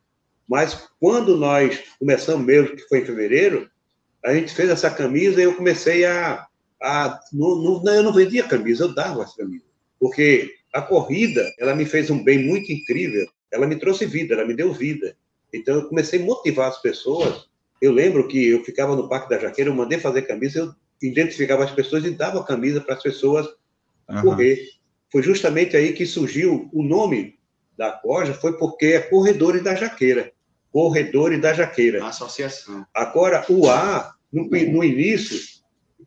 Mas 0.48 0.88
quando 1.00 1.38
nós 1.38 1.80
começamos 2.00 2.46
mesmo, 2.46 2.76
que 2.76 2.88
foi 2.88 3.00
em 3.00 3.06
fevereiro, 3.06 3.70
a 4.24 4.34
gente 4.34 4.54
fez 4.54 4.70
essa 4.70 4.90
camisa 4.90 5.40
e 5.40 5.44
eu 5.44 5.56
comecei 5.56 6.06
a. 6.06 6.46
a 6.82 7.20
não, 7.34 7.82
não, 7.82 7.94
eu 7.94 8.04
não 8.04 8.14
vendia 8.14 8.48
camisa, 8.48 8.86
eu 8.86 8.94
dava 8.94 9.24
as 9.24 9.36
camisas. 9.36 9.68
Porque 10.00 10.54
a 10.74 10.82
corrida, 10.82 11.52
ela 11.60 11.76
me 11.76 11.86
fez 11.86 12.10
um 12.10 12.24
bem 12.24 12.40
muito 12.40 12.72
incrível. 12.72 13.28
Ela 13.52 13.68
me 13.68 13.76
trouxe 13.76 14.06
vida, 14.06 14.34
ela 14.34 14.46
me 14.46 14.54
deu 14.54 14.74
vida. 14.74 15.16
Então 15.54 15.76
eu 15.76 15.90
comecei 15.90 16.22
a 16.22 16.26
motivar 16.26 16.70
as 16.70 16.82
pessoas. 16.82 17.50
Eu 17.82 17.92
lembro 17.92 18.28
que 18.28 18.48
eu 18.48 18.64
ficava 18.64 18.96
no 18.96 19.10
Parque 19.10 19.30
da 19.30 19.40
Jaqueira, 19.40 19.70
eu 19.70 19.76
mandei 19.76 20.00
fazer 20.00 20.22
camisa, 20.24 20.60
eu 20.60 20.74
identificava 21.02 21.64
as 21.64 21.72
pessoas 21.72 22.06
e 22.06 22.12
dava 22.12 22.44
camisa 22.44 22.80
para 22.80 22.96
as 22.96 23.04
pessoas 23.04 23.48
uhum. 24.08 24.22
correr. 24.22 24.60
Foi 25.12 25.22
justamente 25.22 25.76
aí 25.76 25.92
que 25.94 26.06
surgiu 26.06 26.70
o 26.72 26.82
nome 26.82 27.38
da 27.78 27.92
Corja, 27.92 28.34
foi 28.34 28.58
porque 28.58 28.88
é 28.88 29.00
Corredores 29.00 29.64
da 29.64 29.76
Jaqueira. 29.76 30.32
Corredores 30.72 31.42
da 31.42 31.54
Jaqueira. 31.54 32.06
Associação. 32.06 32.86
Agora, 32.94 33.46
o 33.50 33.70
A, 33.70 34.14
no, 34.32 34.46
no 34.46 34.84
início, 34.84 35.38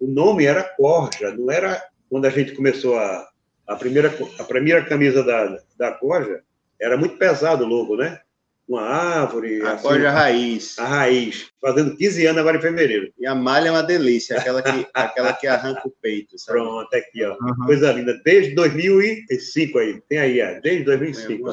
o 0.00 0.06
nome 0.06 0.46
era 0.46 0.62
Corja, 0.62 1.34
não 1.36 1.50
era 1.50 1.82
quando 2.08 2.24
a 2.26 2.30
gente 2.30 2.52
começou 2.52 2.96
a. 2.96 3.28
A 3.66 3.76
primeira, 3.76 4.14
a 4.38 4.44
primeira 4.44 4.84
camisa 4.84 5.22
da, 5.22 5.58
da 5.76 5.92
Corja 5.92 6.42
era 6.80 6.96
muito 6.96 7.16
pesado 7.16 7.64
o 7.64 7.68
logo, 7.68 7.96
né? 7.96 8.20
uma 8.68 8.82
árvore. 8.82 9.62
A 9.62 9.72
assim, 9.72 9.82
corda 9.82 10.10
raiz. 10.10 10.78
A 10.78 10.86
raiz. 10.86 11.50
Fazendo 11.60 11.96
15 11.96 12.26
anos 12.26 12.40
agora 12.40 12.56
em 12.56 12.60
fevereiro. 12.60 13.12
E 13.18 13.26
a 13.26 13.34
malha 13.34 13.68
é 13.68 13.70
uma 13.70 13.82
delícia, 13.82 14.38
aquela 14.38 14.62
que, 14.62 14.86
aquela 14.92 15.32
que 15.32 15.46
arranca 15.46 15.86
o 15.86 15.90
peito. 15.90 16.38
Sabe? 16.38 16.58
Pronto, 16.58 16.94
aqui, 16.94 17.24
ó. 17.24 17.36
Uhum. 17.40 17.66
Coisa 17.66 17.92
linda. 17.92 18.20
Desde 18.24 18.54
2005 18.54 19.78
aí. 19.78 20.00
Tem 20.08 20.18
aí, 20.18 20.42
ó. 20.42 20.60
Desde 20.60 20.84
2005. 20.84 21.50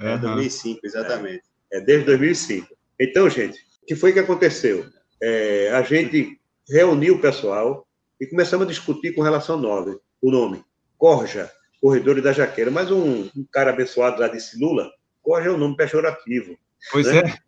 É, 0.00 0.14
uhum. 0.14 0.20
2005, 0.20 0.80
exatamente. 0.84 1.42
É, 1.72 1.78
é, 1.78 1.80
desde 1.80 2.06
2005. 2.06 2.68
Então, 2.98 3.28
gente, 3.28 3.58
o 3.82 3.86
que 3.86 3.94
foi 3.94 4.12
que 4.12 4.20
aconteceu? 4.20 4.86
É, 5.22 5.70
a 5.72 5.82
gente 5.82 6.38
reuniu 6.68 7.16
o 7.16 7.20
pessoal 7.20 7.86
e 8.20 8.26
começamos 8.26 8.66
a 8.66 8.70
discutir 8.70 9.12
com 9.12 9.22
relação 9.22 9.56
ao 9.56 9.60
nome. 9.60 9.98
O 10.20 10.30
nome. 10.30 10.64
Corja, 10.98 11.50
Corredores 11.80 12.22
da 12.22 12.32
Jaqueira. 12.32 12.70
Mas 12.70 12.90
um, 12.90 13.28
um 13.36 13.46
cara 13.50 13.70
abençoado 13.70 14.20
lá 14.20 14.28
disse, 14.28 14.58
Lula, 14.58 14.90
corre 15.22 15.48
é 15.48 15.50
um 15.50 15.58
nome 15.58 15.76
pejorativo. 15.76 16.56
Pois 16.90 17.06
né? 17.06 17.18
é. 17.18 17.38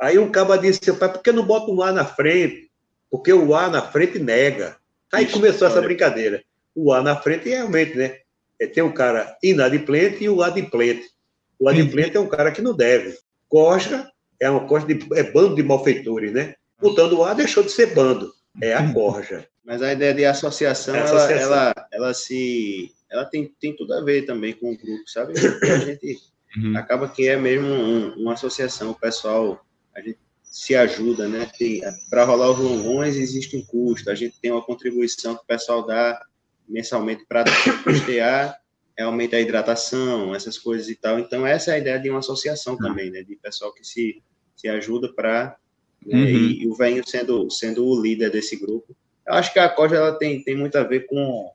Aí 0.00 0.18
um 0.18 0.30
caba 0.30 0.58
disse, 0.58 0.92
pai, 0.92 1.12
por 1.12 1.22
que 1.22 1.32
não 1.32 1.44
bota 1.44 1.70
um 1.70 1.82
A 1.82 1.92
na 1.92 2.04
frente? 2.04 2.70
Porque 3.10 3.32
o 3.32 3.54
A 3.54 3.68
na 3.68 3.82
frente 3.82 4.18
nega. 4.18 4.76
Aí 5.12 5.26
começou 5.26 5.68
essa 5.68 5.80
brincadeira. 5.80 6.42
O 6.74 6.92
A 6.92 7.00
na 7.02 7.14
frente 7.16 7.48
realmente, 7.48 7.96
né? 7.96 8.18
É, 8.60 8.66
tem 8.66 8.82
um 8.82 8.92
cara 8.92 9.36
inadimplente 9.42 10.24
e 10.24 10.28
o 10.28 10.42
adimplente. 10.42 11.08
O 11.58 11.68
adimplente 11.68 12.16
é 12.16 12.20
um 12.20 12.28
cara 12.28 12.50
que 12.50 12.60
não 12.60 12.74
deve. 12.74 13.16
Corja 13.48 14.10
é 14.40 14.50
uma 14.50 14.66
corja 14.66 14.86
de 14.86 15.06
é 15.14 15.22
bando 15.22 15.54
de 15.54 15.62
malfeitores, 15.62 16.32
né? 16.32 16.54
Botando 16.80 17.14
o 17.14 17.24
A 17.24 17.34
deixou 17.34 17.62
de 17.62 17.70
ser 17.70 17.94
bando. 17.94 18.32
É 18.60 18.74
a 18.74 18.92
corja. 18.92 19.46
Mas 19.64 19.82
a 19.82 19.92
ideia 19.92 20.12
de 20.12 20.24
associação, 20.24 20.94
é 20.94 21.02
associação. 21.02 21.36
Ela, 21.36 21.72
ela, 21.76 21.88
ela, 21.92 22.14
se. 22.14 22.92
Ela 23.10 23.24
tem, 23.24 23.52
tem 23.60 23.74
tudo 23.74 23.94
a 23.94 24.02
ver 24.02 24.26
também 24.26 24.52
com 24.52 24.72
o 24.72 24.76
grupo, 24.76 25.08
sabe? 25.08 25.32
A 25.64 25.78
gente 25.78 26.34
Uhum. 26.56 26.76
Acaba 26.76 27.08
que 27.08 27.28
é 27.28 27.36
mesmo 27.36 27.66
um, 27.66 28.10
uma 28.14 28.34
associação, 28.34 28.92
o 28.92 28.94
pessoal, 28.94 29.64
a 29.94 30.00
gente 30.00 30.18
se 30.44 30.74
ajuda, 30.74 31.26
né? 31.26 31.50
Para 32.08 32.24
rolar 32.24 32.52
os 32.52 32.58
longões 32.58 33.16
existe 33.16 33.56
um 33.56 33.64
custo, 33.64 34.10
a 34.10 34.14
gente 34.14 34.38
tem 34.40 34.52
uma 34.52 34.62
contribuição 34.62 35.34
que 35.34 35.42
o 35.42 35.46
pessoal 35.46 35.84
dá 35.84 36.20
mensalmente 36.68 37.24
para 37.28 37.44
custear 37.82 38.56
realmente 38.96 39.34
a 39.34 39.40
hidratação, 39.40 40.34
essas 40.34 40.56
coisas 40.56 40.88
e 40.88 40.94
tal. 40.94 41.18
Então, 41.18 41.44
essa 41.44 41.72
é 41.72 41.74
a 41.74 41.78
ideia 41.78 41.98
de 41.98 42.08
uma 42.08 42.20
associação 42.20 42.76
tá. 42.76 42.84
também, 42.84 43.10
né? 43.10 43.22
De 43.22 43.34
pessoal 43.34 43.74
que 43.74 43.84
se, 43.84 44.22
se 44.54 44.68
ajuda 44.68 45.12
para. 45.12 45.56
Né? 46.06 46.16
Uhum. 46.16 46.24
E, 46.24 46.62
e, 46.62 46.68
o 46.68 46.74
Venho 46.74 47.02
sendo, 47.04 47.50
sendo 47.50 47.84
o 47.84 48.00
líder 48.00 48.30
desse 48.30 48.56
grupo. 48.56 48.96
Eu 49.26 49.34
acho 49.34 49.52
que 49.52 49.58
a 49.58 49.68
COJA 49.68 49.96
ela 49.96 50.18
tem, 50.18 50.42
tem 50.42 50.56
muito 50.56 50.76
a 50.76 50.82
ver 50.82 51.06
com, 51.06 51.50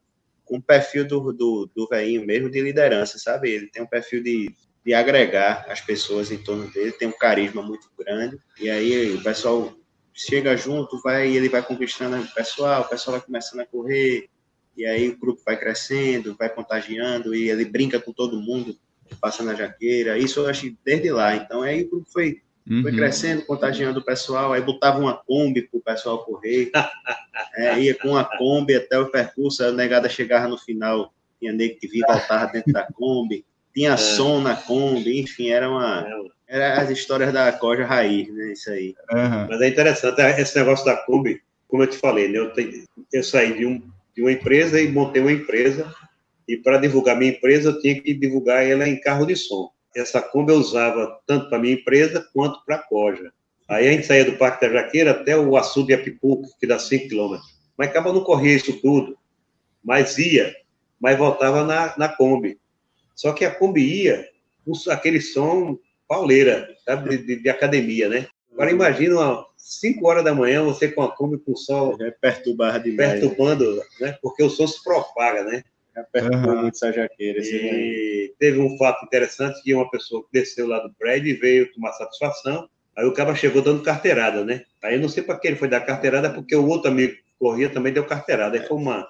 com 0.46 0.58
o 0.58 0.62
perfil 0.62 1.08
do, 1.08 1.32
do, 1.32 1.70
do 1.76 1.88
Veinho 1.88 2.26
mesmo 2.26 2.50
de 2.50 2.62
liderança, 2.62 3.20
sabe? 3.20 3.52
Ele 3.52 3.68
tem 3.68 3.84
um 3.84 3.88
perfil 3.88 4.24
de, 4.24 4.54
de 4.84 4.94
agregar 4.94 5.66
as 5.70 5.82
pessoas 5.82 6.32
em 6.32 6.38
torno 6.38 6.70
dele, 6.72 6.92
tem 6.92 7.08
um 7.08 7.18
carisma 7.18 7.62
muito 7.62 7.88
grande, 7.98 8.40
e 8.60 8.70
aí 8.70 9.14
o 9.14 9.22
pessoal 9.22 9.74
chega 10.14 10.58
junto, 10.58 11.00
vai, 11.02 11.30
ele 11.30 11.48
vai 11.48 11.62
conquistando 11.62 12.18
o 12.18 12.34
pessoal, 12.34 12.82
o 12.82 12.90
pessoal 12.90 13.18
vai 13.18 13.26
começando 13.26 13.60
a 13.60 13.66
correr, 13.66 14.30
e 14.76 14.86
aí 14.86 15.10
o 15.10 15.20
grupo 15.20 15.42
vai 15.46 15.58
crescendo, 15.58 16.36
vai 16.36 16.50
contagiando, 16.50 17.36
e 17.36 17.50
ele 17.50 17.66
brinca 17.66 18.00
com 18.00 18.12
todo 18.12 18.42
mundo, 18.42 18.76
passando 19.22 19.52
a 19.52 19.56
jaqueira, 19.56 20.18
isso 20.18 20.40
eu 20.40 20.48
acho 20.48 20.76
desde 20.84 21.12
lá, 21.12 21.36
então 21.36 21.62
aí 21.62 21.84
o 21.84 21.90
grupo 21.90 22.08
foi, 22.12 22.42
uhum. 22.70 22.82
foi 22.82 22.92
crescendo, 22.92 23.46
contagiando 23.46 24.00
o 24.00 24.06
pessoal, 24.06 24.54
aí 24.54 24.62
botava 24.62 25.00
uma 25.00 25.14
Kombi 25.14 25.64
para 25.64 25.78
o 25.78 25.82
pessoal 25.82 26.24
correr, 26.24 26.72
é, 27.56 27.80
ia 27.80 27.96
com 27.96 28.16
a 28.16 28.24
Kombi 28.24 28.76
até 28.76 29.00
o 29.00 29.08
percurso, 29.08 29.64
a 29.64 29.72
negada 29.72 30.08
chegava 30.08 30.48
no 30.48 30.58
final, 30.58 31.14
tinha 31.40 31.54
nego 31.54 31.80
que 31.80 31.88
vinha 31.88 32.06
voltava 32.08 32.52
dentro 32.52 32.72
da 32.72 32.84
Kombi, 32.84 33.46
tinha 33.74 33.94
é. 33.94 33.98
som 33.98 34.42
na 34.42 34.56
Kombi, 34.56 35.20
enfim, 35.20 35.50
era 35.50 35.70
uma. 35.70 36.06
É. 36.08 36.40
Era 36.52 36.82
as 36.82 36.90
histórias 36.90 37.32
da 37.32 37.52
Coja 37.52 37.86
Raiz, 37.86 38.28
né? 38.34 38.54
Isso 38.54 38.72
aí. 38.72 38.96
Uhum. 39.12 39.48
Mas 39.50 39.62
é 39.62 39.68
interessante, 39.68 40.20
é, 40.20 40.42
esse 40.42 40.58
negócio 40.58 40.84
da 40.84 40.98
Kombi, 40.98 41.40
como 41.68 41.84
eu 41.84 41.88
te 41.88 41.98
falei, 41.98 42.28
né? 42.28 42.40
Eu, 42.40 42.52
te, 42.54 42.86
eu 43.14 43.24
saí 43.24 43.56
de, 43.56 43.68
um, 43.68 43.80
de 44.16 44.24
uma 44.24 44.32
empresa 44.32 44.82
e 44.82 44.88
montei 44.88 45.22
uma 45.22 45.32
empresa, 45.32 45.94
e 46.48 46.58
para 46.58 46.80
divulgar 46.80 47.16
minha 47.16 47.32
empresa, 47.32 47.70
eu 47.70 47.80
tinha 47.80 48.02
que 48.02 48.16
divulgar 48.16 48.66
ela 48.66 48.88
em 48.88 49.00
carro 49.00 49.28
de 49.28 49.36
som. 49.36 49.70
Essa 49.96 50.22
Kombi 50.22 50.52
eu 50.52 50.60
usava 50.60 51.20
tanto 51.26 51.50
para 51.50 51.60
minha 51.60 51.74
empresa 51.74 52.28
quanto 52.34 52.64
para 52.66 52.76
a 52.76 52.84
Coja. 52.84 53.32
Aí 53.68 53.88
a 53.88 53.92
gente 53.92 54.08
saía 54.08 54.26
do 54.26 54.38
Parque 54.38 54.68
da 54.68 54.74
Jaqueira 54.74 55.12
até 55.12 55.38
o 55.38 55.56
açude 55.56 55.88
de 55.88 55.94
Apipuco, 55.94 56.50
que 56.60 56.68
dá 56.68 56.80
5 56.80 57.08
quilômetros. 57.08 57.60
Mas 57.78 57.90
acaba 57.90 58.12
não 58.12 58.24
corria 58.24 58.56
isso 58.56 58.80
tudo. 58.82 59.18
Mas 59.84 60.18
ia, 60.18 60.56
mas 61.00 61.18
voltava 61.18 61.64
na, 61.64 61.94
na 61.98 62.10
Kombi. 62.10 62.60
Só 63.16 63.32
que 63.32 63.46
a 63.46 63.54
Kombi 63.54 64.04
ia 64.04 64.28
com 64.66 64.74
aquele 64.92 65.22
som 65.22 65.78
pauleira, 66.08 66.68
sabe, 66.86 67.10
de, 67.10 67.24
de, 67.26 67.44
de 67.44 67.50
academia, 67.50 68.10
né? 68.10 68.28
Agora 68.52 68.72
imagina, 68.72 69.46
5 69.56 70.06
horas 70.08 70.24
da 70.24 70.34
manhã, 70.34 70.64
você 70.64 70.90
com 70.90 71.04
a 71.04 71.16
Kombi 71.16 71.38
com 71.38 71.54
o 71.54 71.58
sol 71.58 71.96
é 72.02 72.12
perturbado 72.12 72.84
demais, 72.84 73.20
perturbando, 73.20 73.82
né? 74.00 74.18
Porque 74.22 74.44
o 74.44 74.50
som 74.50 74.68
se 74.68 74.84
propaga, 74.84 75.44
né? 75.44 75.64
Já 75.96 76.04
perturbou 76.04 76.54
uhum. 76.54 76.62
muito 76.62 76.76
essa 76.76 76.92
jaqueira. 76.92 77.40
E 77.42 78.34
teve 78.40 78.60
um 78.60 78.78
fato 78.78 79.06
interessante 79.06 79.62
que 79.64 79.74
uma 79.74 79.90
pessoa 79.90 80.26
desceu 80.32 80.68
lá 80.68 80.80
do 80.80 80.94
prédio 80.94 81.30
e 81.30 81.34
veio 81.34 81.72
tomar 81.74 81.94
satisfação. 81.94 82.70
Aí 82.98 83.06
o 83.06 83.14
cara 83.14 83.34
chegou 83.36 83.62
dando 83.62 83.84
carteirada, 83.84 84.44
né? 84.44 84.64
Aí 84.84 84.96
eu 84.96 85.02
não 85.02 85.10
sei 85.10 85.24
para 85.24 85.38
que 85.38 85.48
ele 85.48 85.56
foi 85.56 85.68
dar 85.68 85.82
carteirada, 85.82 86.30
porque 86.30 86.56
o 86.56 86.68
outro 86.68 86.92
amigo 86.92 87.14
que 87.14 87.24
corria 87.40 87.70
também 87.70 87.94
deu 87.94 88.06
carteirada. 88.06 88.58
Aí 88.58 88.68
foi 88.68 88.78
uma, 88.78 89.08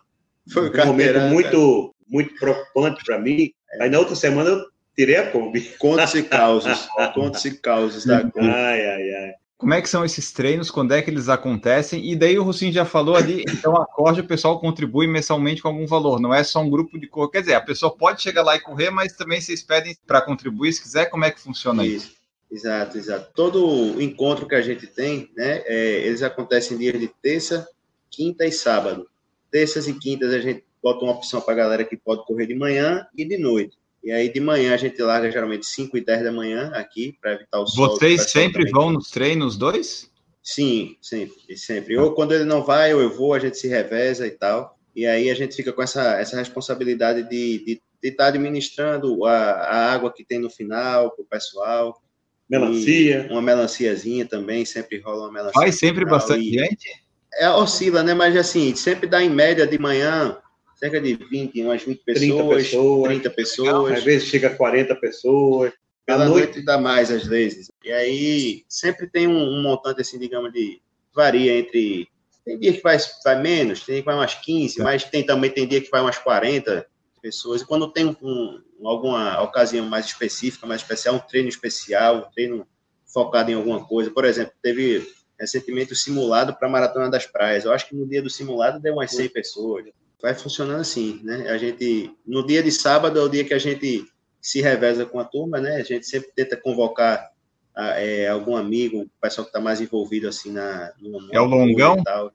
foi 0.51 0.69
um 0.69 0.85
momento 0.85 1.19
muito, 1.21 1.95
muito 2.07 2.35
preocupante 2.35 3.03
para 3.03 3.19
mim. 3.19 3.51
Aí 3.79 3.89
na 3.89 3.99
outra 3.99 4.15
semana 4.15 4.49
eu 4.49 4.65
tirei 4.95 5.17
a 5.17 5.31
Kombi. 5.31 5.61
Contos 5.77 6.13
e 6.13 6.23
causos. 6.29 6.87
Contos 7.13 7.45
e 7.45 7.57
causos 7.57 8.05
da 8.05 8.21
Kombi. 8.21 8.47
Ai, 8.47 8.85
ai, 8.85 9.13
ai. 9.13 9.33
Como 9.59 9.73
é 9.73 9.81
que 9.81 9.89
são 9.89 10.05
esses 10.05 10.31
treinos? 10.31 10.71
Quando 10.71 10.93
é 10.93 11.01
que 11.01 11.09
eles 11.09 11.27
acontecem? 11.27 12.09
E 12.09 12.15
daí 12.15 12.39
o 12.39 12.43
Russinho 12.43 12.71
já 12.71 12.85
falou 12.85 13.17
ali, 13.17 13.43
então 13.45 13.75
a 13.75 13.85
corda 13.85 14.21
o 14.21 14.25
pessoal 14.25 14.57
contribui 14.57 15.05
mensalmente 15.05 15.61
com 15.61 15.67
algum 15.67 15.85
valor, 15.85 16.17
não 16.17 16.33
é 16.33 16.41
só 16.45 16.61
um 16.61 16.69
grupo 16.69 16.97
de 16.97 17.07
correr. 17.07 17.29
Quer 17.29 17.41
dizer, 17.41 17.53
a 17.55 17.61
pessoa 17.61 17.93
pode 17.93 18.21
chegar 18.21 18.41
lá 18.41 18.55
e 18.55 18.61
correr, 18.61 18.89
mas 18.89 19.17
também 19.17 19.41
vocês 19.41 19.61
pedem 19.61 19.97
para 20.07 20.21
contribuir, 20.21 20.71
se 20.71 20.81
quiser, 20.81 21.07
como 21.07 21.25
é 21.25 21.31
que 21.31 21.41
funciona 21.41 21.85
isso? 21.85 22.07
isso? 22.07 22.15
Exato, 22.49 22.97
exato. 22.97 23.33
Todo 23.35 24.01
encontro 24.01 24.47
que 24.47 24.55
a 24.55 24.61
gente 24.61 24.87
tem, 24.87 25.29
né, 25.35 25.61
é, 25.65 26.07
eles 26.07 26.23
acontecem 26.23 26.77
dias 26.77 26.97
de 26.97 27.09
terça, 27.21 27.67
quinta 28.09 28.45
e 28.45 28.53
sábado. 28.53 29.09
Terças 29.51 29.89
e 29.89 29.93
quintas 29.93 30.33
a 30.33 30.39
gente 30.39 30.63
bota 30.81 31.03
uma 31.03 31.11
opção 31.11 31.41
para 31.41 31.53
a 31.53 31.57
galera 31.57 31.83
que 31.83 31.97
pode 31.97 32.25
correr 32.25 32.47
de 32.47 32.55
manhã 32.55 33.05
e 33.13 33.25
de 33.25 33.37
noite. 33.37 33.77
E 34.09 34.11
aí 34.11 34.27
de 34.27 34.39
manhã 34.39 34.73
a 34.73 34.77
gente 34.77 34.99
larga 35.03 35.29
geralmente 35.29 35.67
5 35.67 35.95
e 35.95 36.01
10 36.01 36.23
da 36.23 36.31
manhã 36.31 36.71
aqui 36.73 37.15
para 37.21 37.33
evitar 37.33 37.59
o 37.59 37.67
sol. 37.67 37.89
Vocês 37.89 38.31
sempre 38.31 38.67
vão 38.71 38.89
nos 38.89 39.11
treinos 39.11 39.55
dois? 39.55 40.09
Sim, 40.41 40.97
sempre, 40.99 41.55
sempre. 41.55 41.95
Ou 41.95 42.15
quando 42.15 42.31
ele 42.31 42.43
não 42.43 42.63
vai, 42.63 42.91
ou 42.91 43.01
eu 43.01 43.15
vou, 43.15 43.35
a 43.35 43.39
gente 43.39 43.59
se 43.59 43.67
reveza 43.67 44.25
e 44.25 44.31
tal. 44.31 44.75
E 44.95 45.05
aí 45.05 45.29
a 45.29 45.35
gente 45.35 45.55
fica 45.55 45.71
com 45.71 45.83
essa, 45.83 46.19
essa 46.19 46.35
responsabilidade 46.37 47.21
de, 47.29 47.59
de, 47.59 47.65
de 48.01 48.09
estar 48.09 48.23
tá 48.23 48.29
administrando 48.29 49.23
a, 49.27 49.31
a 49.31 49.93
água 49.93 50.11
que 50.11 50.25
tem 50.25 50.39
no 50.39 50.49
final 50.49 51.11
para 51.11 51.21
o 51.21 51.27
pessoal. 51.27 52.01
Melancia. 52.49 53.27
Uma 53.29 53.43
melanciazinha 53.43 54.25
também, 54.25 54.65
sempre 54.65 54.97
rola 54.97 55.25
uma 55.25 55.33
melancia. 55.33 55.61
Vai 55.61 55.71
sempre 55.71 56.03
bastante 56.03 56.49
e, 56.49 56.51
gente? 56.51 56.89
É, 57.35 57.47
oscila, 57.51 58.01
né? 58.01 58.15
Mas 58.15 58.35
assim, 58.35 58.73
sempre 58.73 59.07
dá 59.07 59.21
em 59.21 59.29
média 59.29 59.67
de 59.67 59.77
manhã 59.77 60.35
cerca 60.79 61.01
de 61.01 61.13
20, 61.13 61.61
umas 61.63 61.83
20 61.83 62.03
pessoas, 62.03 62.29
30 62.29 62.55
pessoas, 62.55 63.07
30 63.09 63.29
pessoas. 63.31 63.97
Às 63.97 64.03
vezes 64.03 64.27
chega 64.29 64.47
a 64.47 64.55
40 64.55 64.95
pessoas. 64.95 65.73
Pela 66.05 66.25
noite, 66.25 66.45
noite 66.45 66.65
dá 66.65 66.77
mais, 66.77 67.11
às 67.11 67.27
vezes. 67.27 67.69
E 67.83 67.91
aí 67.91 68.63
sempre 68.67 69.07
tem 69.07 69.27
um, 69.27 69.37
um, 69.37 69.61
montante, 69.61 70.01
assim, 70.01 70.17
digamos, 70.17 70.51
de. 70.53 70.81
varia 71.13 71.59
entre 71.59 72.07
Tem 72.45 72.57
dia 72.57 72.73
que 72.73 72.81
vai, 72.81 72.97
vai 73.23 73.41
menos, 73.41 73.81
tem 73.81 73.95
dia 73.95 74.01
que 74.01 74.05
vai 74.05 74.15
umas 74.15 74.33
15, 74.35 74.81
mas 74.81 75.03
tem 75.03 75.23
também 75.23 75.51
tem 75.51 75.67
dia 75.67 75.81
que 75.81 75.91
vai 75.91 76.01
umas 76.01 76.17
40 76.17 76.87
pessoas. 77.21 77.61
E 77.61 77.65
quando 77.65 77.91
tem 77.91 78.17
um, 78.21 78.61
alguma 78.83 79.41
ocasião 79.43 79.85
mais 79.85 80.05
específica, 80.05 80.65
mais 80.65 80.81
especial, 80.81 81.15
um 81.15 81.19
treino 81.19 81.49
especial, 81.49 82.17
um 82.17 82.31
treino 82.31 82.65
focado 83.05 83.51
em 83.51 83.55
alguma 83.55 83.85
coisa. 83.85 84.09
Por 84.09 84.23
exemplo, 84.23 84.53
teve 84.63 85.05
recentemente 85.37 85.93
o 85.93 85.95
simulado 85.95 86.55
para 86.55 86.67
a 86.67 86.71
Maratona 86.71 87.09
das 87.09 87.25
Praias. 87.25 87.65
Eu 87.65 87.73
acho 87.73 87.87
que 87.87 87.95
no 87.95 88.07
dia 88.07 88.21
do 88.21 88.29
simulado 88.29 88.79
deu 88.79 88.93
umas 88.93 89.11
100 89.11 89.29
pessoas. 89.29 89.85
Vai 90.21 90.33
funcionando 90.33 90.81
assim, 90.81 91.21
né? 91.23 91.49
A 91.49 91.57
gente, 91.57 92.13
no 92.25 92.45
dia 92.45 92.61
de 92.61 92.71
sábado 92.71 93.19
é 93.19 93.23
o 93.23 93.29
dia 93.29 93.45
que 93.45 93.53
a 93.53 93.59
gente 93.59 94.05
se 94.41 94.61
reveza 94.61 95.05
com 95.05 95.19
a 95.19 95.25
turma, 95.25 95.59
né? 95.59 95.75
A 95.77 95.83
gente 95.83 96.05
sempre 96.05 96.31
tenta 96.35 96.57
convocar 96.57 97.31
é, 97.75 98.27
algum 98.27 98.55
amigo, 98.55 99.01
o 99.01 99.09
pessoal 99.21 99.45
que 99.45 99.49
está 99.49 99.61
mais 99.61 99.79
envolvido 99.79 100.27
assim 100.27 100.51
na 100.51 100.91
no 100.99 101.29
é 101.31 101.39
o 101.39 101.45
longão, 101.45 102.03
tal, 102.03 102.31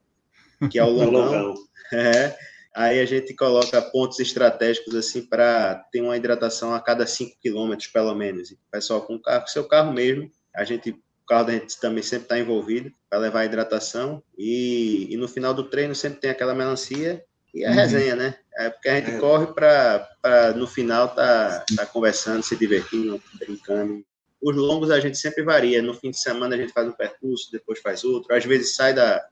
que 0.71 0.79
é 0.79 0.85
o 0.85 0.89
longão. 1.11 1.55
é. 1.93 2.37
Aí 2.75 2.99
a 2.99 3.05
gente 3.05 3.33
coloca 3.35 3.81
pontos 3.81 4.19
estratégicos 4.19 4.97
assim 4.97 5.25
para 5.25 5.77
ter 5.93 6.01
uma 6.01 6.17
hidratação 6.17 6.75
a 6.75 6.81
cada 6.81 7.07
5 7.07 7.37
quilômetros, 7.41 7.89
pelo 7.89 8.13
menos. 8.17 8.51
E 8.51 8.55
o 8.55 8.59
pessoal 8.69 9.03
com 9.03 9.15
o 9.15 9.23
carro, 9.23 9.47
seu 9.47 9.65
carro 9.65 9.93
mesmo, 9.93 10.29
a 10.53 10.65
gente, 10.65 10.91
o 10.91 11.27
carro 11.27 11.45
da 11.45 11.53
gente 11.53 11.79
também 11.79 12.03
sempre 12.03 12.25
está 12.25 12.37
envolvido 12.37 12.91
para 13.09 13.21
levar 13.21 13.41
a 13.41 13.45
hidratação. 13.45 14.21
E, 14.37 15.07
e, 15.09 15.17
no 15.17 15.29
final 15.29 15.55
do 15.55 15.71
treino 15.71 15.95
sempre 15.95 16.19
tem 16.19 16.31
aquela 16.31 16.53
melancia 16.53 17.25
e 17.55 17.65
a 17.65 17.71
uhum. 17.71 17.75
resenha, 17.75 18.17
né? 18.17 18.35
É 18.57 18.69
porque 18.69 18.89
a 18.89 18.97
gente 18.97 19.13
é. 19.13 19.19
corre 19.19 19.47
para 19.47 20.53
no 20.57 20.67
final 20.67 21.15
tá, 21.15 21.65
tá 21.77 21.87
conversando, 21.87 22.43
se 22.43 22.57
divertindo, 22.57 23.23
brincando. 23.35 24.05
Os 24.43 24.57
longos 24.57 24.91
a 24.91 25.01
gente 25.01 25.17
sempre 25.17 25.43
varia. 25.43 25.81
No 25.81 25.95
fim 25.95 26.11
de 26.11 26.19
semana 26.19 26.55
a 26.55 26.59
gente 26.59 26.73
faz 26.73 26.87
um 26.89 26.93
percurso, 26.93 27.51
depois 27.53 27.81
faz 27.81 28.05
outro. 28.05 28.35
Às 28.35 28.45
vezes 28.45 28.75
sai 28.75 28.93
da, 28.93 29.25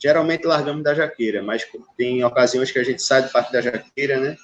geralmente 0.00 0.46
largamos 0.46 0.82
da 0.82 0.94
jaqueira, 0.94 1.42
mas 1.42 1.66
tem 1.96 2.24
ocasiões 2.24 2.70
que 2.72 2.78
a 2.78 2.84
gente 2.84 3.02
sai 3.02 3.22
do 3.22 3.28
Parque 3.30 3.52
da 3.52 3.60
Jaqueira, 3.60 4.18
né? 4.18 4.36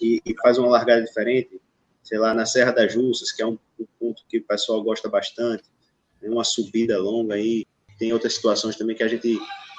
E, 0.00 0.20
e, 0.24 0.34
faz 0.42 0.58
uma 0.58 0.68
largada 0.68 1.02
diferente, 1.02 1.58
sei 2.04 2.18
lá, 2.18 2.34
na 2.34 2.44
Serra 2.44 2.70
das 2.70 2.92
Jussas, 2.92 3.32
que 3.32 3.42
é 3.42 3.46
um, 3.46 3.58
um 3.80 3.86
ponto 3.98 4.22
que 4.28 4.38
o 4.38 4.44
pessoal 4.44 4.82
gosta 4.82 5.08
bastante, 5.08 5.64
tem 6.20 6.28
uma 6.30 6.44
subida 6.44 6.98
longa 6.98 7.34
aí, 7.34 7.64
tem 7.98 8.12
outras 8.12 8.34
situações 8.34 8.76
também 8.76 8.94
que 8.94 9.02
a 9.02 9.08
gente 9.08 9.38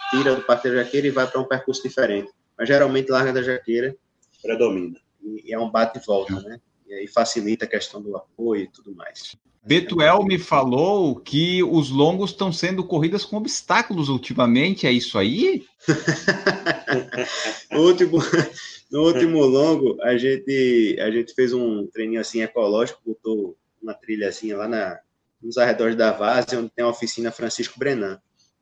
tira 0.09 0.35
do 0.35 0.41
Parque 0.41 0.69
da 0.69 0.77
Jaqueira 0.77 1.05
e 1.05 1.11
vai 1.11 1.27
para 1.27 1.39
um 1.39 1.45
percurso 1.45 1.83
diferente. 1.83 2.31
Mas 2.57 2.67
geralmente 2.67 3.11
larga 3.11 3.33
da 3.33 3.43
Jaqueira. 3.43 3.95
Predomina. 4.41 4.99
E, 5.21 5.49
e 5.49 5.53
é 5.53 5.59
um 5.59 5.69
bate 5.69 5.99
e 5.99 6.05
volta, 6.05 6.39
né? 6.41 6.59
E 6.87 6.93
aí 6.93 7.07
facilita 7.07 7.65
a 7.65 7.67
questão 7.67 8.01
do 8.01 8.15
apoio 8.15 8.63
e 8.63 8.67
tudo 8.67 8.95
mais. 8.95 9.37
Betuel 9.67 10.23
me 10.23 10.39
falou 10.39 11.19
que 11.19 11.61
os 11.61 11.89
longos 11.89 12.31
estão 12.31 12.53
sendo 12.53 12.85
corridas 12.85 13.25
com 13.25 13.35
obstáculos 13.35 14.07
ultimamente, 14.07 14.87
é 14.87 14.91
isso 14.93 15.17
aí? 15.17 15.65
no, 17.69 17.81
último, 17.81 18.19
no 18.89 19.03
último 19.05 19.45
longo, 19.45 20.01
a 20.01 20.15
gente, 20.17 20.97
a 21.01 21.11
gente 21.11 21.33
fez 21.33 21.51
um 21.51 21.85
treininho 21.87 22.21
assim 22.21 22.41
ecológico, 22.41 23.01
botou 23.05 23.57
uma 23.83 23.93
trilha 23.93 24.29
assim 24.29 24.53
lá 24.53 24.69
na, 24.69 24.97
nos 25.41 25.57
arredores 25.57 25.97
da 25.97 26.13
Vase, 26.13 26.55
onde 26.55 26.69
tem 26.69 26.85
a 26.85 26.89
oficina 26.89 27.29
Francisco 27.29 27.77
Brenan, 27.77 28.21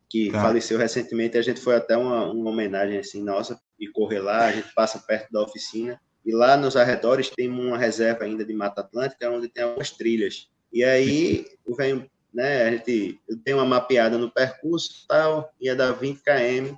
que 0.10 0.32
tá. 0.32 0.42
faleceu 0.42 0.78
recentemente. 0.78 1.38
A 1.38 1.42
gente 1.42 1.60
foi 1.60 1.76
até 1.76 1.98
uma, 1.98 2.32
uma 2.32 2.50
homenagem 2.50 2.98
assim 2.98 3.22
nossa 3.22 3.60
e 3.80 3.88
correr 3.88 4.20
lá, 4.20 4.46
a 4.46 4.52
gente 4.52 4.74
passa 4.74 5.00
perto 5.00 5.32
da 5.32 5.42
oficina. 5.42 6.00
E 6.26 6.34
lá 6.34 6.58
nos 6.58 6.76
arredores 6.76 7.30
tem 7.30 7.50
uma 7.50 7.78
reserva 7.78 8.24
ainda 8.24 8.44
de 8.44 8.54
Mata 8.54 8.82
Atlântica, 8.82 9.30
onde 9.30 9.48
tem 9.48 9.64
algumas 9.64 9.92
trilhas. 9.92 10.50
E 10.74 10.84
aí, 10.84 11.46
vem, 11.78 12.10
né, 12.34 12.64
a 12.64 12.72
gente 12.72 13.22
tem 13.44 13.54
uma 13.54 13.66
mapeada 13.66 14.18
no 14.18 14.32
percurso 14.32 15.06
tal, 15.08 15.54
ia 15.62 15.76
dar 15.76 15.92
20 15.92 16.22
km. 16.22 16.76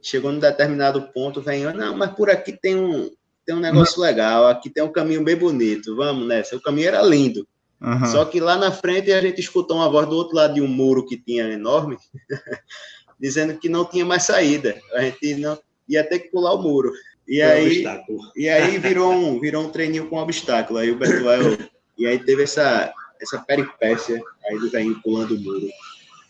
Chegou 0.00 0.30
num 0.30 0.38
determinado 0.38 1.02
ponto, 1.12 1.40
vem, 1.40 1.64
não, 1.74 1.96
mas 1.96 2.12
por 2.12 2.30
aqui 2.30 2.52
tem 2.52 2.76
um, 2.76 3.10
tem 3.44 3.54
um 3.54 3.60
negócio 3.60 4.00
legal, 4.00 4.46
aqui 4.46 4.70
tem 4.70 4.82
um 4.82 4.92
caminho 4.92 5.24
bem 5.24 5.36
bonito, 5.36 5.96
vamos 5.96 6.26
nessa. 6.26 6.56
O 6.56 6.60
caminho 6.60 6.88
era 6.88 7.02
lindo. 7.02 7.46
Uhum. 7.84 8.06
Só 8.06 8.24
que 8.24 8.40
lá 8.40 8.56
na 8.56 8.72
frente 8.72 9.12
a 9.12 9.20
gente 9.20 9.40
escutou 9.40 9.76
uma 9.76 9.90
voz 9.90 10.08
do 10.08 10.16
outro 10.16 10.34
lado 10.34 10.54
de 10.54 10.62
um 10.62 10.66
muro 10.66 11.04
que 11.04 11.18
tinha 11.18 11.44
enorme, 11.44 11.98
dizendo 13.20 13.58
que 13.58 13.68
não 13.68 13.84
tinha 13.84 14.06
mais 14.06 14.22
saída. 14.22 14.80
A 14.94 15.02
gente 15.02 15.34
não 15.34 15.58
ia 15.86 16.02
ter 16.02 16.20
que 16.20 16.30
pular 16.30 16.54
o 16.54 16.62
muro. 16.62 16.92
E 17.28 17.42
aí, 17.42 17.84
e 18.36 18.48
aí 18.48 18.78
virou 18.78 19.12
um, 19.12 19.38
virou 19.38 19.64
um 19.64 19.70
treininho 19.70 20.08
com 20.08 20.16
obstáculo. 20.16 20.78
Aí 20.78 20.90
o 20.90 20.96
Betuel, 20.96 21.58
e 21.96 22.06
aí 22.06 22.18
teve 22.18 22.42
essa, 22.42 22.92
essa 23.20 23.38
peripécia 23.38 24.22
aí 24.46 24.58
do 24.58 24.70
velhinho 24.70 25.00
pulando 25.02 25.34
o 25.34 25.40
muro. 25.40 25.68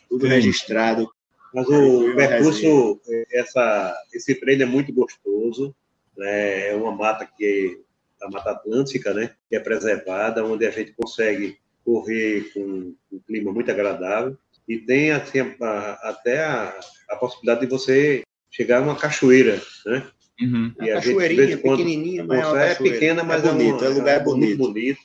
Tudo 0.08 0.26
Sim. 0.26 0.32
registrado. 0.32 1.08
Mas 1.52 1.68
o 1.68 2.14
percurso, 2.16 3.00
essa, 3.30 3.96
esse 4.12 4.34
treino 4.34 4.64
é 4.64 4.66
muito 4.66 4.92
gostoso. 4.92 5.74
Né? 6.16 6.70
É 6.70 6.74
uma 6.74 6.92
mata 6.92 7.24
que 7.24 7.80
a 8.24 8.30
Mata 8.30 8.50
Atlântica, 8.50 9.12
né? 9.12 9.30
Que 9.48 9.56
é 9.56 9.60
preservada, 9.60 10.44
onde 10.44 10.66
a 10.66 10.70
gente 10.70 10.92
consegue 10.92 11.58
correr 11.84 12.50
com 12.52 12.94
um 13.12 13.20
clima 13.26 13.52
muito 13.52 13.70
agradável 13.70 14.36
e 14.68 14.78
tem 14.78 15.10
assim, 15.10 15.40
a, 15.60 15.90
até 16.08 16.42
a, 16.42 16.74
a, 17.10 17.16
possibilidade 17.16 17.60
de 17.60 17.66
você 17.66 18.22
chegar 18.50 18.80
numa 18.80 18.96
cachoeira, 18.96 19.60
né? 19.86 20.06
Uhum. 20.40 20.74
E 20.80 20.90
a, 20.90 20.94
a 20.94 21.02
cachoeirinha 21.02 21.48
gente, 21.48 21.62
pequenininha, 21.62 22.24
mas 22.24 22.54
é, 22.54 22.72
é 22.72 22.74
pequena, 22.74 23.22
mas 23.22 23.44
é 23.44 23.52
bonito, 23.52 23.84
é, 23.84 23.88
um, 23.88 23.92
é 23.92 23.94
lugar 23.94 24.16
é 24.16 24.20
bonito. 24.20 24.58
Muito 24.58 24.72
bonito. 24.72 25.00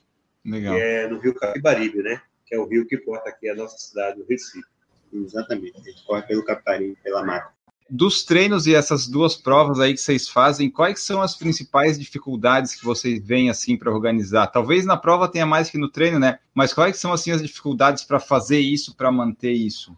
Legal. 0.46 0.76
Que 0.76 0.82
é 0.82 1.08
no 1.08 1.20
Rio 1.20 1.36
Capibaribe, 1.36 2.02
né? 2.02 2.22
Que 2.46 2.56
é 2.56 2.60
o 2.60 2.66
rio 2.66 2.88
que 2.88 2.98
corta 2.98 3.30
aqui 3.30 3.50
a 3.50 3.56
nossa 3.56 3.78
cidade, 3.78 4.22
o 4.22 4.26
Recife. 4.26 4.66
Exatamente. 5.14 5.78
A 5.78 5.84
gente 5.84 6.04
corre 6.06 6.22
pelo 6.24 6.46
Capibaribe, 6.46 6.98
pela 7.04 7.24
mata. 7.24 7.52
Dos 7.90 8.24
treinos 8.24 8.68
e 8.68 8.76
essas 8.76 9.08
duas 9.08 9.36
provas 9.36 9.80
aí 9.80 9.94
que 9.94 10.00
vocês 10.00 10.30
fazem, 10.30 10.70
quais 10.70 11.02
são 11.02 11.22
as 11.22 11.36
principais 11.36 11.98
dificuldades 11.98 12.76
que 12.76 12.86
vocês 12.86 13.20
veem 13.26 13.50
assim 13.50 13.76
para 13.76 13.92
organizar? 13.92 14.48
Talvez 14.48 14.86
na 14.86 14.96
prova 14.96 15.28
tenha 15.28 15.46
mais 15.46 15.70
que 15.70 15.78
no 15.78 15.90
treino, 15.90 16.20
né? 16.20 16.40
Mas 16.54 16.74
quais 16.74 16.98
são 16.98 17.12
assim 17.12 17.32
as 17.32 17.42
dificuldades 17.42 18.04
para 18.04 18.20
fazer 18.20 18.60
isso, 18.60 18.96
para 18.96 19.12
manter 19.12 19.54
isso? 19.54 19.98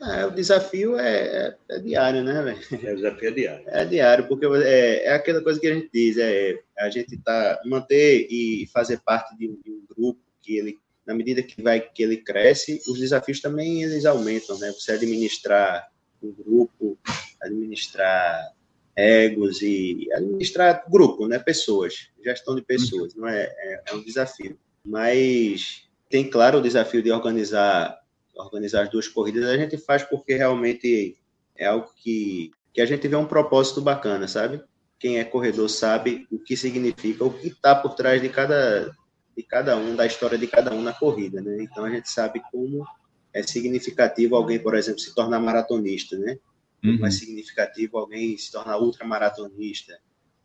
É, 0.00 0.24
o 0.24 0.30
desafio 0.30 0.96
é, 0.96 1.10
é, 1.10 1.56
é 1.70 1.78
diário, 1.80 2.22
né, 2.22 2.42
velho? 2.42 2.86
É, 2.86 2.92
o 2.92 2.96
desafio 2.96 3.28
é 3.28 3.32
diário. 3.32 3.64
É 3.66 3.84
diário, 3.84 4.28
porque 4.28 4.46
é, 4.46 5.04
é 5.06 5.12
aquela 5.12 5.42
coisa 5.42 5.58
que 5.58 5.66
a 5.66 5.74
gente 5.74 5.90
diz, 5.92 6.16
é 6.16 6.56
a 6.78 6.88
gente 6.88 7.16
tá 7.18 7.60
manter 7.64 8.28
e 8.30 8.68
fazer 8.72 9.00
parte 9.00 9.36
de 9.36 9.48
um, 9.48 9.60
de 9.60 9.70
um, 9.72 9.82
grupo 9.88 10.20
que 10.40 10.56
ele, 10.56 10.78
na 11.04 11.14
medida 11.14 11.42
que 11.42 11.60
vai 11.60 11.80
que 11.80 12.02
ele 12.02 12.18
cresce, 12.18 12.80
os 12.86 12.98
desafios 12.98 13.40
também 13.40 13.82
eles 13.82 14.04
aumentam, 14.04 14.56
né? 14.58 14.70
Você 14.70 14.92
administrar 14.92 15.88
um 16.22 16.32
grupo, 16.32 16.98
administrar 17.40 18.52
egos 18.96 19.62
e 19.62 20.08
administrar 20.12 20.84
grupo, 20.90 21.26
né? 21.28 21.38
Pessoas, 21.38 22.10
gestão 22.24 22.56
de 22.56 22.62
pessoas, 22.62 23.14
não 23.14 23.28
é, 23.28 23.42
é, 23.44 23.82
é 23.88 23.94
um 23.94 24.02
desafio. 24.02 24.58
Mas 24.84 25.88
tem 26.08 26.28
claro 26.28 26.58
o 26.58 26.62
desafio 26.62 27.02
de 27.02 27.12
organizar 27.12 27.98
organizar 28.42 28.82
as 28.82 28.90
duas 28.90 29.08
corridas, 29.08 29.44
a 29.44 29.56
gente 29.56 29.76
faz 29.76 30.02
porque 30.04 30.34
realmente 30.34 31.16
é 31.56 31.66
algo 31.66 31.90
que, 31.96 32.52
que 32.72 32.80
a 32.80 32.86
gente 32.86 33.06
vê 33.08 33.16
um 33.16 33.26
propósito 33.26 33.80
bacana, 33.80 34.28
sabe? 34.28 34.62
Quem 34.98 35.18
é 35.18 35.24
corredor 35.24 35.68
sabe 35.68 36.26
o 36.30 36.38
que 36.38 36.56
significa, 36.56 37.24
o 37.24 37.32
que 37.32 37.48
está 37.48 37.74
por 37.74 37.94
trás 37.94 38.20
de 38.22 38.28
cada, 38.28 38.92
de 39.36 39.42
cada 39.42 39.76
um, 39.76 39.94
da 39.94 40.06
história 40.06 40.38
de 40.38 40.46
cada 40.46 40.72
um 40.72 40.82
na 40.82 40.92
corrida, 40.92 41.40
né? 41.40 41.58
Então 41.60 41.84
a 41.84 41.90
gente 41.90 42.08
sabe 42.08 42.40
como 42.50 42.86
é 43.32 43.42
significativo 43.42 44.36
alguém, 44.36 44.58
por 44.58 44.74
exemplo, 44.74 45.00
se 45.00 45.14
tornar 45.14 45.40
maratonista, 45.40 46.16
né? 46.16 46.38
É 46.82 46.88
uhum. 46.88 47.06
é 47.06 47.10
significativo 47.10 47.98
alguém 47.98 48.36
se 48.38 48.52
tornar 48.52 48.78
ultramaratonista. 48.78 49.98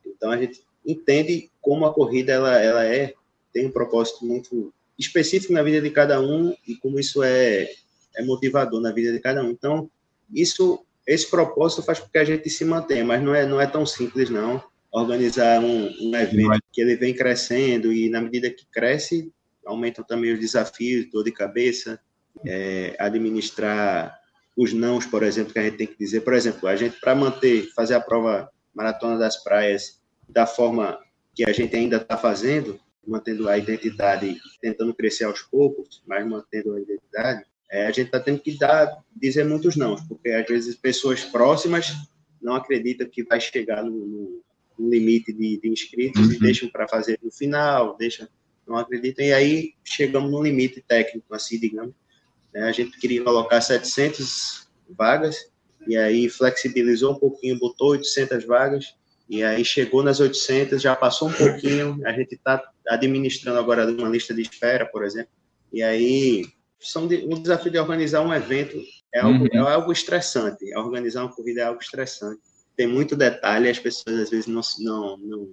Então 0.05 0.31
a 0.31 0.38
gente 0.38 0.61
entende 0.85 1.51
como 1.61 1.85
a 1.85 1.93
corrida 1.93 2.34
ela, 2.34 2.60
ela 2.60 2.85
é 2.85 3.14
tem 3.53 3.68
um 3.68 3.72
propósito 3.72 4.26
muito 4.26 4.73
específico 4.97 5.53
na 5.53 5.61
vida 5.61 5.80
de 5.80 5.89
cada 5.91 6.19
um 6.19 6.55
e 6.68 6.76
como 6.76 6.99
isso 6.99 7.22
é 7.22 7.69
é 8.15 8.23
motivador 8.23 8.80
na 8.80 8.91
vida 8.91 9.11
de 9.11 9.19
cada 9.19 9.43
um. 9.43 9.49
Então, 9.49 9.89
isso, 10.31 10.85
esse 11.07 11.30
propósito 11.30 11.81
faz 11.81 11.99
com 11.99 12.10
que 12.10 12.18
a 12.18 12.23
gente 12.23 12.49
se 12.49 12.64
mantenha, 12.64 13.03
mas 13.03 13.22
não 13.22 13.34
é, 13.34 13.45
não 13.45 13.60
é 13.60 13.68
tão 13.68 13.85
simples, 13.85 14.30
não. 14.30 14.64
Organizar 14.91 15.60
um, 15.60 15.89
um 16.01 16.15
evento 16.15 16.61
que 16.72 16.81
ele 16.81 16.95
vem 16.95 17.15
crescendo 17.15 17.91
e, 17.91 18.10
na 18.10 18.22
medida 18.22 18.49
que 18.49 18.65
cresce, 18.72 19.31
aumentam 19.65 20.03
também 20.03 20.34
os 20.34 20.39
desafios, 20.39 21.10
dor 21.11 21.23
de 21.23 21.31
cabeça, 21.31 21.99
é, 22.45 22.95
administrar 22.99 24.18
os 24.55 24.73
nãos, 24.73 25.05
por 25.05 25.23
exemplo, 25.23 25.53
que 25.53 25.60
a 25.60 25.64
gente 25.64 25.77
tem 25.77 25.88
que 25.88 25.97
dizer. 25.97 26.22
Por 26.22 26.34
exemplo, 26.34 26.68
a 26.68 26.76
gente, 26.76 26.99
para 26.99 27.15
manter, 27.15 27.72
fazer 27.73 27.95
a 27.95 28.01
prova 28.01 28.49
Maratona 28.73 29.18
das 29.18 29.43
Praias 29.43 30.01
da 30.27 30.45
forma 30.45 30.99
que 31.35 31.47
a 31.47 31.51
gente 31.51 31.76
ainda 31.76 31.97
está 31.97 32.18
fazendo, 32.18 32.80
mantendo 33.05 33.49
a 33.49 33.57
identidade, 33.57 34.38
tentando 34.61 34.93
crescer 34.93 35.26
aos 35.26 35.41
poucos, 35.41 36.03
mas 36.07 36.26
mantendo 36.26 36.73
a 36.73 36.80
identidade, 36.80 37.43
é, 37.72 37.88
a 37.88 37.91
gente 37.91 38.05
está 38.05 38.19
tendo 38.19 38.39
que 38.39 38.57
dar, 38.57 39.03
dizer 39.15 39.43
muitos 39.43 39.76
não, 39.76 39.95
porque 40.07 40.30
às 40.30 40.45
vezes 40.47 40.76
pessoas 40.76 41.23
próximas 41.23 41.93
não 42.41 42.55
acreditam 42.55 43.10
que 43.10 43.23
vai 43.23 43.41
chegar 43.41 43.84
no, 43.84 43.91
no, 43.91 44.43
no 44.77 44.89
limite 44.89 45.34
de, 45.34 45.60
de 45.60 45.69
inscritos 45.69 46.27
uhum. 46.27 46.34
e 46.34 46.39
deixam 46.39 46.69
para 46.69 46.88
fazer 46.88 47.19
no 47.23 47.31
final, 47.31 47.97
deixam, 47.97 48.27
não 48.68 48.77
acreditam, 48.77 49.26
e 49.26 49.34
aí 49.34 49.73
chegamos 49.84 50.31
no 50.31 50.43
limite 50.43 50.84
técnico, 50.88 51.34
assim, 51.34 51.60
digamos. 51.60 51.95
É, 52.56 52.64
a 52.64 52.72
gente 52.72 52.98
queria 53.00 53.24
colocar 53.24 53.62
700 53.62 54.68
vagas, 54.90 55.52
e 55.88 55.98
aí 55.98 56.30
flexibilizou 56.30 57.14
um 57.14 57.20
pouquinho, 57.20 57.60
botou 57.60 57.90
800 57.90 58.46
vagas, 58.46 58.96
e 59.30 59.44
aí 59.44 59.64
chegou 59.64 60.04
nas 60.04 60.20
800, 60.20 60.82
já 60.82 60.96
passou 60.96 61.30
um 61.30 61.34
pouquinho, 61.34 62.00
a 62.06 62.12
gente 62.12 62.36
está 62.36 62.62
administrando 62.88 63.60
agora 63.60 63.90
uma 63.90 64.10
lista 64.10 64.34
de 64.34 64.42
espera, 64.42 64.86
por 64.86 65.04
exemplo, 65.04 65.32
e 65.72 65.82
aí 65.82 66.46
são 66.80 67.08
de, 67.08 67.26
um 67.26 67.42
desafio 67.42 67.72
de 67.72 67.80
organizar 67.80 68.22
um 68.22 68.34
evento 68.34 68.78
é 69.14 69.22
algo, 69.22 69.46
uhum. 69.46 69.68
é 69.68 69.72
algo 69.72 69.92
estressante, 69.92 70.76
organizar 70.76 71.24
uma 71.24 71.34
corrida 71.34 71.62
é 71.62 71.64
algo 71.64 71.82
estressante, 71.82 72.42
tem 72.76 72.88
muito 72.88 73.16
detalhe, 73.16 73.70
as 73.70 73.80
pessoas 73.80 74.20
às 74.20 74.30
vezes 74.30 74.48
não, 74.48 74.62
não, 74.80 75.18
não 75.18 75.50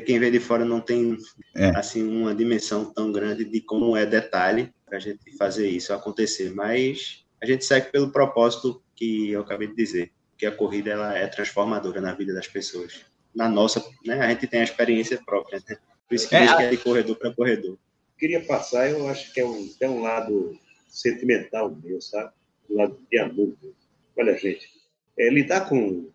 quem 0.00 0.18
vê 0.18 0.30
de 0.30 0.40
fora 0.40 0.64
não 0.64 0.80
tem 0.80 1.16
é. 1.54 1.68
assim 1.76 2.02
uma 2.02 2.34
dimensão 2.34 2.92
tão 2.92 3.12
grande 3.12 3.44
de 3.44 3.60
como 3.60 3.96
é 3.96 4.04
detalhe 4.04 4.72
para 4.86 4.98
a 4.98 5.00
gente 5.00 5.36
fazer 5.36 5.68
isso 5.68 5.92
acontecer, 5.92 6.52
mas 6.54 7.24
a 7.42 7.46
gente 7.46 7.64
segue 7.64 7.90
pelo 7.90 8.10
propósito 8.10 8.82
que 8.94 9.30
eu 9.30 9.40
acabei 9.40 9.68
de 9.68 9.74
dizer, 9.74 10.12
que 10.36 10.46
a 10.46 10.52
corrida 10.52 10.90
ela 10.90 11.16
é 11.16 11.26
transformadora 11.26 12.00
na 12.00 12.14
vida 12.14 12.32
das 12.32 12.46
pessoas. 12.46 13.04
Na 13.34 13.48
nossa, 13.48 13.84
né, 14.04 14.20
a 14.20 14.30
gente 14.30 14.46
tem 14.46 14.60
a 14.60 14.64
experiência 14.64 15.20
própria, 15.24 15.62
né? 15.68 15.76
Por 16.08 16.14
isso 16.14 16.28
que 16.28 16.36
é, 16.36 16.44
é 16.44 16.70
de 16.70 16.76
corredor 16.76 17.16
para 17.16 17.34
corredor. 17.34 17.78
Queria 18.18 18.44
passar, 18.44 18.88
eu 18.88 19.08
acho 19.08 19.32
que 19.32 19.40
é 19.40 19.44
um, 19.44 19.68
tem 19.68 19.88
um 19.88 20.02
lado 20.02 20.58
sentimental 20.88 21.76
meu, 21.82 22.00
sabe? 22.00 22.32
Um 22.70 22.76
lado 22.76 22.98
de 23.10 23.18
amor. 23.18 23.54
Olha, 24.16 24.36
gente, 24.38 24.68
é, 25.18 25.28
lidar 25.28 25.68
com, 25.68 26.08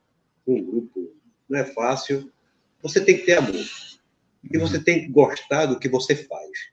com 0.45 0.55
um 0.55 0.63
grupo 0.63 1.13
não 1.49 1.59
é 1.59 1.65
fácil. 1.65 2.31
Você 2.81 3.03
tem 3.03 3.17
que 3.17 3.25
ter 3.25 3.33
amor. 3.33 3.55
E 4.51 4.57
você 4.57 4.81
tem 4.81 5.01
que 5.01 5.07
gostar 5.09 5.65
do 5.65 5.77
que 5.77 5.89
você 5.89 6.15
faz. 6.15 6.69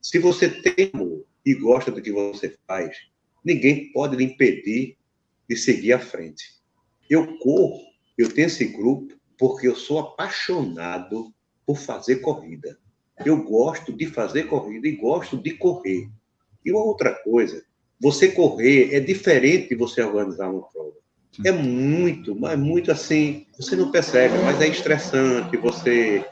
Se 0.00 0.18
você 0.18 0.48
tem 0.48 0.90
amor 0.94 1.24
e 1.44 1.54
gosta 1.54 1.90
do 1.90 2.00
que 2.00 2.12
você 2.12 2.56
faz, 2.66 2.96
ninguém 3.44 3.92
pode 3.92 4.16
lhe 4.16 4.24
impedir 4.24 4.96
de 5.48 5.56
seguir 5.56 5.92
à 5.92 5.98
frente. 5.98 6.44
Eu 7.08 7.38
corro, 7.38 7.80
eu 8.16 8.32
tenho 8.32 8.46
esse 8.46 8.64
grupo 8.64 9.14
porque 9.38 9.66
eu 9.66 9.74
sou 9.74 9.98
apaixonado 9.98 11.32
por 11.66 11.76
fazer 11.76 12.16
corrida. 12.16 12.78
Eu 13.24 13.42
gosto 13.42 13.92
de 13.92 14.06
fazer 14.06 14.44
corrida 14.44 14.88
e 14.88 14.96
gosto 14.96 15.36
de 15.36 15.52
correr. 15.52 16.08
E 16.64 16.70
uma 16.70 16.82
outra 16.84 17.12
coisa, 17.12 17.64
você 18.00 18.30
correr 18.30 18.94
é 18.94 19.00
diferente 19.00 19.70
de 19.70 19.74
você 19.74 20.02
organizar 20.02 20.50
uma 20.50 20.62
prova. 20.62 20.96
É 21.44 21.50
muito, 21.50 22.38
mas 22.38 22.58
muito 22.58 22.92
assim, 22.92 23.46
você 23.56 23.74
não 23.74 23.90
percebe, 23.90 24.36
mas 24.44 24.60
é 24.60 24.68
estressante, 24.68 25.56
você 25.56 26.24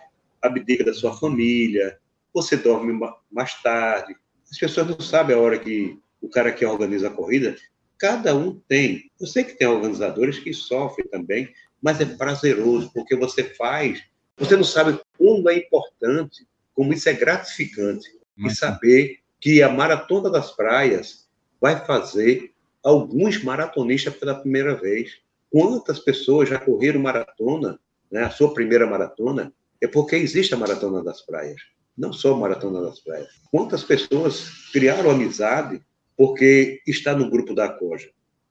abdica 0.43 0.85
da 0.85 0.93
sua 0.93 1.17
família, 1.17 1.99
você 2.35 2.57
dorme 2.57 2.99
mais 3.31 3.55
tarde. 3.63 4.15
As 4.51 4.59
pessoas 4.59 4.89
não 4.89 5.01
sabem 5.01 5.37
a 5.37 5.39
hora 5.39 5.59
que 5.59 5.99
o 6.21 6.29
cara 6.29 6.53
que 6.53 6.65
organiza 6.65 7.09
a 7.09 7.13
corrida, 7.13 7.57
cada 7.99 8.35
um 8.35 8.61
tem. 8.69 9.11
Eu 9.21 9.27
sei 9.27 9.45
que 9.45 9.55
tem 9.55 9.69
organizadores 9.69 10.39
que 10.39 10.53
sofrem 10.53 11.07
também, 11.09 11.53
mas 11.81 12.01
é 12.01 12.05
prazeroso, 12.05 12.91
porque 12.93 13.17
você 13.17 13.45
faz, 13.45 14.03
você 14.37 14.57
não 14.57 14.65
sabe 14.65 15.01
como 15.17 15.49
é 15.49 15.57
importante, 15.57 16.47
como 16.75 16.93
isso 16.93 17.09
é 17.09 17.13
gratificante, 17.13 18.09
e 18.37 18.51
saber 18.51 19.19
que 19.39 19.63
a 19.63 19.69
Maratona 19.69 20.31
das 20.31 20.53
Praias 20.53 21.29
vai 21.61 21.85
fazer 21.85 22.53
alguns 22.83 23.43
maratonistas 23.43 24.15
pela 24.15 24.35
primeira 24.35 24.75
vez. 24.75 25.19
Quantas 25.51 25.99
pessoas 25.99 26.49
já 26.49 26.59
correram 26.59 27.01
maratona, 27.01 27.79
né, 28.11 28.25
a 28.25 28.31
sua 28.31 28.55
primeira 28.55 28.87
maratona, 28.87 29.53
é 29.81 29.87
porque 29.87 30.17
existe 30.17 30.55
a 30.55 30.57
Maratona 30.57 31.03
das 31.03 31.23
Praias, 31.23 31.61
não 32.01 32.15
só 32.15 32.35
Maratona 32.35 32.81
das 32.81 32.99
Praias. 32.99 33.29
Quantas 33.51 33.85
pessoas 33.85 34.49
criaram 34.73 35.11
amizade 35.11 35.83
porque 36.17 36.81
está 36.87 37.15
no 37.15 37.31
grupo 37.31 37.55
da 37.55 37.69
Coja. 37.69 38.11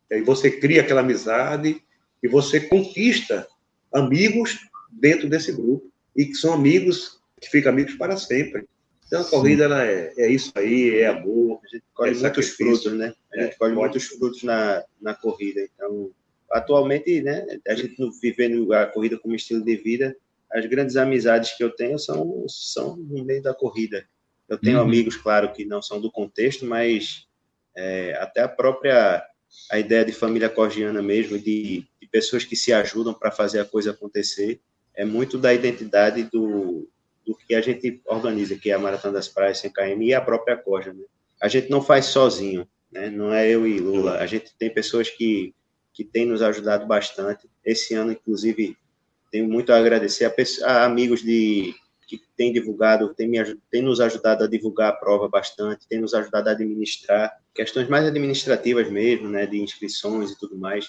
E 0.10 0.16
aí 0.16 0.22
você 0.22 0.52
cria 0.52 0.82
aquela 0.82 1.02
amizade 1.02 1.82
e 2.22 2.28
você 2.28 2.60
conquista 2.60 3.48
amigos 3.92 4.60
dentro 4.92 5.28
desse 5.28 5.52
grupo 5.52 5.92
e 6.16 6.26
que 6.26 6.36
são 6.36 6.54
amigos 6.54 7.20
que 7.42 7.50
ficam 7.50 7.72
amigos 7.72 7.96
para 7.96 8.18
sempre. 8.18 8.66
Então 9.08 9.22
a 9.22 9.26
corrida 9.26 9.64
ela 9.64 9.84
é, 9.84 10.14
é 10.16 10.32
isso 10.32 10.52
aí, 10.56 11.00
é 11.00 11.08
amor, 11.08 11.60
a 11.64 11.68
gente 11.68 11.84
colhe 11.96 12.16
é 12.16 12.22
muitos 12.22 12.50
frutos, 12.50 12.94
né? 12.94 13.14
A 13.34 13.42
gente 13.42 13.54
é, 13.54 13.56
colhe 13.56 13.74
muitos 13.74 14.06
frutos 14.06 14.44
na, 14.44 14.84
na 15.02 15.16
corrida. 15.16 15.62
Então, 15.74 16.12
atualmente, 16.52 17.20
né, 17.22 17.48
a 17.68 17.74
gente 17.74 17.96
vivendo 18.22 18.72
a 18.74 18.86
corrida 18.86 19.18
como 19.18 19.34
estilo 19.34 19.64
de 19.64 19.76
vida, 19.76 20.16
as 20.52 20.66
grandes 20.66 20.96
amizades 20.96 21.56
que 21.56 21.64
eu 21.64 21.70
tenho 21.70 22.00
são, 22.00 22.46
são 22.48 22.96
no 22.96 23.24
meio 23.24 23.42
da 23.42 23.54
corrida. 23.54 24.06
Eu 24.48 24.58
tenho 24.58 24.78
uhum. 24.78 24.84
amigos, 24.84 25.16
claro, 25.16 25.52
que 25.54 25.64
não 25.64 25.82
são 25.82 26.02
do 26.02 26.12
contexto, 26.12 26.66
mas 26.66 27.28
é, 27.76 28.18
até 28.20 28.42
a 28.42 28.48
própria 28.48 29.24
a 29.72 29.80
ideia 29.80 30.06
de 30.06 30.12
família 30.12 30.50
corgiana 30.50 31.02
mesmo, 31.02 31.38
de, 31.38 31.86
de 32.00 32.08
pessoas 32.12 32.44
que 32.44 32.56
se 32.56 32.72
ajudam 32.72 33.14
para 33.14 33.32
fazer 33.32 33.60
a 33.60 33.66
coisa 33.66 33.92
acontecer, 33.92 34.62
é 34.96 35.04
muito 35.06 35.38
da 35.38 35.54
identidade 35.54 36.24
do, 36.24 36.88
do 37.26 37.36
que 37.36 37.56
a 37.56 37.62
gente 37.62 38.02
organiza, 38.06 38.58
que 38.58 38.70
é 38.70 38.74
a 38.74 38.80
Maratona 38.80 39.14
das 39.14 39.28
Praias, 39.28 39.60
100 39.60 39.72
km, 39.72 40.02
e 40.02 40.14
a 40.14 40.22
própria 40.22 40.58
Corja. 40.58 40.94
Né? 40.94 41.04
A 41.42 41.48
gente 41.48 41.70
não 41.70 41.82
faz 41.82 42.06
sozinho, 42.06 42.68
né? 42.92 43.10
não 43.10 43.34
é 43.34 43.48
eu 43.50 43.68
e 43.68 43.80
Lula, 43.80 44.18
a 44.18 44.26
gente 44.26 44.54
tem 44.58 44.72
pessoas 44.72 45.10
que, 45.10 45.54
que 45.94 46.04
têm 46.04 46.26
nos 46.26 46.42
ajudado 46.42 46.86
bastante. 46.86 47.50
Esse 47.64 47.94
ano, 47.94 48.12
inclusive, 48.12 48.78
tenho 49.32 49.48
muito 49.48 49.72
a 49.72 49.78
agradecer 49.78 50.26
a, 50.26 50.34
a 50.66 50.86
amigos 50.86 51.22
de, 51.22 51.74
que 52.08 52.20
têm 52.36 52.52
divulgado, 52.52 53.14
têm, 53.14 53.32
têm 53.70 53.82
nos 53.84 54.00
ajudado 54.00 54.44
a 54.44 54.48
divulgar 54.48 54.90
a 54.90 54.96
prova 54.96 55.30
bastante, 55.30 55.88
têm 55.88 56.02
nos 56.02 56.14
ajudado 56.14 56.50
a 56.50 56.54
administrar 56.54 57.32
questões 57.54 57.88
mais 57.88 58.06
administrativas 58.06 58.90
mesmo, 58.90 59.28
né, 59.30 59.46
de 59.46 59.62
inscrições 59.62 60.32
e 60.32 60.40
tudo 60.40 60.58
mais. 60.58 60.88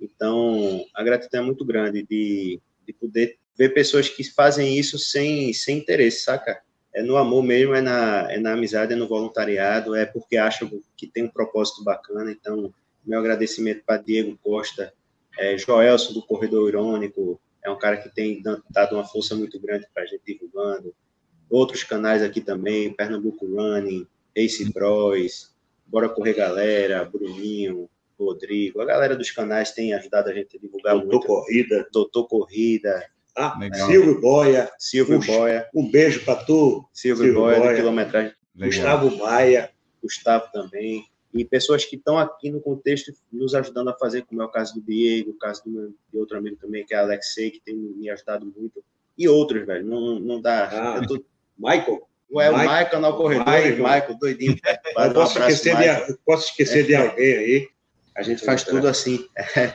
Então, 0.00 0.84
a 0.94 1.02
gratidão 1.02 1.42
é 1.42 1.46
muito 1.46 1.64
grande 1.64 2.02
de, 2.02 2.60
de 2.86 2.92
poder 2.92 3.38
ver 3.56 3.70
pessoas 3.70 4.08
que 4.08 4.22
fazem 4.22 4.78
isso 4.78 4.98
sem, 4.98 5.52
sem 5.52 5.78
interesse, 5.78 6.22
saca? 6.22 6.60
É 6.94 7.02
no 7.02 7.16
amor 7.16 7.42
mesmo, 7.42 7.74
é 7.74 7.80
na, 7.80 8.30
é 8.30 8.38
na 8.38 8.52
amizade, 8.52 8.92
é 8.92 8.96
no 8.96 9.08
voluntariado, 9.08 9.94
é 9.94 10.06
porque 10.06 10.36
acham 10.36 10.70
que 10.96 11.06
tem 11.06 11.24
um 11.24 11.28
propósito 11.28 11.82
bacana. 11.82 12.30
Então, 12.30 12.72
meu 13.04 13.18
agradecimento 13.18 13.82
para 13.84 14.02
Diego 14.02 14.38
Costa, 14.42 14.92
é, 15.38 15.56
Joelson 15.56 16.12
do 16.12 16.22
Corredor 16.22 16.68
Irônico, 16.68 17.40
é 17.68 17.70
um 17.72 17.78
cara 17.78 17.96
que 17.96 18.08
tem 18.08 18.42
dado 18.70 18.96
uma 18.96 19.04
força 19.04 19.34
muito 19.34 19.60
grande 19.60 19.86
para 19.92 20.02
a 20.02 20.06
gente 20.06 20.22
divulgando. 20.26 20.94
Outros 21.50 21.82
canais 21.82 22.22
aqui 22.22 22.40
também, 22.40 22.92
Pernambuco 22.92 23.46
Running, 23.46 24.06
Ace 24.34 24.70
Bros, 24.72 25.54
Bora 25.86 26.08
Correr 26.08 26.34
Galera, 26.34 27.04
Bruninho, 27.04 27.88
Rodrigo. 28.18 28.80
A 28.80 28.84
galera 28.84 29.16
dos 29.16 29.30
canais 29.30 29.72
tem 29.72 29.94
ajudado 29.94 30.28
a 30.28 30.34
gente 30.34 30.56
a 30.56 30.60
divulgar 30.60 30.94
Doutor 30.94 31.12
muito. 31.12 31.26
Corrida. 31.26 31.88
Doutor 31.92 32.26
Corrida. 32.26 33.06
Ah, 33.36 33.56
Silvio 33.86 34.20
Boia. 34.20 34.70
Silvio 34.78 35.18
Puxa, 35.18 35.32
Boia. 35.32 35.68
Um 35.74 35.90
beijo 35.90 36.24
para 36.24 36.44
tu. 36.44 36.88
Silvio, 36.92 37.24
Silvio 37.24 37.40
Boia, 37.40 37.58
Boia, 37.60 37.76
quilometragem. 37.76 38.32
Legal. 38.54 38.68
Gustavo 38.68 39.16
Maia. 39.18 39.70
Gustavo 40.02 40.50
também 40.52 41.04
e 41.32 41.44
pessoas 41.44 41.84
que 41.84 41.96
estão 41.96 42.18
aqui 42.18 42.50
no 42.50 42.60
contexto 42.60 43.12
nos 43.30 43.54
ajudando 43.54 43.88
a 43.88 43.98
fazer, 43.98 44.24
como 44.24 44.40
é 44.40 44.44
o 44.44 44.50
caso 44.50 44.74
do 44.74 44.80
Diego, 44.80 45.30
o 45.30 45.38
caso 45.38 45.62
do 45.64 45.70
meu, 45.70 45.94
de 46.12 46.18
outro 46.18 46.38
amigo 46.38 46.56
também, 46.56 46.84
que 46.86 46.94
é 46.94 46.98
Alexei, 46.98 47.50
que 47.50 47.60
tem 47.60 47.74
me 47.74 48.08
ajudado 48.10 48.46
muito, 48.56 48.82
e 49.16 49.28
outros, 49.28 49.66
velho, 49.66 49.84
não, 49.84 50.18
não 50.18 50.40
dá. 50.40 50.64
Ah, 50.96 51.06
tô... 51.06 51.22
Michael? 51.58 52.06
Ué, 52.30 52.50
o 52.50 52.58
Michael 52.58 53.00
no 53.00 53.16
corredor, 53.16 53.46
Michael, 53.46 53.76
Michael 53.76 54.18
doidinho. 54.18 54.56
Eu 54.96 55.14
posso, 55.14 55.38
um 55.38 55.48
esquecer 55.48 55.76
de, 55.76 56.18
posso 56.24 56.50
esquecer 56.50 56.80
é, 56.80 56.86
de 56.86 56.94
alguém 56.94 57.34
aí. 57.34 57.68
A 58.14 58.22
gente 58.22 58.44
faz 58.44 58.64
tudo 58.64 58.86
assim, 58.86 59.26
é, 59.56 59.74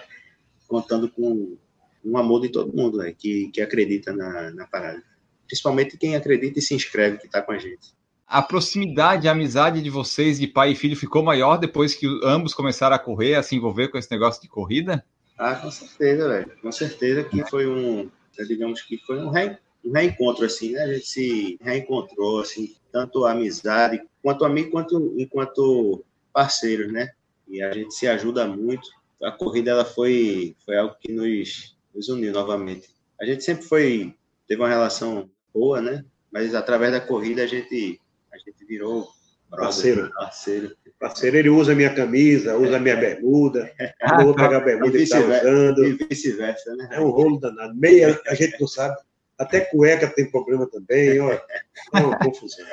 contando 0.68 1.10
com 1.10 1.58
um 2.06 2.18
amor 2.18 2.42
de 2.42 2.50
todo 2.50 2.76
mundo, 2.76 2.98
né, 2.98 3.14
que, 3.18 3.50
que 3.52 3.62
acredita 3.62 4.14
na, 4.14 4.52
na 4.52 4.68
parada. 4.68 5.02
Principalmente 5.48 5.98
quem 5.98 6.16
acredita 6.16 6.60
e 6.60 6.62
se 6.62 6.74
inscreve, 6.74 7.18
que 7.18 7.26
está 7.26 7.42
com 7.42 7.52
a 7.52 7.58
gente 7.58 7.94
a 8.34 8.42
proximidade, 8.42 9.28
a 9.28 9.32
amizade 9.32 9.80
de 9.80 9.92
vocês 9.92 10.40
de 10.40 10.48
pai 10.48 10.72
e 10.72 10.76
filho 10.76 10.98
ficou 10.98 11.22
maior 11.22 11.58
depois 11.58 11.94
que 11.94 12.08
ambos 12.24 12.52
começaram 12.52 12.96
a 12.96 13.00
correr, 13.00 13.36
a 13.36 13.44
se 13.44 13.56
envolver 13.56 13.90
com 13.90 13.98
esse 14.00 14.10
negócio 14.10 14.42
de 14.42 14.48
corrida? 14.48 15.06
Ah, 15.38 15.54
com 15.54 15.70
certeza, 15.70 16.28
velho. 16.28 16.52
Com 16.60 16.72
certeza 16.72 17.24
que 17.24 17.48
foi 17.48 17.68
um, 17.68 18.10
digamos 18.48 18.82
que 18.82 18.98
foi 19.06 19.20
um, 19.20 19.30
re, 19.30 19.56
um 19.86 19.92
reencontro, 19.92 20.46
assim, 20.46 20.72
né? 20.72 20.82
A 20.82 20.94
gente 20.94 21.06
se 21.06 21.60
reencontrou, 21.62 22.40
assim, 22.40 22.74
tanto 22.92 23.24
a 23.24 23.34
amizade, 23.34 24.02
quanto 24.24 24.46
amigo, 24.46 24.72
quanto 24.72 25.14
enquanto 25.16 26.04
parceiros, 26.34 26.92
né? 26.92 27.12
E 27.48 27.62
a 27.62 27.72
gente 27.72 27.94
se 27.94 28.08
ajuda 28.08 28.48
muito. 28.48 28.90
A 29.22 29.30
corrida, 29.32 29.70
ela 29.70 29.86
foi, 29.86 30.56
foi 30.66 30.76
algo 30.76 30.96
que 31.00 31.12
nos, 31.12 31.78
nos 31.94 32.10
uniu 32.10 32.34
novamente. 32.34 32.90
A 33.22 33.26
gente 33.26 33.44
sempre 33.44 33.64
foi, 33.64 34.16
teve 34.48 34.60
uma 34.60 34.70
relação 34.70 35.30
boa, 35.54 35.80
né? 35.80 36.04
Mas 36.32 36.56
através 36.56 36.92
da 36.92 37.00
corrida 37.00 37.44
a 37.44 37.48
gente 37.48 38.02
a 38.02 38.03
gente 38.50 38.66
virou 38.66 39.08
parceiro. 39.50 40.12
Parceiro. 40.14 40.76
Parceiro, 41.00 41.38
ele 41.38 41.50
usa 41.50 41.76
minha 41.76 41.94
camisa, 41.94 42.58
usa 42.58 42.80
minha 42.80 42.96
bermuda, 42.96 43.72
eu 44.20 44.26
vou 44.26 44.36
pegar 44.36 44.58
a 44.58 44.62
bermuda 44.62 44.92
que 44.92 45.04
está 45.04 45.20
usando. 45.20 45.86
E 45.86 45.94
vice-versa, 45.94 46.76
né? 46.76 46.90
É 46.92 47.00
um 47.00 47.10
rolo 47.10 47.40
danado. 47.40 47.76
Meia, 47.76 48.20
a 48.28 48.36
gente 48.36 48.60
não 48.60 48.68
sabe. 48.68 48.96
Até 49.38 49.62
cueca 49.62 50.08
tem 50.08 50.30
problema 50.30 50.70
também, 50.70 51.20
ó. 51.20 51.32
É 51.32 52.00
uma 52.00 52.18
confusão. 52.20 52.66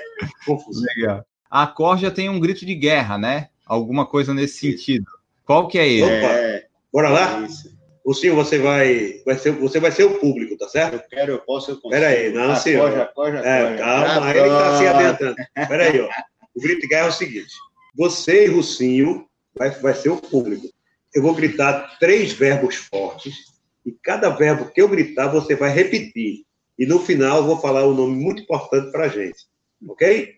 confusão. 0.46 0.84
Legal. 0.96 1.26
A 1.50 1.66
Corja 1.66 2.10
tem 2.10 2.28
um 2.28 2.38
grito 2.38 2.64
de 2.64 2.74
guerra, 2.74 3.18
né? 3.18 3.48
Alguma 3.66 4.06
coisa 4.06 4.32
nesse 4.32 4.60
sentido. 4.60 5.06
Qual 5.44 5.66
que 5.66 5.78
é 5.78 5.88
ele? 5.88 6.10
É, 6.10 6.66
Bora 6.92 7.08
lá? 7.08 7.40
Isso. 7.40 7.79
O 8.04 8.14
senhor, 8.14 8.34
você 8.34 8.58
vai, 8.58 9.20
vai 9.26 9.36
ser, 9.38 9.52
você 9.52 9.78
vai 9.78 9.92
ser 9.92 10.04
o 10.04 10.18
público, 10.18 10.56
tá 10.56 10.68
certo? 10.68 10.94
Eu 10.94 11.00
quero, 11.08 11.32
eu 11.32 11.38
posso, 11.40 11.70
eu 11.72 11.74
consigo. 11.76 11.90
Pera 11.90 12.08
aí, 12.08 12.32
não, 12.32 12.56
senhor. 12.56 12.86
Acoja, 12.88 13.02
acoja, 13.02 13.38
É, 13.38 13.62
acoja. 13.64 13.76
calma, 13.78 14.26
Ah, 14.26 14.30
ele 14.30 14.40
está 14.48 14.76
se 14.78 14.82
pronto. 14.84 14.96
adiantando. 14.96 15.36
Espera 15.56 15.84
aí, 15.84 16.00
ó. 16.00 16.08
O 16.54 16.60
grito 16.60 16.80
de 16.80 16.86
guerra 16.88 17.06
é 17.06 17.08
o 17.10 17.12
seguinte: 17.12 17.52
você 17.94 18.44
e 18.44 18.48
Rucinho 18.48 19.26
vai, 19.54 19.70
vai 19.70 19.94
ser 19.94 20.08
o 20.10 20.16
público. 20.16 20.66
Eu 21.14 21.22
vou 21.22 21.34
gritar 21.34 21.98
três 21.98 22.32
verbos 22.32 22.76
fortes, 22.76 23.34
e 23.84 23.92
cada 24.02 24.30
verbo 24.30 24.70
que 24.72 24.80
eu 24.80 24.88
gritar, 24.88 25.28
você 25.28 25.54
vai 25.54 25.70
repetir. 25.70 26.44
E 26.78 26.86
no 26.86 26.98
final, 27.00 27.38
eu 27.38 27.44
vou 27.44 27.60
falar 27.60 27.86
um 27.86 27.94
nome 27.94 28.14
muito 28.16 28.42
importante 28.42 28.90
para 28.90 29.04
a 29.04 29.08
gente. 29.08 29.44
Ok? 29.86 30.36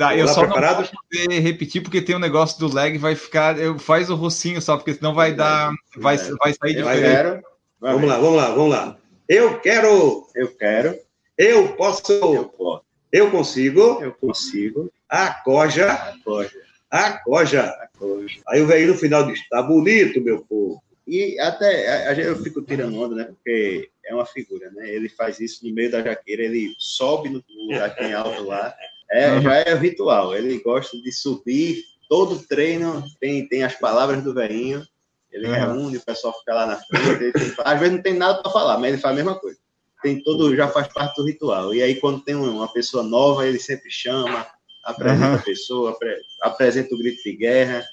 Tá, 0.00 0.16
eu 0.16 0.26
só 0.28 0.40
preparado? 0.40 0.76
não 0.78 0.84
vou 0.84 1.26
poder 1.26 1.40
repetir 1.40 1.82
porque 1.82 2.00
tem 2.00 2.16
um 2.16 2.20
negócio 2.20 2.58
do 2.58 2.74
lag, 2.74 2.96
vai 2.96 3.14
ficar. 3.14 3.58
Eu, 3.58 3.78
faz 3.78 4.08
o 4.08 4.14
rocinho 4.14 4.58
só, 4.62 4.78
porque 4.78 4.94
senão 4.94 5.12
vai 5.14 5.34
dar. 5.34 5.74
Vai, 5.94 6.16
vai 6.16 6.54
sair 6.54 6.82
quero. 6.82 7.42
vai 7.78 7.92
Vamos 7.92 8.00
ver. 8.00 8.06
lá, 8.06 8.18
vamos 8.18 8.36
lá, 8.36 8.50
vamos 8.50 8.70
lá. 8.70 8.96
Eu 9.28 9.60
quero, 9.60 10.26
Eu 10.34 10.48
quero, 10.56 10.98
eu 11.36 11.68
posso, 11.74 12.10
eu 12.12 12.44
posso, 12.46 12.82
eu 13.12 13.30
consigo, 13.30 14.02
eu 14.02 14.12
consigo. 14.12 14.90
acoja, 15.06 15.92
Acoja, 15.92 16.48
acoja. 16.90 17.60
acoja. 17.60 18.40
Aí 18.48 18.62
o 18.62 18.66
velho 18.66 18.94
no 18.94 18.98
final 18.98 19.26
diz: 19.26 19.46
tá 19.50 19.62
bonito, 19.62 20.18
meu 20.22 20.40
povo. 20.48 20.82
E 21.06 21.38
até 21.40 22.06
a, 22.06 22.10
a 22.12 22.14
eu 22.14 22.42
fico 22.42 22.62
tirando 22.62 22.98
onda, 22.98 23.16
né? 23.16 23.24
Porque 23.24 23.90
é 24.06 24.14
uma 24.14 24.24
figura, 24.24 24.70
né? 24.70 24.88
Ele 24.88 25.10
faz 25.10 25.40
isso 25.40 25.66
no 25.68 25.74
meio 25.74 25.90
da 25.90 26.02
jaqueira, 26.02 26.42
ele 26.42 26.74
sobe 26.78 27.28
no 27.28 27.44
lugar 27.66 27.94
que 27.94 28.00
tem 28.02 28.14
alto 28.14 28.44
lá. 28.44 28.74
É, 29.10 29.32
Uhum. 29.32 29.42
Já 29.42 29.54
é 29.56 29.74
ritual. 29.74 30.34
Ele 30.36 30.58
gosta 30.60 30.96
de 31.00 31.12
subir. 31.12 31.82
Todo 32.08 32.38
treino 32.46 33.04
tem, 33.20 33.46
tem 33.48 33.62
as 33.64 33.74
palavras 33.74 34.22
do 34.22 34.34
velhinho. 34.34 34.82
Ele 35.32 35.46
Uhum. 35.46 35.52
reúne, 35.54 35.96
o 35.96 36.04
pessoal 36.04 36.36
fica 36.38 36.54
lá 36.54 36.66
na 36.66 36.76
frente. 36.76 37.32
tem- 37.32 37.54
às 37.64 37.78
vezes 37.78 37.94
não 37.96 38.02
tem 38.02 38.14
nada 38.14 38.42
para 38.42 38.50
falar, 38.50 38.78
mas 38.78 38.92
ele 38.92 39.00
faz 39.02 39.12
a 39.12 39.16
mesma 39.16 39.34
coisa. 39.38 39.58
Tem 40.02 40.22
todo, 40.22 40.54
já 40.56 40.66
faz 40.68 40.88
parte 40.88 41.16
do 41.16 41.24
ritual. 41.26 41.74
E 41.74 41.82
aí, 41.82 41.94
quando 41.96 42.20
tem 42.22 42.34
uma 42.34 42.66
pessoa 42.72 43.02
nova, 43.02 43.46
ele 43.46 43.58
sempre 43.58 43.90
chama, 43.90 44.46
apresenta 44.84 45.28
Uhum. 45.28 45.34
a 45.36 45.42
pessoa, 45.42 45.90
apre- 45.90 46.20
apresenta 46.40 46.94
o 46.94 46.98
grito 46.98 47.22
de 47.22 47.36
guerra, 47.36 47.84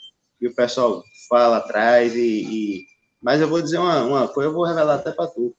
e 0.41 0.47
o 0.47 0.55
pessoal 0.55 1.03
fala 1.29 1.57
atrás 1.57 2.15
e, 2.15 2.19
e 2.43 2.85
mas 3.21 3.41
eu 3.41 3.47
vou 3.47 3.61
dizer 3.61 3.77
uma, 3.79 4.03
uma 4.03 4.27
coisa, 4.27 4.49
eu 4.49 4.53
vou 4.53 4.63
revelar 4.65 4.95
até 4.95 5.11
para 5.11 5.27
tu, 5.27 5.53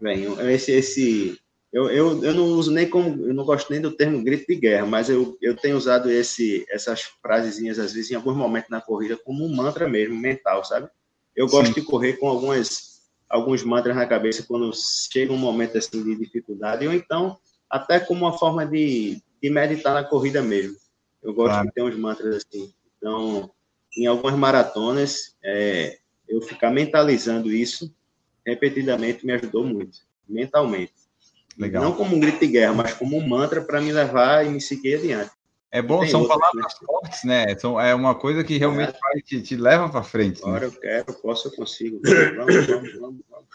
velho. 0.00 0.40
Esse, 0.50 0.72
esse, 0.72 1.38
eu, 1.72 1.88
eu, 1.90 2.22
eu 2.22 2.34
não 2.34 2.44
uso 2.44 2.70
nem 2.70 2.88
como, 2.88 3.26
eu 3.26 3.32
não 3.32 3.44
gosto 3.44 3.70
nem 3.70 3.80
do 3.80 3.90
termo 3.90 4.22
grito 4.22 4.46
de 4.46 4.56
guerra, 4.56 4.84
mas 4.84 5.08
eu, 5.08 5.38
eu 5.40 5.56
tenho 5.56 5.76
usado 5.76 6.10
esse, 6.10 6.66
essas 6.68 7.02
frasezinhas, 7.22 7.78
às 7.78 7.94
vezes, 7.94 8.10
em 8.10 8.14
alguns 8.14 8.36
momentos 8.36 8.68
na 8.68 8.80
corrida, 8.80 9.16
como 9.16 9.44
um 9.44 9.54
mantra 9.54 9.88
mesmo, 9.88 10.14
mental, 10.14 10.62
sabe? 10.64 10.88
Eu 11.34 11.46
gosto 11.48 11.72
Sim. 11.72 11.80
de 11.80 11.86
correr 11.86 12.18
com 12.18 12.28
algumas, 12.28 13.00
alguns 13.26 13.64
mantras 13.64 13.96
na 13.96 14.06
cabeça 14.06 14.44
quando 14.46 14.70
chega 15.10 15.32
um 15.32 15.38
momento 15.38 15.78
assim 15.78 16.04
de 16.04 16.14
dificuldade, 16.14 16.86
ou 16.86 16.92
então, 16.92 17.38
até 17.70 17.98
como 17.98 18.26
uma 18.26 18.36
forma 18.36 18.66
de, 18.66 19.22
de 19.42 19.48
meditar 19.48 19.94
na 19.94 20.04
corrida 20.04 20.42
mesmo. 20.42 20.76
Eu 21.22 21.32
gosto 21.32 21.52
Claro. 21.52 21.68
de 21.68 21.74
ter 21.74 21.82
uns 21.82 21.96
mantras 21.96 22.36
assim. 22.36 22.70
Então, 22.98 23.50
em 23.96 24.06
algumas 24.06 24.38
maratonas, 24.38 25.36
é, 25.42 25.98
eu 26.28 26.42
ficar 26.42 26.70
mentalizando 26.70 27.50
isso 27.50 27.94
repetidamente 28.44 29.24
me 29.24 29.32
ajudou 29.32 29.64
muito, 29.64 30.00
mentalmente. 30.28 30.92
Legal. 31.58 31.82
Não 31.84 31.92
como 31.92 32.16
um 32.16 32.20
grito 32.20 32.40
de 32.40 32.46
guerra, 32.46 32.72
mas 32.74 32.94
como 32.94 33.16
um 33.16 33.26
mantra 33.26 33.60
para 33.60 33.80
me 33.80 33.92
levar 33.92 34.44
e 34.46 34.48
me 34.48 34.60
seguir 34.60 34.96
adiante. 34.96 35.30
É 35.70 35.80
bom, 35.80 36.00
Tem 36.00 36.10
são 36.10 36.20
outras, 36.22 36.38
palavras 36.38 36.72
fortes, 36.74 37.24
né? 37.24 37.56
São, 37.58 37.80
é 37.80 37.94
uma 37.94 38.14
coisa 38.14 38.44
que 38.44 38.58
realmente 38.58 38.92
vai, 39.00 39.22
te, 39.22 39.40
te 39.40 39.56
leva 39.56 39.88
para 39.88 40.02
frente. 40.02 40.40
né? 40.42 40.48
Agora 40.48 40.64
eu 40.66 40.72
quero, 40.72 41.04
eu 41.08 41.14
posso, 41.14 41.48
eu 41.48 41.52
consigo. 41.52 41.98
Vamos, 42.04 42.66
vamos, 42.66 42.92
vamos. 43.00 43.20
vamos. 43.30 43.46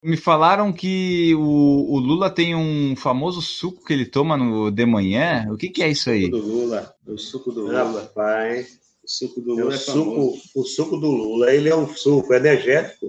Me 0.00 0.16
falaram 0.16 0.72
que 0.72 1.34
o, 1.34 1.94
o 1.94 1.98
Lula 1.98 2.30
tem 2.30 2.54
um 2.54 2.94
famoso 2.94 3.42
suco 3.42 3.84
que 3.84 3.92
ele 3.92 4.06
toma 4.06 4.36
no 4.36 4.70
de 4.70 4.86
manhã. 4.86 5.46
O 5.50 5.56
que, 5.56 5.68
que 5.68 5.82
é 5.82 5.88
isso 5.90 6.08
aí? 6.10 6.26
Suco 6.26 6.36
do 6.38 6.46
Lula, 6.46 6.94
o 7.04 7.18
suco 7.18 7.50
do 7.52 7.60
Lula, 7.62 8.02
Rapaz, 8.02 8.78
o 9.02 9.08
suco 9.08 9.40
do 9.40 9.50
é 9.50 9.54
o 9.54 9.64
Lula 9.64 9.74
é 9.74 9.78
famoso. 9.78 10.38
suco, 10.38 10.60
o 10.60 10.64
suco 10.64 10.96
do 10.98 11.10
Lula, 11.10 11.52
ele 11.52 11.68
é 11.68 11.74
um 11.74 11.88
suco 11.88 12.32
energético, 12.32 13.08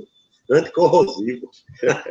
anticorrosivo, 0.49 1.51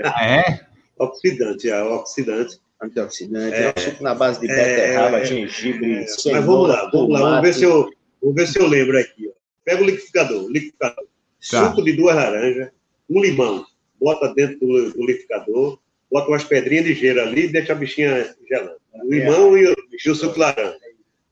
Ah, 0.04 0.24
é? 0.24 0.67
Oxidante, 0.98 1.68
é 1.70 1.82
oxidante. 1.82 2.58
Antioxidante, 2.80 3.54
é, 3.56 3.74
suco 3.76 4.04
na 4.04 4.14
base 4.14 4.40
de 4.40 4.48
É, 4.50 4.54
beterraba, 4.54 5.18
é, 5.18 5.24
gengibre, 5.24 5.96
É, 5.96 6.06
cenoura, 6.06 6.36
mas 6.38 6.46
vamos 6.46 6.68
lá, 6.68 6.90
vamos 6.92 7.10
lá, 7.10 7.20
vamos 7.20 7.42
ver 7.42 7.54
se 7.54 7.64
eu, 7.64 7.90
vamos 8.22 8.36
ver 8.36 8.46
se 8.46 8.58
eu 8.60 8.66
lembro 8.68 8.98
aqui. 8.98 9.28
Ó. 9.28 9.32
Pega 9.64 9.82
o 9.82 9.84
liquidificador, 9.84 10.46
liquidificador. 10.48 11.04
Tá. 11.50 11.68
Suco 11.68 11.82
de 11.82 11.92
duas 11.94 12.14
laranjas, 12.14 12.70
um 13.10 13.20
limão, 13.20 13.64
bota 14.00 14.32
dentro 14.32 14.60
do, 14.60 14.92
do 14.92 15.00
liquidificador, 15.00 15.78
bota 16.10 16.28
umas 16.28 16.44
pedrinhas 16.44 16.84
de 16.84 16.94
gelo 16.94 17.20
ali 17.20 17.46
e 17.46 17.48
deixa 17.52 17.72
a 17.72 17.76
bichinha 17.76 18.34
gelando. 18.48 18.76
O 18.94 19.10
limão 19.12 19.58
e 19.58 19.66
o, 19.68 19.76
e 20.04 20.10
o 20.10 20.14
suco 20.14 20.34
de 20.34 20.40
laranja. 20.40 20.78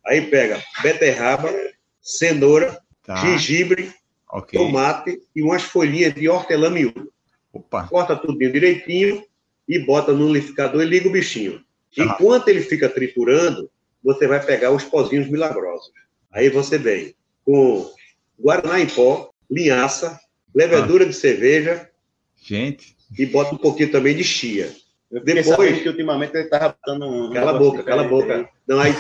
Aí 0.05 0.23
pega 0.23 0.61
beterraba, 0.83 1.49
cenoura, 2.01 2.79
Tá. 3.05 3.15
gengibre, 3.19 3.93
Ok. 4.33 4.59
tomate 4.59 5.23
e 5.35 5.41
umas 5.41 5.63
folhinhas 5.63 6.13
de 6.13 6.29
hortelã 6.29 6.71
miúda. 6.71 7.07
Opa. 7.53 7.87
Corta 7.87 8.17
tudo 8.17 8.37
direitinho 8.37 9.23
e 9.69 9.79
bota 9.79 10.13
no 10.13 10.29
liquidificador 10.33 10.83
e 10.83 10.87
liga 10.87 11.09
o 11.09 11.13
bichinho. 11.13 11.61
Enquanto 11.97 12.49
ele 12.49 12.61
fica 12.61 12.89
triturando, 12.89 13.71
você 14.03 14.27
vai 14.27 14.45
pegar 14.45 14.71
os 14.71 14.85
pozinhos 14.85 15.29
milagrosos. 15.29 15.91
Aí 16.31 16.49
você 16.51 16.77
vem 16.79 17.15
com 17.45 17.91
guaraná 18.39 18.79
em 18.81 18.87
pó, 18.87 19.31
linhaça, 19.51 20.19
levedura 20.55 21.05
Ah. 21.05 21.09
de 21.09 21.15
cerveja 21.15 21.89
Gente. 22.43 22.95
e 23.19 23.25
bota 23.27 23.55
um 23.55 23.59
pouquinho 23.59 23.91
também 23.91 24.15
de 24.15 24.23
chia. 24.25 24.71
Eu 25.11 25.23
Depois- 25.23 25.83
que 25.83 25.89
ultimamente 25.89 26.35
ele 26.37 26.49
tava 26.49 26.77
botando 26.85 27.05
um. 27.07 27.33
Cala 27.33 27.53
a 27.53 27.59
boca, 27.59 27.83
cala 27.83 28.03
a 28.03 28.09
boca. 28.09 28.49
Não, 28.67 28.81
aí, 28.81 28.93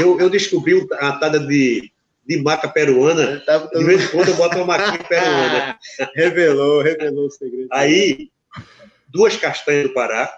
eu, 0.00 0.18
eu 0.20 0.30
descobri 0.30 0.86
a 0.92 1.12
tada 1.18 1.40
de, 1.40 1.90
de 2.24 2.40
maca 2.42 2.68
peruana. 2.68 3.42
Tava 3.44 3.68
De 3.68 3.84
vez 3.84 4.04
em 4.04 4.08
quando 4.08 4.28
eu 4.28 4.36
boto 4.36 4.56
uma 4.56 4.66
maquinha 4.66 5.02
peruana. 5.04 5.78
revelou, 6.14 6.80
revelou 6.80 7.26
o 7.26 7.30
segredo. 7.30 7.68
Aí, 7.72 8.30
duas 9.16 9.36
castanhas 9.36 9.84
do 9.84 9.94
Pará 9.94 10.30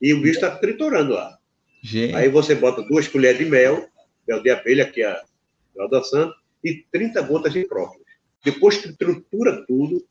e 0.00 0.12
o 0.12 0.20
bicho 0.20 0.34
está 0.34 0.50
triturando 0.50 1.14
lá. 1.14 1.38
Gente. 1.82 2.14
Aí 2.14 2.28
você 2.28 2.54
bota 2.54 2.82
duas 2.82 3.08
colheres 3.08 3.38
de 3.38 3.46
mel, 3.46 3.88
mel 4.28 4.42
de 4.42 4.50
abelha, 4.50 4.88
que 4.88 5.02
é 5.02 5.10
a 5.10 5.22
mel 5.74 5.88
da 5.88 6.02
santa, 6.02 6.34
e 6.62 6.84
30 6.92 7.22
gotas 7.22 7.52
de 7.52 7.64
própolis. 7.64 8.06
Depois 8.44 8.76
que 8.76 8.92
tritura 8.92 9.64
tudo, 9.66 10.06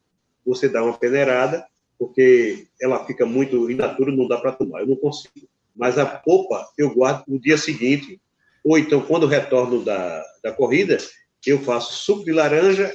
você 0.46 0.68
dá 0.68 0.84
uma 0.84 0.98
peneirada, 0.98 1.66
porque 1.98 2.68
ela 2.82 3.06
fica 3.06 3.26
muito 3.26 3.70
inatura, 3.70 4.12
não 4.12 4.28
dá 4.28 4.38
para 4.38 4.52
tomar. 4.52 4.82
Eu 4.82 4.88
não 4.88 4.96
consigo. 4.96 5.48
Mas 5.76 5.98
a 5.98 6.06
polpa 6.06 6.68
eu 6.78 6.94
guardo 6.94 7.24
no 7.28 7.40
dia 7.40 7.58
seguinte, 7.58 8.20
ou 8.64 8.78
então 8.78 9.02
quando 9.02 9.24
eu 9.24 9.30
retorno 9.30 9.84
da, 9.84 10.24
da 10.44 10.52
corrida, 10.52 10.98
eu 11.46 11.60
faço 11.60 11.94
suco 11.94 12.26
de 12.26 12.32
laranja 12.32 12.92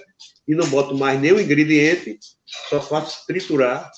e 0.47 0.55
não 0.55 0.69
boto 0.69 0.97
mais 0.97 1.21
nenhum 1.21 1.41
ingrediente, 1.41 2.19
só 2.45 2.81
faço 2.81 3.27
triturar 3.27 3.91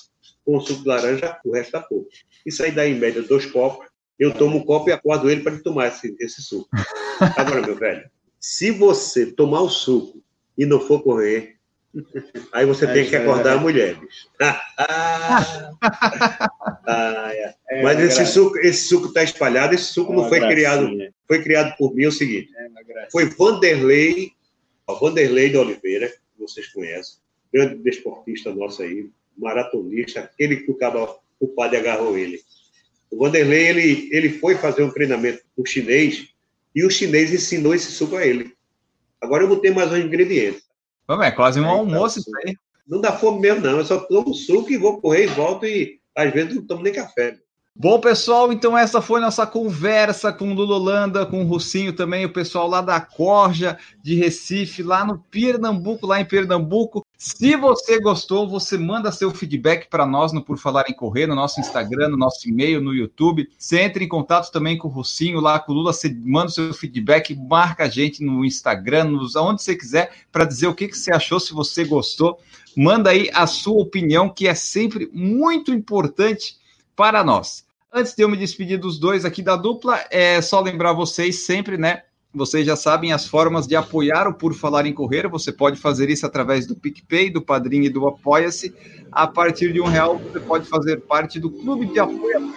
com 0.47 0.55
o 0.55 0.61
suco 0.61 0.81
de 0.83 0.87
laranja 0.87 1.37
o 1.43 1.51
resto 1.51 1.73
da 1.73 1.81
polpa. 1.81 2.07
Isso 2.45 2.63
aí 2.63 2.71
dá 2.71 2.87
em 2.87 2.95
média 2.97 3.21
dois 3.21 3.45
copos. 3.45 3.85
Eu 4.17 4.33
tomo 4.33 4.57
um 4.59 4.63
copo 4.65 4.89
e 4.89 4.93
acordo 4.93 5.29
ele 5.29 5.41
para 5.41 5.51
ele 5.51 5.61
tomar 5.61 5.89
esse, 5.89 6.15
esse 6.21 6.41
suco. 6.41 6.69
Agora, 7.35 7.61
meu 7.61 7.75
velho, 7.75 8.09
se 8.39 8.71
você 8.71 9.25
tomar 9.25 9.59
o 9.61 9.69
suco 9.69 10.23
e 10.57 10.65
não 10.65 10.79
for 10.79 11.03
correr, 11.03 11.57
aí 12.53 12.65
você 12.65 12.85
É, 12.85 12.93
tem 12.93 13.05
que 13.09 13.15
é, 13.15 13.19
acordar 13.19 13.55
é. 13.55 13.57
a 13.57 13.59
mulher, 13.59 13.95
bicho. 13.99 14.27
Ah, 16.89 17.29
é. 17.33 17.53
É, 17.69 17.83
Mas 17.83 17.99
esse 17.99 18.17
gra- 18.17 18.25
suco, 18.25 18.57
esse 18.59 18.87
suco 18.87 19.07
está 19.07 19.23
espalhado, 19.23 19.75
esse 19.75 19.85
suco 19.85 20.13
é 20.13 20.15
não 20.15 20.21
uma 20.23 20.29
foi 20.29 20.39
criado, 20.39 20.81
gracinha, 20.83 21.13
foi 21.27 21.43
criado 21.43 21.75
por 21.77 21.93
mim 21.93 22.03
é 22.05 22.07
o 22.07 22.11
seguinte. 22.11 22.49
É. 22.55 23.09
Foi 23.11 23.25
Vanderlei, 23.25 24.31
ó, 24.87 24.95
Vanderlei 24.95 25.49
de 25.49 25.57
Oliveira, 25.57 26.07
que 26.07 26.39
vocês 26.39 26.67
conhecem, 26.67 27.15
grande 27.53 27.75
desportista 27.83 28.53
nosso 28.53 28.81
aí, 28.83 29.09
maratonista, 29.37 30.21
aquele 30.21 30.57
que 30.57 30.71
o, 30.71 30.75
caba, 30.75 31.15
o 31.39 31.47
padre 31.47 31.77
agarrou 31.77 32.17
ele. 32.17 32.39
O 33.11 33.17
Vanderlei, 33.17 33.67
ele, 33.67 34.09
ele 34.11 34.29
foi 34.29 34.55
fazer 34.55 34.83
um 34.83 34.91
treinamento 34.91 35.41
com 35.55 35.61
o 35.61 35.65
chinês 35.65 36.27
e 36.75 36.85
o 36.85 36.89
chinês 36.89 37.33
ensinou 37.33 37.73
esse 37.73 37.91
suco 37.91 38.15
a 38.15 38.25
ele. 38.25 38.53
Agora 39.21 39.43
eu 39.43 39.47
botei 39.47 39.71
mais 39.71 39.91
um 39.91 39.97
ingrediente. 39.97 40.61
Vamos, 41.07 41.25
é 41.25 41.31
quase 41.31 41.59
um 41.59 41.63
tá 41.63 41.69
almoço 41.69 42.19
o 42.19 42.21
isso 42.21 42.31
aí. 42.45 42.55
Não 42.87 43.01
dá 43.01 43.13
fome 43.13 43.39
mesmo, 43.39 43.61
não. 43.61 43.77
Eu 43.77 43.85
só 43.85 43.99
tomo 43.99 44.33
suco 44.33 44.71
e 44.71 44.77
vou 44.77 45.01
correr 45.01 45.23
e 45.23 45.27
volto 45.27 45.65
e 45.65 45.99
às 46.15 46.31
vezes 46.31 46.55
não 46.55 46.65
tomo 46.65 46.83
nem 46.83 46.93
café. 46.93 47.37
Bom, 47.79 47.99
pessoal, 47.99 48.51
então 48.51 48.75
essa 48.75 49.03
foi 49.03 49.21
nossa 49.21 49.45
conversa 49.45 50.33
com 50.33 50.49
o 50.49 50.53
Lulolanda, 50.55 51.27
com 51.27 51.43
o 51.43 51.47
Russinho 51.47 51.93
também, 51.93 52.25
o 52.25 52.33
pessoal 52.33 52.67
lá 52.67 52.81
da 52.81 52.99
Corja 52.99 53.77
de 54.01 54.15
Recife, 54.15 54.81
lá 54.81 55.05
no 55.05 55.19
Pernambuco, 55.19 56.07
lá 56.07 56.19
em 56.19 56.25
Pernambuco. 56.25 57.05
Se 57.15 57.55
você 57.55 57.99
gostou, 57.99 58.49
você 58.49 58.79
manda 58.79 59.11
seu 59.11 59.29
feedback 59.29 59.87
para 59.91 60.07
nós 60.07 60.33
no 60.33 60.41
Por 60.41 60.57
Falar 60.57 60.85
em 60.89 60.93
Correr, 60.93 61.27
no 61.27 61.35
nosso 61.35 61.59
Instagram, 61.59 62.09
no 62.09 62.17
nosso 62.17 62.49
e-mail, 62.49 62.81
no 62.81 62.95
YouTube. 62.95 63.47
Você 63.55 63.79
entra 63.79 64.03
em 64.03 64.07
contato 64.07 64.51
também 64.51 64.75
com 64.75 64.87
o 64.87 64.91
Russinho, 64.91 65.39
lá 65.39 65.59
com 65.59 65.71
o 65.71 65.75
Lula, 65.75 65.93
você 65.93 66.09
manda 66.09 66.49
seu 66.49 66.73
feedback, 66.73 67.35
marca 67.35 67.83
a 67.83 67.89
gente 67.89 68.23
no 68.23 68.43
Instagram, 68.43 69.03
nos, 69.03 69.35
onde 69.35 69.61
você 69.61 69.75
quiser, 69.75 70.11
para 70.31 70.45
dizer 70.45 70.65
o 70.65 70.73
que, 70.73 70.87
que 70.87 70.97
você 70.97 71.13
achou, 71.13 71.39
se 71.39 71.53
você 71.53 71.85
gostou. 71.85 72.39
Manda 72.75 73.11
aí 73.11 73.29
a 73.35 73.45
sua 73.45 73.79
opinião, 73.79 74.29
que 74.29 74.47
é 74.47 74.55
sempre 74.55 75.07
muito 75.13 75.71
importante 75.71 76.57
para 76.95 77.23
nós. 77.23 77.66
Antes 77.93 78.13
de 78.13 78.21
eu 78.21 78.29
me 78.29 78.35
despedir 78.35 78.77
dos 78.77 78.99
dois 78.99 79.23
aqui 79.23 79.41
da 79.41 79.55
dupla, 79.55 80.03
é 80.11 80.41
só 80.41 80.59
lembrar 80.59 80.93
vocês 80.93 81.45
sempre, 81.45 81.77
né? 81.77 82.03
Vocês 82.33 82.65
já 82.65 82.75
sabem 82.75 83.13
as 83.13 83.25
formas 83.25 83.65
de 83.65 83.75
apoiar 83.75 84.27
o 84.27 84.33
Por 84.33 84.53
Falar 84.53 84.85
em 84.85 84.93
Correr. 84.93 85.27
Você 85.29 85.51
pode 85.51 85.79
fazer 85.79 86.09
isso 86.09 86.25
através 86.25 86.67
do 86.67 86.75
PicPay, 86.75 87.29
do 87.29 87.41
Padrinho 87.41 87.85
e 87.85 87.89
do 87.89 88.05
Apoia-se. 88.05 88.75
A 89.11 89.25
partir 89.25 89.71
de 89.71 89.79
um 89.79 89.85
real, 89.85 90.19
você 90.19 90.39
pode 90.39 90.67
fazer 90.67 91.01
parte 91.01 91.39
do 91.39 91.49
clube 91.49 91.85
de 91.85 91.99
apoio. 91.99 92.51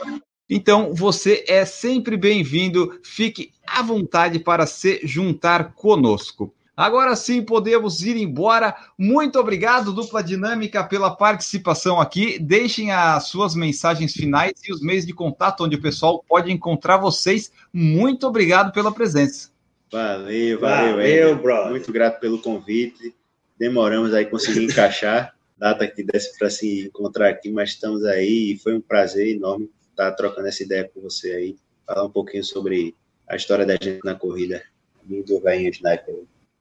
Então, 0.51 0.93
você 0.93 1.45
é 1.47 1.65
sempre 1.65 2.17
bem-vindo. 2.17 2.99
Fique 3.05 3.53
à 3.65 3.83
vontade 3.83 4.41
para 4.41 4.67
se 4.67 5.01
juntar 5.05 5.73
conosco. 5.75 6.53
Agora 6.77 7.15
sim 7.15 7.43
podemos 7.43 8.03
ir 8.03 8.17
embora. 8.17 8.75
Muito 8.99 9.39
obrigado, 9.39 9.93
dupla 9.93 10.23
dinâmica, 10.23 10.85
pela 10.85 11.15
participação 11.15 12.01
aqui. 12.01 12.39
Deixem 12.39 12.91
as 12.91 13.25
suas 13.29 13.55
mensagens 13.55 14.13
finais 14.13 14.55
e 14.67 14.73
os 14.73 14.81
meios 14.81 15.05
de 15.05 15.13
contato 15.13 15.65
onde 15.65 15.77
o 15.77 15.83
pessoal 15.83 16.25
pode 16.27 16.51
encontrar 16.51 16.97
vocês. 16.97 17.53
Muito 17.73 18.27
obrigado 18.27 18.73
pela 18.73 18.93
presença. 18.93 19.51
Valeu, 19.93 20.61
valeu, 20.61 20.97
valeu 20.97 21.37
bro. 21.37 21.71
Muito 21.71 21.93
grato 21.93 22.21
pelo 22.21 22.41
convite. 22.41 23.15
Demoramos 23.59 24.15
aí 24.15 24.25
conseguir 24.25 24.65
encaixar 24.65 25.35
data 25.61 25.87
que 25.87 26.03
desse 26.03 26.39
para 26.39 26.49
se 26.49 26.87
encontrar 26.87 27.29
aqui, 27.29 27.53
mas 27.53 27.71
estamos 27.71 28.03
aí 28.07 28.53
e 28.53 28.59
foi 28.59 28.75
um 28.75 28.81
prazer 28.81 29.37
enorme 29.37 29.69
estar 29.91 30.11
trocando 30.13 30.49
essa 30.49 30.63
ideia 30.63 30.91
com 30.93 31.03
você 31.03 31.33
aí, 31.33 31.57
falar 31.87 32.05
um 32.07 32.11
pouquinho 32.11 32.43
sobre 32.43 32.95
a 33.29 33.37
história 33.37 33.67
da 33.67 33.75
gente 33.75 34.01
na 34.03 34.15
corrida 34.15 34.63
do 35.05 35.39
velhinho 35.41 35.71
Sniper. 35.71 36.15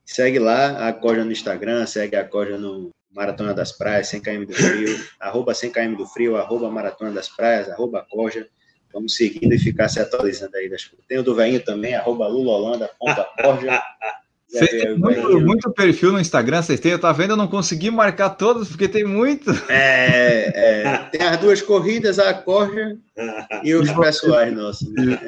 Segue 0.10 0.40
lá 0.40 0.88
a 0.88 0.92
Corja 0.92 1.24
no 1.24 1.32
Instagram, 1.32 1.86
segue 1.86 2.16
a 2.16 2.28
Corja 2.28 2.58
no 2.58 2.90
Maratona 3.12 3.54
das 3.54 3.72
Praias, 3.72 4.12
100km 4.12 4.48
do 4.48 4.54
Frio, 4.56 5.00
arroba 5.22 5.52
100km 5.52 5.98
do 5.98 6.08
Frio, 6.08 6.36
arroba 6.36 6.72
Maratona 6.72 7.12
das 7.12 7.30
Praias, 7.30 7.70
arroba 7.70 8.04
Corja. 8.10 8.48
Vamos 8.92 9.16
seguindo 9.16 9.54
e 9.54 9.60
ficar 9.60 9.88
se 9.88 10.00
atualizando 10.00 10.58
aí 10.58 10.68
das 10.68 10.84
coisas. 10.84 11.06
Tem 11.06 11.20
o 11.20 11.24
do 11.24 11.36
Veinho 11.36 11.64
também, 11.64 11.94
arroba 11.94 12.28
Lula 12.28 12.54
Holanda, 12.54 12.90
ponta 13.00 13.24
Corja. 13.40 13.80
Tem 14.52 14.98
muito, 14.98 15.42
muito, 15.42 15.72
perfil 15.74 16.12
no 16.12 16.20
Instagram, 16.20 16.64
vocês 16.64 16.80
têm? 16.80 16.94
Eu 16.94 17.00
tava 17.00 17.16
vendo, 17.16 17.34
eu 17.34 17.38
não 17.38 17.48
consegui 17.48 17.92
marcar 17.92 18.32
todos, 18.32 18.70
porque 18.70 18.88
tem 18.88 19.04
muito. 19.04 19.52
É, 19.70 20.52
é, 20.56 20.98
tem 21.12 21.22
as 21.22 21.38
duas 21.38 21.62
corridas, 21.62 22.18
a 22.18 22.34
Corja 22.34 22.98
e 23.64 23.76
os 23.76 23.92
pessoais 23.92 24.52
nossos. 24.52 24.92
Né? 24.92 25.20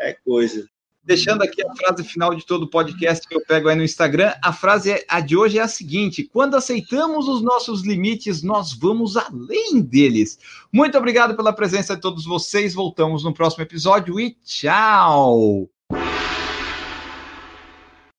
É 0.00 0.14
coisa. 0.14 0.66
Deixando 1.06 1.42
aqui 1.42 1.64
a 1.64 1.72
frase 1.76 2.02
final 2.02 2.34
de 2.34 2.44
todo 2.44 2.64
o 2.64 2.68
podcast 2.68 3.28
que 3.28 3.36
eu 3.36 3.40
pego 3.40 3.68
aí 3.68 3.76
no 3.76 3.84
Instagram, 3.84 4.34
a 4.42 4.52
frase 4.52 4.90
é, 4.90 5.04
a 5.08 5.20
de 5.20 5.36
hoje 5.36 5.56
é 5.56 5.62
a 5.62 5.68
seguinte: 5.68 6.24
quando 6.24 6.56
aceitamos 6.56 7.28
os 7.28 7.40
nossos 7.42 7.82
limites, 7.82 8.42
nós 8.42 8.72
vamos 8.72 9.16
além 9.16 9.80
deles. 9.80 10.36
Muito 10.72 10.98
obrigado 10.98 11.36
pela 11.36 11.52
presença 11.52 11.94
de 11.94 12.02
todos 12.02 12.24
vocês. 12.24 12.74
Voltamos 12.74 13.22
no 13.22 13.32
próximo 13.32 13.62
episódio 13.62 14.18
e 14.18 14.36
tchau! 14.44 15.75